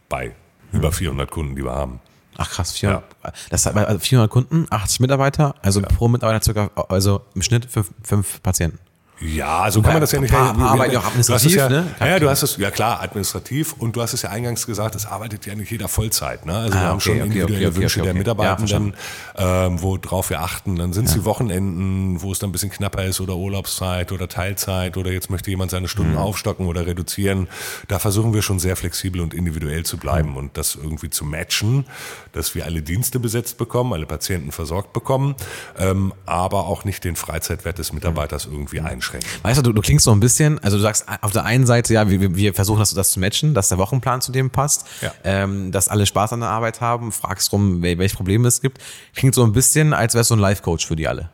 bei 0.10 0.34
über 0.72 0.92
400 0.92 1.30
Kunden, 1.30 1.56
die 1.56 1.64
wir 1.64 1.74
haben. 1.74 2.00
Ach 2.38 2.50
krass, 2.50 2.72
400, 2.72 3.04
das 3.50 3.66
heißt, 3.66 3.76
also 3.76 4.00
400 4.00 4.32
Kunden, 4.32 4.66
80 4.70 5.02
Mitarbeiter, 5.02 5.56
also 5.62 5.82
pro 5.82 6.08
Mitarbeiter 6.08 6.42
circa, 6.42 6.72
also 6.88 7.22
im 7.36 7.42
Schnitt 7.42 7.66
fünf, 7.66 7.92
fünf 8.04 8.42
Patienten. 8.42 8.80
Ja, 9.22 9.70
so 9.70 9.82
kann 9.82 9.94
man 9.94 10.02
das 10.02 10.12
ja 10.12 10.20
nicht. 10.20 10.34
Arbeiten 10.34 10.94
ja 10.94 11.00
auch 11.00 11.06
administrativ, 11.06 11.56
ja, 11.56 11.70
ne? 11.70 11.86
Ja, 12.00 12.20
du 12.20 12.30
hast 12.30 12.42
es, 12.44 12.58
ja 12.58 12.72
klar, 12.72 13.02
administrativ 13.02 13.74
und 13.78 13.96
du 13.96 14.02
hast 14.02 14.14
es 14.14 14.24
ja 14.24 14.30
eingangs 14.32 14.66
gesagt, 14.66 14.96
es 14.96 15.06
arbeitet 15.06 15.46
ja 15.46 15.54
nicht 15.54 15.70
jeder 15.72 15.88
Vollzeit. 15.88 16.46
Ne? 16.46 16.54
Also 16.56 16.78
Ah, 16.78 16.82
wir 16.82 16.88
haben 16.88 16.96
okay, 16.96 17.02
schon 17.04 17.18
individuelle 17.28 17.68
okay, 17.68 17.76
Wünsche 17.78 18.00
okay, 18.00 18.06
der 18.06 18.12
okay. 18.12 18.18
Mitarbeitenden, 18.18 18.94
ähm, 19.38 19.82
worauf 19.82 20.30
wir 20.32 20.42
achten. 20.42 20.76
Dann 20.76 20.92
sind 20.94 21.08
es 21.08 21.14
die 21.14 21.24
Wochenenden, 21.24 22.22
wo 22.22 22.32
es 22.32 22.40
dann 22.40 22.50
ein 22.50 22.52
bisschen 22.52 22.72
knapper 22.72 23.06
ist 23.06 23.22
oder 23.22 23.36
Urlaubszeit 23.36 24.12
oder 24.12 24.28
Teilzeit 24.28 24.98
oder 24.98 25.12
jetzt 25.12 25.30
möchte 25.30 25.52
jemand 25.52 25.70
seine 25.72 25.88
Stunden 25.88 26.14
Mhm. 26.14 26.18
aufstocken 26.18 26.66
oder 26.66 26.88
reduzieren. 26.88 27.48
Da 27.88 28.00
versuchen 28.00 28.34
wir 28.34 28.42
schon 28.42 28.58
sehr 28.60 28.76
flexibel 28.76 29.22
und 29.22 29.34
individuell 29.36 29.84
zu 29.86 29.98
bleiben 29.98 30.32
Mhm. 30.32 30.38
und 30.38 30.58
das 30.58 30.74
irgendwie 30.76 31.12
zu 31.12 31.26
matchen, 31.26 31.86
dass 32.32 32.56
wir 32.56 32.66
alle 32.66 32.82
Dienste 32.82 33.20
besetzt 33.20 33.58
bekommen, 33.60 33.94
alle 33.94 34.08
Patienten 34.08 34.52
versorgt 34.52 34.94
bekommen, 34.94 35.36
ähm, 35.78 36.12
aber 36.26 36.66
auch 36.66 36.86
nicht 36.86 37.04
den 37.04 37.16
Freizeitwert 37.16 37.78
des 37.78 37.94
Mitarbeiters 37.94 38.46
irgendwie 38.46 38.80
einschränken. 38.80 39.11
Weißt 39.44 39.58
du, 39.60 39.62
du, 39.64 39.74
du 39.74 39.82
klingst 39.82 40.06
so 40.06 40.12
ein 40.12 40.20
bisschen, 40.20 40.60
also 40.64 40.78
du 40.78 40.84
sagst 40.84 41.06
auf 41.22 41.32
der 41.32 41.46
einen 41.46 41.66
Seite, 41.66 41.94
ja, 41.94 42.10
wir, 42.10 42.36
wir 42.36 42.54
versuchen 42.54 42.80
das, 42.80 42.94
das 42.94 43.12
zu 43.12 43.20
matchen, 43.20 43.54
dass 43.54 43.70
der 43.70 43.78
Wochenplan 43.78 44.22
zu 44.22 44.32
dem 44.32 44.50
passt, 44.50 44.86
Ja. 45.02 45.14
ähm, 45.24 45.72
dass 45.72 45.88
alle 45.90 46.06
Spaß 46.06 46.34
an 46.34 46.40
der 46.42 46.50
Arbeit 46.50 46.82
haben, 46.82 47.12
fragst 47.12 47.52
rum, 47.52 47.82
wel- 47.82 47.98
welche 47.98 48.16
Probleme 48.16 48.48
es 48.48 48.62
gibt. 48.62 48.80
Klingt 49.16 49.36
so 49.36 49.44
ein 49.44 49.52
bisschen, 49.54 49.94
als 49.94 50.14
wärst 50.16 50.30
du 50.32 50.36
ein 50.36 50.40
Life-Coach 50.40 50.86
für 50.88 50.96
die 50.96 51.08
alle. 51.08 51.30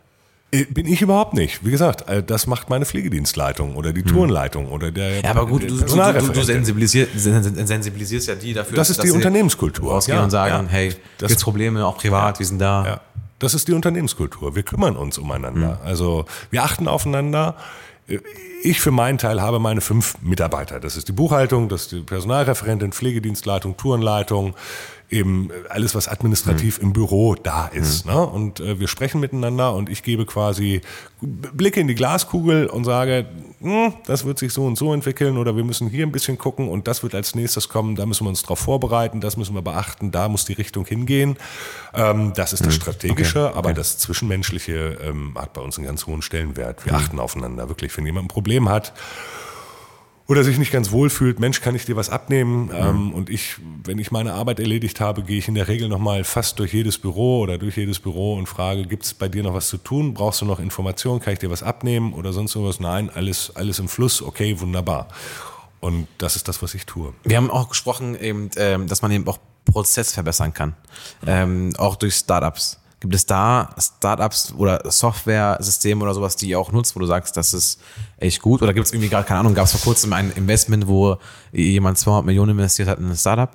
Äh, 0.50 0.64
Bin 0.64 0.86
ich 0.88 1.02
überhaupt 1.02 1.34
nicht. 1.34 1.66
Wie 1.66 1.72
gesagt, 1.72 2.08
äh, 2.08 2.24
das 2.24 2.48
macht 2.48 2.70
meine 2.70 2.86
Pflegedienstleitung 2.86 3.76
oder 3.76 3.92
die 3.92 4.04
Tourenleitung 4.04 4.70
oder 4.70 4.92
der 4.92 5.18
Hm. 5.18 5.24
Ja, 5.26 5.32
aber 5.32 5.46
gut, 5.46 5.64
du, 5.64 5.68
du, 5.76 5.84
du, 5.84 6.44
sensibilisierst, 6.44 7.12
sen- 7.18 7.68
sensibilisierst 7.68 8.28
ja 8.30 8.36
die 8.36 8.54
dafür. 8.54 8.78
Das 8.78 8.90
ist 8.90 9.04
die 9.04 9.12
Unternehmenskultur. 9.12 9.92
Rausgehen 9.92 10.18
Ja, 10.18 10.24
und 10.24 10.30
sagen, 10.30 10.68
ja. 10.68 10.72
hey, 10.72 10.96
Das- 11.18 11.28
gibt's 11.28 11.44
Probleme, 11.44 11.86
auch 11.86 11.98
privat, 11.98 12.40
wir 12.40 12.46
sind 12.46 12.60
da. 12.60 12.86
Ja, 12.86 13.02
das 13.40 13.54
ist 13.54 13.68
die 13.68 13.74
Unternehmenskultur. 13.74 14.56
Wir 14.56 14.64
kümmern 14.64 14.96
uns 14.96 15.18
umeinander. 15.18 15.80
Also 15.84 16.26
wir 16.50 16.64
achten 16.64 16.88
aufeinander. 16.88 17.56
Ich 18.64 18.80
für 18.80 18.92
meinen 18.92 19.18
Teil 19.18 19.42
habe 19.42 19.60
meine 19.60 19.82
fünf 19.82 20.16
Mitarbeiter. 20.22 20.80
Das 20.80 20.96
ist 20.96 21.08
die 21.08 21.12
Buchhaltung, 21.12 21.70
das 21.70 21.84
ist 21.84 21.92
die 21.92 22.00
Personalreferentin, 22.00 22.94
Pflegedienstleitung, 22.94 23.78
Tourenleitung, 23.78 24.56
eben 25.10 25.50
alles, 25.70 25.96
was 25.96 26.08
administrativ 26.10 26.80
im 26.80 26.92
Büro 26.92 27.36
da 27.36 27.68
ist. 27.68 28.06
Ne? 28.06 28.26
Und 28.26 28.60
äh, 28.60 28.80
wir 28.80 28.90
sprechen 28.90 29.22
miteinander 29.22 29.74
und 29.74 29.90
ich 29.90 30.04
gebe 30.04 30.26
quasi 30.26 30.82
Blicke 31.22 31.80
in 31.80 31.88
die 31.88 31.96
Glaskugel 31.96 32.68
und 32.68 32.84
sage, 32.84 33.26
hm, 33.62 33.94
das 34.06 34.26
wird 34.26 34.38
sich 34.38 34.52
so 34.52 34.66
und 34.66 34.78
so 34.78 34.94
entwickeln 34.94 35.38
oder 35.38 35.56
wir 35.56 35.64
müssen 35.64 35.90
hier 35.90 36.06
ein 36.06 36.12
bisschen 36.12 36.38
gucken 36.38 36.68
und 36.68 36.88
das 36.88 37.04
wird 37.04 37.16
als 37.16 37.36
nächstes 37.36 37.70
kommen, 37.70 37.96
da 37.96 38.06
müssen 38.06 38.26
wir 38.26 38.30
uns 38.30 38.42
darauf 38.42 38.60
vorbereiten, 38.60 39.22
das 39.22 39.38
müssen 39.38 39.56
wir 39.56 39.62
beachten, 39.62 40.12
da 40.12 40.28
muss 40.28 40.44
die 40.44 40.54
Richtung 40.54 40.86
hingehen. 40.86 41.38
Ähm, 41.94 42.34
das 42.36 42.52
ist 42.52 42.66
das 42.66 42.76
Strategische, 42.76 43.56
aber 43.56 43.74
das 43.74 43.98
Zwischenmenschliche 43.98 44.98
ähm, 45.02 45.36
hat 45.38 45.54
bei 45.54 45.62
uns 45.62 45.78
einen 45.78 45.88
ganz 45.88 46.06
hohen 46.06 46.22
Stellenwert. 46.22 46.86
Wir 46.86 46.94
achten 46.94 47.20
aufeinander, 47.20 47.70
wirklich. 47.70 47.96
Wenn 47.98 48.06
jemand 48.06 48.26
ein 48.26 48.30
Problem 48.30 48.68
hat, 48.68 48.94
oder 50.28 50.44
sich 50.44 50.58
nicht 50.58 50.72
ganz 50.72 50.92
wohl 50.92 51.10
fühlt, 51.10 51.40
Mensch, 51.40 51.62
kann 51.62 51.74
ich 51.74 51.86
dir 51.86 51.96
was 51.96 52.10
abnehmen? 52.10 52.70
Ähm, 52.74 53.14
und 53.14 53.30
ich, 53.30 53.56
wenn 53.84 53.98
ich 53.98 54.12
meine 54.12 54.34
Arbeit 54.34 54.60
erledigt 54.60 55.00
habe, 55.00 55.24
gehe 55.24 55.38
ich 55.38 55.48
in 55.48 55.56
der 55.56 55.70
Regel 55.70 55.88
nochmal 55.88 56.26
fast 56.26 56.60
durch 56.60 56.74
jedes 56.74 56.98
Büro 56.98 57.40
oder 57.40 57.58
durch 57.58 57.78
jedes 57.78 58.00
Büro 58.00 58.36
und 58.36 58.48
frage, 58.48 58.86
gibt 58.86 59.06
es 59.06 59.14
bei 59.14 59.30
dir 59.30 59.44
noch 59.44 59.54
was 59.54 59.70
zu 59.70 59.78
tun? 59.78 60.14
Brauchst 60.14 60.42
du 60.42 60.46
noch 60.46 60.60
Informationen? 60.60 61.22
Kann 61.22 61.34
ich 61.34 61.40
dir 61.40 61.50
was 61.50 61.64
abnehmen 61.64 62.14
oder 62.14 62.34
sonst 62.34 62.56
irgendwas? 62.56 62.82
Nein, 62.82 63.10
alles, 63.10 63.56
alles 63.56 63.80
im 63.80 63.88
Fluss, 63.88 64.22
okay, 64.22 64.60
wunderbar. 64.60 65.08
Und 65.80 66.08
das 66.18 66.36
ist 66.36 66.48
das, 66.50 66.62
was 66.62 66.74
ich 66.74 66.86
tue. 66.86 67.14
Wir 67.24 67.38
haben 67.38 67.50
auch 67.50 67.70
gesprochen, 67.70 68.20
eben, 68.20 68.50
ähm, 68.58 68.88
dass 68.88 69.02
man 69.02 69.12
eben 69.12 69.28
auch 69.28 69.40
Prozess 69.64 70.12
verbessern 70.12 70.54
kann, 70.54 70.76
ähm, 71.26 71.74
auch 71.78 71.96
durch 71.96 72.16
Startups. 72.16 72.80
Gibt 73.00 73.14
es 73.14 73.26
da 73.28 73.76
Startups 73.78 74.54
oder 74.58 74.82
Software-Systeme 74.90 76.04
oder 76.04 76.16
sowas, 76.16 76.36
die 76.36 76.50
ihr 76.50 76.60
auch 76.60 76.72
nutzt, 76.72 76.96
wo 76.96 77.00
du 77.00 77.06
sagst, 77.06 77.38
das 77.38 77.54
ist 77.54 77.80
echt 78.18 78.42
gut? 78.42 78.64
Oder 78.64 78.74
gibt 78.74 78.88
es 78.88 78.92
irgendwie 78.94 79.10
gerade, 79.10 79.28
keine 79.28 79.42
Ahnung, 79.42 79.54
gab 79.54 79.66
es 79.66 79.72
vor 79.72 79.82
kurzem 79.82 80.14
ein 80.14 80.32
Investment, 80.32 80.88
wo 80.88 81.18
jemand 81.52 82.00
200 82.00 82.26
Millionen 82.26 82.52
investiert 82.52 82.88
hat 82.88 82.98
in 82.98 83.10
ein 83.10 83.16
Startup? 83.16 83.52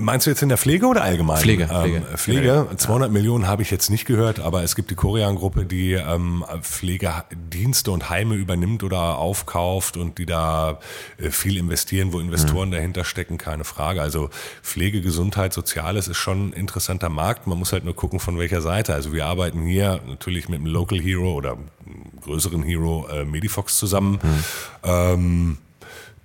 Meinst 0.00 0.26
du 0.26 0.30
jetzt 0.30 0.42
in 0.42 0.48
der 0.48 0.58
Pflege 0.58 0.86
oder 0.86 1.04
allgemein? 1.04 1.36
Pflege, 1.38 1.64
Ähm, 1.70 2.02
Pflege. 2.16 2.16
Pflege, 2.16 2.66
200 2.76 3.12
Millionen 3.12 3.46
habe 3.46 3.62
ich 3.62 3.70
jetzt 3.70 3.90
nicht 3.90 4.06
gehört, 4.06 4.40
aber 4.40 4.64
es 4.64 4.74
gibt 4.74 4.90
die 4.90 4.96
Korean-Gruppe, 4.96 5.66
die 5.66 5.92
ähm, 5.92 6.44
Pflegedienste 6.62 7.92
und 7.92 8.10
Heime 8.10 8.34
übernimmt 8.34 8.82
oder 8.82 9.18
aufkauft 9.18 9.96
und 9.96 10.18
die 10.18 10.26
da 10.26 10.80
äh, 11.18 11.30
viel 11.30 11.56
investieren, 11.56 12.12
wo 12.12 12.18
Investoren 12.18 12.72
dahinter 12.72 13.04
stecken, 13.04 13.38
keine 13.38 13.62
Frage. 13.64 14.02
Also 14.02 14.30
Pflege, 14.62 15.00
Gesundheit, 15.00 15.52
Soziales 15.52 16.08
ist 16.08 16.16
schon 16.16 16.48
ein 16.48 16.52
interessanter 16.52 17.08
Markt. 17.08 17.46
Man 17.46 17.58
muss 17.58 17.72
halt 17.72 17.84
nur 17.84 17.94
gucken, 17.94 18.18
von 18.18 18.36
welcher 18.38 18.62
Seite. 18.62 18.94
Also 18.94 19.12
wir 19.12 19.26
arbeiten 19.26 19.62
hier 19.62 20.00
natürlich 20.08 20.48
mit 20.48 20.58
einem 20.58 20.66
Local 20.66 21.00
Hero 21.00 21.34
oder 21.34 21.56
größeren 22.22 22.62
Hero 22.64 23.06
äh, 23.12 23.24
Medifox 23.24 23.78
zusammen. 23.78 24.18
Ähm, 24.82 25.58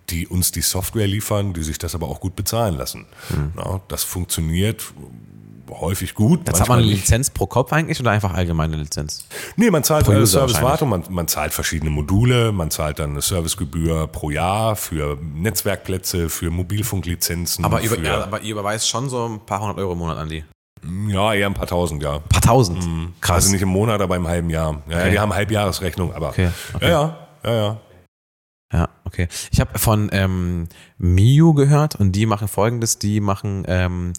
die 0.09 0.27
uns 0.27 0.51
die 0.51 0.61
Software 0.61 1.07
liefern, 1.07 1.53
die 1.53 1.63
sich 1.63 1.77
das 1.77 1.95
aber 1.95 2.07
auch 2.07 2.19
gut 2.19 2.35
bezahlen 2.35 2.75
lassen. 2.77 3.05
Ja, 3.57 3.81
das 3.87 4.03
funktioniert 4.03 4.83
häufig 5.69 6.15
gut. 6.15 6.47
Da 6.47 6.53
zahlt 6.53 6.67
man 6.69 6.79
eine 6.79 6.87
nicht. 6.87 7.01
Lizenz 7.01 7.29
pro 7.29 7.45
Kopf 7.45 7.71
eigentlich 7.73 7.99
oder 7.99 8.09
einfach 8.09 8.33
allgemeine 8.33 8.75
Lizenz? 8.75 9.27
Nee, 9.55 9.69
man 9.69 9.83
zahlt 9.83 10.09
eine 10.09 10.25
Servicewartung, 10.25 10.89
man, 10.89 11.03
man 11.09 11.27
zahlt 11.27 11.53
verschiedene 11.53 11.91
Module, 11.91 12.51
man 12.51 12.71
zahlt 12.71 12.97
dann 12.97 13.11
eine 13.11 13.21
Servicegebühr 13.21 14.07
pro 14.07 14.31
Jahr 14.31 14.75
für 14.75 15.17
Netzwerkplätze, 15.21 16.29
für 16.29 16.49
Mobilfunklizenzen. 16.49 17.63
Aber, 17.65 17.81
über, 17.83 17.99
ja, 17.99 18.23
aber 18.23 18.41
ihr 18.41 18.53
überweist 18.53 18.89
schon 18.89 19.09
so 19.09 19.27
ein 19.27 19.45
paar 19.45 19.61
hundert 19.61 19.77
Euro 19.77 19.93
im 19.93 19.99
Monat 19.99 20.17
an 20.17 20.29
die. 20.29 20.43
ja, 21.07 21.33
eher 21.35 21.45
ein 21.45 21.53
paar 21.53 21.67
tausend, 21.67 22.01
ja. 22.01 22.15
Ein 22.15 22.23
paar 22.29 22.41
tausend. 22.41 22.83
Krass. 23.21 23.35
Also 23.35 23.51
nicht 23.51 23.61
im 23.61 23.69
Monat, 23.69 24.01
aber 24.01 24.15
im 24.15 24.27
halben 24.27 24.49
Jahr. 24.49 24.81
Ja, 24.87 24.93
ja 24.95 25.01
Okay. 25.01 25.11
die 25.11 25.19
haben 25.19 25.33
Halbjahresrechnung, 25.35 26.13
aber 26.15 26.29
Okay, 26.29 26.49
okay. 26.73 26.89
ja, 26.89 26.89
ja, 27.43 27.51
ja, 27.51 27.55
ja. 27.55 27.77
Ja, 28.71 28.87
okay. 29.03 29.27
Ich 29.51 29.59
habe 29.59 29.79
von 29.79 30.09
ähm, 30.13 30.67
Miu 30.99 31.53
gehört 31.55 31.95
und 31.95 32.11
die 32.11 32.27
machen 32.27 32.47
folgendes, 32.47 32.99
die 32.99 33.19
machen 33.19 33.63
ähm, 33.67 34.13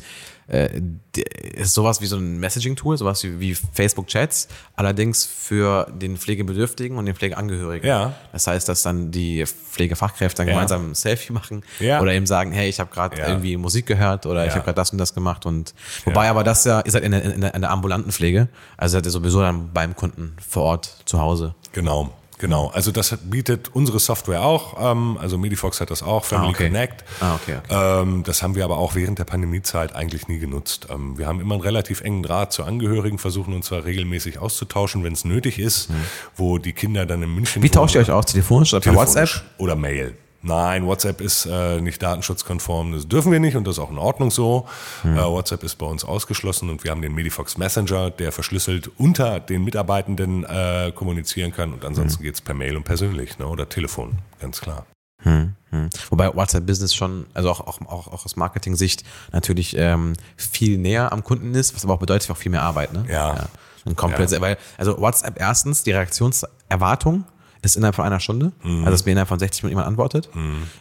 äh, 0.48 0.68
die- 1.14 1.24
sowas 1.62 2.01
wie 2.01 2.07
so 2.07 2.16
ein 2.16 2.40
Messaging-Tool, 2.40 2.98
sowas 2.98 3.22
wie, 3.22 3.38
wie 3.38 3.55
Facebook-Chats, 3.55 4.48
allerdings 4.74 5.24
für 5.24 5.86
den 5.94 6.16
Pflegebedürftigen 6.16 6.98
und 6.98 7.07
den 7.07 7.14
Pflegeangehörigen. 7.14 7.86
Ja. 7.88 8.14
Das 8.32 8.48
heißt, 8.48 8.68
dass 8.68 8.82
dann 8.82 9.12
die 9.12 9.46
Pflegefachkräfte 9.46 10.38
dann 10.38 10.48
Ja. 10.48 10.55
gemeinsam 10.55 10.90
ein 10.90 10.94
Selfie 10.96 11.32
machen 11.32 11.62
Ja. 11.78 12.01
oder 12.01 12.12
eben 12.12 12.26
sagen, 12.26 12.51
hey, 12.51 12.68
ich 12.68 12.80
habe 12.80 12.90
gerade 12.92 13.18
Ja. 13.20 13.28
irgendwie 13.28 13.57
Musik 13.57 13.86
gehört 13.86 14.26
oder 14.26 14.44
ich 14.46 14.53
habe 14.55 14.64
gerade 14.64 14.74
das 14.74 14.90
und 14.90 14.98
das 14.98 15.14
gemacht 15.14 15.46
und 15.46 15.74
wobei 16.05 16.28
aber 16.28 16.42
das 16.42 16.64
ja 16.64 16.80
ist 16.80 16.94
halt 16.94 17.05
in 17.05 17.12
der, 17.12 17.22
in 17.22 17.40
der, 17.40 17.55
in 17.55 17.61
der 17.61 17.70
ambulanten 17.70 18.11
Pflege, 18.11 18.48
also 18.76 18.94
seid 18.94 19.05
ihr 19.07 19.12
sowieso 19.12 19.40
dann 19.42 19.72
beim 19.72 19.94
Kunden 19.94 20.34
vor 20.44 20.64
Ort 20.64 21.03
zu 21.05 21.20
Hause. 21.20 21.55
Genau, 21.72 22.12
genau. 22.41 22.68
Also 22.68 22.91
das 22.91 23.16
bietet 23.22 23.70
unsere 23.72 24.01
Software 24.01 24.43
auch. 24.43 24.93
Ähm, 24.93 25.16
also 25.20 25.38
Medifox 25.38 25.80
hat 25.80 25.91
das 25.93 26.03
auch, 26.03 26.24
Family 26.24 26.49
Ah, 26.49 26.51
okay. 26.51 26.66
Connect. 26.66 27.05
Ah, 27.20 27.34
okay, 27.36 27.57
okay. 27.64 28.01
Ähm, 28.03 28.24
das 28.24 28.43
haben 28.43 28.57
wir 28.57 28.64
aber 28.64 28.78
auch 28.78 28.97
während 28.97 29.20
der 29.20 29.24
Pandemiezeit 29.24 29.95
eigentlich 29.95 30.26
nie 30.26 30.38
genutzt. 30.38 30.88
Ähm, 30.91 31.16
wir 31.16 31.28
haben 31.28 31.41
immer 31.41 31.55
einen 31.55 31.62
relativ 31.62 32.01
engen 32.01 32.24
Draht 32.24 32.53
zu 32.53 32.64
Angehörigen, 32.64 33.18
versuchen 33.18 33.55
uns 33.55 33.66
zwar 33.66 33.84
regelmäßig 33.84 34.38
auszutauschen, 34.38 35.05
wenn 35.05 35.12
es 35.12 35.24
nötig 35.24 35.59
ist, 35.61 35.91
wo 36.34 36.59
die 36.59 36.72
Kinder 36.72 37.07
dann 37.07 37.22
in 37.22 37.32
München 37.32 37.62
Wie 37.62 37.70
tauscht 37.70 37.95
ihr 37.95 38.01
euch 38.01 38.11
aus? 38.11 38.26
Telefonisch 38.26 38.72
oder 38.74 38.80
per 38.80 38.95
WhatsApp? 38.95 39.43
oder 39.59 39.76
Mail. 39.76 40.16
Nein, 40.43 40.86
WhatsApp 40.86 41.20
ist 41.20 41.47
äh, 41.47 41.80
nicht 41.80 42.03
datenschutzkonform, 42.03 42.93
das 42.93 43.07
dürfen 43.07 43.30
wir 43.30 43.41
nicht 43.41 43.57
und 43.57 43.66
das 43.66 43.76
ist 43.76 43.78
auch 43.78 43.91
in 43.91 43.99
Ordnung 43.99 44.30
so. 44.30 44.66
Hm. 45.03 45.16
Äh, 45.16 45.24
WhatsApp 45.24 45.62
ist 45.64 45.76
bei 45.76 45.86
uns 45.86 46.05
ausgeschlossen 46.05 46.70
und 46.70 46.82
wir 46.82 46.91
haben 46.91 47.03
den 47.03 47.14
Medifox 47.14 47.59
Messenger, 47.59 48.11
der 48.11 48.32
verschlüsselt 48.32 48.91
unter 48.99 49.38
den 49.38 49.64
Mitarbeitenden 49.64 50.45
äh, 50.45 50.93
kommunizieren 50.95 51.53
kann 51.53 51.72
und 51.72 51.80
Hm. 51.80 51.88
ansonsten 51.88 52.22
geht's 52.22 52.41
per 52.41 52.55
Mail 52.55 52.76
und 52.76 52.84
persönlich 52.84 53.38
ne, 53.38 53.47
oder 53.47 53.68
Telefon, 53.68 54.18
ganz 54.41 54.61
klar. 54.61 54.86
Hm, 55.22 55.55
hm. 55.70 55.91
Wobei 56.09 56.34
WhatsApp 56.34 56.66
Business 56.66 56.95
schon, 56.95 57.26
also 57.34 57.51
auch, 57.51 57.61
auch, 57.61 57.80
auch, 57.82 58.09
auch 58.09 58.24
aus 58.24 58.36
Marketing-Sicht 58.36 59.05
natürlich 59.32 59.76
ähm, 59.76 60.14
viel 60.36 60.78
näher 60.78 61.12
am 61.12 61.22
Kunden 61.22 61.55
ist, 61.55 61.74
was 61.74 61.84
aber 61.84 61.95
auch 61.95 61.99
bedeutet 61.99 62.30
auch 62.30 62.36
viel 62.36 62.51
mehr 62.51 62.62
Arbeit. 62.62 62.93
Ne? 62.95 63.05
Ja. 63.11 63.49
Und 63.84 63.97
komplett, 63.97 64.38
weil, 64.41 64.57
also 64.78 64.99
WhatsApp 64.99 65.38
erstens, 65.38 65.82
die 65.82 65.93
Reaktionserwartung 65.93 67.24
ist 67.62 67.76
innerhalb 67.76 67.94
von 67.94 68.04
einer 68.04 68.20
Stunde, 68.20 68.52
Mhm. 68.62 68.80
also 68.80 68.90
dass 68.90 69.04
mir 69.04 69.12
innerhalb 69.12 69.28
von 69.28 69.38
60 69.38 69.62
Minuten 69.62 69.72
jemand 69.72 69.88
antwortet. 69.88 70.28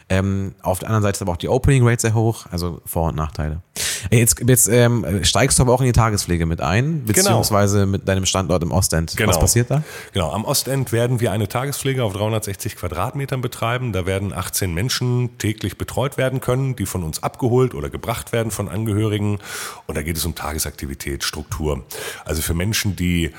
Ähm, 0.08 0.54
auf 0.62 0.78
der 0.78 0.88
anderen 0.88 1.02
Seite 1.02 1.16
ist 1.16 1.22
aber 1.22 1.32
auch 1.32 1.36
die 1.36 1.48
Opening 1.48 1.86
Rate 1.86 2.00
sehr 2.00 2.14
hoch, 2.14 2.46
also 2.50 2.80
Vor- 2.86 3.08
und 3.08 3.16
Nachteile. 3.16 3.62
Jetzt, 4.10 4.40
jetzt 4.46 4.68
ähm, 4.68 5.04
steigst 5.24 5.58
du 5.58 5.62
aber 5.62 5.74
auch 5.74 5.80
in 5.80 5.86
die 5.86 5.92
Tagespflege 5.92 6.46
mit 6.46 6.60
ein, 6.60 7.04
beziehungsweise 7.04 7.80
genau. 7.80 7.90
mit 7.90 8.08
deinem 8.08 8.24
Standort 8.24 8.62
im 8.62 8.72
Ostend. 8.72 9.16
Genau. 9.16 9.28
Was 9.28 9.38
passiert 9.38 9.70
da? 9.70 9.82
Genau, 10.12 10.32
am 10.32 10.44
Ostend 10.44 10.90
werden 10.92 11.20
wir 11.20 11.32
eine 11.32 11.48
Tagespflege 11.48 12.02
auf 12.02 12.14
360 12.14 12.76
Quadratmetern 12.76 13.40
betreiben. 13.40 13.92
Da 13.92 14.06
werden 14.06 14.32
18 14.32 14.72
Menschen 14.72 15.36
täglich 15.38 15.76
betreut 15.76 16.16
werden 16.16 16.40
können, 16.40 16.76
die 16.76 16.86
von 16.86 17.04
uns 17.04 17.22
abgeholt 17.22 17.74
oder 17.74 17.90
gebracht 17.90 18.32
werden 18.32 18.50
von 18.50 18.68
Angehörigen. 18.68 19.38
Und 19.86 19.96
da 19.96 20.02
geht 20.02 20.16
es 20.16 20.24
um 20.24 20.34
Tagesaktivität, 20.34 21.22
Struktur. 21.24 21.84
Also 22.24 22.42
für 22.42 22.54
Menschen, 22.54 22.96
die 22.96 23.30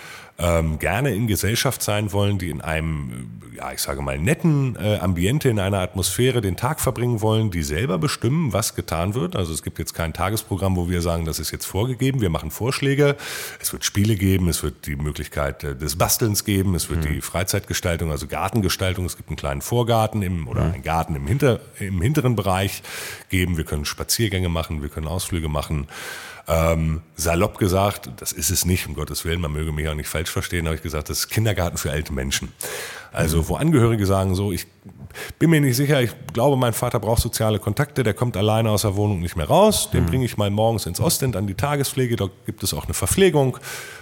ähm, 0.41 0.79
gerne 0.79 1.13
in 1.13 1.27
Gesellschaft 1.27 1.83
sein 1.83 2.11
wollen, 2.11 2.37
die 2.37 2.49
in 2.49 2.61
einem, 2.61 3.41
ja, 3.55 3.71
ich 3.71 3.79
sage 3.79 4.01
mal, 4.01 4.17
netten 4.17 4.75
äh, 4.75 4.97
Ambiente, 4.97 5.49
in 5.49 5.59
einer 5.59 5.79
Atmosphäre 5.79 6.41
den 6.41 6.57
Tag 6.57 6.79
verbringen 6.79 7.21
wollen, 7.21 7.51
die 7.51 7.61
selber 7.61 7.97
bestimmen, 7.97 8.51
was 8.51 8.75
getan 8.75 9.13
wird. 9.13 9.35
Also 9.35 9.53
es 9.53 9.61
gibt 9.61 9.77
jetzt 9.77 9.93
kein 9.93 10.13
Tagesprogramm, 10.13 10.75
wo 10.75 10.89
wir 10.89 11.01
sagen, 11.01 11.25
das 11.25 11.39
ist 11.39 11.51
jetzt 11.51 11.65
vorgegeben. 11.65 12.21
Wir 12.21 12.29
machen 12.29 12.49
Vorschläge. 12.49 13.15
Es 13.59 13.71
wird 13.71 13.85
Spiele 13.85 14.15
geben, 14.15 14.49
es 14.49 14.63
wird 14.63 14.87
die 14.87 14.95
Möglichkeit 14.95 15.63
äh, 15.63 15.75
des 15.75 15.95
Bastelns 15.97 16.43
geben, 16.43 16.73
es 16.73 16.89
wird 16.89 17.05
mhm. 17.05 17.13
die 17.13 17.21
Freizeitgestaltung, 17.21 18.11
also 18.11 18.27
Gartengestaltung. 18.27 19.05
Es 19.05 19.17
gibt 19.17 19.29
einen 19.29 19.37
kleinen 19.37 19.61
Vorgarten 19.61 20.23
im, 20.23 20.47
oder 20.47 20.65
mhm. 20.65 20.73
einen 20.73 20.83
Garten 20.83 21.15
im, 21.15 21.27
Hinter, 21.27 21.59
im 21.79 22.01
hinteren 22.01 22.35
Bereich 22.35 22.81
geben. 23.29 23.57
Wir 23.57 23.63
können 23.63 23.85
Spaziergänge 23.85 24.49
machen, 24.49 24.81
wir 24.81 24.89
können 24.89 25.07
Ausflüge 25.07 25.49
machen. 25.49 25.87
Ähm, 26.47 27.01
salopp 27.15 27.57
gesagt, 27.57 28.09
das 28.17 28.31
ist 28.31 28.49
es 28.49 28.65
nicht, 28.65 28.87
um 28.87 28.95
Gottes 28.95 29.25
Willen, 29.25 29.41
man 29.41 29.51
möge 29.51 29.71
mich 29.71 29.87
auch 29.87 29.93
nicht 29.93 30.09
falsch 30.09 30.31
verstehen, 30.31 30.65
habe 30.65 30.75
ich 30.75 30.81
gesagt, 30.81 31.09
das 31.09 31.19
ist 31.19 31.29
Kindergarten 31.29 31.77
für 31.77 31.91
alte 31.91 32.13
Menschen. 32.13 32.51
Also 33.13 33.49
wo 33.49 33.55
Angehörige 33.55 34.05
sagen 34.05 34.35
so, 34.35 34.53
ich 34.53 34.67
bin 35.37 35.49
mir 35.49 35.59
nicht 35.59 35.75
sicher, 35.75 36.01
ich 36.01 36.11
glaube, 36.31 36.55
mein 36.55 36.71
Vater 36.71 36.97
braucht 36.99 37.21
soziale 37.21 37.59
Kontakte, 37.59 38.03
der 38.03 38.13
kommt 38.13 38.37
alleine 38.37 38.69
aus 38.69 38.83
der 38.83 38.95
Wohnung 38.95 39.19
nicht 39.19 39.35
mehr 39.35 39.47
raus, 39.47 39.89
den 39.91 40.03
mhm. 40.03 40.07
bringe 40.07 40.25
ich 40.25 40.37
mal 40.37 40.49
morgens 40.49 40.85
ins 40.85 41.01
Ostend 41.01 41.35
an 41.35 41.45
die 41.45 41.53
Tagespflege, 41.53 42.15
dort 42.15 42.31
gibt 42.45 42.63
es 42.63 42.73
auch 42.73 42.85
eine 42.85 42.93
Verpflegung, 42.93 43.57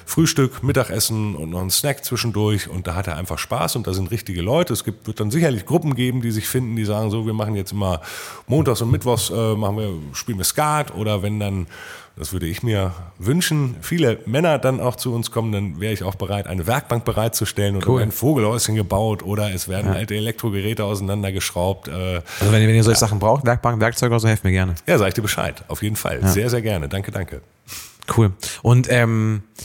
Frühstück, 0.05 0.61
Mittagessen 0.61 1.35
und 1.35 1.49
noch 1.49 1.61
einen 1.61 1.71
Snack 1.71 2.05
zwischendurch 2.05 2.69
und 2.69 2.85
da 2.85 2.93
hat 2.93 3.07
er 3.07 3.17
einfach 3.17 3.39
Spaß 3.39 3.77
und 3.77 3.87
da 3.87 3.93
sind 3.93 4.11
richtige 4.11 4.41
Leute. 4.43 4.73
Es 4.73 4.83
gibt, 4.83 5.07
wird 5.07 5.19
dann 5.19 5.31
sicherlich 5.31 5.65
Gruppen 5.65 5.95
geben, 5.95 6.21
die 6.21 6.31
sich 6.31 6.47
finden, 6.47 6.75
die 6.75 6.85
sagen 6.85 7.09
so, 7.09 7.25
wir 7.25 7.33
machen 7.33 7.55
jetzt 7.55 7.71
immer 7.71 8.01
montags 8.47 8.81
und 8.81 8.91
mittwochs 8.91 9.31
äh, 9.31 9.55
machen 9.55 9.77
wir, 9.77 9.93
spielen 10.13 10.37
wir 10.37 10.45
Skat 10.45 10.93
oder 10.93 11.23
wenn 11.23 11.39
dann 11.39 11.67
das 12.19 12.33
würde 12.33 12.47
ich 12.47 12.63
mir 12.63 12.93
wünschen, 13.17 13.77
viele 13.81 14.19
Männer 14.25 14.59
dann 14.59 14.81
auch 14.81 14.97
zu 14.97 15.15
uns 15.15 15.31
kommen, 15.31 15.53
dann 15.53 15.79
wäre 15.79 15.93
ich 15.93 16.03
auch 16.03 16.15
bereit, 16.15 16.47
eine 16.47 16.67
Werkbank 16.67 17.05
bereitzustellen 17.05 17.77
oder 17.77 17.87
cool. 17.87 18.01
ein 18.01 18.11
Vogelhäuschen 18.11 18.75
gebaut 18.75 19.23
oder 19.23 19.53
es 19.53 19.69
werden 19.69 19.93
ja. 19.93 19.97
alte 19.97 20.15
Elektrogeräte 20.15 20.83
auseinandergeschraubt. 20.83 21.87
Äh, 21.87 21.91
also 22.41 22.51
wenn, 22.51 22.67
wenn 22.67 22.75
ihr 22.75 22.83
solche 22.83 22.97
ja. 22.97 23.07
Sachen 23.07 23.19
braucht, 23.19 23.45
Werkbank, 23.45 23.79
Werkzeuge 23.79 24.19
so, 24.19 24.27
helft 24.27 24.43
mir 24.43 24.51
gerne. 24.51 24.75
Ja, 24.85 24.97
sag 24.97 25.07
ich 25.07 25.13
dir 25.13 25.21
Bescheid. 25.21 25.63
Auf 25.69 25.81
jeden 25.81 25.95
Fall. 25.95 26.19
Ja. 26.21 26.27
Sehr, 26.27 26.49
sehr 26.49 26.61
gerne. 26.61 26.89
Danke, 26.89 27.11
danke. 27.11 27.41
Cool. 28.17 28.33
Und 28.63 28.91
ähm, 28.91 29.43
äh, 29.57 29.63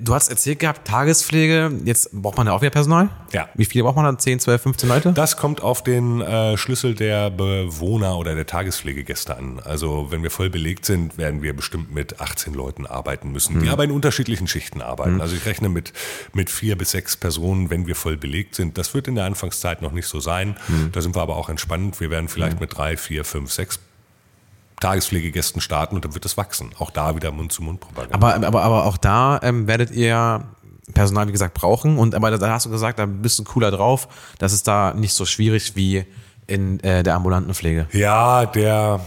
du 0.00 0.14
hast 0.14 0.28
erzählt 0.28 0.58
gehabt, 0.58 0.86
Tagespflege, 0.86 1.72
jetzt 1.84 2.10
braucht 2.12 2.36
man 2.36 2.46
ja 2.46 2.52
auch 2.52 2.60
wieder 2.60 2.70
Personal? 2.70 3.08
Ja. 3.32 3.48
Wie 3.54 3.64
viele 3.64 3.84
braucht 3.84 3.96
man 3.96 4.04
dann? 4.04 4.18
10, 4.18 4.40
12, 4.40 4.62
15 4.62 4.88
Leute? 4.88 5.12
Das 5.12 5.36
kommt 5.36 5.62
auf 5.62 5.82
den 5.82 6.20
äh, 6.20 6.56
Schlüssel 6.56 6.94
der 6.94 7.30
Bewohner 7.30 8.18
oder 8.18 8.34
der 8.34 8.46
Tagespflegegäste 8.46 9.36
an. 9.36 9.60
Also 9.64 10.10
wenn 10.10 10.22
wir 10.22 10.30
voll 10.30 10.50
belegt 10.50 10.84
sind, 10.84 11.16
werden 11.16 11.42
wir 11.42 11.56
bestimmt 11.56 11.94
mit 11.94 12.20
18 12.20 12.52
Leuten 12.52 12.86
arbeiten 12.86 13.32
müssen, 13.32 13.58
die 13.60 13.66
mhm. 13.66 13.72
aber 13.72 13.84
in 13.84 13.90
unterschiedlichen 13.90 14.46
Schichten 14.46 14.82
arbeiten. 14.82 15.14
Mhm. 15.14 15.20
Also 15.22 15.34
ich 15.34 15.46
rechne 15.46 15.68
mit, 15.68 15.92
mit 16.34 16.50
vier 16.50 16.76
bis 16.76 16.90
sechs 16.90 17.16
Personen, 17.16 17.70
wenn 17.70 17.86
wir 17.86 17.96
voll 17.96 18.16
belegt 18.16 18.54
sind. 18.54 18.76
Das 18.76 18.92
wird 18.92 19.08
in 19.08 19.14
der 19.14 19.24
Anfangszeit 19.24 19.80
noch 19.80 19.92
nicht 19.92 20.06
so 20.06 20.20
sein. 20.20 20.56
Mhm. 20.68 20.92
Da 20.92 21.00
sind 21.00 21.16
wir 21.16 21.22
aber 21.22 21.36
auch 21.36 21.48
entspannt. 21.48 22.00
Wir 22.00 22.10
werden 22.10 22.28
vielleicht 22.28 22.56
mhm. 22.56 22.60
mit 22.60 22.76
drei, 22.76 22.96
vier, 22.96 23.24
fünf, 23.24 23.50
sechs 23.50 23.78
Tagespflegegästen 24.80 25.60
starten 25.60 25.94
und 25.94 26.04
dann 26.04 26.14
wird 26.14 26.24
es 26.24 26.36
wachsen. 26.36 26.70
Auch 26.78 26.90
da 26.90 27.16
wieder 27.16 27.32
Mund-zu-Mund-Propaganda. 27.32 28.14
Aber, 28.14 28.46
aber, 28.46 28.62
aber 28.62 28.84
auch 28.86 28.96
da 28.96 29.40
ähm, 29.42 29.66
werdet 29.66 29.90
ihr 29.90 30.44
Personal, 30.92 31.28
wie 31.28 31.32
gesagt, 31.32 31.54
brauchen. 31.54 31.96
Und 31.98 32.14
aber 32.14 32.36
da 32.36 32.50
hast 32.50 32.66
du 32.66 32.70
gesagt, 32.70 32.98
da 32.98 33.06
bist 33.06 33.38
du 33.38 33.44
cooler 33.44 33.70
drauf. 33.70 34.08
Das 34.38 34.52
ist 34.52 34.68
da 34.68 34.92
nicht 34.94 35.14
so 35.14 35.24
schwierig 35.24 35.76
wie 35.76 36.04
in 36.46 36.80
äh, 36.80 37.02
der 37.02 37.14
ambulanten 37.14 37.54
Pflege. 37.54 37.86
Ja, 37.92 38.44
der 38.46 39.00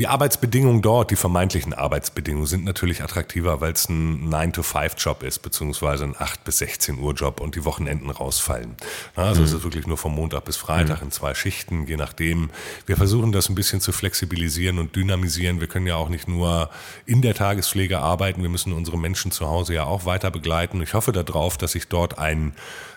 die 0.00 0.08
Arbeitsbedingungen 0.08 0.80
dort, 0.80 1.10
die 1.10 1.16
vermeintlichen 1.16 1.74
Arbeitsbedingungen, 1.74 2.46
sind 2.46 2.64
natürlich 2.64 3.02
attraktiver, 3.02 3.60
weil 3.60 3.72
es 3.72 3.86
ein 3.90 4.32
9-to-5-Job 4.32 5.22
ist, 5.22 5.40
beziehungsweise 5.40 6.04
ein 6.04 6.14
8 6.18 6.42
bis 6.42 6.56
16 6.56 6.98
Uhr 6.98 7.12
Job 7.12 7.38
und 7.38 7.54
die 7.54 7.66
Wochenenden 7.66 8.08
rausfallen. 8.08 8.76
Also 9.14 9.42
mhm. 9.42 9.46
es 9.46 9.52
ist 9.52 9.62
wirklich 9.62 9.86
nur 9.86 9.98
vom 9.98 10.14
Montag 10.14 10.46
bis 10.46 10.56
Freitag 10.56 11.00
mhm. 11.00 11.08
in 11.08 11.10
zwei 11.10 11.34
Schichten, 11.34 11.86
je 11.86 11.98
nachdem. 11.98 12.48
Wir 12.86 12.96
versuchen 12.96 13.30
das 13.30 13.50
ein 13.50 13.54
bisschen 13.54 13.82
zu 13.82 13.92
flexibilisieren 13.92 14.78
und 14.78 14.96
dynamisieren. 14.96 15.60
Wir 15.60 15.68
können 15.68 15.86
ja 15.86 15.96
auch 15.96 16.08
nicht 16.08 16.28
nur 16.28 16.70
in 17.04 17.20
der 17.20 17.34
Tagespflege 17.34 17.98
arbeiten, 17.98 18.40
wir 18.40 18.48
müssen 18.48 18.72
unsere 18.72 18.96
Menschen 18.96 19.32
zu 19.32 19.48
Hause 19.48 19.74
ja 19.74 19.84
auch 19.84 20.06
weiter 20.06 20.30
begleiten. 20.30 20.80
Ich 20.80 20.94
hoffe 20.94 21.12
darauf, 21.12 21.58
dass 21.58 21.72
sich 21.72 21.88
dort 21.88 22.18
ein 22.18 22.54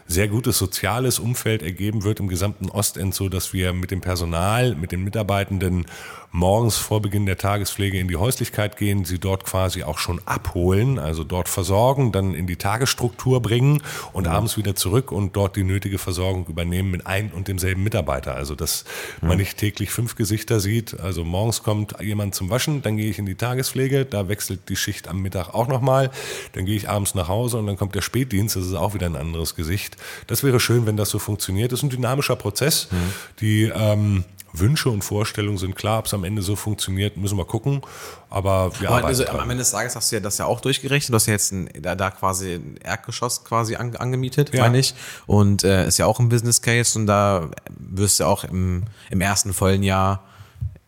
sehr 0.08 0.28
gutes 0.28 0.58
soziales 0.58 1.20
Umfeld 1.20 1.62
ergeben 1.62 2.04
wird 2.04 2.20
im 2.20 2.28
gesamten 2.28 2.70
Ostend, 2.70 3.14
so 3.16 3.30
dass 3.30 3.54
wir 3.54 3.74
mit 3.74 3.92
dem 3.92 4.02
Personal, 4.02 4.76
mit 4.76 4.92
den 4.92 5.04
Mitarbeitenden 5.04 5.86
morgens 6.34 6.78
vor 6.78 7.00
Beginn 7.00 7.28
der 7.28 7.38
Tagespflege 7.38 8.00
in 8.00 8.08
die 8.08 8.16
Häuslichkeit 8.16 8.76
gehen, 8.76 9.06
sie 9.06 9.20
dort 9.20 9.46
quasi 9.46 9.84
auch 9.84 10.00
schon 10.00 10.20
abholen, 10.26 10.98
also 10.98 11.24
dort 11.24 11.48
versorgen, 11.48 12.12
dann 12.12 12.34
in 12.34 12.48
die 12.48 12.56
Tagesstruktur 12.56 13.40
bringen 13.40 13.84
und 14.14 14.26
ja. 14.26 14.32
abends 14.32 14.58
wieder 14.58 14.76
zurück 14.76 15.12
und 15.12 15.36
dort 15.36 15.56
die 15.56 15.64
nötige 15.64 16.00
Versorgung 16.00 16.48
übernehmen 16.48 16.90
mit 16.90 17.06
ein 17.06 17.32
und 17.32 17.48
demselben 17.48 17.84
Mitarbeiter. 17.84 18.34
Also 18.36 18.56
dass 18.56 18.84
ja. 19.22 19.28
man 19.28 19.38
nicht 19.38 19.58
täglich 19.58 19.92
fünf 19.92 20.16
Gesichter 20.16 20.60
sieht. 20.60 21.00
Also 21.00 21.24
morgens 21.24 21.62
kommt 21.62 22.02
jemand 22.02 22.34
zum 22.34 22.50
Waschen, 22.50 22.82
dann 22.82 22.98
gehe 22.98 23.12
ich 23.12 23.20
in 23.20 23.28
die 23.28 23.36
Tagespflege, 23.36 24.04
da 24.04 24.28
wechselt 24.28 24.70
die 24.70 24.76
Schicht 24.76 25.08
am 25.08 25.22
Mittag 25.22 25.54
auch 25.54 25.68
nochmal, 25.68 26.10
dann 26.54 26.66
gehe 26.66 26.76
ich 26.76 26.90
abends 26.90 27.14
nach 27.14 27.28
Hause 27.28 27.58
und 27.58 27.68
dann 27.68 27.78
kommt 27.78 27.94
der 27.94 28.02
Spätdienst, 28.02 28.56
das 28.56 28.66
ist 28.66 28.74
auch 28.74 28.96
wieder 28.96 29.06
ein 29.06 29.16
anderes 29.16 29.54
Gesicht. 29.54 29.93
Das 30.28 30.44
wäre 30.44 30.60
schön, 30.60 30.86
wenn 30.86 30.98
das 30.98 31.10
so 31.10 31.20
funktioniert. 31.20 31.72
Das 31.72 31.80
ist 31.80 31.84
ein 31.84 31.90
dynamischer 31.90 32.36
Prozess. 32.36 32.88
Mhm. 32.92 32.98
Die 33.40 33.64
ähm, 33.64 34.26
Wünsche 34.54 34.90
und 34.90 35.04
Vorstellungen 35.04 35.58
sind 35.58 35.76
klar, 35.76 36.00
ob 36.00 36.06
es 36.06 36.14
am 36.14 36.24
Ende 36.24 36.44
so 36.44 36.56
funktioniert, 36.56 37.18
müssen 37.18 37.38
wir 37.38 37.46
gucken. 37.46 37.82
Aber 38.30 38.72
wir 38.80 38.92
Aber 38.92 39.08
also, 39.08 39.26
am 39.28 39.50
Ende 39.50 39.64
des 39.64 39.72
Tages 39.72 39.96
hast 39.96 40.12
du 40.12 40.16
ja 40.16 40.20
das 40.20 40.38
ja 40.38 40.46
auch 40.46 40.62
durchgerechnet. 40.62 41.10
Du 41.10 41.16
hast 41.16 41.26
ja 41.26 41.34
jetzt 41.34 41.52
ein, 41.52 41.70
da, 41.82 41.96
da 41.96 42.12
quasi 42.12 42.54
ein 42.54 42.78
Erdgeschoss 42.78 43.44
quasi 43.44 43.76
an, 43.76 43.96
angemietet, 43.96 44.54
ja. 44.54 44.62
meine 44.62 44.78
ich. 44.78 44.94
Und 45.26 45.64
äh, 45.64 45.88
ist 45.88 45.98
ja 45.98 46.06
auch 46.06 46.20
ein 46.20 46.30
Business 46.30 46.62
Case 46.62 46.98
und 46.98 47.08
da 47.08 47.50
wirst 47.70 48.20
du 48.20 48.26
auch 48.26 48.44
im, 48.44 48.84
im 49.10 49.22
ersten 49.22 49.54
vollen 49.54 49.82
Jahr 49.82 50.24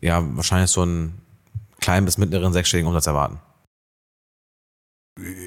ja 0.00 0.22
wahrscheinlich 0.36 0.70
so 0.70 0.82
einen 0.82 1.20
kleinen 1.80 2.06
bis 2.06 2.18
mittleren 2.18 2.52
sechsstelligen 2.52 2.88
Umsatz 2.88 3.08
erwarten. 3.08 3.40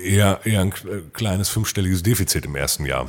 Eher, 0.04 0.40
eher 0.46 0.62
ein 0.62 0.72
äh, 0.72 1.02
kleines 1.14 1.50
fünfstelliges 1.50 2.02
Defizit 2.02 2.44
im 2.46 2.56
ersten 2.56 2.88
Jahr. 2.88 3.06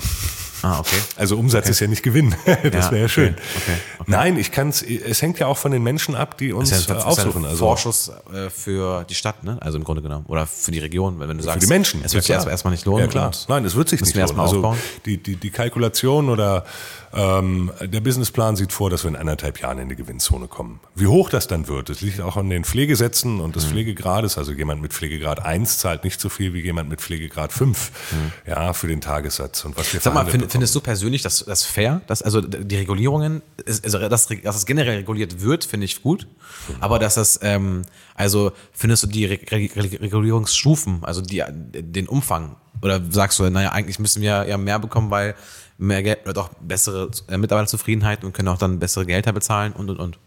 Ah, 0.61 0.79
okay. 0.79 0.97
Also 1.17 1.39
Umsatz 1.39 1.65
okay. 1.65 1.71
ist 1.71 1.81
ja 1.81 1.87
nicht 1.87 2.03
Gewinn. 2.03 2.35
Das 2.45 2.87
ja, 2.87 2.91
wäre 2.91 3.03
ja 3.03 3.09
schön. 3.09 3.35
Okay, 3.35 3.79
okay, 3.99 4.11
Nein, 4.11 4.37
ich 4.37 4.53
kann 4.53 4.69
es, 4.69 4.83
es 4.83 5.23
hängt 5.23 5.39
ja 5.39 5.47
auch 5.47 5.57
von 5.57 5.73
den 5.73 5.83
Menschen 5.83 6.15
ab, 6.15 6.37
die 6.37 6.53
uns 6.53 6.69
das 6.69 6.81
ist 6.81 6.89
ja, 6.91 6.97
das 6.97 7.05
aufsuchen. 7.05 7.45
Ist 7.45 7.51
also 7.51 7.65
Vorschuss 7.65 8.13
äh, 8.31 8.51
für 8.51 9.05
die 9.05 9.15
Stadt, 9.15 9.43
ne? 9.43 9.57
Also 9.63 9.79
im 9.79 9.85
Grunde 9.85 10.03
genommen. 10.03 10.27
Oder 10.29 10.47
für 10.47 10.71
die 10.71 10.81
Region, 10.81 11.19
wenn 11.19 11.39
du 11.39 11.43
sagst. 11.43 11.61
Für 11.61 11.67
die 11.67 11.73
Menschen. 11.73 12.05
Es 12.05 12.13
wird 12.13 12.25
sich 12.25 12.37
ja, 12.37 12.47
erstmal 12.47 12.73
nicht 12.73 12.85
lohnen. 12.85 13.07
Ja, 13.07 13.07
klar. 13.07 13.31
Nein, 13.49 13.65
es 13.65 13.75
wird 13.75 13.89
sich 13.89 14.03
nicht 14.03 14.15
lohnen. 14.15 14.39
Also 14.39 14.77
die, 15.07 15.17
die, 15.17 15.37
die 15.37 15.51
Kalkulation 15.51 16.29
oder 16.29 16.67
ähm, 17.13 17.73
der 17.81 18.01
Businessplan 18.01 18.55
sieht 18.55 18.73
vor, 18.73 18.89
dass 18.89 19.03
wir 19.03 19.09
in 19.09 19.17
anderthalb 19.17 19.61
Jahren 19.61 19.79
in 19.79 19.89
die 19.89 19.97
Gewinnzone 19.97 20.47
kommen. 20.47 20.81
Wie 20.95 21.09
hoch 21.09 21.29
das 21.29 21.49
dann 21.49 21.67
wird, 21.67 21.89
das 21.89 22.01
liegt 22.03 22.21
auch 22.21 22.37
an 22.37 22.49
den 22.51 22.65
Pflegesätzen 22.65 23.41
und 23.41 23.57
des 23.57 23.67
mhm. 23.67 23.71
Pflegegrades. 23.71 24.39
Also 24.39 24.53
jemand 24.53 24.81
mit 24.81 24.93
Pflegegrad 24.93 25.45
1 25.45 25.79
zahlt 25.79 26.05
nicht 26.05 26.21
so 26.21 26.29
viel 26.29 26.55
wie 26.55 26.61
jemand 26.61 26.89
mit 26.89 27.01
Pflegegrad 27.01 27.53
5 27.53 27.91
mhm. 28.13 28.33
ja, 28.47 28.73
für 28.73 28.87
den 28.87 29.01
Tagessatz. 29.01 29.65
Und 29.65 29.77
was 29.77 29.93
wir 29.93 30.01
Sag 30.01 30.15
mal, 30.15 30.27
find, 30.27 30.51
findest 30.53 30.75
du 30.75 30.81
persönlich 30.81 31.23
das, 31.23 31.45
das 31.45 31.65
fair? 31.65 32.01
Dass, 32.07 32.23
also 32.23 32.41
die 32.41 32.77
Regulierungen, 32.77 33.43
also 33.67 33.99
dass, 33.99 34.29
dass 34.29 34.41
das 34.43 34.67
generell 34.67 34.99
reguliert 34.99 35.41
wird, 35.41 35.65
finde 35.65 35.87
ich 35.87 36.03
gut. 36.03 36.29
Mhm. 36.69 36.75
Aber 36.81 37.01
dass 37.01 37.17
das, 37.17 37.41
ähm, 37.43 37.83
also 38.15 38.53
findest 38.73 39.03
du 39.03 39.07
die 39.09 39.25
Re 39.25 39.41
Re 39.51 39.69
Regulierungsstufen, 39.75 41.03
also 41.03 41.23
die, 41.23 41.43
den 41.49 42.07
Umfang, 42.07 42.57
oder 42.83 43.01
sagst 43.11 43.39
du, 43.39 43.51
naja, 43.51 43.73
eigentlich 43.73 43.99
müssen 43.99 44.23
wir 44.23 44.47
ja 44.47 44.57
mehr 44.57 44.79
bekommen, 44.79 45.11
weil 45.11 45.35
mehr 45.81 46.03
Geld 46.03 46.29
oder 46.29 46.43
auch 46.43 46.51
bessere 46.61 47.11
äh, 47.29 47.37
Mitarbeiterzufriedenheit 47.37 48.25
und 48.25 48.33
können 48.33 48.49
auch 48.49 48.59
dann 48.59 48.79
bessere 48.79 49.07
Gehälter 49.07 49.33
bezahlen 49.33 49.73
und 49.73 49.91
und 49.91 49.99
und. 49.99 50.19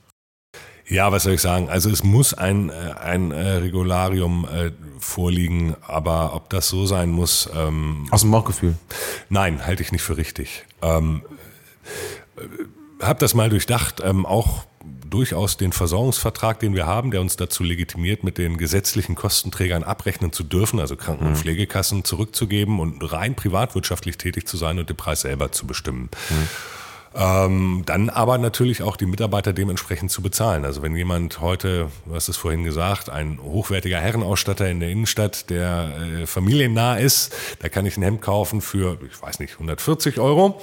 Ja, 0.86 1.12
was 1.14 1.24
soll 1.24 1.34
ich 1.34 1.42
sagen? 1.42 1.70
Also 1.70 1.90
es 1.90 2.04
muss 2.04 2.34
ein, 2.34 2.70
äh, 2.70 2.74
ein 3.02 3.32
äh, 3.32 3.52
Regularium 3.54 4.46
vorliegen, 5.00 5.76
aber 5.88 6.36
ob 6.36 6.50
das 6.50 6.68
so 6.68 6.86
sein 6.86 7.10
muss. 7.10 7.50
Ähm, 7.56 8.08
Aus 8.12 8.22
dem 8.22 8.32
Bauchgefühl? 8.32 8.76
Nein, 9.30 9.66
halte 9.66 9.82
ich 9.82 9.92
nicht 9.92 10.02
für 10.02 10.18
richtig. 10.18 10.66
Ähm, 10.82 11.22
äh, 12.36 12.42
hab 13.04 13.20
das 13.20 13.34
mal 13.34 13.50
durchdacht, 13.50 14.02
ähm, 14.04 14.26
auch 14.26 14.66
durchaus 15.14 15.58
den 15.58 15.72
Versorgungsvertrag, 15.72 16.60
den 16.60 16.74
wir 16.74 16.88
haben, 16.88 17.12
der 17.12 17.22
uns 17.22 17.36
dazu 17.36 17.64
legitimiert, 17.64 18.24
mit 18.24 18.40
den 18.40 18.58
gesetzlichen 18.58 19.14
Kostenträgern 19.14 19.84
abrechnen 19.84 20.34
zu 20.34 20.44
dürfen, 20.44 20.80
also 20.80 20.96
Kranken- 20.96 21.26
und 21.26 21.34
mhm. 21.34 21.38
Pflegekassen 21.38 22.04
zurückzugeben 22.04 22.80
und 22.80 23.00
rein 23.12 23.36
privatwirtschaftlich 23.36 24.18
tätig 24.18 24.48
zu 24.48 24.58
sein 24.58 24.80
und 24.80 24.90
den 24.90 24.98
Preis 24.98 25.22
selber 25.22 25.52
zu 25.52 25.68
bestimmen. 25.68 26.10
Mhm. 26.30 26.48
Ähm, 27.16 27.84
dann 27.86 28.10
aber 28.10 28.38
natürlich 28.38 28.82
auch 28.82 28.96
die 28.96 29.06
Mitarbeiter 29.06 29.54
dementsprechend 29.54 30.10
zu 30.10 30.22
bezahlen. 30.22 30.66
Also 30.66 30.82
wenn 30.82 30.96
jemand 30.96 31.42
heute, 31.42 31.90
du 32.06 32.16
hast 32.16 32.28
es 32.28 32.38
vorhin 32.38 32.64
gesagt, 32.64 33.10
ein 33.10 33.40
hochwertiger 33.42 34.00
Herrenausstatter 34.00 34.68
in 34.68 34.80
der 34.80 34.90
Innenstadt, 34.90 35.50
der 35.52 35.92
äh, 36.22 36.26
familiennah 36.26 36.96
ist, 36.96 37.36
da 37.60 37.70
kann 37.70 37.86
ich 37.86 37.98
ein 37.98 38.04
Hemd 38.04 38.22
kaufen 38.22 38.62
für, 38.62 38.98
ich 39.08 39.22
weiß 39.22 39.40
nicht, 39.40 39.54
140 39.54 40.20
Euro 40.20 40.60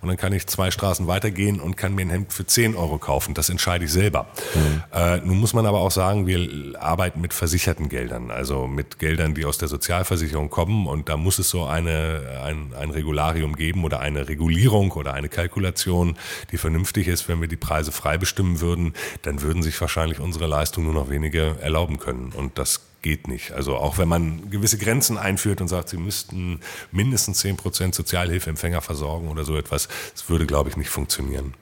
und 0.00 0.08
dann 0.08 0.16
kann 0.16 0.32
ich 0.32 0.46
zwei 0.46 0.70
Straßen 0.70 1.06
weitergehen 1.06 1.60
und 1.60 1.76
kann 1.76 1.94
mir 1.94 2.02
ein 2.02 2.10
Hemd 2.10 2.32
für 2.32 2.46
10 2.46 2.76
Euro 2.76 2.96
kaufen. 2.96 3.34
Das 3.34 3.50
entscheide 3.50 3.84
ich 3.84 3.92
selber. 3.92 4.26
Mhm. 4.54 4.82
Äh, 4.94 5.16
nun 5.18 5.38
muss 5.38 5.52
man 5.52 5.66
aber 5.66 5.80
auch 5.80 5.90
sagen, 5.90 6.26
wir 6.26 6.48
arbeiten 6.80 7.20
mit 7.20 7.34
versicherten 7.34 7.90
Geldern, 7.90 8.30
also 8.30 8.66
mit 8.66 8.98
Geldern, 8.98 9.34
die 9.34 9.44
aus 9.44 9.58
der 9.58 9.68
Sozialversicherung 9.68 10.48
kommen 10.48 10.86
und 10.86 11.10
da 11.10 11.18
muss 11.18 11.38
es 11.38 11.50
so 11.50 11.64
eine, 11.64 12.40
ein, 12.44 12.72
ein 12.78 12.90
Regularium 12.90 13.54
geben 13.54 13.84
oder 13.84 14.00
eine 14.00 14.28
Regulierung 14.28 14.92
oder 14.92 15.12
eine 15.12 15.28
Kalkulation 15.28 15.89
Situation, 15.90 16.16
die 16.52 16.58
vernünftig 16.58 17.08
ist. 17.08 17.28
Wenn 17.28 17.40
wir 17.40 17.48
die 17.48 17.56
Preise 17.56 17.92
frei 17.92 18.16
bestimmen 18.18 18.60
würden, 18.60 18.94
dann 19.22 19.42
würden 19.42 19.62
sich 19.62 19.80
wahrscheinlich 19.80 20.20
unsere 20.20 20.46
Leistungen 20.46 20.86
nur 20.86 20.94
noch 20.94 21.10
wenige 21.10 21.56
erlauben 21.60 21.98
können. 21.98 22.32
Und 22.32 22.58
das 22.58 22.80
geht 23.02 23.28
nicht. 23.28 23.52
Also 23.52 23.76
auch 23.76 23.98
wenn 23.98 24.08
man 24.08 24.50
gewisse 24.50 24.78
Grenzen 24.78 25.18
einführt 25.18 25.60
und 25.60 25.68
sagt, 25.68 25.88
sie 25.88 25.96
müssten 25.96 26.60
mindestens 26.92 27.38
zehn 27.38 27.56
Prozent 27.56 27.94
Sozialhilfeempfänger 27.94 28.82
versorgen 28.82 29.28
oder 29.28 29.44
so 29.44 29.56
etwas, 29.56 29.88
das 30.12 30.28
würde, 30.28 30.46
glaube 30.46 30.70
ich, 30.70 30.76
nicht 30.76 30.90
funktionieren. 30.90 31.54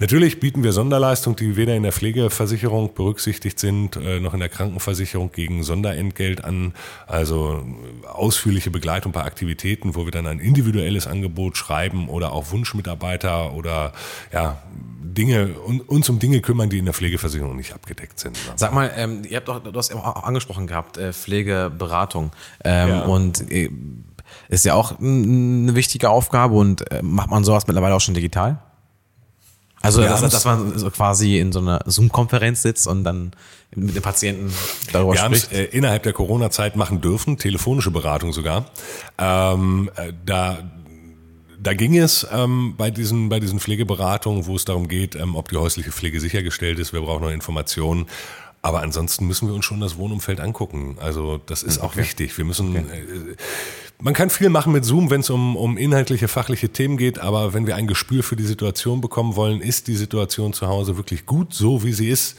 Natürlich 0.00 0.40
bieten 0.40 0.64
wir 0.64 0.72
Sonderleistungen, 0.72 1.36
die 1.36 1.56
weder 1.56 1.76
in 1.76 1.82
der 1.82 1.92
Pflegeversicherung 1.92 2.94
berücksichtigt 2.94 3.58
sind, 3.58 3.96
äh, 3.96 4.18
noch 4.18 4.32
in 4.32 4.40
der 4.40 4.48
Krankenversicherung 4.48 5.30
gegen 5.30 5.62
Sonderentgelt 5.62 6.42
an. 6.42 6.72
Also 7.06 7.62
ausführliche 8.08 8.70
Begleitung 8.70 9.12
bei 9.12 9.22
Aktivitäten, 9.22 9.94
wo 9.94 10.06
wir 10.06 10.10
dann 10.10 10.26
ein 10.26 10.40
individuelles 10.40 11.06
Angebot 11.06 11.58
schreiben 11.58 12.08
oder 12.08 12.32
auch 12.32 12.50
Wunschmitarbeiter 12.50 13.52
oder 13.52 13.92
ja, 14.32 14.62
Dinge, 15.02 15.54
uns 15.86 16.08
um 16.08 16.18
Dinge 16.18 16.40
kümmern, 16.40 16.70
die 16.70 16.78
in 16.78 16.86
der 16.86 16.94
Pflegeversicherung 16.94 17.54
nicht 17.54 17.74
abgedeckt 17.74 18.18
sind. 18.18 18.38
Sag 18.56 18.72
mal, 18.72 18.90
ähm, 18.96 19.22
ihr 19.28 19.36
habt 19.36 19.48
doch, 19.48 19.62
du 19.62 19.78
hast 19.78 19.94
auch 19.94 20.24
angesprochen 20.24 20.66
gehabt, 20.66 20.96
äh, 20.96 21.12
Pflegeberatung. 21.12 22.32
Ähm, 22.64 22.88
ja. 22.88 23.00
Und 23.02 23.50
äh, 23.52 23.68
ist 24.48 24.64
ja 24.64 24.72
auch 24.72 24.98
eine 24.98 25.74
wichtige 25.74 26.08
Aufgabe 26.08 26.54
und 26.54 26.90
äh, 26.90 27.02
macht 27.02 27.28
man 27.28 27.44
sowas 27.44 27.66
mittlerweile 27.66 27.94
auch 27.94 28.00
schon 28.00 28.14
digital? 28.14 28.62
Also, 29.82 30.02
dass, 30.02 30.20
dass, 30.20 30.44
man 30.44 30.78
so 30.78 30.90
quasi 30.90 31.38
in 31.38 31.52
so 31.52 31.60
einer 31.60 31.80
Zoom-Konferenz 31.86 32.62
sitzt 32.62 32.86
und 32.86 33.02
dann 33.02 33.32
mit 33.74 33.94
den 33.94 34.02
Patienten 34.02 34.52
darüber 34.92 35.12
wir 35.14 35.18
spricht. 35.18 35.52
Äh, 35.52 35.64
innerhalb 35.66 36.02
der 36.02 36.12
Corona-Zeit 36.12 36.76
machen 36.76 37.00
dürfen, 37.00 37.38
telefonische 37.38 37.90
Beratung 37.90 38.32
sogar. 38.32 38.66
Ähm, 39.18 39.90
äh, 39.96 40.12
da 40.26 40.58
da 41.62 41.74
ging 41.74 41.96
es 41.96 42.26
ähm, 42.32 42.74
bei, 42.76 42.90
diesen, 42.90 43.28
bei 43.28 43.38
diesen 43.38 43.60
Pflegeberatungen, 43.60 44.46
wo 44.46 44.56
es 44.56 44.64
darum 44.64 44.88
geht, 44.88 45.14
ähm, 45.14 45.36
ob 45.36 45.50
die 45.50 45.56
häusliche 45.56 45.92
Pflege 45.92 46.18
sichergestellt 46.20 46.78
ist. 46.78 46.92
Wir 46.92 47.02
brauchen 47.02 47.22
noch 47.22 47.30
Informationen. 47.30 48.06
Aber 48.62 48.82
ansonsten 48.82 49.26
müssen 49.26 49.48
wir 49.48 49.54
uns 49.54 49.64
schon 49.64 49.80
das 49.80 49.96
Wohnumfeld 49.96 50.40
angucken. 50.40 50.96
Also 51.00 51.38
das 51.46 51.62
ist 51.62 51.78
okay. 51.78 51.86
auch 51.86 51.96
wichtig. 51.96 52.36
Wir 52.36 52.44
müssen. 52.44 52.70
Okay. 52.76 52.80
Äh, 52.80 53.36
man 54.00 54.14
kann 54.14 54.30
viel 54.30 54.48
machen 54.48 54.72
mit 54.72 54.84
Zoom, 54.84 55.10
wenn 55.10 55.20
es 55.20 55.30
um, 55.30 55.56
um 55.56 55.76
inhaltliche, 55.76 56.28
fachliche 56.28 56.70
Themen 56.70 56.96
geht, 56.96 57.18
aber 57.18 57.52
wenn 57.52 57.66
wir 57.66 57.76
ein 57.76 57.86
Gespür 57.86 58.22
für 58.22 58.36
die 58.36 58.44
Situation 58.44 59.00
bekommen 59.00 59.36
wollen, 59.36 59.60
ist 59.60 59.88
die 59.88 59.96
Situation 59.96 60.52
zu 60.52 60.66
Hause 60.66 60.96
wirklich 60.96 61.26
gut, 61.26 61.54
so 61.54 61.84
wie 61.84 61.92
sie 61.92 62.08
ist, 62.08 62.38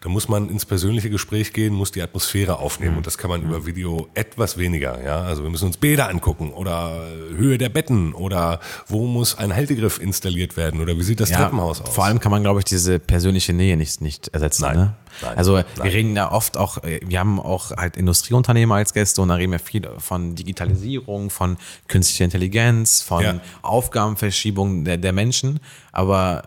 da 0.00 0.08
muss 0.08 0.28
man 0.28 0.48
ins 0.48 0.64
persönliche 0.64 1.10
Gespräch 1.10 1.52
gehen, 1.52 1.74
muss 1.74 1.92
die 1.92 2.00
Atmosphäre 2.00 2.58
aufnehmen. 2.58 2.96
Und 2.96 3.06
das 3.06 3.18
kann 3.18 3.28
man 3.28 3.42
über 3.42 3.66
Video 3.66 4.08
etwas 4.14 4.56
weniger. 4.56 5.02
Ja, 5.04 5.20
also 5.20 5.42
wir 5.42 5.50
müssen 5.50 5.66
uns 5.66 5.76
Bäder 5.76 6.08
angucken 6.08 6.52
oder 6.52 7.06
Höhe 7.36 7.58
der 7.58 7.68
Betten 7.68 8.14
oder 8.14 8.60
wo 8.86 9.06
muss 9.06 9.36
ein 9.36 9.54
Haltegriff 9.54 10.00
installiert 10.00 10.56
werden 10.56 10.80
oder 10.80 10.96
wie 10.96 11.02
sieht 11.02 11.20
das 11.20 11.28
ja, 11.28 11.36
Treppenhaus 11.36 11.82
aus? 11.82 11.94
Vor 11.94 12.04
allem 12.06 12.18
kann 12.18 12.30
man, 12.30 12.42
glaube 12.42 12.60
ich, 12.60 12.64
diese 12.64 12.98
persönliche 12.98 13.52
Nähe 13.52 13.76
nicht, 13.76 14.00
nicht 14.00 14.28
ersetzen. 14.28 14.62
Nein. 14.62 14.76
Ne? 14.76 14.94
Nein, 15.20 15.36
also 15.36 15.56
nein. 15.56 15.64
wir 15.82 15.92
reden 15.92 16.16
ja 16.16 16.32
oft 16.32 16.56
auch, 16.56 16.78
wir 16.82 17.18
haben 17.18 17.38
auch 17.38 17.72
halt 17.72 17.98
Industrieunternehmer 17.98 18.76
als 18.76 18.94
Gäste 18.94 19.20
und 19.20 19.28
da 19.28 19.34
reden 19.34 19.52
wir 19.52 19.58
viel 19.58 19.86
von 19.98 20.34
Digitalisierung, 20.34 21.28
von 21.28 21.58
künstlicher 21.88 22.24
Intelligenz, 22.24 23.02
von 23.02 23.22
ja. 23.22 23.40
Aufgabenverschiebung 23.60 24.84
der, 24.84 24.96
der 24.96 25.12
Menschen. 25.12 25.60
Aber 25.92 26.44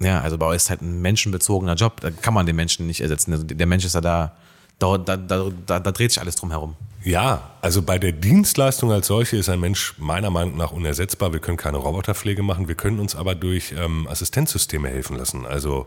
ja, 0.00 0.20
also 0.20 0.38
bei 0.38 0.46
euch 0.46 0.56
ist 0.56 0.70
halt 0.70 0.82
ein 0.82 1.00
menschenbezogener 1.00 1.74
Job, 1.74 2.00
da 2.00 2.10
kann 2.10 2.34
man 2.34 2.46
den 2.46 2.56
Menschen 2.56 2.86
nicht 2.86 3.00
ersetzen. 3.00 3.32
Also 3.32 3.44
der 3.44 3.66
Mensch 3.66 3.84
ist 3.84 3.94
ja 3.94 4.00
da, 4.00 4.32
da, 4.78 4.98
da, 4.98 5.16
da, 5.16 5.80
da 5.80 5.92
dreht 5.92 6.10
sich 6.10 6.20
alles 6.20 6.36
drum 6.36 6.50
herum. 6.50 6.76
Ja, 7.04 7.51
also 7.62 7.80
bei 7.80 7.96
der 7.96 8.10
Dienstleistung 8.10 8.90
als 8.90 9.06
solche 9.06 9.36
ist 9.36 9.48
ein 9.48 9.60
Mensch 9.60 9.94
meiner 9.96 10.30
Meinung 10.30 10.56
nach 10.56 10.72
unersetzbar. 10.72 11.32
Wir 11.32 11.38
können 11.38 11.56
keine 11.56 11.76
Roboterpflege 11.76 12.42
machen, 12.42 12.66
wir 12.66 12.74
können 12.74 12.98
uns 12.98 13.14
aber 13.14 13.36
durch 13.36 13.72
ähm, 13.78 14.08
Assistenzsysteme 14.08 14.88
helfen 14.88 15.16
lassen. 15.16 15.46
Also 15.46 15.86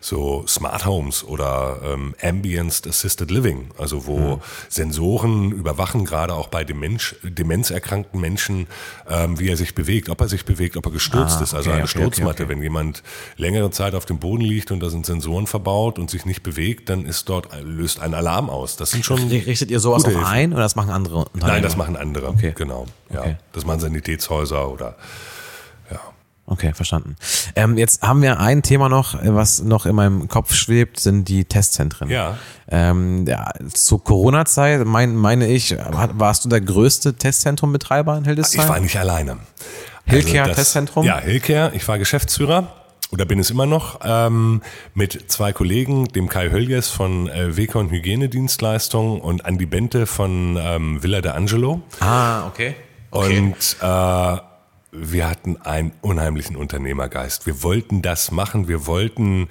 so 0.00 0.44
Smart 0.46 0.86
Homes 0.86 1.24
oder 1.24 1.80
ähm, 1.82 2.14
Ambient 2.22 2.86
Assisted 2.86 3.32
Living, 3.32 3.70
also 3.76 4.06
wo 4.06 4.36
mhm. 4.36 4.40
Sensoren 4.68 5.50
überwachen, 5.50 6.04
gerade 6.04 6.32
auch 6.32 6.46
bei 6.46 6.62
Demenz, 6.62 7.16
demenzerkrankten 7.24 8.20
Menschen, 8.20 8.68
ähm, 9.10 9.40
wie 9.40 9.48
er 9.48 9.56
sich 9.56 9.74
bewegt, 9.74 10.10
ob 10.10 10.20
er 10.20 10.28
sich 10.28 10.44
bewegt, 10.44 10.76
ob 10.76 10.86
er 10.86 10.92
gestürzt 10.92 11.38
ah, 11.40 11.42
ist. 11.42 11.54
Also 11.54 11.70
okay, 11.70 11.78
eine 11.78 11.88
okay, 11.88 11.98
Sturzmatte. 11.98 12.44
Okay, 12.44 12.52
wenn 12.52 12.62
jemand 12.62 13.02
längere 13.36 13.72
Zeit 13.72 13.96
auf 13.96 14.06
dem 14.06 14.20
Boden 14.20 14.44
liegt 14.44 14.70
und 14.70 14.78
da 14.78 14.90
sind 14.90 15.04
Sensoren 15.04 15.48
verbaut 15.48 15.98
und 15.98 16.08
sich 16.08 16.24
nicht 16.24 16.44
bewegt, 16.44 16.88
dann 16.88 17.04
ist 17.04 17.28
dort 17.28 17.48
löst 17.64 17.98
ein 17.98 18.14
Alarm 18.14 18.48
aus. 18.48 18.76
Das 18.76 18.92
sind 18.92 19.04
schon 19.04 19.26
richtet 19.26 19.72
ihr 19.72 19.80
sowas 19.80 20.04
auch 20.04 20.24
ein 20.24 20.52
oder 20.52 20.62
das 20.62 20.76
machen 20.76 20.90
andere 20.90 21.15
Unternehmen? 21.24 21.52
Nein, 21.52 21.62
das 21.62 21.76
machen 21.76 21.96
andere. 21.96 22.28
Okay. 22.28 22.52
Genau. 22.56 22.86
Ja. 23.12 23.20
Okay. 23.20 23.36
Das 23.52 23.64
machen 23.64 23.80
Sanitätshäuser 23.80 24.70
oder 24.70 24.96
ja. 25.90 26.00
Okay, 26.46 26.72
verstanden. 26.74 27.16
Ähm, 27.56 27.76
jetzt 27.76 28.02
haben 28.02 28.22
wir 28.22 28.38
ein 28.38 28.62
Thema 28.62 28.88
noch, 28.88 29.18
was 29.22 29.62
noch 29.62 29.84
in 29.86 29.96
meinem 29.96 30.28
Kopf 30.28 30.54
schwebt, 30.54 31.00
sind 31.00 31.28
die 31.28 31.44
Testzentren. 31.44 32.08
Ja. 32.08 32.38
Ähm, 32.68 33.26
ja 33.26 33.52
zur 33.72 34.02
Corona-Zeit, 34.02 34.84
mein, 34.84 35.16
meine 35.16 35.48
ich, 35.48 35.76
warst 35.76 36.44
du 36.44 36.48
der 36.48 36.60
größte 36.60 37.14
Testzentrumbetreiber 37.14 38.16
in 38.16 38.24
Hildesheim? 38.24 38.62
Ich 38.62 38.68
war 38.68 38.80
nicht 38.80 38.96
alleine. 38.96 39.38
Hilcare 40.04 40.44
also 40.44 40.54
Testzentrum? 40.54 41.04
Ja, 41.04 41.18
Hilcare. 41.18 41.72
Ich 41.74 41.86
war 41.88 41.98
Geschäftsführer 41.98 42.85
oder 43.12 43.24
bin 43.24 43.38
es 43.38 43.50
immer 43.50 43.66
noch, 43.66 44.00
ähm, 44.02 44.62
mit 44.94 45.30
zwei 45.30 45.52
Kollegen, 45.52 46.08
dem 46.08 46.28
Kai 46.28 46.50
Höljes 46.50 46.88
von 46.88 47.28
äh, 47.28 47.56
Wekon 47.56 47.90
Hygienedienstleistung 47.90 49.20
und 49.20 49.44
Andi 49.44 49.66
Bente 49.66 50.06
von 50.06 50.58
ähm, 50.60 51.02
Villa 51.02 51.20
de 51.20 51.32
Angelo. 51.32 51.82
Ah, 52.00 52.46
okay. 52.48 52.74
okay. 53.10 53.38
Und 53.38 53.76
äh, 53.80 54.40
wir 54.92 55.28
hatten 55.28 55.56
einen 55.62 55.92
unheimlichen 56.00 56.56
Unternehmergeist. 56.56 57.46
Wir 57.46 57.62
wollten 57.62 58.02
das 58.02 58.30
machen, 58.30 58.66
wir 58.66 58.86
wollten 58.86 59.48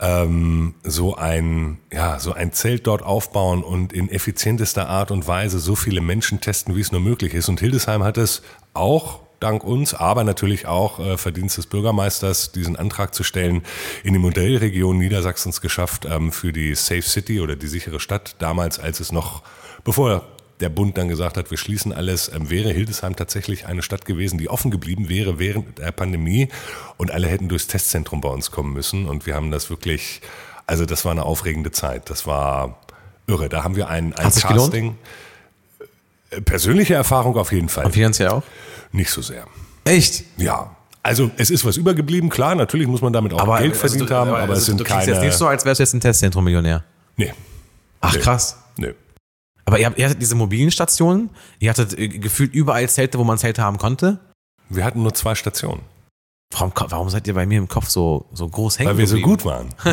ähm, 0.00 0.74
so 0.82 1.14
ein 1.16 1.78
ja 1.92 2.18
so 2.18 2.32
ein 2.32 2.52
Zelt 2.52 2.86
dort 2.86 3.02
aufbauen 3.02 3.62
und 3.62 3.92
in 3.92 4.08
effizientester 4.08 4.88
Art 4.88 5.10
und 5.10 5.26
Weise 5.26 5.58
so 5.58 5.74
viele 5.74 6.00
Menschen 6.00 6.40
testen, 6.40 6.74
wie 6.74 6.80
es 6.80 6.92
nur 6.92 7.00
möglich 7.00 7.34
ist. 7.34 7.48
Und 7.48 7.60
Hildesheim 7.60 8.02
hat 8.02 8.18
es 8.18 8.42
auch 8.72 9.23
dank 9.44 9.62
uns, 9.62 9.92
aber 9.92 10.24
natürlich 10.24 10.66
auch 10.66 10.98
äh, 10.98 11.18
Verdienst 11.18 11.58
des 11.58 11.66
Bürgermeisters, 11.66 12.50
diesen 12.52 12.76
Antrag 12.76 13.14
zu 13.14 13.22
stellen, 13.22 13.62
in 14.02 14.14
die 14.14 14.18
Modellregion 14.18 14.96
Niedersachsens 14.96 15.60
geschafft 15.60 16.06
ähm, 16.10 16.32
für 16.32 16.52
die 16.52 16.74
Safe 16.74 17.02
City 17.02 17.40
oder 17.40 17.54
die 17.54 17.66
sichere 17.66 18.00
Stadt. 18.00 18.36
Damals, 18.38 18.78
als 18.78 19.00
es 19.00 19.12
noch, 19.12 19.42
bevor 19.84 20.24
der 20.60 20.70
Bund 20.70 20.96
dann 20.96 21.08
gesagt 21.08 21.36
hat, 21.36 21.50
wir 21.50 21.58
schließen 21.58 21.92
alles, 21.92 22.32
ähm, 22.32 22.48
wäre 22.48 22.72
Hildesheim 22.72 23.16
tatsächlich 23.16 23.66
eine 23.66 23.82
Stadt 23.82 24.06
gewesen, 24.06 24.38
die 24.38 24.48
offen 24.48 24.70
geblieben 24.70 25.10
wäre 25.10 25.38
während 25.38 25.78
der 25.78 25.92
Pandemie 25.92 26.48
und 26.96 27.10
alle 27.10 27.28
hätten 27.28 27.48
durchs 27.48 27.66
Testzentrum 27.66 28.22
bei 28.22 28.30
uns 28.30 28.50
kommen 28.50 28.72
müssen. 28.72 29.06
Und 29.06 29.26
wir 29.26 29.34
haben 29.34 29.50
das 29.50 29.68
wirklich, 29.68 30.22
also 30.66 30.86
das 30.86 31.04
war 31.04 31.12
eine 31.12 31.24
aufregende 31.24 31.70
Zeit. 31.70 32.08
Das 32.08 32.26
war 32.26 32.80
irre. 33.26 33.50
Da 33.50 33.62
haben 33.62 33.76
wir 33.76 33.88
ein, 33.88 34.14
ein 34.14 34.32
Casting. 34.32 34.92
Äh, 34.92 34.94
persönliche 36.44 36.94
Erfahrung 36.94 37.36
auf 37.36 37.52
jeden 37.52 37.68
Fall. 37.68 37.84
Und 37.86 37.92
finanziell 37.92 38.28
auch? 38.28 38.42
Nicht 38.92 39.10
so 39.10 39.22
sehr. 39.22 39.46
Echt? 39.84 40.24
Ja. 40.36 40.76
Also 41.02 41.30
es 41.36 41.50
ist 41.50 41.64
was 41.64 41.76
übergeblieben, 41.76 42.30
klar, 42.30 42.54
natürlich 42.54 42.88
muss 42.88 43.02
man 43.02 43.12
damit 43.12 43.34
auch 43.34 43.40
aber, 43.40 43.58
Geld 43.58 43.72
also 43.72 43.80
verdient 43.80 44.02
also, 44.02 44.14
haben, 44.14 44.30
aber, 44.30 44.38
aber 44.38 44.50
also, 44.50 44.60
es 44.60 44.66
sind 44.66 44.80
du 44.80 44.84
keine... 44.84 45.12
jetzt 45.12 45.20
nicht 45.20 45.34
so, 45.34 45.46
als 45.46 45.64
wärst 45.64 45.78
du 45.78 45.82
jetzt 45.82 45.92
ein 45.92 46.00
Testzentrum-Millionär. 46.00 46.82
Nee. 47.16 47.34
Ach, 48.00 48.14
nee. 48.14 48.20
krass. 48.20 48.58
Nee. 48.78 48.94
Aber 49.66 49.78
ihr, 49.78 49.92
ihr 49.96 50.04
hattet 50.06 50.22
diese 50.22 50.34
mobilen 50.34 50.70
Stationen, 50.70 51.30
ihr 51.58 51.70
hattet 51.70 51.98
äh, 51.98 52.08
gefühlt 52.08 52.54
überall 52.54 52.88
Zelte, 52.88 53.18
wo 53.18 53.24
man 53.24 53.36
Zelte 53.36 53.62
haben 53.62 53.76
konnte? 53.76 54.18
Wir 54.70 54.84
hatten 54.84 55.02
nur 55.02 55.12
zwei 55.12 55.34
Stationen. 55.34 55.82
Warum, 56.50 56.72
warum 56.88 57.10
seid 57.10 57.26
ihr 57.26 57.34
bei 57.34 57.46
mir 57.46 57.58
im 57.58 57.68
Kopf 57.68 57.88
so, 57.88 58.26
so 58.32 58.48
groß 58.48 58.78
hängen 58.78 58.90
Weil 58.90 58.98
wir 58.98 59.06
so 59.08 59.18
gut 59.18 59.44
waren. 59.44 59.70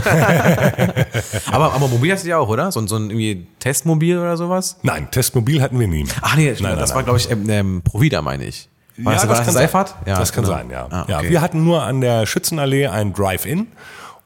aber, 1.52 1.74
aber 1.74 1.88
mobil 1.88 2.12
hattet 2.12 2.26
ihr 2.26 2.40
auch, 2.40 2.50
oder? 2.50 2.72
So, 2.72 2.86
so 2.86 2.98
ein 2.98 3.10
irgendwie 3.10 3.48
Testmobil 3.60 4.20
oder 4.20 4.38
sowas? 4.38 4.78
Nein, 4.84 5.10
Testmobil 5.10 5.62
hatten 5.62 5.80
wir 5.80 5.88
nie. 5.88 6.06
Ach 6.22 6.36
nee, 6.36 6.54
nein, 6.60 6.78
das 6.78 6.90
nein, 6.90 6.96
war, 6.98 7.04
glaube 7.04 7.18
ich, 7.18 7.32
ähm, 7.32 7.50
ähm, 7.50 7.82
Provida, 7.84 8.22
meine 8.22 8.46
ich. 8.46 8.70
War 8.98 9.14
ja, 9.14 9.20
das, 9.20 9.28
das 9.28 9.46
kann 9.46 9.54
Seifert? 9.54 9.96
Ja, 10.06 10.20
das 10.20 10.34
kann 10.34 10.44
genau. 10.44 10.56
sein, 10.56 10.70
ja. 10.70 10.88
Ah, 10.90 11.02
okay. 11.04 11.12
ja. 11.12 11.24
Wir 11.24 11.42
hatten 11.42 11.64
nur 11.64 11.82
an 11.84 12.02
der 12.02 12.28
Schützenallee 12.28 12.88
ein 12.88 13.14
Drive-In 13.14 13.68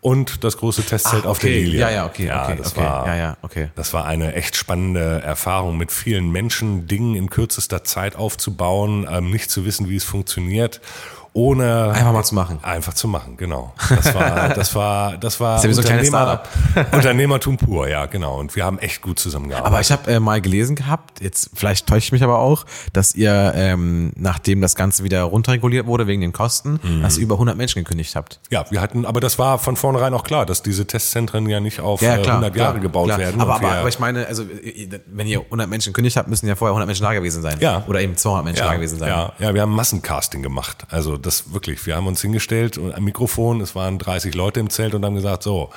und 0.01 0.43
das 0.43 0.57
große 0.57 0.83
Testzelt 0.83 1.21
Ach, 1.21 1.29
okay. 1.29 1.29
auf 1.29 1.39
der 1.39 1.49
Lilie. 1.51 1.79
Ja, 1.79 1.89
ja, 1.89 2.05
okay, 2.05 2.27
ja, 2.27 2.43
okay, 2.43 2.55
das 2.57 2.73
okay. 2.73 2.81
war, 2.81 3.07
ja, 3.07 3.15
ja, 3.15 3.37
okay. 3.43 3.69
Das 3.75 3.93
war 3.93 4.05
eine 4.05 4.33
echt 4.33 4.55
spannende 4.55 5.21
Erfahrung, 5.21 5.77
mit 5.77 5.91
vielen 5.91 6.31
Menschen 6.31 6.87
Dingen 6.87 7.15
in 7.15 7.29
kürzester 7.29 7.83
Zeit 7.83 8.15
aufzubauen, 8.15 9.07
ähm, 9.09 9.31
nicht 9.31 9.49
zu 9.49 9.65
wissen, 9.65 9.89
wie 9.89 9.95
es 9.95 10.03
funktioniert 10.03 10.81
ohne 11.35 11.91
Einfach 11.91 12.13
mal 12.13 12.23
zu 12.23 12.33
machen. 12.33 12.59
Einfach 12.61 12.93
zu 12.93 13.09
machen, 13.09 13.35
genau. 13.35 13.73
Das 13.89 14.15
war, 14.15 14.49
das 14.55 14.73
war, 14.73 15.17
das 15.17 15.39
war 15.41 15.57
ist 15.57 15.63
ja 15.65 15.69
wie 15.69 15.73
so 15.73 15.81
ein 16.17 16.39
Unternehmertum 16.93 17.57
pur, 17.57 17.89
ja, 17.89 18.05
genau. 18.05 18.39
Und 18.39 18.55
wir 18.55 18.63
haben 18.63 18.79
echt 18.79 19.01
gut 19.01 19.19
zusammengearbeitet. 19.19 19.67
Aber 19.67 19.81
ich 19.81 19.91
habe 19.91 20.09
äh, 20.09 20.19
mal 20.21 20.39
gelesen 20.39 20.77
gehabt, 20.77 21.19
jetzt 21.19 21.49
vielleicht 21.53 21.87
täusche 21.87 22.05
ich 22.05 22.11
mich 22.13 22.23
aber 22.23 22.39
auch, 22.39 22.65
dass 22.93 23.15
ihr, 23.15 23.51
ähm, 23.53 24.13
nachdem 24.15 24.61
das 24.61 24.75
Ganze 24.75 25.03
wieder 25.03 25.23
runterreguliert 25.23 25.85
wurde 25.87 26.07
wegen 26.07 26.21
den 26.21 26.31
Kosten, 26.31 26.79
Mhm. 26.81 27.01
dass 27.01 27.17
ihr 27.17 27.23
über 27.23 27.35
100 27.35 27.57
Menschen 27.57 27.83
gekündigt 27.83 28.15
habt. 28.15 28.39
ja, 28.49 28.63
wir 28.69 28.79
hatten, 28.79 29.05
aber 29.05 29.19
das 29.19 29.37
war 29.37 29.59
von 29.59 29.75
vornherein 29.75 30.13
auch 30.13 30.23
klar, 30.23 30.45
dass 30.45 30.63
diese 30.63 30.87
Testzentren 30.87 31.49
ja 31.49 31.59
nicht 31.59 31.81
auf 31.81 32.01
äh, 32.01 32.11
100 32.11 32.55
Jahre 32.55 32.79
gebaut 32.79 33.07
klar. 33.07 33.17
werden. 33.17 33.41
Aber, 33.41 33.55
aber, 33.55 33.71
aber 33.73 33.89
ich 33.89 33.99
meine, 33.99 34.25
also 34.27 34.45
wenn 35.07 35.27
ihr 35.27 35.41
100 35.41 35.69
Menschen 35.69 35.91
gekündigt 35.91 36.15
habt, 36.15 36.29
müssen 36.29 36.47
ja 36.47 36.55
vorher 36.55 36.71
100 36.71 36.87
Menschen 36.87 37.03
da 37.03 37.13
gewesen 37.13 37.41
sein. 37.41 37.57
Ja. 37.59 37.83
Oder 37.87 37.99
eben 37.99 38.15
200 38.15 38.45
Menschen 38.45 38.63
da 38.65 38.73
gewesen 38.73 38.99
sein. 38.99 39.09
Ja, 39.09 39.33
ja, 39.39 39.53
wir 39.53 39.61
haben 39.61 39.71
Massencasting 39.75 40.41
gemacht. 40.41 40.85
Also 40.89 41.17
das 41.25 41.53
wirklich. 41.53 41.85
Wir 41.85 41.95
haben 41.95 42.07
uns 42.07 42.21
hingestellt 42.21 42.77
und 42.77 42.93
am 42.93 43.03
Mikrofon, 43.03 43.61
es 43.61 43.75
waren 43.75 43.97
30 43.99 44.35
Leute 44.35 44.59
im 44.59 44.69
Zelt 44.69 44.93
und 44.93 45.03
haben 45.03 45.15
gesagt, 45.15 45.43
so, 45.43 45.69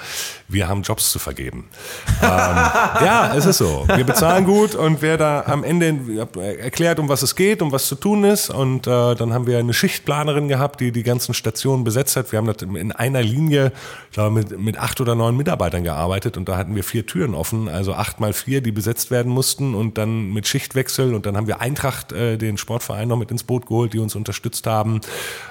wir 0.48 0.68
haben 0.68 0.82
Jobs 0.82 1.10
zu 1.10 1.18
vergeben. 1.18 1.68
ähm, 2.22 2.28
ja, 2.28 3.32
es 3.36 3.46
ist 3.46 3.58
so. 3.58 3.86
Wir 3.88 4.04
bezahlen 4.04 4.44
gut 4.44 4.74
und 4.74 5.02
wer 5.02 5.16
da 5.16 5.44
am 5.46 5.64
Ende 5.64 6.28
erklärt, 6.60 6.98
um 6.98 7.08
was 7.08 7.22
es 7.22 7.34
geht, 7.34 7.62
um 7.62 7.72
was 7.72 7.86
zu 7.86 7.94
tun 7.94 8.24
ist. 8.24 8.50
Und 8.50 8.86
äh, 8.86 9.14
dann 9.14 9.32
haben 9.32 9.46
wir 9.46 9.58
eine 9.58 9.74
Schichtplanerin 9.74 10.48
gehabt, 10.48 10.80
die 10.80 10.92
die 10.92 11.02
ganzen 11.02 11.34
Stationen 11.34 11.84
besetzt 11.84 12.16
hat. 12.16 12.32
Wir 12.32 12.38
haben 12.38 12.46
das 12.46 12.62
in 12.62 12.92
einer 12.92 13.22
Linie, 13.22 13.72
glaube, 14.18 14.34
mit, 14.34 14.58
mit 14.58 14.78
acht 14.78 15.00
oder 15.00 15.14
neun 15.14 15.36
Mitarbeitern 15.36 15.84
gearbeitet 15.84 16.36
und 16.36 16.48
da 16.48 16.56
hatten 16.56 16.74
wir 16.74 16.82
vier 16.82 17.06
Türen 17.06 17.34
offen, 17.34 17.68
also 17.68 17.94
acht 17.94 18.18
mal 18.18 18.32
vier, 18.32 18.60
die 18.60 18.72
besetzt 18.72 19.10
werden 19.10 19.32
mussten 19.32 19.74
und 19.74 19.96
dann 19.96 20.32
mit 20.32 20.48
Schichtwechsel 20.48 21.14
und 21.14 21.24
dann 21.24 21.36
haben 21.36 21.46
wir 21.46 21.60
Eintracht, 21.60 22.12
äh, 22.12 22.36
den 22.36 22.58
Sportverein, 22.58 23.06
noch 23.06 23.16
mit 23.16 23.30
ins 23.30 23.44
Boot 23.44 23.66
geholt, 23.66 23.92
die 23.92 24.00
uns 24.00 24.16
unterstützt 24.16 24.66
haben. 24.66 25.00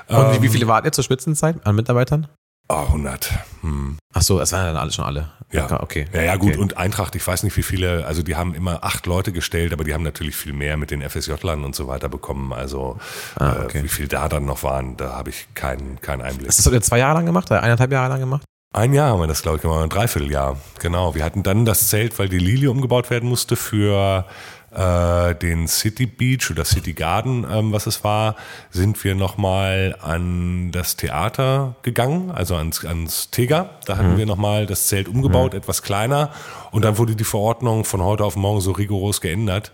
Und 0.08 0.34
wie, 0.34 0.42
wie 0.44 0.50
viele 0.50 0.68
wart 0.68 0.86
ihr 0.86 0.92
zur 0.92 1.04
Spitzenzeit 1.04 1.58
an 1.66 1.76
Mitarbeitern? 1.76 2.28
Oh, 2.70 2.84
100. 2.88 3.32
Hm. 3.62 3.98
Ach 4.14 4.22
so, 4.22 4.42
es 4.42 4.52
waren 4.52 4.62
ja 4.66 4.68
dann 4.74 4.78
alle 4.82 4.92
schon 4.92 5.06
alle. 5.06 5.32
Ja, 5.54 5.82
okay. 5.82 6.06
Ja, 6.12 6.22
ja, 6.22 6.36
gut. 6.36 6.50
Okay. 6.50 6.60
Und 6.60 6.76
Eintracht, 6.78 7.16
ich 7.16 7.26
weiß 7.26 7.44
nicht, 7.44 7.56
wie 7.56 7.64
viele, 7.64 8.06
also 8.06 8.24
die 8.24 8.36
haben 8.36 8.54
immer 8.54 8.84
acht 8.84 9.06
Leute 9.06 9.32
gestellt, 9.32 9.72
aber 9.72 9.86
die 9.86 9.94
haben 9.94 10.04
natürlich 10.04 10.36
viel 10.36 10.52
mehr 10.52 10.76
mit 10.76 10.92
den 10.92 11.02
FSJ-Lern 11.02 11.64
und 11.64 11.76
so 11.76 11.88
weiter 11.88 12.10
bekommen. 12.10 12.52
Also 12.52 12.98
Ah, 13.40 13.56
okay. 13.64 13.80
äh, 13.80 13.84
wie 13.84 13.88
viel 13.88 14.10
da 14.10 14.28
dann 14.28 14.44
noch 14.44 14.64
waren, 14.64 14.98
da 14.98 15.14
habe 15.14 15.30
ich 15.30 15.48
keinen 15.54 16.02
keinen 16.02 16.22
Einblick. 16.22 16.48
Das 16.48 16.66
habt 16.66 16.74
ihr 16.76 16.82
zwei 16.82 17.00
Jahre 17.00 17.14
lang 17.16 17.26
gemacht 17.26 17.50
oder 17.50 17.64
eineinhalb 17.64 17.92
Jahre 17.92 18.10
lang 18.10 18.20
gemacht? 18.20 18.44
Ein 18.76 18.94
Jahr 18.94 19.12
haben 19.12 19.22
wir 19.22 19.28
das, 19.28 19.42
glaube 19.44 19.56
ich, 19.58 19.62
gemacht, 19.62 19.82
ein 19.82 19.90
Dreivierteljahr. 19.90 20.58
Genau. 20.80 21.16
Wir 21.16 21.24
hatten 21.24 21.44
dann 21.44 21.64
das 21.64 21.88
Zelt, 21.88 22.20
weil 22.20 22.28
die 22.28 22.38
Lilie 22.38 22.70
umgebaut 22.70 23.10
werden 23.10 23.30
musste 23.30 23.56
für 23.56 24.26
äh, 24.72 25.34
den 25.36 25.68
City 25.68 26.05
Beach 26.05 26.51
oder 26.51 26.65
City 26.65 26.93
Garden, 26.93 27.45
ähm, 27.49 27.72
was 27.72 27.88
es 27.88 28.03
war, 28.03 28.36
sind 28.70 29.01
wir 29.03 29.15
nochmal 29.15 29.95
an 30.01 30.72
das 30.72 30.97
Theater 30.97 31.76
gegangen, 31.84 32.32
also 32.32 32.55
ans, 32.55 32.84
ans 32.84 33.30
Tega. 33.32 33.70
Da 33.86 33.97
hatten 33.97 34.18
wir 34.18 34.26
nochmal 34.26 34.65
das 34.65 34.88
Zelt 34.88 35.07
umgebaut, 35.07 35.53
etwas 35.53 35.82
kleiner. 35.82 36.32
Und 36.72 36.84
dann 36.84 36.97
wurde 36.97 37.15
die 37.15 37.24
Verordnung 37.24 37.86
von 37.86 38.03
heute 38.03 38.26
auf 38.26 38.36
morgen 38.36 38.61
so 38.61 38.72
rigoros 38.72 39.22
geändert. 39.22 39.72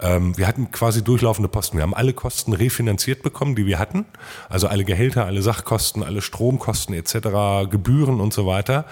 Ähm, 0.00 0.36
wir 0.36 0.46
hatten 0.46 0.70
quasi 0.70 1.02
durchlaufende 1.02 1.48
Posten. 1.48 1.78
Wir 1.78 1.82
haben 1.82 1.94
alle 1.94 2.12
Kosten 2.12 2.52
refinanziert 2.52 3.22
bekommen, 3.22 3.54
die 3.54 3.66
wir 3.66 3.78
hatten. 3.78 4.04
Also 4.48 4.68
alle 4.68 4.84
Gehälter, 4.84 5.24
alle 5.24 5.42
Sachkosten, 5.42 6.02
alle 6.02 6.20
Stromkosten 6.20 6.94
etc., 6.94 7.68
Gebühren 7.70 8.20
und 8.20 8.34
so 8.34 8.46
weiter. 8.46 8.84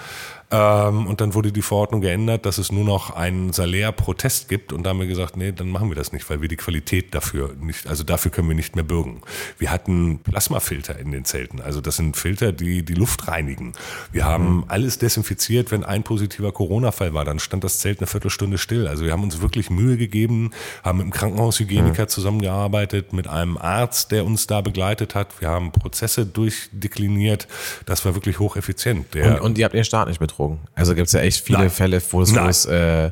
Ähm, 0.53 1.07
und 1.07 1.21
dann 1.21 1.35
wurde 1.35 1.51
die 1.51 1.63
Verordnung 1.63 2.03
geändert, 2.03 2.45
dass 2.45 2.59
es 2.59 2.71
nur 2.71 2.85
noch 2.85 3.11
einen 3.11 3.53
Salär 3.53 3.91
pro 3.91 4.13
Test 4.13 4.49
gibt. 4.49 4.73
Und 4.73 4.85
da 4.85 4.91
haben 4.91 5.01
wir 5.01 5.07
gesagt, 5.07 5.37
nee, 5.37 5.51
dann 5.51 5.71
machen 5.71 5.89
wir 5.89 5.97
das 5.97 6.13
nicht, 6.13 6.29
weil 6.29 6.43
wir 6.43 6.49
die 6.49 6.57
Qualität 6.57 7.15
dafür 7.15 7.55
nicht, 7.59 7.87
also 7.87 8.05
dafür 8.05 8.31
können 8.31 8.49
wir 8.49 8.55
nicht 8.55 8.77
mehr 8.77 8.85
bürgen. 8.85 9.23
Wir 9.59 9.71
hatten 9.71 10.19
Plasmafilter 10.19 10.99
in 10.99 11.11
den 11.11 11.25
Zelten. 11.25 11.61
Also 11.61 11.81
das 11.81 11.97
sind 11.97 12.17
Filter, 12.17 12.53
die 12.53 12.85
die 12.85 12.95
Luft 12.95 13.29
reinigen. 13.29 13.73
Wir 14.13 14.25
haben 14.27 14.65
alles 14.69 14.99
desinfiziert. 14.99 15.71
Wenn 15.71 15.85
ein 15.85 16.03
positiver 16.03 16.53
Corona-Fall 16.53 17.15
war, 17.15 17.25
dann 17.25 17.39
stand 17.39 17.65
das 17.65 17.79
Zelt 17.79 18.01
eine 18.01 18.07
Viertelstunde 18.07 18.59
still. 18.59 18.87
Also 18.87 19.05
wir 19.05 19.13
haben 19.13 19.23
uns 19.23 19.41
wirklich 19.41 19.71
Mühe 19.71 19.97
gegeben, 19.97 20.51
haben 20.85 20.99
mit 20.99 21.05
einem 21.05 21.13
Krankenhaushygieniker 21.13 22.09
zusammengearbeitet, 22.09 23.13
mit 23.15 23.27
einem 23.27 23.57
Arzt, 23.57 24.13
der 24.13 24.27
uns 24.27 24.47
da 24.47 24.61
begleitet 24.61 25.15
hat. 25.15 25.41
Wir 25.41 25.49
haben 25.49 25.73
Prozesse 25.73 26.27
durchdekliniert. 26.27 27.49
Das 27.87 28.05
war 28.05 28.15
wirklich 28.15 28.39
hocheffizient. 28.39 29.15
Der, 29.15 29.37
Und, 29.37 29.41
und 29.41 29.59
ihr 29.59 29.65
habt 29.65 29.75
den 29.75 29.85
Staat 29.85 30.09
nicht 30.09 30.21
betrogen. 30.49 30.61
Also 30.75 30.95
gibt 30.95 31.07
es 31.09 31.13
ja 31.13 31.21
echt 31.21 31.45
viele 31.45 31.59
Nein. 31.59 31.71
Fälle, 31.71 32.03
wo 32.11 32.23
es, 32.23 32.31
wo 32.33 32.37
Nein. 32.37 32.49
es 32.49 32.67
äh, 32.67 33.11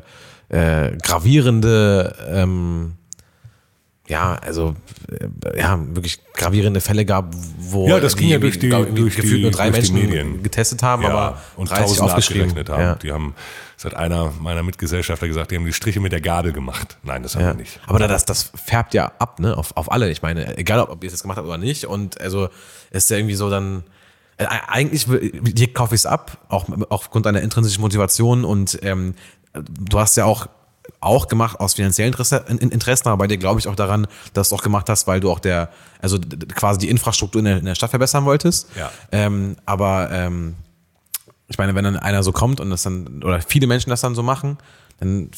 äh, 0.49 0.97
gravierende, 1.01 2.15
ähm, 2.29 2.93
ja, 4.07 4.33
also 4.35 4.75
äh, 5.09 5.59
ja, 5.59 5.79
wirklich 5.95 6.19
gravierende 6.33 6.81
Fälle 6.81 7.05
gab, 7.05 7.33
wo 7.59 7.87
Ja, 7.87 7.99
das 8.01 8.17
ging 8.17 8.27
die 8.27 8.33
ja 8.33 8.39
durch 8.39 8.59
die- 8.59 8.67
durch 8.69 9.15
gefühlt 9.15 9.37
die- 9.37 9.41
nur 9.43 9.51
drei 9.51 9.71
Menschen 9.71 9.95
Medien. 9.95 10.43
getestet 10.43 10.83
haben, 10.83 11.03
ja, 11.03 11.09
aber 11.09 11.41
und 11.55 11.69
30 11.69 11.85
Tausende 11.85 12.03
aufgeschrieben. 12.11 12.49
haben. 12.67 12.81
Ja. 12.81 12.95
Die 12.95 13.11
haben, 13.13 13.33
das 13.77 13.85
hat 13.85 13.93
einer 13.95 14.33
meiner 14.41 14.63
Mitgesellschafter 14.63 15.27
gesagt, 15.27 15.51
die 15.51 15.55
haben 15.55 15.65
die 15.65 15.71
Striche 15.71 16.01
mit 16.01 16.11
der 16.11 16.19
Gabel 16.19 16.51
gemacht. 16.51 16.97
Nein, 17.03 17.23
das 17.23 17.35
haben 17.35 17.43
Ja. 17.43 17.47
wir 17.53 17.53
nicht. 17.55 17.79
Aber 17.87 17.99
das, 17.99 18.25
das 18.25 18.51
färbt 18.55 18.93
ja 18.93 19.11
ab, 19.19 19.39
ne, 19.39 19.55
auf, 19.55 19.77
auf 19.77 19.89
alle. 19.91 20.11
Ich 20.11 20.21
meine, 20.21 20.57
egal 20.57 20.79
ob, 20.81 20.89
ob 20.89 21.03
ihr 21.03 21.07
es 21.07 21.13
jetzt 21.13 21.21
gemacht 21.21 21.37
habt 21.37 21.47
oder 21.47 21.57
nicht. 21.57 21.85
Und 21.85 22.19
also 22.19 22.49
ist 22.91 23.09
ja 23.09 23.17
irgendwie 23.17 23.35
so 23.35 23.49
dann. 23.49 23.83
Äh, 24.43 24.47
Eigentlich 24.67 25.05
dir 25.07 25.73
kaufe 25.73 25.95
ich 25.95 26.01
es 26.01 26.05
ab, 26.05 26.37
auch 26.49 26.67
auch 26.69 26.77
aufgrund 26.89 27.25
deiner 27.25 27.41
intrinsischen 27.41 27.81
Motivation 27.81 28.43
und 28.45 28.79
ähm, 28.83 29.15
du 29.53 29.99
hast 29.99 30.17
ja 30.17 30.25
auch 30.25 30.47
auch 30.99 31.27
gemacht 31.27 31.59
aus 31.59 31.75
finanziellen 31.75 32.11
Interesse, 32.11 32.43
in- 32.47 32.57
in- 32.57 32.69
Interessen, 32.71 33.07
aber 33.07 33.17
bei 33.17 33.27
dir 33.27 33.37
glaube 33.37 33.59
ich 33.59 33.67
auch 33.67 33.75
daran, 33.75 34.07
dass 34.33 34.49
du 34.49 34.55
auch 34.55 34.63
gemacht 34.63 34.89
hast, 34.89 35.07
weil 35.07 35.19
du 35.19 35.31
auch 35.31 35.39
der, 35.39 35.69
also 36.01 36.17
quasi 36.55 36.79
die 36.79 36.89
Infrastruktur 36.89 37.39
in 37.39 37.45
der, 37.45 37.57
in 37.57 37.65
der 37.65 37.75
Stadt 37.75 37.91
verbessern 37.91 38.25
wolltest. 38.25 38.67
Ja. 38.77 38.91
Ähm, 39.11 39.55
aber 39.65 40.09
ähm, 40.11 40.55
ich 41.47 41.57
meine, 41.57 41.75
wenn 41.75 41.83
dann 41.83 41.97
einer 41.97 42.23
so 42.23 42.31
kommt 42.31 42.59
und 42.59 42.69
das 42.71 42.83
dann, 42.83 43.23
oder 43.23 43.41
viele 43.41 43.67
Menschen 43.67 43.89
das 43.89 44.01
dann 44.01 44.15
so 44.15 44.23
machen, 44.23 44.57
dann 44.99 45.29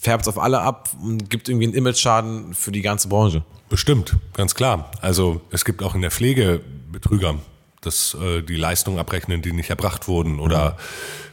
färbt 0.00 0.22
es 0.22 0.28
auf 0.28 0.38
alle 0.38 0.60
ab 0.60 0.90
und 1.02 1.28
gibt 1.28 1.48
irgendwie 1.48 1.66
einen 1.66 1.74
Image-Schaden 1.74 2.54
für 2.54 2.70
die 2.70 2.82
ganze 2.82 3.08
Branche. 3.08 3.42
Bestimmt, 3.68 4.16
ganz 4.34 4.54
klar. 4.54 4.90
Also 5.00 5.40
es 5.50 5.64
gibt 5.64 5.82
auch 5.82 5.94
in 5.96 6.02
der 6.02 6.10
Pflege 6.12 6.60
Betrüger, 6.92 7.34
dass 7.80 8.14
äh, 8.14 8.42
die 8.42 8.56
Leistungen 8.56 8.98
abrechnen, 8.98 9.42
die 9.42 9.52
nicht 9.52 9.70
erbracht 9.70 10.08
wurden 10.08 10.40
oder 10.40 10.76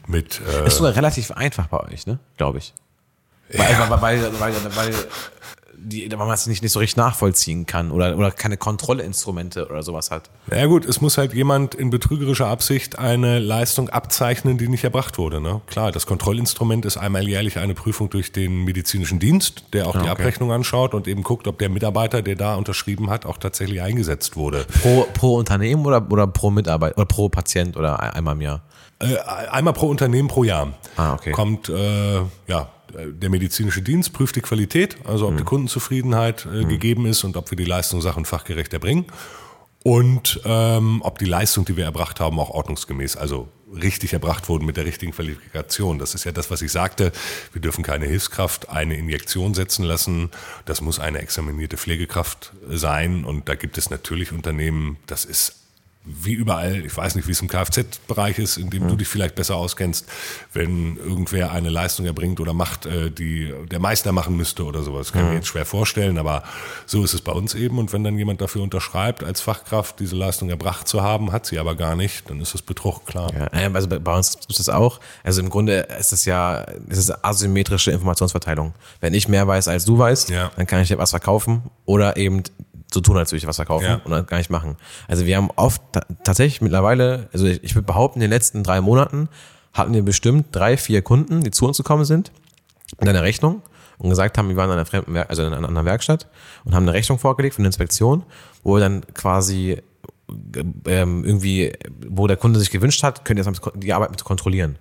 mit 0.08 0.42
äh, 0.42 0.68
Ist 0.68 0.78
sogar 0.78 0.96
relativ 0.96 1.32
einfach 1.32 1.68
bei 1.68 1.80
euch, 1.80 2.06
ne? 2.06 2.20
Glaube 2.38 2.60
ich. 2.60 2.74
Weil, 3.50 3.78
weil, 3.90 4.02
weil, 4.02 4.40
weil, 4.40 4.76
weil, 4.76 4.94
die, 5.86 6.10
weil 6.12 6.18
man 6.26 6.32
es 6.32 6.48
nicht, 6.48 6.62
nicht 6.64 6.72
so 6.72 6.80
richtig 6.80 6.98
nachvollziehen 6.98 7.66
kann 7.66 7.92
oder, 7.92 8.18
oder 8.18 8.32
keine 8.32 8.58
Kontrollinstrumente 8.58 9.68
oder 9.68 9.84
sowas 9.84 10.12
hat. 10.12 10.30
Ja 10.52 10.66
gut, 10.66 10.86
es 10.86 11.02
muss 11.02 11.18
halt 11.18 11.34
jemand 11.34 11.76
in 11.76 11.90
betrügerischer 11.90 12.48
Absicht 12.48 12.98
eine 12.98 13.40
Leistung 13.40 13.90
abzeichnen, 13.90 14.58
die 14.58 14.68
nicht 14.68 14.84
erbracht 14.84 15.18
wurde. 15.18 15.40
Ne? 15.42 15.62
Klar, 15.68 15.92
das 15.92 16.06
Kontrollinstrument 16.06 16.86
ist 16.86 16.98
einmal 16.98 17.28
jährlich 17.28 17.58
eine 17.58 17.74
Prüfung 17.74 18.10
durch 18.10 18.32
den 18.32 18.64
medizinischen 18.64 19.20
Dienst, 19.20 19.66
der 19.74 19.88
auch 19.88 19.94
die 19.94 20.00
okay. 20.00 20.10
Abrechnung 20.10 20.52
anschaut 20.52 20.94
und 20.94 21.08
eben 21.08 21.24
guckt, 21.24 21.48
ob 21.48 21.60
der 21.60 21.70
Mitarbeiter, 21.70 22.22
der 22.22 22.36
da 22.36 22.56
unterschrieben 22.56 23.10
hat, 23.10 23.26
auch 23.26 23.38
tatsächlich 23.38 23.82
eingesetzt 23.82 24.36
wurde. 24.36 24.66
Pro, 24.82 25.06
pro 25.14 25.36
Unternehmen 25.38 25.86
oder, 25.86 26.06
oder 26.10 26.28
pro 26.28 26.50
Mitarbeiter 26.52 26.98
oder 26.98 27.06
pro 27.06 27.30
Patient 27.30 27.78
oder 27.78 28.00
ein- 28.00 28.12
einmal 28.12 28.36
im 28.36 28.42
Jahr? 28.42 28.62
Äh, 29.00 29.18
einmal 29.50 29.74
pro 29.74 29.88
Unternehmen 29.88 30.28
pro 30.30 30.44
Jahr. 30.44 30.74
Ah, 30.96 31.14
okay. 31.14 31.32
Kommt 31.32 31.70
äh, 31.70 32.22
ja 32.48 32.70
der 32.98 33.30
medizinische 33.30 33.82
Dienst 33.82 34.14
prüft 34.14 34.36
die 34.36 34.42
Qualität, 34.42 34.98
also 35.06 35.28
ob 35.28 35.34
Mhm. 35.34 35.38
die 35.38 35.44
Kundenzufriedenheit 35.44 36.46
äh, 36.46 36.66
gegeben 36.66 37.06
ist 37.06 37.24
und 37.24 37.38
ob 37.38 37.52
wir 37.52 37.58
die 37.58 37.66
Leistung 37.66 38.02
sach- 38.02 38.18
und 38.18 38.26
fachgerecht 38.28 38.74
erbringen. 38.74 39.06
Und 39.84 40.42
ähm, 40.46 41.02
ob 41.04 41.20
die 41.20 41.26
Leistung, 41.26 41.64
die 41.66 41.78
wir 41.78 41.86
erbracht 41.86 42.20
haben, 42.20 42.40
auch 42.40 42.50
ordnungsgemäß, 42.50 43.18
also 43.18 43.50
richtig 43.72 44.14
erbracht 44.14 44.50
wurden 44.50 44.66
mit 44.66 44.78
der 44.78 44.86
richtigen 44.86 45.12
Qualifikation. 45.12 46.00
Das 46.00 46.16
ist 46.16 46.24
ja 46.24 46.32
das, 46.32 46.50
was 46.50 46.64
ich 46.64 46.72
sagte. 46.72 47.12
Wir 47.54 47.62
dürfen 47.62 47.84
keine 47.84 48.06
Hilfskraft 48.06 48.70
eine 48.70 48.96
Injektion 48.98 49.54
setzen 49.54 49.84
lassen. 49.86 50.32
Das 50.66 50.82
muss 50.82 50.98
eine 51.00 51.20
examinierte 51.20 51.78
Pflegekraft 51.78 52.54
sein. 52.68 53.26
Und 53.26 53.48
da 53.48 53.54
gibt 53.56 53.78
es 53.78 53.92
natürlich 53.92 54.32
Unternehmen, 54.32 54.98
das 55.06 55.24
ist 55.26 55.65
wie 56.06 56.34
überall, 56.34 56.86
ich 56.86 56.96
weiß 56.96 57.16
nicht, 57.16 57.28
wie 57.28 57.32
es 57.32 57.42
im 57.42 57.48
Kfz-Bereich 57.48 58.38
ist, 58.38 58.58
in 58.58 58.70
dem 58.70 58.88
du 58.88 58.96
dich 58.96 59.08
vielleicht 59.08 59.34
besser 59.36 59.56
auskennst, 59.56 60.06
wenn 60.54 60.98
irgendwer 60.98 61.52
eine 61.52 61.70
Leistung 61.70 62.06
erbringt 62.06 62.40
oder 62.40 62.54
macht, 62.54 62.86
äh, 62.86 63.10
die 63.10 63.52
der 63.72 63.80
Meister 63.80 64.12
machen 64.12 64.36
müsste 64.38 64.66
oder 64.66 64.84
sowas. 64.84 65.12
Kann 65.12 65.24
ich 65.24 65.30
mir 65.30 65.36
jetzt 65.38 65.48
schwer 65.48 65.66
vorstellen, 65.66 66.18
aber 66.18 66.44
so 66.86 67.04
ist 67.04 67.14
es 67.14 67.22
bei 67.22 67.32
uns 67.32 67.56
eben. 67.56 67.80
Und 67.80 67.92
wenn 67.92 68.04
dann 68.04 68.18
jemand 68.18 68.40
dafür 68.42 68.62
unterschreibt, 68.62 69.24
als 69.24 69.42
Fachkraft 69.42 70.00
diese 70.00 70.16
Leistung 70.16 70.50
erbracht 70.50 70.88
zu 70.88 71.02
haben, 71.02 71.32
hat 71.32 71.46
sie 71.48 71.58
aber 71.58 71.76
gar 71.76 71.96
nicht, 71.96 72.30
dann 72.30 72.40
ist 72.40 72.54
das 72.54 72.62
Betrug, 72.62 73.06
klar. 73.06 73.32
Ja, 73.34 73.48
also 73.74 73.88
bei- 73.88 74.00
bei 74.00 74.16
uns 74.16 74.38
ist 74.48 74.60
es 74.60 74.70
auch. 74.70 75.00
Also 75.24 75.42
im 75.42 75.50
Grunde 75.50 75.88
ist 76.00 76.14
es 76.14 76.26
ja, 76.26 76.66
es 76.88 76.98
ist 77.00 77.26
asymmetrische 77.26 77.92
Informationsverteilung. 77.92 78.74
Wenn 79.02 79.14
ich 79.16 79.28
mehr 79.28 79.48
weiß 79.48 79.68
als 79.68 79.86
du 79.86 79.98
weißt, 79.98 80.30
Ja. 80.30 80.52
dann 80.56 80.68
kann 80.68 80.82
ich 80.82 80.88
dir 80.90 80.98
was 81.00 81.10
verkaufen 81.10 81.64
oder 81.86 82.18
eben 82.18 82.44
so 82.96 83.02
tun, 83.02 83.16
als 83.18 83.32
würde 83.32 83.38
ich 83.38 83.48
was 83.48 83.58
verkaufen 83.58 83.86
Ja. 83.86 84.02
und 84.04 84.10
dann 84.12 84.26
gar 84.26 84.38
nicht 84.38 84.50
machen. 84.50 84.76
Also 85.08 85.26
wir 85.28 85.38
haben 85.38 85.50
oft 85.56 85.82
ta- 85.92 86.06
tatsächlich 86.24 86.62
mittlerweile, 86.62 87.30
also 87.34 87.46
ich, 87.46 87.64
ich 87.64 87.76
würde 87.76 87.86
behaupten, 87.86 88.18
in 88.18 88.22
den 88.22 88.32
letzten 88.32 88.64
drei 88.64 88.82
Monaten 88.82 89.30
hatten 89.74 89.94
wir 89.94 90.02
bestimmt 90.02 90.48
drei, 90.52 90.78
vier 90.78 91.02
Kunden, 91.04 91.44
die 91.44 91.52
zu 91.52 91.68
uns 91.68 91.78
gekommen 91.78 92.06
sind 92.06 92.32
mit 93.00 93.08
einer 93.08 93.22
Rechnung 93.22 93.62
und 93.98 94.10
gesagt 94.10 94.38
haben, 94.38 94.50
wir 94.50 94.56
waren 94.56 94.70
an 94.72 94.78
einer 94.78 94.86
fremden, 94.86 95.14
Werk 95.14 95.30
also 95.30 95.44
in 95.44 95.54
einer 95.54 95.68
anderen 95.68 95.86
Werkstatt 95.86 96.28
und 96.64 96.74
haben 96.74 96.84
eine 96.84 96.94
Rechnung 96.94 97.20
vorgelegt 97.20 97.56
für 97.56 97.60
eine 97.60 97.68
Inspektion, 97.68 98.24
wo 98.64 98.76
wir 98.76 98.80
dann 98.80 99.02
quasi 99.14 99.82
ähm, 100.88 101.24
irgendwie, 101.24 101.74
wo 102.08 102.28
der 102.28 102.38
Kunde 102.38 102.60
sich 102.60 102.72
gewünscht 102.72 103.04
hat, 103.04 103.26
könnt 103.26 103.40
ihr 103.40 103.46
jetzt 103.46 103.62
die 103.76 103.94
Arbeit 103.94 104.12
mit 104.12 104.24
kontrollieren. 104.24 104.78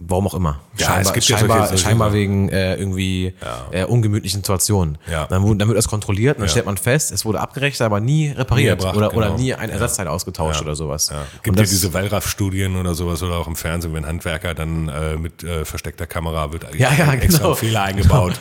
Warum 0.00 0.28
auch 0.28 0.34
immer. 0.34 0.60
Ja, 0.76 0.86
scheinbar, 0.86 1.00
es 1.02 1.12
gibt 1.12 1.28
ja 1.28 1.38
scheinbar, 1.38 1.56
solche- 1.58 1.68
solche 1.70 1.84
scheinbar 1.84 2.12
wegen 2.12 2.48
äh, 2.50 2.76
irgendwie 2.76 3.34
äh, 3.72 3.84
ungemütlichen 3.84 4.38
Situationen. 4.40 4.96
Ja. 5.10 5.26
Dann, 5.26 5.58
dann 5.58 5.66
wird 5.66 5.76
das 5.76 5.88
kontrolliert 5.88 6.36
und 6.36 6.42
dann 6.42 6.46
Ja. 6.46 6.50
stellt 6.52 6.66
man 6.66 6.76
fest, 6.76 7.10
es 7.10 7.24
wurde 7.24 7.40
abgerechnet, 7.40 7.80
aber 7.84 7.98
nie 7.98 8.28
repariert 8.28 8.78
Nie 8.80 8.86
erbracht, 8.86 8.96
oder, 8.96 9.16
oder 9.16 9.26
genau. 9.28 9.38
nie 9.38 9.54
ein 9.54 9.70
Ersatzteil 9.70 10.06
ausgetauscht 10.06 10.60
oder 10.62 10.76
sowas. 10.76 11.08
Ja. 11.10 11.24
Gibt 11.42 11.58
ja 11.58 11.64
diese 11.64 11.92
Wallraff-Studien 11.92 12.76
oder 12.76 12.94
sowas 12.94 13.22
oder 13.24 13.36
auch 13.38 13.48
im 13.48 13.56
Fernsehen, 13.56 13.92
wenn 13.94 14.06
Handwerker 14.06 14.54
dann 14.54 14.88
äh, 14.88 15.16
mit 15.16 15.42
äh, 15.42 15.64
versteckter 15.64 16.06
Kamera 16.06 16.52
wird 16.52 16.64
Ja, 16.78 16.92
ja, 16.92 17.12
extra 17.14 17.38
genau. 17.38 17.50
ein 17.50 17.56
Fehler 17.56 17.82
eingebaut. 17.82 18.34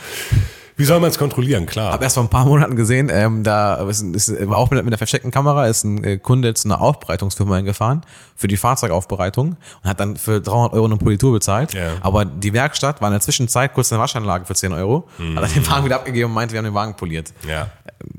Wie 0.77 0.85
soll 0.85 0.99
man 0.99 1.09
es 1.09 1.17
kontrollieren? 1.17 1.65
Klar. 1.65 1.91
habe 1.91 2.03
erst 2.03 2.13
vor 2.15 2.23
ein 2.23 2.29
paar 2.29 2.45
Monaten 2.45 2.75
gesehen, 2.75 3.09
ähm, 3.11 3.43
da 3.43 3.75
ist, 3.89 4.01
ist 4.03 4.47
war 4.47 4.57
auch 4.57 4.69
mit, 4.71 4.83
mit 4.83 4.91
der 4.91 4.97
versteckten 4.97 5.31
Kamera 5.31 5.67
ist 5.67 5.83
ein 5.83 6.03
äh, 6.03 6.17
Kunde 6.17 6.53
zu 6.53 6.67
einer 6.67 6.79
Aufbereitungsfirma 6.81 7.55
hingefahren 7.57 8.01
für 8.35 8.47
die 8.47 8.57
Fahrzeugaufbereitung 8.57 9.57
und 9.83 9.89
hat 9.89 9.99
dann 9.99 10.15
für 10.17 10.39
300 10.39 10.73
Euro 10.73 10.85
eine 10.85 10.97
Politur 10.97 11.33
bezahlt. 11.33 11.73
Ja. 11.73 11.93
Aber 12.01 12.25
die 12.25 12.53
Werkstatt 12.53 13.01
war 13.01 13.07
in 13.09 13.13
der 13.13 13.21
Zwischenzeit 13.21 13.73
kurz 13.73 13.91
eine 13.91 13.99
Waschanlage 14.01 14.45
für 14.45 14.53
10 14.55 14.73
Euro, 14.73 15.07
hat 15.35 15.43
dann 15.43 15.53
den 15.53 15.67
Wagen 15.67 15.85
wieder 15.85 15.95
abgegeben 15.95 16.29
und 16.29 16.35
meinte, 16.35 16.53
wir 16.53 16.59
haben 16.59 16.65
den 16.65 16.73
Wagen 16.75 16.95
poliert. 16.95 17.33
ja, 17.47 17.69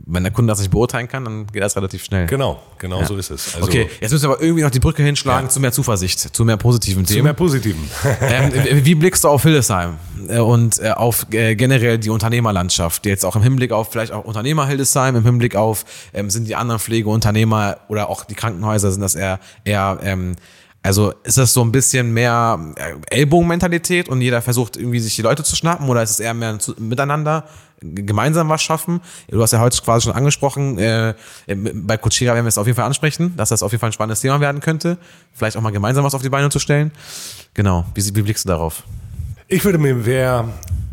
Wenn 0.06 0.24
der 0.24 0.32
Kunde 0.32 0.50
das 0.50 0.58
nicht 0.58 0.70
beurteilen 0.72 1.06
kann, 1.06 1.24
dann 1.24 1.46
geht 1.46 1.62
das 1.62 1.76
relativ 1.76 2.02
schnell. 2.04 2.26
genau, 2.26 2.60
genau 2.78 3.04
so 3.04 3.16
ist 3.16 3.30
es. 3.30 3.54
Also, 3.54 3.68
Okay, 3.68 3.88
jetzt 4.00 4.10
müssen 4.10 4.24
wir 4.28 4.34
aber 4.34 4.42
irgendwie 4.42 4.62
noch 4.64 4.70
die 4.70 4.80
Brücke 4.80 5.02
hinschlagen 5.04 5.46
Ja. 5.46 5.50
zu 5.50 5.60
mehr 5.60 5.70
Zuversicht, 5.72 6.18
zu 6.34 6.44
mehr 6.44 6.56
positiven 6.56 7.06
Zu 7.06 7.14
Themen. 7.14 7.24
mehr 7.24 7.34
Positiven. 7.34 7.88
ähm, 8.22 8.52
wie 8.84 8.94
blickst 8.96 9.22
du 9.22 9.28
auf 9.28 9.42
Hildesheim 9.44 9.98
äh, 10.28 10.38
und 10.40 10.80
äh, 10.80 10.90
auf 10.90 11.26
äh, 11.32 11.54
generell 11.54 11.98
die 11.98 12.10
Unternehmerlandschaft? 12.48 13.06
Jetzt 13.06 13.24
auch 13.24 13.36
im 13.36 13.42
Hinblick 13.42 13.72
auf 13.72 13.90
vielleicht 13.90 14.12
auch 14.12 14.24
Unternehmer 14.24 14.66
Hildesheim, 14.66 15.16
im 15.16 15.24
Hinblick 15.24 15.56
auf 15.56 15.84
ähm, 16.14 16.30
sind 16.30 16.48
die 16.48 16.56
anderen 16.56 16.80
Pflegeunternehmer 16.80 17.78
oder 17.88 18.08
auch 18.08 18.24
die 18.24 18.34
Krankenhäuser, 18.34 18.90
sind 18.90 19.00
das 19.00 19.14
eher 19.14 19.38
eher 19.64 19.98
ähm, 20.02 20.36
also 20.82 21.12
ist 21.24 21.36
das 21.36 21.52
so 21.52 21.62
ein 21.62 21.72
bisschen 21.72 22.12
mehr 22.12 22.58
äh, 22.76 23.16
Ellbogenmentalität 23.16 24.08
und 24.08 24.20
jeder 24.20 24.40
versucht 24.42 24.76
irgendwie 24.76 25.00
sich 25.00 25.16
die 25.16 25.22
Leute 25.22 25.42
zu 25.42 25.56
schnappen 25.56 25.88
oder 25.88 26.02
ist 26.02 26.10
es 26.10 26.20
eher 26.20 26.34
mehr 26.34 26.56
miteinander 26.78 27.44
gemeinsam 27.80 28.48
was 28.48 28.62
schaffen? 28.62 29.00
Du 29.28 29.40
hast 29.40 29.52
ja 29.52 29.60
heute 29.60 29.80
quasi 29.82 30.04
schon 30.04 30.12
angesprochen, 30.12 30.78
äh, 30.78 31.14
bei 31.46 31.96
Coachera 31.96 32.34
werden 32.34 32.44
wir 32.44 32.48
es 32.48 32.58
auf 32.58 32.66
jeden 32.66 32.76
Fall 32.76 32.86
ansprechen, 32.86 33.34
dass 33.36 33.50
das 33.50 33.62
auf 33.62 33.70
jeden 33.72 33.80
Fall 33.80 33.90
ein 33.90 33.92
spannendes 33.92 34.20
Thema 34.20 34.40
werden 34.40 34.60
könnte. 34.60 34.98
Vielleicht 35.32 35.56
auch 35.56 35.60
mal 35.60 35.70
gemeinsam 35.70 36.04
was 36.04 36.14
auf 36.14 36.22
die 36.22 36.28
Beine 36.28 36.48
zu 36.48 36.58
stellen. 36.58 36.90
Genau. 37.54 37.84
Wie, 37.94 38.04
wie 38.16 38.22
blickst 38.22 38.44
du 38.44 38.48
darauf? 38.48 38.82
Ich 39.46 39.64
würde 39.64 39.78
mir 39.78 39.94
mehr 39.94 40.48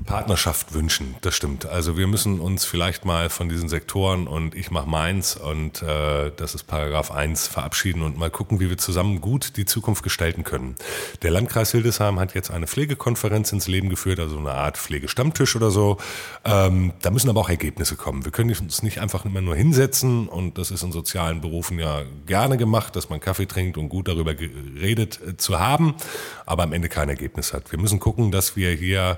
Partnerschaft 0.05 0.73
wünschen, 0.73 1.15
das 1.21 1.35
stimmt. 1.35 1.65
Also 1.65 1.97
wir 1.97 2.07
müssen 2.07 2.39
uns 2.39 2.63
vielleicht 2.63 3.05
mal 3.05 3.29
von 3.29 3.49
diesen 3.49 3.69
Sektoren 3.69 4.27
und 4.27 4.53
ich 4.53 4.69
mache 4.69 4.87
meins 4.87 5.35
und 5.35 5.81
äh, 5.81 6.31
das 6.35 6.53
ist 6.55 6.65
Paragraph 6.65 7.11
1 7.11 7.47
verabschieden 7.47 8.01
und 8.03 8.17
mal 8.17 8.29
gucken, 8.29 8.59
wie 8.59 8.69
wir 8.69 8.77
zusammen 8.77 9.19
gut 9.19 9.57
die 9.57 9.65
Zukunft 9.65 10.03
gestalten 10.03 10.43
können. 10.43 10.75
Der 11.23 11.31
Landkreis 11.31 11.71
Hildesheim 11.71 12.19
hat 12.19 12.35
jetzt 12.35 12.51
eine 12.51 12.67
Pflegekonferenz 12.67 13.51
ins 13.51 13.67
Leben 13.67 13.89
geführt, 13.89 14.19
also 14.19 14.37
eine 14.37 14.51
Art 14.51 14.77
Pflegestammtisch 14.77 15.55
oder 15.55 15.71
so. 15.71 15.97
Ähm, 16.43 16.93
da 17.01 17.09
müssen 17.09 17.29
aber 17.29 17.41
auch 17.41 17.49
Ergebnisse 17.49 17.95
kommen. 17.95 18.25
Wir 18.25 18.31
können 18.31 18.55
uns 18.55 18.83
nicht 18.83 18.99
einfach 18.99 19.25
immer 19.25 19.41
nur 19.41 19.55
hinsetzen 19.55 20.27
und 20.27 20.57
das 20.57 20.69
ist 20.69 20.83
in 20.83 20.91
sozialen 20.91 21.41
Berufen 21.41 21.79
ja 21.79 22.03
gerne 22.27 22.57
gemacht, 22.57 22.95
dass 22.95 23.09
man 23.09 23.19
Kaffee 23.19 23.47
trinkt 23.47 23.77
und 23.77 23.89
gut 23.89 24.07
darüber 24.07 24.35
geredet 24.35 25.19
äh, 25.25 25.35
zu 25.37 25.59
haben, 25.59 25.95
aber 26.45 26.63
am 26.63 26.73
Ende 26.73 26.89
kein 26.89 27.09
Ergebnis 27.09 27.53
hat. 27.53 27.71
Wir 27.71 27.79
müssen 27.79 27.99
gucken, 27.99 28.31
dass 28.31 28.55
wir 28.55 28.71
hier 28.71 29.17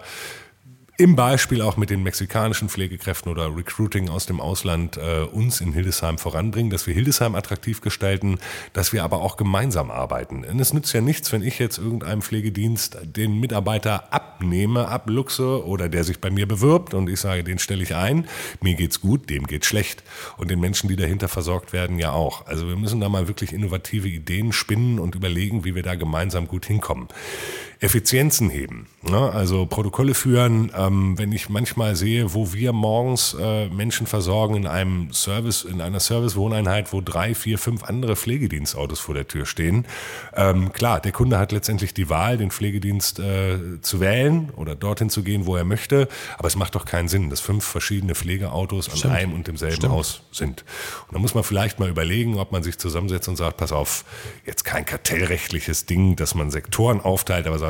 im 1.00 1.16
Beispiel 1.16 1.62
auch 1.62 1.78
mit 1.78 1.92
den 1.92 2.02
mexikanischen 2.02 2.70
Pflegekräften 2.70 3.32
oder 3.32 3.56
Recruiting 3.56 4.10
aus 4.10 4.26
dem 4.26 4.42
Ausland 4.42 4.98
äh, 4.98 5.22
uns 5.32 5.62
in 5.62 5.72
Hildesheim 5.72 6.18
voranbringen, 6.18 6.72
dass 6.72 6.88
wir 6.88 6.94
Hildesheim 6.96 7.36
attraktiv 7.36 7.82
gestalten, 7.82 8.40
dass 8.74 8.94
wir 8.94 9.04
aber 9.04 9.22
auch 9.22 9.38
gemeinsam 9.38 9.92
arbeiten. 9.92 10.42
Denn 10.42 10.60
es 10.60 10.74
nützt 10.74 10.92
ja 10.94 11.02
nichts, 11.02 11.32
wenn 11.32 11.44
ich 11.44 11.60
jetzt 11.60 11.78
irgendeinem 11.78 12.24
Pflegedienst 12.24 12.98
den 13.04 13.40
Mitarbeiter 13.40 14.12
abnehme, 14.12 14.88
abluchse 14.88 15.64
oder 15.68 15.88
der 15.88 16.04
sich 16.04 16.20
bei 16.20 16.32
mir 16.32 16.48
bewirbt 16.48 16.96
und 16.96 17.08
ich 17.10 17.20
sage, 17.20 17.44
den 17.44 17.60
stelle 17.60 17.84
ich 17.84 17.94
ein, 17.94 18.28
mir 18.62 18.74
geht's 18.74 19.00
gut, 19.00 19.30
dem 19.30 19.46
geht's 19.46 19.68
schlecht 19.68 20.04
und 20.38 20.50
den 20.50 20.60
Menschen, 20.60 20.90
die 20.90 20.96
dahinter 20.96 21.28
versorgt 21.28 21.74
werden, 21.74 22.00
ja 22.00 22.12
auch. 22.12 22.48
Also 22.48 22.68
wir 22.68 22.76
müssen 22.76 23.02
da 23.02 23.08
mal 23.08 23.28
wirklich 23.28 23.54
innovative 23.54 24.08
Ideen 24.08 24.52
spinnen 24.52 24.98
und 24.98 25.14
überlegen, 25.14 25.64
wie 25.64 25.76
wir 25.76 25.84
da 25.84 25.94
gemeinsam 25.94 26.48
gut 26.48 26.66
hinkommen. 26.66 27.08
Effizienzen 27.80 28.50
heben, 28.50 28.88
ne? 29.04 29.32
also 29.32 29.68
Protokolle 29.68 30.16
führen, 30.16 30.72
ähm, 30.76 31.18
wenn 31.18 31.32
ich 31.32 31.48
manchmal 31.50 31.96
sehe, 31.96 32.34
wo 32.34 32.52
wir 32.52 32.74
morgens 32.74 33.36
äh, 33.40 33.70
Menschen 33.70 34.08
versorgen 34.08 34.56
in 34.56 34.66
einem 34.66 35.14
Service, 35.14 35.64
in 35.64 35.80
einer 35.82 36.00
Service-Wohneinheit, 36.00 36.92
wo 36.92 37.02
drei, 37.02 37.36
vier, 37.36 37.60
fünf 37.60 37.84
andere 37.84 38.16
Pflegedienstautos 38.16 39.00
vor 39.00 39.14
der 39.14 39.28
Tür 39.28 39.46
stehen. 39.46 39.86
Ähm, 40.36 40.74
klar, 40.74 41.00
der 41.00 41.12
Kunde 41.12 41.38
hat 41.38 41.52
letztendlich 41.52 41.94
die 41.94 42.10
Wahl, 42.10 42.38
den 42.38 42.50
Pflegedienst 42.50 43.20
äh, 43.20 43.80
zu 43.82 44.00
wählen 44.00 44.50
oder 44.56 44.74
dorthin 44.74 45.12
zu 45.12 45.22
gehen, 45.22 45.46
wo 45.46 45.56
er 45.56 45.64
möchte, 45.64 46.08
aber 46.40 46.48
es 46.48 46.56
macht 46.56 46.74
doch 46.74 46.86
keinen 46.86 47.08
Sinn, 47.08 47.30
dass 47.30 47.42
fünf 47.42 47.64
verschiedene 47.64 48.16
Pflegeautos 48.16 49.04
an 49.04 49.12
einem 49.12 49.34
und 49.34 49.48
demselben 49.48 49.90
Haus 49.90 50.24
sind. 50.32 50.66
Und 51.08 51.14
da 51.14 51.20
muss 51.20 51.36
man 51.36 51.44
vielleicht 51.44 51.80
mal 51.80 51.90
überlegen, 51.90 52.40
ob 52.40 52.52
man 52.52 52.64
sich 52.64 52.80
zusammensetzt 52.80 53.28
und 53.28 53.36
sagt, 53.36 53.58
pass 53.58 53.72
auf, 53.72 54.04
jetzt 54.48 54.66
kein 54.66 54.84
kartellrechtliches 54.84 55.86
Ding, 55.86 56.16
dass 56.16 56.34
man 56.34 56.50
Sektoren 56.50 57.02
aufteilt, 57.02 57.46
aber 57.46 57.60
sagt, 57.60 57.67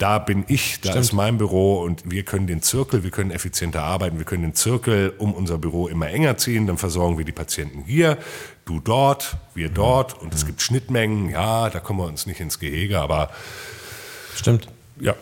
da 0.00 0.18
bin 0.18 0.44
ich, 0.48 0.80
da 0.80 0.94
ist 0.94 1.12
mein 1.12 1.36
Büro 1.36 1.82
und 1.82 2.10
wir 2.10 2.22
können 2.22 2.46
den 2.46 2.62
Zirkel, 2.62 3.04
wir 3.04 3.10
können 3.10 3.30
effizienter 3.30 3.82
arbeiten, 3.82 4.16
wir 4.16 4.24
können 4.24 4.42
den 4.42 4.54
Zirkel 4.54 5.12
um 5.18 5.34
unser 5.34 5.58
Büro 5.58 5.88
immer 5.88 6.08
enger 6.08 6.38
ziehen, 6.38 6.66
dann 6.66 6.78
versorgen 6.78 7.18
wir 7.18 7.26
die 7.26 7.32
Patienten 7.32 7.82
hier, 7.84 8.16
du 8.64 8.80
dort, 8.80 9.36
wir 9.54 9.68
dort 9.68 10.18
und 10.20 10.32
es 10.32 10.46
gibt 10.46 10.62
Schnittmengen, 10.62 11.28
ja, 11.28 11.68
da 11.68 11.80
kommen 11.80 11.98
wir 11.98 12.06
uns 12.06 12.24
nicht 12.24 12.40
ins 12.40 12.58
Gehege, 12.58 12.98
aber 12.98 13.28
Stimmt. 14.34 14.68
ja. 14.98 15.14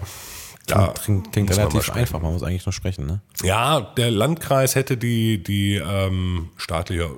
da 0.66 0.95
Klingt, 1.03 1.32
klingt 1.32 1.49
man 1.51 1.59
relativ 1.59 1.82
sprechen. 1.82 1.99
einfach, 1.99 2.20
man 2.20 2.32
muss 2.32 2.45
eigentlich 2.45 2.64
nur 2.64 2.72
sprechen, 2.72 3.05
ne? 3.07 3.20
Ja, 3.43 3.80
der 3.80 4.12
Landkreis 4.12 4.76
hätte 4.76 4.97
die, 4.97 5.43
die 5.43 5.74
ähm, 5.74 6.51
staatliche 6.57 7.11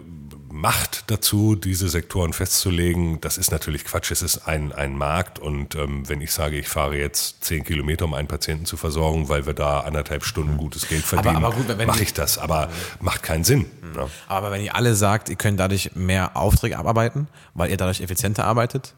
Macht 0.53 1.11
dazu, 1.11 1.55
diese 1.55 1.89
Sektoren 1.89 2.33
festzulegen. 2.33 3.21
Das 3.21 3.39
ist 3.39 3.53
natürlich 3.53 3.85
Quatsch. 3.85 4.11
Es 4.11 4.21
ist 4.21 4.49
ein, 4.49 4.73
ein 4.73 4.97
Markt 4.97 5.39
und 5.39 5.75
ähm, 5.77 6.09
wenn 6.09 6.21
ich 6.21 6.33
sage, 6.33 6.59
ich 6.59 6.69
fahre 6.69 6.97
jetzt 6.97 7.45
zehn 7.45 7.65
Kilometer, 7.65 8.05
um 8.05 8.15
einen 8.15 8.29
Patienten 8.29 8.67
zu 8.67 8.77
versorgen, 8.77 9.29
weil 9.29 9.47
wir 9.47 9.55
da 9.55 9.81
anderthalb 9.81 10.25
Stunden 10.25 10.57
gutes 10.57 10.89
Geld 10.89 11.05
verdienen, 11.05 11.45
aber 11.45 11.55
wenn 11.79 11.87
mache 11.87 12.03
ich 12.03 12.13
das. 12.13 12.39
Aber 12.39 12.69
macht 13.01 13.23
keinen 13.23 13.45
Sinn. 13.45 13.67
ne? 13.95 14.09
Aber 14.29 14.51
wenn 14.51 14.63
ihr 14.63 14.75
alle 14.75 14.95
sagt, 14.95 15.29
ihr 15.29 15.37
könnt 15.37 15.61
dadurch 15.61 15.93
mehr 15.95 16.37
Aufträge 16.37 16.79
abarbeiten, 16.79 17.29
weil 17.55 17.71
ihr 17.71 17.77
dadurch 17.77 18.01
effizienter 18.01 18.45
arbeitet, 18.45 18.95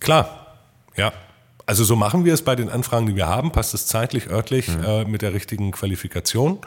Klar, 0.00 0.56
ja. 0.96 1.12
Also 1.66 1.84
so 1.84 1.96
machen 1.96 2.24
wir 2.24 2.32
es 2.32 2.42
bei 2.42 2.56
den 2.56 2.70
Anfragen, 2.70 3.06
die 3.06 3.16
wir 3.16 3.26
haben. 3.26 3.52
Passt 3.52 3.74
es 3.74 3.86
zeitlich, 3.86 4.30
örtlich 4.30 4.68
äh, 4.68 5.04
mit 5.04 5.20
der 5.20 5.34
richtigen 5.34 5.70
Qualifikation. 5.70 6.60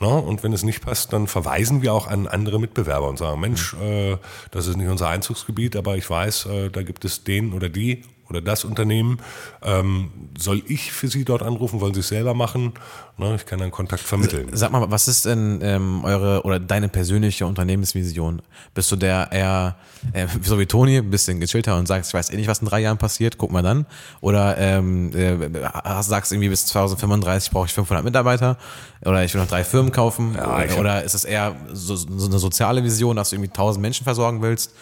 Ne? 0.00 0.08
Und 0.08 0.42
wenn 0.42 0.52
es 0.52 0.62
nicht 0.62 0.82
passt, 0.82 1.12
dann 1.12 1.26
verweisen 1.26 1.82
wir 1.82 1.92
auch 1.92 2.06
an 2.06 2.26
andere 2.26 2.58
Mitbewerber 2.58 3.08
und 3.08 3.18
sagen, 3.18 3.38
Mensch, 3.40 3.74
äh, 3.74 4.16
das 4.50 4.66
ist 4.66 4.76
nicht 4.76 4.88
unser 4.88 5.08
Einzugsgebiet, 5.08 5.76
aber 5.76 5.96
ich 5.96 6.08
weiß, 6.08 6.46
äh, 6.46 6.70
da 6.70 6.82
gibt 6.82 7.04
es 7.04 7.22
den 7.22 7.52
oder 7.52 7.68
die 7.68 8.02
oder 8.30 8.40
das 8.40 8.64
Unternehmen. 8.64 9.18
Ähm, 9.62 10.10
soll 10.38 10.62
ich 10.66 10.92
für 10.92 11.08
Sie 11.08 11.24
dort 11.24 11.42
anrufen? 11.42 11.80
Wollen 11.80 11.94
Sie 11.94 12.00
es 12.00 12.08
selber 12.08 12.34
machen? 12.34 12.72
Ne? 13.18 13.34
Ich 13.34 13.44
kann 13.44 13.58
dann 13.58 13.70
Kontakt 13.70 14.02
vermitteln. 14.02 14.48
Sag 14.52 14.72
mal, 14.72 14.90
was 14.90 15.08
ist 15.08 15.26
denn 15.26 15.60
ähm, 15.62 16.04
eure 16.04 16.42
oder 16.44 16.58
deine 16.58 16.88
persönliche 16.88 17.46
Unternehmensvision? 17.46 18.40
Bist 18.72 18.90
du 18.90 18.96
der 18.96 19.28
eher, 19.32 19.76
äh, 20.12 20.26
so 20.42 20.58
wie 20.58 20.66
Toni, 20.66 20.98
ein 20.98 21.10
bisschen 21.10 21.40
gechillter 21.40 21.76
und 21.76 21.86
sagst, 21.86 22.10
ich 22.10 22.14
weiß 22.14 22.30
eh 22.30 22.36
nicht, 22.36 22.48
was 22.48 22.60
in 22.60 22.68
drei 22.68 22.80
Jahren 22.80 22.98
passiert, 22.98 23.36
guck 23.36 23.50
mal 23.52 23.62
dann? 23.62 23.84
Oder 24.20 24.56
ähm, 24.58 25.12
äh, 25.14 26.02
sagst 26.02 26.32
irgendwie 26.32 26.48
bis 26.48 26.66
2035 26.66 27.50
brauche 27.50 27.66
ich 27.66 27.72
500 27.72 28.04
Mitarbeiter 28.04 28.56
oder 29.04 29.24
ich 29.24 29.34
will 29.34 29.40
noch 29.40 29.48
drei 29.48 29.64
Firmen 29.64 29.92
kaufen? 29.92 30.34
Ja, 30.36 30.78
oder 30.78 31.02
ist 31.02 31.14
es 31.14 31.24
eher 31.24 31.56
so, 31.72 31.96
so 31.96 32.26
eine 32.26 32.38
soziale 32.38 32.84
Vision, 32.84 33.16
dass 33.16 33.30
du 33.30 33.36
irgendwie 33.36 33.50
1000 33.50 33.82
Menschen 33.82 34.04
versorgen 34.04 34.42
willst? 34.42 34.72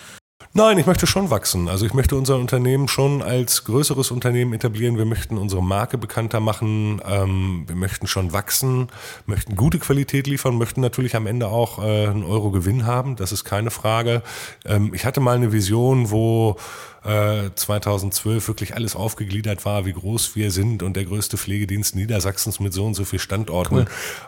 Nein, 0.54 0.78
ich 0.78 0.86
möchte 0.86 1.06
schon 1.06 1.30
wachsen. 1.30 1.68
Also 1.68 1.84
ich 1.84 1.94
möchte 1.94 2.16
unser 2.16 2.36
Unternehmen 2.36 2.88
schon 2.88 3.22
als 3.22 3.64
größeres 3.64 4.10
Unternehmen 4.10 4.52
etablieren. 4.54 4.96
Wir 4.96 5.04
möchten 5.04 5.36
unsere 5.36 5.62
Marke 5.62 5.98
bekannter 5.98 6.40
machen. 6.40 7.02
Ähm, 7.08 7.64
wir 7.68 7.76
möchten 7.76 8.06
schon 8.06 8.32
wachsen, 8.32 8.88
möchten 9.26 9.56
gute 9.56 9.78
Qualität 9.78 10.26
liefern, 10.26 10.56
möchten 10.56 10.80
natürlich 10.80 11.14
am 11.16 11.26
Ende 11.26 11.48
auch 11.48 11.78
äh, 11.78 12.08
einen 12.08 12.24
Euro 12.24 12.50
Gewinn 12.50 12.86
haben. 12.86 13.14
Das 13.14 13.30
ist 13.30 13.44
keine 13.44 13.70
Frage. 13.70 14.22
Ähm, 14.64 14.94
ich 14.94 15.04
hatte 15.04 15.20
mal 15.20 15.36
eine 15.36 15.52
Vision, 15.52 16.10
wo 16.10 16.56
äh, 17.04 17.50
2012 17.54 18.48
wirklich 18.48 18.74
alles 18.74 18.96
aufgegliedert 18.96 19.64
war, 19.64 19.86
wie 19.86 19.92
groß 19.92 20.34
wir 20.34 20.50
sind 20.50 20.82
und 20.82 20.96
der 20.96 21.04
größte 21.04 21.36
Pflegedienst 21.36 21.94
Niedersachsens 21.94 22.58
mit 22.58 22.72
so 22.72 22.84
und 22.84 22.94
so 22.94 23.04
viel 23.04 23.20
Standorten. 23.20 23.86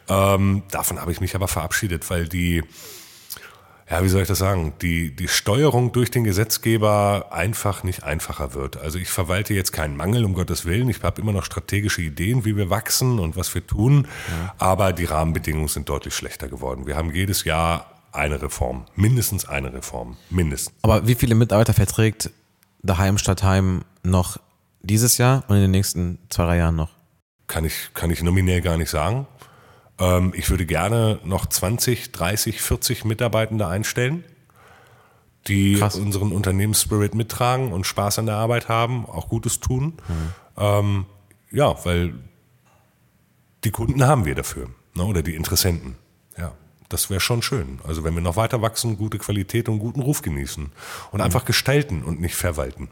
Ähm, 0.08 0.62
davon 0.70 1.00
habe 1.00 1.12
ich 1.12 1.20
mich 1.20 1.34
aber 1.34 1.48
verabschiedet, 1.48 2.08
weil 2.10 2.28
die 2.28 2.62
ja, 3.90 4.04
wie 4.04 4.08
soll 4.08 4.22
ich 4.22 4.28
das 4.28 4.38
sagen, 4.38 4.72
die, 4.82 5.14
die 5.14 5.26
Steuerung 5.26 5.90
durch 5.90 6.12
den 6.12 6.22
Gesetzgeber 6.22 7.26
einfach 7.32 7.82
nicht 7.82 8.04
einfacher 8.04 8.54
wird. 8.54 8.76
Also 8.76 8.98
ich 8.98 9.08
verwalte 9.08 9.52
jetzt 9.52 9.72
keinen 9.72 9.96
Mangel, 9.96 10.24
um 10.24 10.34
Gottes 10.34 10.64
Willen. 10.64 10.88
Ich 10.88 11.02
habe 11.02 11.20
immer 11.20 11.32
noch 11.32 11.44
strategische 11.44 12.00
Ideen, 12.00 12.44
wie 12.44 12.56
wir 12.56 12.70
wachsen 12.70 13.18
und 13.18 13.36
was 13.36 13.52
wir 13.52 13.66
tun. 13.66 14.06
Aber 14.58 14.92
die 14.92 15.06
Rahmenbedingungen 15.06 15.66
sind 15.66 15.88
deutlich 15.88 16.14
schlechter 16.14 16.46
geworden. 16.46 16.86
Wir 16.86 16.96
haben 16.96 17.12
jedes 17.12 17.42
Jahr 17.42 17.90
eine 18.12 18.40
Reform. 18.40 18.84
Mindestens 18.94 19.48
eine 19.48 19.72
Reform. 19.72 20.16
Mindestens. 20.30 20.72
Aber 20.82 21.08
wie 21.08 21.16
viele 21.16 21.34
Mitarbeiter 21.34 21.74
verträgt 21.74 22.30
daheim 22.82 23.18
Stadtheim 23.18 23.84
noch 24.04 24.36
dieses 24.82 25.18
Jahr 25.18 25.42
und 25.48 25.56
in 25.56 25.62
den 25.62 25.70
nächsten 25.72 26.18
zwei, 26.28 26.44
drei 26.44 26.58
Jahren 26.58 26.76
noch? 26.76 26.90
Kann 27.48 27.64
ich, 27.64 27.90
kann 27.94 28.10
ich 28.10 28.22
nominell 28.22 28.60
gar 28.60 28.76
nicht 28.76 28.90
sagen. 28.90 29.26
Ähm, 30.00 30.32
ich 30.34 30.50
würde 30.50 30.66
gerne 30.66 31.20
noch 31.24 31.46
20, 31.46 32.12
30, 32.12 32.60
40 32.60 33.04
Mitarbeitende 33.04 33.66
einstellen, 33.66 34.24
die 35.46 35.74
Krass. 35.74 35.96
unseren 35.96 36.32
Unternehmensspirit 36.32 37.14
mittragen 37.14 37.72
und 37.72 37.86
Spaß 37.86 38.18
an 38.18 38.26
der 38.26 38.36
Arbeit 38.36 38.68
haben, 38.68 39.06
auch 39.06 39.28
Gutes 39.28 39.60
tun. 39.60 39.94
Ähm, 40.56 41.06
ja, 41.50 41.84
weil 41.84 42.14
die 43.64 43.70
Kunden 43.70 44.04
haben 44.04 44.24
wir 44.24 44.34
dafür. 44.34 44.70
Ne? 44.94 45.04
Oder 45.04 45.22
die 45.22 45.34
Interessenten. 45.34 45.96
Ja. 46.36 46.52
Das 46.88 47.08
wäre 47.08 47.20
schon 47.20 47.40
schön. 47.40 47.78
Also 47.84 48.02
wenn 48.02 48.14
wir 48.14 48.20
noch 48.20 48.36
weiter 48.36 48.62
wachsen, 48.62 48.96
gute 48.96 49.18
Qualität 49.18 49.68
und 49.68 49.78
guten 49.78 50.00
Ruf 50.00 50.22
genießen. 50.22 50.72
Und 51.12 51.20
einfach 51.20 51.44
gestalten 51.44 52.02
und 52.02 52.20
nicht 52.20 52.34
verwalten. 52.34 52.90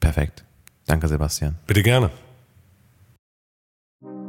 Perfekt. 0.00 0.44
Danke, 0.86 1.08
Sebastian. 1.08 1.58
Bitte 1.66 1.82
gerne. 1.82 2.10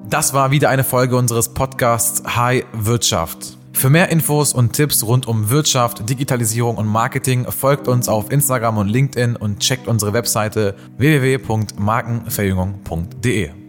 Das 0.09 0.33
war 0.33 0.51
wieder 0.51 0.69
eine 0.69 0.83
Folge 0.83 1.15
unseres 1.15 1.53
Podcasts 1.53 2.23
High 2.35 2.65
Wirtschaft. 2.73 3.57
Für 3.73 3.89
mehr 3.89 4.09
Infos 4.09 4.53
und 4.53 4.73
Tipps 4.73 5.03
rund 5.03 5.27
um 5.27 5.49
Wirtschaft, 5.49 6.09
Digitalisierung 6.09 6.75
und 6.77 6.87
Marketing 6.87 7.45
folgt 7.49 7.87
uns 7.87 8.09
auf 8.09 8.31
Instagram 8.31 8.77
und 8.77 8.89
LinkedIn 8.89 9.35
und 9.35 9.59
checkt 9.59 9.87
unsere 9.87 10.13
Webseite 10.13 10.75
www.markenverjüngung.de. 10.97 13.60